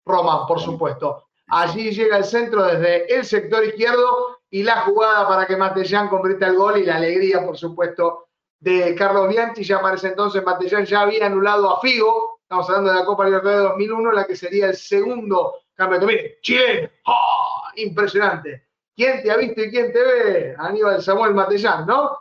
Román, 0.05 0.45
por 0.47 0.59
supuesto. 0.59 1.25
Allí 1.47 1.91
llega 1.91 2.17
el 2.17 2.23
centro 2.23 2.63
desde 2.63 3.13
el 3.13 3.25
sector 3.25 3.63
izquierdo 3.63 4.37
y 4.51 4.63
la 4.63 4.81
jugada 4.81 5.27
para 5.27 5.45
que 5.47 5.57
Matellán 5.57 6.07
convierta 6.07 6.47
el 6.47 6.55
gol 6.55 6.77
y 6.77 6.85
la 6.85 6.95
alegría, 6.97 7.43
por 7.43 7.57
supuesto, 7.57 8.27
de 8.59 8.93
Carlos 8.93 9.29
Bianchi, 9.29 9.63
ya 9.63 9.81
para 9.81 9.95
ese 9.95 10.09
entonces 10.09 10.43
Matellán 10.43 10.85
ya 10.85 11.01
había 11.01 11.25
anulado 11.25 11.71
a 11.71 11.79
Figo, 11.79 12.39
estamos 12.41 12.67
hablando 12.69 12.91
de 12.91 12.99
la 12.99 13.05
Copa 13.05 13.25
Libertadores 13.25 13.63
de 13.63 13.69
2001, 13.69 14.11
la 14.11 14.25
que 14.25 14.35
sería 14.35 14.67
el 14.67 14.75
segundo 14.75 15.55
campeonato. 15.79 16.07
Mire, 16.07 16.39
Chile, 16.41 16.91
¡oh! 17.05 17.63
impresionante. 17.75 18.67
¿Quién 18.95 19.23
te 19.23 19.31
ha 19.31 19.37
visto 19.37 19.61
y 19.61 19.71
quién 19.71 19.93
te 19.93 20.03
ve? 20.03 20.55
Aníbal 20.57 21.01
Samuel 21.01 21.33
Matellán, 21.33 21.87
¿no? 21.87 22.19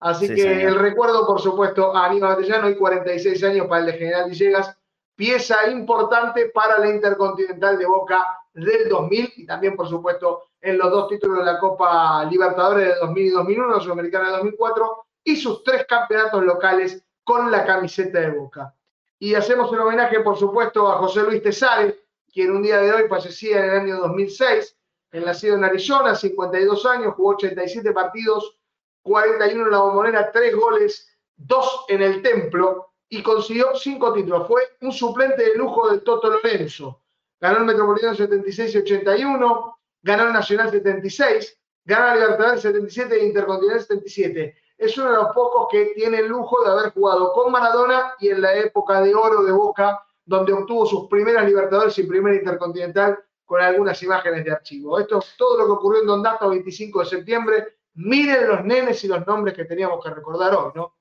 Así 0.00 0.26
que 0.28 0.62
el 0.64 0.74
recuerdo, 0.74 1.26
por 1.26 1.40
supuesto, 1.40 1.96
a 1.96 2.06
Aníbal 2.06 2.36
Matellán, 2.36 2.64
hoy 2.64 2.76
46 2.76 3.44
años 3.44 3.66
para 3.68 3.80
el 3.80 3.86
de 3.86 3.92
General 3.92 4.28
Villegas, 4.28 4.76
pieza 5.14 5.70
importante 5.70 6.50
para 6.50 6.78
la 6.78 6.90
Intercontinental 6.90 7.78
de 7.78 7.86
Boca 7.86 8.40
del 8.52 8.88
2000 8.88 9.32
y 9.36 9.46
también, 9.46 9.76
por 9.76 9.88
supuesto, 9.88 10.48
en 10.60 10.76
los 10.76 10.90
dos 10.90 11.08
títulos 11.08 11.38
de 11.38 11.44
la 11.44 11.58
Copa 11.58 12.24
Libertadores 12.24 12.88
de 12.88 12.94
2000 13.00 13.24
y 13.24 13.30
2001, 13.30 13.70
la 13.70 13.80
Sudamericana 13.80 14.26
de 14.26 14.32
2004 14.32 15.06
y 15.24 15.36
sus 15.36 15.62
tres 15.62 15.86
campeonatos 15.88 16.42
locales 16.42 17.02
con 17.22 17.50
la 17.50 17.64
camiseta 17.64 18.20
de 18.20 18.30
Boca. 18.30 18.74
Y 19.18 19.34
hacemos 19.34 19.70
un 19.70 19.78
homenaje, 19.78 20.20
por 20.20 20.36
supuesto, 20.36 20.88
a 20.88 20.98
José 20.98 21.22
Luis 21.22 21.42
Tesares, 21.42 21.94
quien 22.36 22.50
un 22.50 22.62
día 22.62 22.76
de 22.82 22.92
hoy 22.92 23.08
fallecía 23.08 23.60
en 23.60 23.64
el 23.64 23.70
año 23.70 23.96
2006, 23.96 24.76
el 25.12 25.24
nacido 25.24 25.54
en 25.54 25.64
Arizona, 25.64 26.14
52 26.14 26.84
años, 26.84 27.14
jugó 27.14 27.30
87 27.30 27.92
partidos, 27.92 28.58
41 29.00 29.64
en 29.64 29.70
la 29.70 29.78
bombonera, 29.78 30.30
3 30.30 30.54
goles, 30.54 31.08
2 31.36 31.86
en 31.88 32.02
el 32.02 32.20
templo 32.20 32.92
y 33.08 33.22
consiguió 33.22 33.74
5 33.74 34.12
títulos. 34.12 34.46
Fue 34.48 34.60
un 34.82 34.92
suplente 34.92 35.44
de 35.44 35.54
lujo 35.54 35.88
del 35.88 36.02
Toto 36.02 36.28
Lorenzo. 36.28 37.00
Ganó 37.40 37.56
el 37.60 37.64
Metropolitano 37.64 38.14
76 38.14 38.74
y 38.74 38.78
81, 38.80 39.78
ganó 40.02 40.26
el 40.26 40.32
Nacional 40.34 40.70
76, 40.70 41.58
ganó 41.86 42.12
el 42.12 42.20
Libertadores 42.20 42.60
77 42.60 43.14
e 43.14 43.24
Intercontinental 43.24 43.80
77 43.80 44.56
es 44.78 44.96
uno 44.98 45.10
de 45.10 45.16
los 45.16 45.32
pocos 45.32 45.68
que 45.70 45.92
tiene 45.94 46.18
el 46.18 46.26
lujo 46.26 46.62
de 46.62 46.70
haber 46.70 46.92
jugado 46.92 47.32
con 47.32 47.50
Maradona 47.50 48.14
y 48.18 48.28
en 48.28 48.42
la 48.42 48.54
época 48.54 49.00
de 49.00 49.14
oro 49.14 49.42
de 49.42 49.52
Boca, 49.52 50.05
donde 50.26 50.52
obtuvo 50.52 50.84
sus 50.84 51.08
primeras 51.08 51.46
Libertadores 51.46 51.98
y 51.98 52.02
primer 52.02 52.34
Intercontinental 52.34 53.18
con 53.44 53.62
algunas 53.62 54.02
imágenes 54.02 54.44
de 54.44 54.50
archivo. 54.50 54.98
Esto 54.98 55.20
es 55.20 55.34
todo 55.38 55.56
lo 55.56 55.66
que 55.66 55.72
ocurrió 55.72 56.00
en 56.02 56.08
Don 56.08 56.22
Dato 56.22 56.50
25 56.50 57.00
de 57.00 57.06
septiembre. 57.06 57.64
Miren 57.94 58.48
los 58.48 58.64
nenes 58.64 59.02
y 59.04 59.08
los 59.08 59.26
nombres 59.26 59.54
que 59.54 59.64
teníamos 59.64 60.04
que 60.04 60.10
recordar 60.10 60.54
hoy, 60.54 60.72
¿no? 60.74 60.96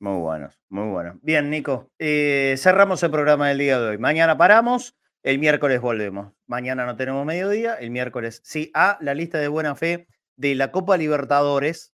Muy 0.00 0.18
buenos, 0.18 0.58
muy 0.68 0.90
buenos. 0.90 1.16
Bien, 1.22 1.48
Nico, 1.48 1.90
eh, 1.98 2.56
cerramos 2.58 3.02
el 3.04 3.12
programa 3.12 3.48
del 3.48 3.58
día 3.58 3.78
de 3.78 3.90
hoy. 3.90 3.98
Mañana 3.98 4.36
paramos, 4.36 4.96
el 5.22 5.38
miércoles 5.38 5.80
volvemos. 5.80 6.32
Mañana 6.46 6.84
no 6.86 6.96
tenemos 6.96 7.24
mediodía, 7.24 7.74
el 7.74 7.90
miércoles 7.90 8.40
sí. 8.42 8.72
A 8.74 8.98
la 9.00 9.14
lista 9.14 9.38
de 9.38 9.46
buena 9.46 9.76
fe 9.76 10.08
de 10.36 10.56
la 10.56 10.72
Copa 10.72 10.96
Libertadores, 10.96 11.92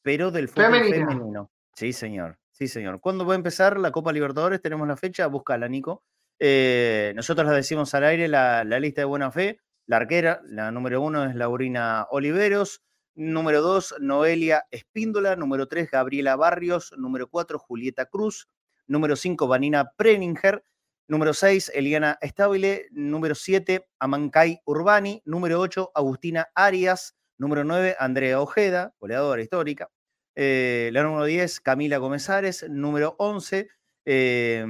pero 0.00 0.30
del 0.30 0.48
fútbol 0.48 0.82
femenino. 0.84 1.50
Sí, 1.74 1.92
señor. 1.92 2.38
Sí, 2.52 2.68
señor. 2.68 3.00
¿Cuándo 3.00 3.26
va 3.26 3.34
a 3.34 3.36
empezar 3.36 3.78
la 3.78 3.90
Copa 3.90 4.12
Libertadores? 4.12 4.62
Tenemos 4.62 4.86
la 4.86 4.96
fecha, 4.96 5.26
búscala, 5.26 5.68
Nico. 5.68 6.02
Eh, 6.44 7.12
nosotros 7.14 7.46
la 7.46 7.52
decimos 7.52 7.94
al 7.94 8.02
aire 8.02 8.26
la, 8.26 8.64
lista 8.64 9.02
de 9.02 9.04
buena 9.04 9.30
fe. 9.30 9.60
La 9.86 9.98
arquera, 9.98 10.40
la 10.44 10.72
número 10.72 11.00
uno 11.00 11.24
es 11.24 11.36
Laurina 11.36 12.08
Oliveros. 12.10 12.82
Número 13.14 13.62
dos, 13.62 13.94
Noelia 14.00 14.64
Espíndola. 14.72 15.36
Número 15.36 15.68
tres, 15.68 15.88
Gabriela 15.88 16.34
Barrios. 16.34 16.92
Número 16.98 17.28
cuatro, 17.28 17.60
Julieta 17.60 18.06
Cruz. 18.06 18.48
Número 18.88 19.14
cinco, 19.14 19.46
Vanina 19.46 19.92
Preninger. 19.96 20.64
Número 21.06 21.32
seis, 21.32 21.70
Eliana 21.72 22.18
Estabile. 22.20 22.88
Número 22.90 23.36
siete, 23.36 23.88
Amancay 24.00 24.62
Urbani. 24.64 25.22
Número 25.24 25.60
ocho, 25.60 25.92
Agustina 25.94 26.48
Arias. 26.56 27.14
Número 27.38 27.64
9, 27.64 27.96
Andrea 27.98 28.40
Ojeda, 28.40 28.94
goleadora 29.00 29.42
histórica. 29.42 29.90
Eh, 30.34 30.90
la 30.92 31.02
número 31.02 31.24
10, 31.24 31.60
Camila 31.60 31.98
Gómezares. 31.98 32.66
Número 32.68 33.14
11, 33.18 33.68
eh, 34.04 34.64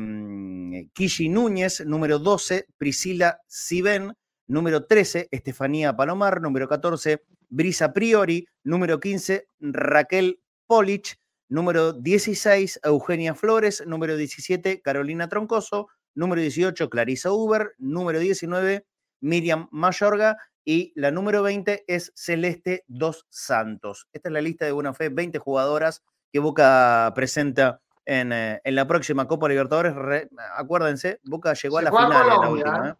Kishi 0.92 1.28
Núñez. 1.28 1.84
Número 1.86 2.18
12, 2.18 2.66
Priscila 2.78 3.38
Siben. 3.46 4.12
Número 4.46 4.84
13, 4.86 5.28
Estefanía 5.30 5.96
Palomar. 5.96 6.40
Número 6.40 6.68
14, 6.68 7.22
Brisa 7.48 7.92
Priori. 7.92 8.46
Número 8.64 9.00
15, 9.00 9.46
Raquel 9.60 10.40
Polich. 10.66 11.16
Número 11.48 11.92
16, 11.92 12.80
Eugenia 12.84 13.34
Flores. 13.34 13.82
Número 13.86 14.16
17, 14.16 14.82
Carolina 14.82 15.28
Troncoso. 15.28 15.88
Número 16.14 16.40
18, 16.40 16.90
Clarisa 16.90 17.32
Uber. 17.32 17.72
Número 17.78 18.18
19, 18.18 18.86
Miriam 19.20 19.68
Mayorga 19.70 20.36
y 20.64 20.92
la 20.94 21.10
número 21.10 21.42
20 21.42 21.84
es 21.86 22.12
Celeste 22.14 22.84
Dos 22.86 23.26
Santos. 23.30 24.08
Esta 24.12 24.28
es 24.28 24.32
la 24.32 24.40
lista 24.40 24.64
de 24.64 24.72
buena 24.72 24.94
fe, 24.94 25.08
20 25.08 25.38
jugadoras 25.38 26.02
que 26.32 26.38
Boca 26.38 27.12
presenta 27.14 27.80
en, 28.04 28.32
eh, 28.32 28.60
en 28.64 28.74
la 28.74 28.86
próxima 28.86 29.26
Copa 29.26 29.48
Libertadores. 29.48 29.94
acuérdense, 30.56 31.20
Boca 31.24 31.54
llegó 31.54 31.78
a 31.78 31.82
la 31.82 31.90
final 31.90 32.22
en 32.22 32.40
la 32.40 32.50
última. 32.50 32.88
¿eh? 32.88 32.90
¿eh? 32.90 32.94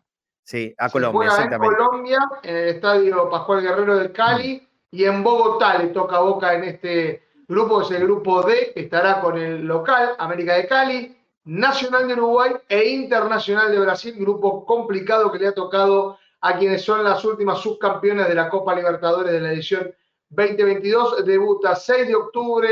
Sí, 0.44 0.74
a 0.76 0.90
Colombia, 0.90 1.28
exactamente. 1.28 1.74
En 1.74 1.86
Colombia, 1.86 2.18
en 2.42 2.56
el 2.56 2.68
estadio 2.68 3.30
Pascual 3.30 3.62
Guerrero 3.62 3.96
del 3.96 4.12
Cali, 4.12 4.68
y 4.90 5.04
en 5.04 5.22
Bogotá 5.22 5.78
le 5.78 5.88
toca 5.88 6.16
a 6.16 6.20
Boca 6.20 6.54
en 6.54 6.64
este 6.64 7.22
grupo, 7.48 7.78
que 7.78 7.94
es 7.94 8.00
el 8.00 8.06
grupo 8.06 8.42
D, 8.42 8.72
que 8.74 8.80
estará 8.80 9.20
con 9.20 9.38
el 9.38 9.64
local, 9.64 10.14
América 10.18 10.54
de 10.54 10.66
Cali, 10.66 11.16
Nacional 11.44 12.06
de 12.06 12.14
Uruguay 12.14 12.52
e 12.68 12.88
Internacional 12.90 13.72
de 13.72 13.80
Brasil, 13.80 14.14
grupo 14.18 14.64
complicado 14.66 15.32
que 15.32 15.38
le 15.38 15.48
ha 15.48 15.54
tocado 15.54 16.18
a 16.40 16.58
quienes 16.58 16.82
son 16.82 17.02
las 17.02 17.24
últimas 17.24 17.60
subcampeones 17.60 18.28
de 18.28 18.34
la 18.34 18.48
Copa 18.48 18.74
Libertadores 18.74 19.32
de 19.32 19.40
la 19.40 19.52
edición 19.52 19.92
2022. 20.28 21.24
Debuta 21.24 21.74
6 21.74 22.08
de 22.08 22.14
octubre 22.14 22.68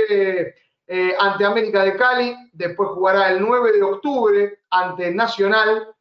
eh, 0.93 1.15
ante 1.17 1.45
América 1.45 1.85
de 1.85 1.97
Cali, 1.97 2.35
después 2.53 2.89
jugará 2.91 3.31
el 3.31 3.41
9 3.41 3.75
de 3.75 3.83
octubre 3.85 4.59
ante 4.71 5.15
Nacional 5.15 5.95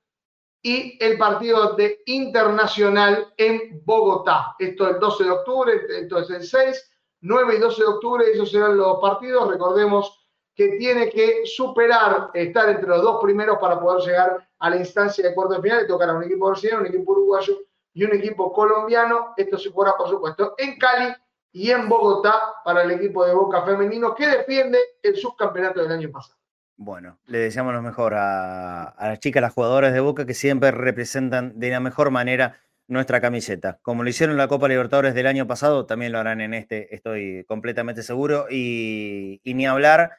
y 0.64 0.98
el 1.00 1.16
partido 1.16 1.76
de 1.76 2.02
Internacional 2.08 3.32
en 3.38 3.84
Bogotá. 3.86 4.56
Esto 4.58 4.90
el 4.90 5.00
12 5.00 5.24
de 5.26 5.30
octubre, 5.30 5.82
entonces 5.92 6.38
el 6.38 6.44
6, 6.44 6.92
9 7.22 7.56
y 7.56 7.60
12 7.60 7.82
de 7.84 7.88
octubre, 7.88 8.32
esos 8.32 8.50
serán 8.50 8.78
los 8.78 9.00
partidos. 9.00 9.52
Recordemos 9.52 10.28
que 10.56 10.70
tiene 10.70 11.12
que 11.12 11.46
superar, 11.46 12.32
estar 12.34 12.68
entre 12.70 12.90
los 12.90 13.04
dos 13.04 13.22
primeros 13.22 13.60
para 13.60 13.80
poder 13.80 14.02
llegar 14.02 14.50
a 14.58 14.70
la 14.72 14.78
instancia 14.78 15.24
de 15.24 15.36
cuarto 15.36 15.54
de 15.54 15.62
final. 15.62 15.82
Le 15.84 15.88
tocará 15.88 16.16
un 16.16 16.24
equipo 16.24 16.48
brasileño, 16.48 16.80
un 16.80 16.88
equipo 16.88 17.12
uruguayo 17.12 17.60
y 17.94 18.06
un 18.06 18.16
equipo 18.16 18.52
colombiano. 18.52 19.36
Esto 19.38 19.60
se 19.60 19.70
jugará, 19.70 19.96
por 19.96 20.10
supuesto, 20.10 20.56
en 20.58 20.80
Cali 20.80 21.14
y 21.52 21.72
en 21.72 21.90
Bogotá 21.90 22.34
para 22.64 22.84
el 22.84 22.92
equipo 22.92 23.26
de 23.26 23.34
Boca 23.34 23.64
Femenino 23.64 24.14
que 24.14 24.28
defiende 24.28 24.78
el 25.02 25.16
subcampeonato 25.16 25.82
del 25.82 25.92
año 25.92 26.12
pasado. 26.12 26.40
Bueno, 26.82 27.20
le 27.26 27.40
deseamos 27.40 27.74
lo 27.74 27.82
mejor 27.82 28.14
a, 28.16 28.96
las 28.98 29.20
chicas, 29.20 29.42
las 29.42 29.54
jugadoras 29.54 29.92
de 29.92 30.00
Boca 30.00 30.26
que 30.26 30.34
siempre 30.34 30.72
representan 30.72 31.60
de 31.60 31.72
la 31.72 31.82
mejor 31.82 32.10
manera 32.10 32.58
nuestra 32.88 33.20
camiseta. 33.20 33.80
Como 33.82 34.04
lo 34.04 34.10
hicieron 34.10 34.36
en 34.36 34.38
la 34.38 34.48
Copa 34.48 34.70
Libertadores 34.70 35.14
del 35.14 35.28
año 35.28 35.46
pasado, 35.46 35.86
también 35.86 36.14
lo 36.14 36.20
harán 36.20 36.40
en 36.40 36.54
este, 36.54 36.96
estoy 36.96 37.44
completamente 37.50 38.02
seguro. 38.02 38.46
Y, 38.50 39.42
ni 39.44 39.68
hablar 39.68 40.12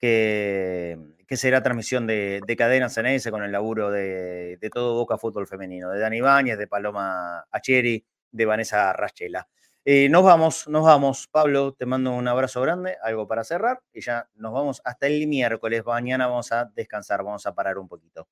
que, 0.00 0.98
será 1.30 1.62
transmisión 1.62 2.08
de, 2.08 2.40
de 2.44 2.56
Cadena 2.56 2.88
Ceneice 2.88 3.30
con 3.30 3.44
el 3.44 3.52
laburo 3.52 3.92
de, 3.92 4.58
todo 4.72 4.94
Boca 4.94 5.18
Fútbol 5.18 5.46
Femenino, 5.46 5.90
de 5.90 6.00
Dani 6.00 6.20
Báñez, 6.20 6.58
de 6.58 6.66
Paloma 6.66 7.46
Acheri, 7.52 8.04
de 8.32 8.44
Vanessa 8.44 8.92
Rachela. 8.92 9.48
Eh, 9.90 10.06
nos 10.10 10.22
vamos, 10.22 10.68
nos 10.68 10.84
vamos. 10.84 11.28
Pablo, 11.28 11.72
te 11.72 11.86
mando 11.86 12.12
un 12.12 12.28
abrazo 12.28 12.60
grande, 12.60 12.98
algo 13.02 13.26
para 13.26 13.42
cerrar, 13.42 13.80
y 13.90 14.02
ya 14.02 14.28
nos 14.34 14.52
vamos 14.52 14.82
hasta 14.84 15.06
el 15.06 15.26
miércoles. 15.26 15.82
Mañana 15.86 16.26
vamos 16.26 16.52
a 16.52 16.66
descansar, 16.66 17.24
vamos 17.24 17.46
a 17.46 17.54
parar 17.54 17.78
un 17.78 17.88
poquito. 17.88 18.28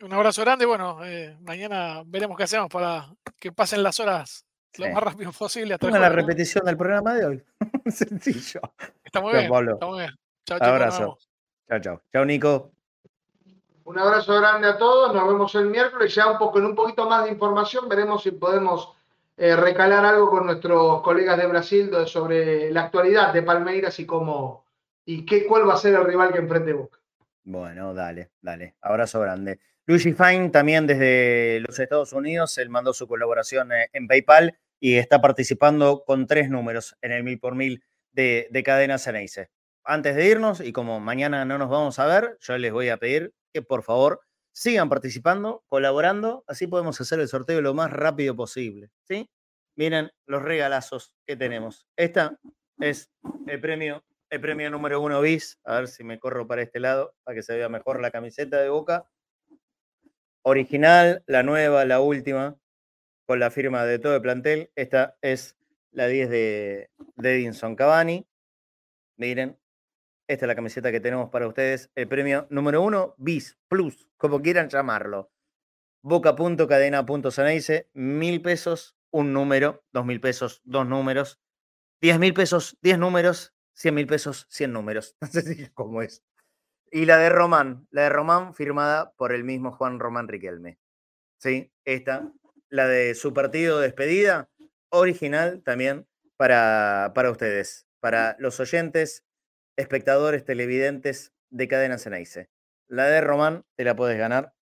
Un 0.00 0.14
abrazo 0.14 0.40
grande. 0.40 0.64
Bueno, 0.64 1.04
eh, 1.04 1.36
mañana 1.42 2.02
veremos 2.06 2.38
qué 2.38 2.44
hacemos 2.44 2.70
para 2.70 3.06
que 3.38 3.52
pasen 3.52 3.82
las 3.82 4.00
horas 4.00 4.46
lo 4.78 4.88
más 4.88 5.02
rápido 5.02 5.30
posible. 5.32 5.74
Hasta 5.74 5.90
la 5.90 6.08
repetición 6.08 6.64
del 6.64 6.78
programa 6.78 7.16
de 7.16 7.26
hoy. 7.26 7.44
Sencillo. 7.88 8.62
Está 9.04 9.20
muy 9.20 9.34
bien. 9.34 9.52
Está 9.52 9.86
muy 9.86 9.98
bien. 9.98 10.10
Chao, 10.46 10.58
Abrazo. 10.58 11.18
Chao, 11.68 11.80
chao. 11.80 12.02
Chao, 12.10 12.24
Nico. 12.24 12.70
Un 13.84 13.98
abrazo 13.98 14.40
grande 14.40 14.68
a 14.68 14.78
todos. 14.78 15.14
Nos 15.14 15.28
vemos 15.28 15.54
el 15.54 15.66
miércoles. 15.66 16.14
Ya 16.14 16.28
un 16.30 16.38
poco, 16.38 16.60
en 16.60 16.64
un 16.64 16.74
poquito 16.74 17.06
más 17.10 17.24
de 17.26 17.32
información, 17.32 17.90
veremos 17.90 18.22
si 18.22 18.30
podemos 18.30 18.94
eh, 19.42 19.56
recalar 19.56 20.04
algo 20.04 20.30
con 20.30 20.46
nuestros 20.46 21.02
colegas 21.02 21.36
de 21.36 21.46
Brasil 21.46 21.90
sobre 22.06 22.70
la 22.70 22.82
actualidad 22.82 23.32
de 23.32 23.42
Palmeiras 23.42 23.98
y 23.98 24.06
cómo 24.06 24.64
y 25.04 25.26
qué, 25.26 25.46
cuál 25.46 25.68
va 25.68 25.74
a 25.74 25.78
ser 25.78 25.94
el 25.94 26.04
rival 26.04 26.32
que 26.32 26.38
enfrente 26.38 26.72
Boca. 26.72 27.00
Bueno, 27.42 27.92
dale, 27.92 28.30
dale. 28.40 28.76
Abrazo 28.80 29.20
grande. 29.20 29.58
Luigi 29.84 30.12
Fine 30.12 30.50
también 30.50 30.86
desde 30.86 31.58
los 31.58 31.76
Estados 31.76 32.12
Unidos, 32.12 32.56
él 32.58 32.70
mandó 32.70 32.92
su 32.92 33.08
colaboración 33.08 33.72
eh, 33.72 33.88
en 33.92 34.06
PayPal 34.06 34.56
y 34.78 34.94
está 34.94 35.20
participando 35.20 36.04
con 36.06 36.28
tres 36.28 36.48
números 36.48 36.96
en 37.02 37.10
el 37.10 37.24
mil 37.24 37.40
por 37.40 37.56
mil 37.56 37.82
de, 38.12 38.46
de 38.50 38.62
Cadena 38.62 38.98
Ceneice 38.98 39.50
antes 39.84 40.14
de 40.14 40.26
irnos, 40.26 40.60
y 40.60 40.72
como 40.72 41.00
mañana 41.00 41.44
no 41.44 41.58
nos 41.58 41.68
vamos 41.68 41.98
a 41.98 42.06
ver, 42.06 42.38
yo 42.40 42.56
les 42.58 42.72
voy 42.72 42.88
a 42.88 42.98
pedir 42.98 43.34
que 43.52 43.62
por 43.62 43.82
favor 43.82 44.20
sigan 44.52 44.88
participando, 44.88 45.64
colaborando, 45.68 46.44
así 46.46 46.66
podemos 46.66 47.00
hacer 47.00 47.20
el 47.20 47.28
sorteo 47.28 47.60
lo 47.60 47.74
más 47.74 47.90
rápido 47.90 48.36
posible. 48.36 48.90
¿sí? 49.08 49.28
Miren 49.76 50.10
los 50.26 50.42
regalazos 50.42 51.14
que 51.26 51.36
tenemos. 51.36 51.86
Esta 51.96 52.38
es 52.78 53.10
el 53.46 53.60
premio 53.60 54.04
el 54.32 54.40
premio 54.40 54.70
número 54.70 54.98
uno 55.02 55.20
bis. 55.20 55.60
A 55.62 55.76
ver 55.76 55.88
si 55.88 56.04
me 56.04 56.18
corro 56.18 56.46
para 56.46 56.62
este 56.62 56.80
lado 56.80 57.14
para 57.22 57.34
que 57.34 57.42
se 57.42 57.54
vea 57.54 57.68
mejor 57.68 58.00
la 58.00 58.10
camiseta 58.10 58.62
de 58.62 58.70
Boca. 58.70 59.06
Original, 60.40 61.22
la 61.26 61.42
nueva, 61.42 61.84
la 61.84 62.00
última, 62.00 62.56
con 63.26 63.38
la 63.40 63.50
firma 63.50 63.84
de 63.84 63.98
todo 63.98 64.16
el 64.16 64.22
plantel. 64.22 64.70
Esta 64.74 65.18
es 65.20 65.58
la 65.90 66.06
10 66.06 66.30
de, 66.30 66.90
de 67.16 67.34
Edinson 67.34 67.76
Cavani. 67.76 68.26
Miren, 69.18 69.58
esta 70.28 70.46
es 70.46 70.48
la 70.48 70.54
camiseta 70.54 70.90
que 70.92 71.00
tenemos 71.00 71.30
para 71.30 71.48
ustedes. 71.48 71.90
El 71.94 72.08
premio 72.08 72.46
número 72.50 72.82
uno, 72.82 73.14
bis, 73.18 73.58
plus, 73.68 74.08
como 74.16 74.40
quieran 74.40 74.68
llamarlo. 74.68 75.30
Boca.cadena.ceneice, 76.02 77.90
mil 77.92 78.42
pesos, 78.42 78.96
un 79.10 79.32
número, 79.32 79.84
dos 79.92 80.04
mil 80.04 80.20
pesos, 80.20 80.60
dos 80.64 80.86
números, 80.86 81.40
diez 82.00 82.18
mil 82.18 82.34
pesos, 82.34 82.78
diez 82.82 82.98
números, 82.98 83.54
cien 83.72 83.94
mil 83.94 84.06
pesos, 84.06 84.46
cien 84.48 84.72
números. 84.72 85.16
No 85.20 85.28
sé 85.28 85.42
si 85.42 85.68
cómo 85.70 86.02
es. 86.02 86.22
Y 86.90 87.06
la 87.06 87.16
de 87.18 87.30
Román, 87.30 87.86
la 87.90 88.02
de 88.02 88.08
Román 88.10 88.54
firmada 88.54 89.12
por 89.16 89.32
el 89.32 89.44
mismo 89.44 89.72
Juan 89.72 89.98
Román 89.98 90.28
Riquelme. 90.28 90.78
¿Sí? 91.38 91.72
Esta, 91.84 92.30
la 92.68 92.86
de 92.86 93.14
su 93.14 93.32
partido 93.32 93.78
de 93.78 93.86
despedida, 93.86 94.50
original 94.90 95.62
también 95.62 96.06
para, 96.36 97.12
para 97.14 97.30
ustedes, 97.30 97.86
para 98.00 98.36
los 98.38 98.60
oyentes 98.60 99.24
espectadores 99.76 100.44
televidentes 100.44 101.32
de 101.50 101.68
Cadena 101.68 101.98
Ceneice. 101.98 102.50
La 102.88 103.06
de 103.06 103.20
Román 103.20 103.64
te 103.74 103.84
la 103.84 103.96
puedes 103.96 104.18
ganar. 104.18 104.54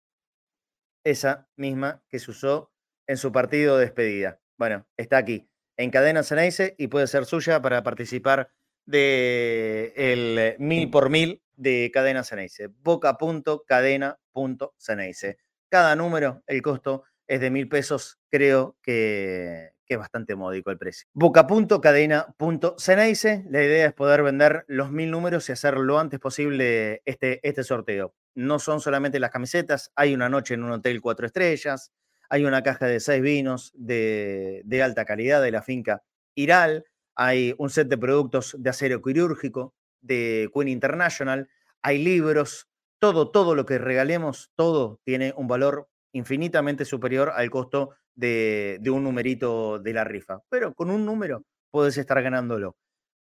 Esa 1.05 1.49
misma 1.57 2.03
que 2.09 2.19
se 2.19 2.31
usó 2.31 2.73
en 3.07 3.17
su 3.17 3.33
partido 3.33 3.79
de 3.79 3.87
despedida. 3.87 4.41
Bueno, 4.57 4.87
está 4.97 5.17
aquí 5.17 5.49
en 5.77 5.91
Cadena 5.91 6.23
Ceneice 6.23 6.75
y 6.79 6.89
puede 6.89 7.07
ser 7.07 7.25
suya 7.25 7.63
para 7.63 7.83
participar 7.83 8.51
de 8.85 9.95
el 9.97 10.57
mil 10.59 10.91
por 10.91 11.09
mil 11.11 11.43
de 11.57 11.91
Cadena 11.93 12.25
Ceneice. 12.25 12.69
Boca.cadena.ceneice. 12.69 15.39
Cada 15.69 15.97
número, 15.97 16.43
el 16.47 16.63
costo 16.63 17.05
es 17.27 17.41
de 17.41 17.51
mil 17.51 17.69
pesos. 17.69 18.19
Creo 18.29 18.77
que, 18.83 19.73
que 19.91 19.95
es 19.95 19.99
bastante 19.99 20.37
módico 20.37 20.71
el 20.71 20.79
precio. 20.79 21.09
Boca.cadena.ceneice. 21.15 23.45
La 23.51 23.61
idea 23.61 23.87
es 23.87 23.93
poder 23.93 24.23
vender 24.23 24.65
los 24.69 24.93
mil 24.93 25.11
números 25.11 25.49
y 25.49 25.53
hacer 25.53 25.77
lo 25.79 25.99
antes 25.99 26.21
posible 26.21 27.03
este, 27.05 27.41
este 27.43 27.65
sorteo. 27.65 28.15
No 28.37 28.61
son 28.61 28.81
solamente 28.81 29.19
las 29.19 29.33
camisetas, 29.33 29.91
hay 29.97 30.15
una 30.15 30.29
noche 30.29 30.55
en 30.55 30.63
un 30.63 30.71
hotel 30.71 31.01
cuatro 31.01 31.27
estrellas, 31.27 31.91
hay 32.29 32.45
una 32.45 32.63
caja 32.63 32.87
de 32.87 33.01
seis 33.01 33.21
vinos 33.21 33.73
de, 33.75 34.63
de 34.65 34.81
alta 34.81 35.05
calidad 35.05 35.43
de 35.43 35.51
la 35.51 35.63
finca 35.63 36.05
Iral, 36.37 36.85
hay 37.17 37.57
un 37.59 37.69
set 37.69 37.89
de 37.89 37.99
productos 37.99 38.55
de 38.57 38.71
acero 38.71 39.03
quirúrgico 39.03 39.75
de 40.01 40.49
Queen 40.55 40.69
International, 40.69 41.49
hay 41.83 41.99
libros, 41.99 42.69
todo, 43.01 43.33
todo 43.33 43.57
lo 43.57 43.67
que 43.67 43.79
regalemos, 43.79 44.53
todo 44.55 45.01
tiene 45.03 45.35
un 45.37 45.49
valor 45.49 45.89
infinitamente 46.13 46.85
superior 46.85 47.33
al 47.35 47.51
costo 47.51 47.91
de, 48.15 48.81
un 48.91 49.05
numerito 49.05 49.79
de 49.79 49.93
la 49.93 50.05
rifa. 50.05 50.41
Pero 50.49 50.75
con 50.75 50.91
un 50.91 51.07
número 51.07 51.45
puedes 51.71 51.97
estar 51.99 52.21
ganándolo. 52.23 52.77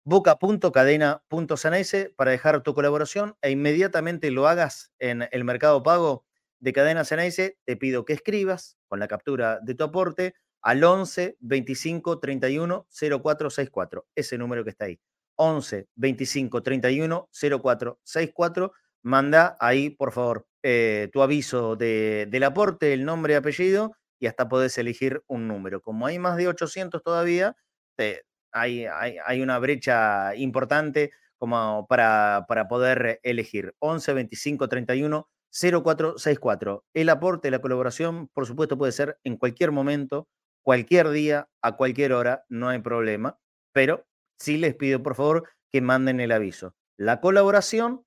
Boca.cadena.ceneice 0.06 2.14
para 2.16 2.32
dejar 2.32 2.64
tu 2.64 2.74
colaboración 2.74 3.36
e 3.41 3.52
inmediatamente 3.52 4.32
lo 4.32 4.48
hagas 4.48 4.94
en 4.98 5.28
el 5.32 5.44
mercado 5.44 5.84
pago 5.84 6.26
de 6.60 6.74
Cadena 6.74 7.06
Ceneice. 7.06 7.60
Te 7.66 7.78
pido 7.78 8.06
que 8.06 8.14
escribas 8.14 8.78
con 8.88 8.99
la 8.99 9.07
captura 9.07 9.60
de 9.61 9.76
tu 9.76 9.84
aporte 9.84 10.34
al 10.61 10.84
11 10.84 11.38
25 11.40 12.20
31 12.20 12.88
0464. 12.90 14.07
Ese 14.16 14.38
número 14.38 14.64
que 14.64 14.72
está 14.72 14.86
ahí. 14.86 14.99
11 15.36 15.88
25 15.95 16.64
31 16.64 17.30
0464. 17.32 18.74
Manda 19.02 19.56
ahí, 19.60 19.91
por 19.91 20.11
favor, 20.11 20.48
eh, 20.64 21.10
tu 21.14 21.22
aviso 21.22 21.76
de, 21.76 22.27
del 22.30 22.44
aporte, 22.44 22.94
el 22.94 23.06
nombre 23.06 23.36
apellido 23.36 23.95
y 24.19 24.27
hasta 24.27 24.49
podés 24.49 24.77
elegir 24.77 25.23
un 25.27 25.48
número. 25.48 25.81
Como 25.81 26.06
hay 26.06 26.19
más 26.19 26.38
de 26.38 26.48
800 26.48 27.02
todavía, 27.03 27.56
hay, 28.52 28.86
hay, 28.86 29.41
una 29.41 29.60
brecha 29.60 30.36
importante 30.36 31.11
como 31.38 31.86
para, 31.88 32.45
para 32.48 32.68
poder 32.68 33.19
elegir. 33.23 33.76
11 33.80 34.14
25 34.14 34.68
31 34.68 35.27
0464. 35.52 36.86
El 36.94 37.10
aporte, 37.10 37.52
la 37.52 37.60
colaboración, 37.60 38.27
por 38.34 38.45
supuesto, 38.45 38.77
puede 38.77 38.91
ser 38.91 39.18
en 39.23 39.38
cualquier 39.38 39.72
momento, 39.72 40.27
cualquier 40.61 41.10
día, 41.10 41.49
a 41.61 41.76
cualquier 41.76 42.14
hora, 42.14 42.45
no 42.49 42.69
hay 42.69 42.80
problema, 42.80 43.40
pero 43.73 44.06
sí 44.40 44.57
les 44.57 44.76
pido, 44.76 45.02
por 45.02 45.15
favor, 45.15 45.49
que 45.72 45.81
manden 45.81 46.19
el 46.19 46.31
aviso. 46.31 46.76
La 46.98 47.22
colaboración 47.22 48.06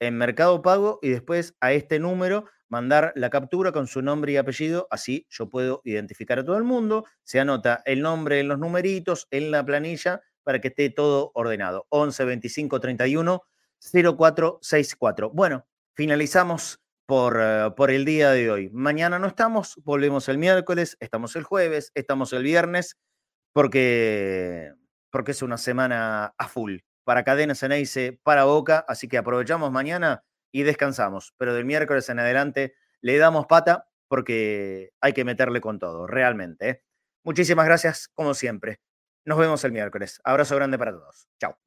en 0.00 0.16
Mercado 0.18 0.62
Pago 0.62 0.98
y 1.02 1.10
después 1.10 1.54
a 1.60 1.72
este 1.72 1.98
número 1.98 2.46
mandar 2.68 3.12
la 3.14 3.30
captura 3.30 3.72
con 3.72 3.86
su 3.86 4.02
nombre 4.02 4.32
y 4.32 4.36
apellido, 4.36 4.88
así 4.90 5.26
yo 5.30 5.48
puedo 5.48 5.80
identificar 5.84 6.38
a 6.38 6.44
todo 6.44 6.56
el 6.56 6.64
mundo, 6.64 7.04
se 7.22 7.40
anota 7.40 7.82
el 7.84 8.02
nombre 8.02 8.40
en 8.40 8.48
los 8.48 8.58
numeritos, 8.58 9.28
en 9.30 9.50
la 9.50 9.64
planilla, 9.64 10.22
para 10.42 10.60
que 10.60 10.68
esté 10.68 10.90
todo 10.90 11.32
ordenado. 11.34 11.86
11 11.90 12.24
25 12.24 12.80
31 12.80 13.42
0464. 13.78 15.30
Bueno, 15.30 15.66
finalizamos 15.94 16.80
por, 17.06 17.38
eh, 17.40 17.70
por 17.76 17.90
el 17.90 18.04
día 18.04 18.30
de 18.30 18.50
hoy. 18.50 18.70
Mañana 18.72 19.18
no 19.18 19.28
estamos, 19.28 19.80
volvemos 19.84 20.28
el 20.28 20.38
miércoles, 20.38 20.96
estamos 21.00 21.36
el 21.36 21.44
jueves, 21.44 21.92
estamos 21.94 22.32
el 22.32 22.42
viernes, 22.42 22.96
porque, 23.52 24.72
porque 25.10 25.32
es 25.32 25.42
una 25.42 25.58
semana 25.58 26.34
a 26.36 26.48
full 26.48 26.78
para 27.06 27.22
Cadena 27.22 27.54
Ceneice, 27.54 28.18
para 28.24 28.44
Boca, 28.44 28.84
así 28.88 29.06
que 29.06 29.16
aprovechamos 29.16 29.70
mañana 29.70 30.24
y 30.50 30.64
descansamos. 30.64 31.34
Pero 31.38 31.54
del 31.54 31.64
miércoles 31.64 32.08
en 32.08 32.18
adelante 32.18 32.74
le 33.00 33.16
damos 33.16 33.46
pata 33.46 33.88
porque 34.08 34.90
hay 35.00 35.12
que 35.12 35.24
meterle 35.24 35.60
con 35.60 35.78
todo, 35.78 36.08
realmente. 36.08 36.68
¿eh? 36.68 36.82
Muchísimas 37.22 37.64
gracias, 37.64 38.08
como 38.08 38.34
siempre. 38.34 38.80
Nos 39.24 39.38
vemos 39.38 39.62
el 39.62 39.70
miércoles. 39.70 40.20
Abrazo 40.24 40.56
grande 40.56 40.78
para 40.78 40.92
todos. 40.92 41.28
Chao. 41.38 41.65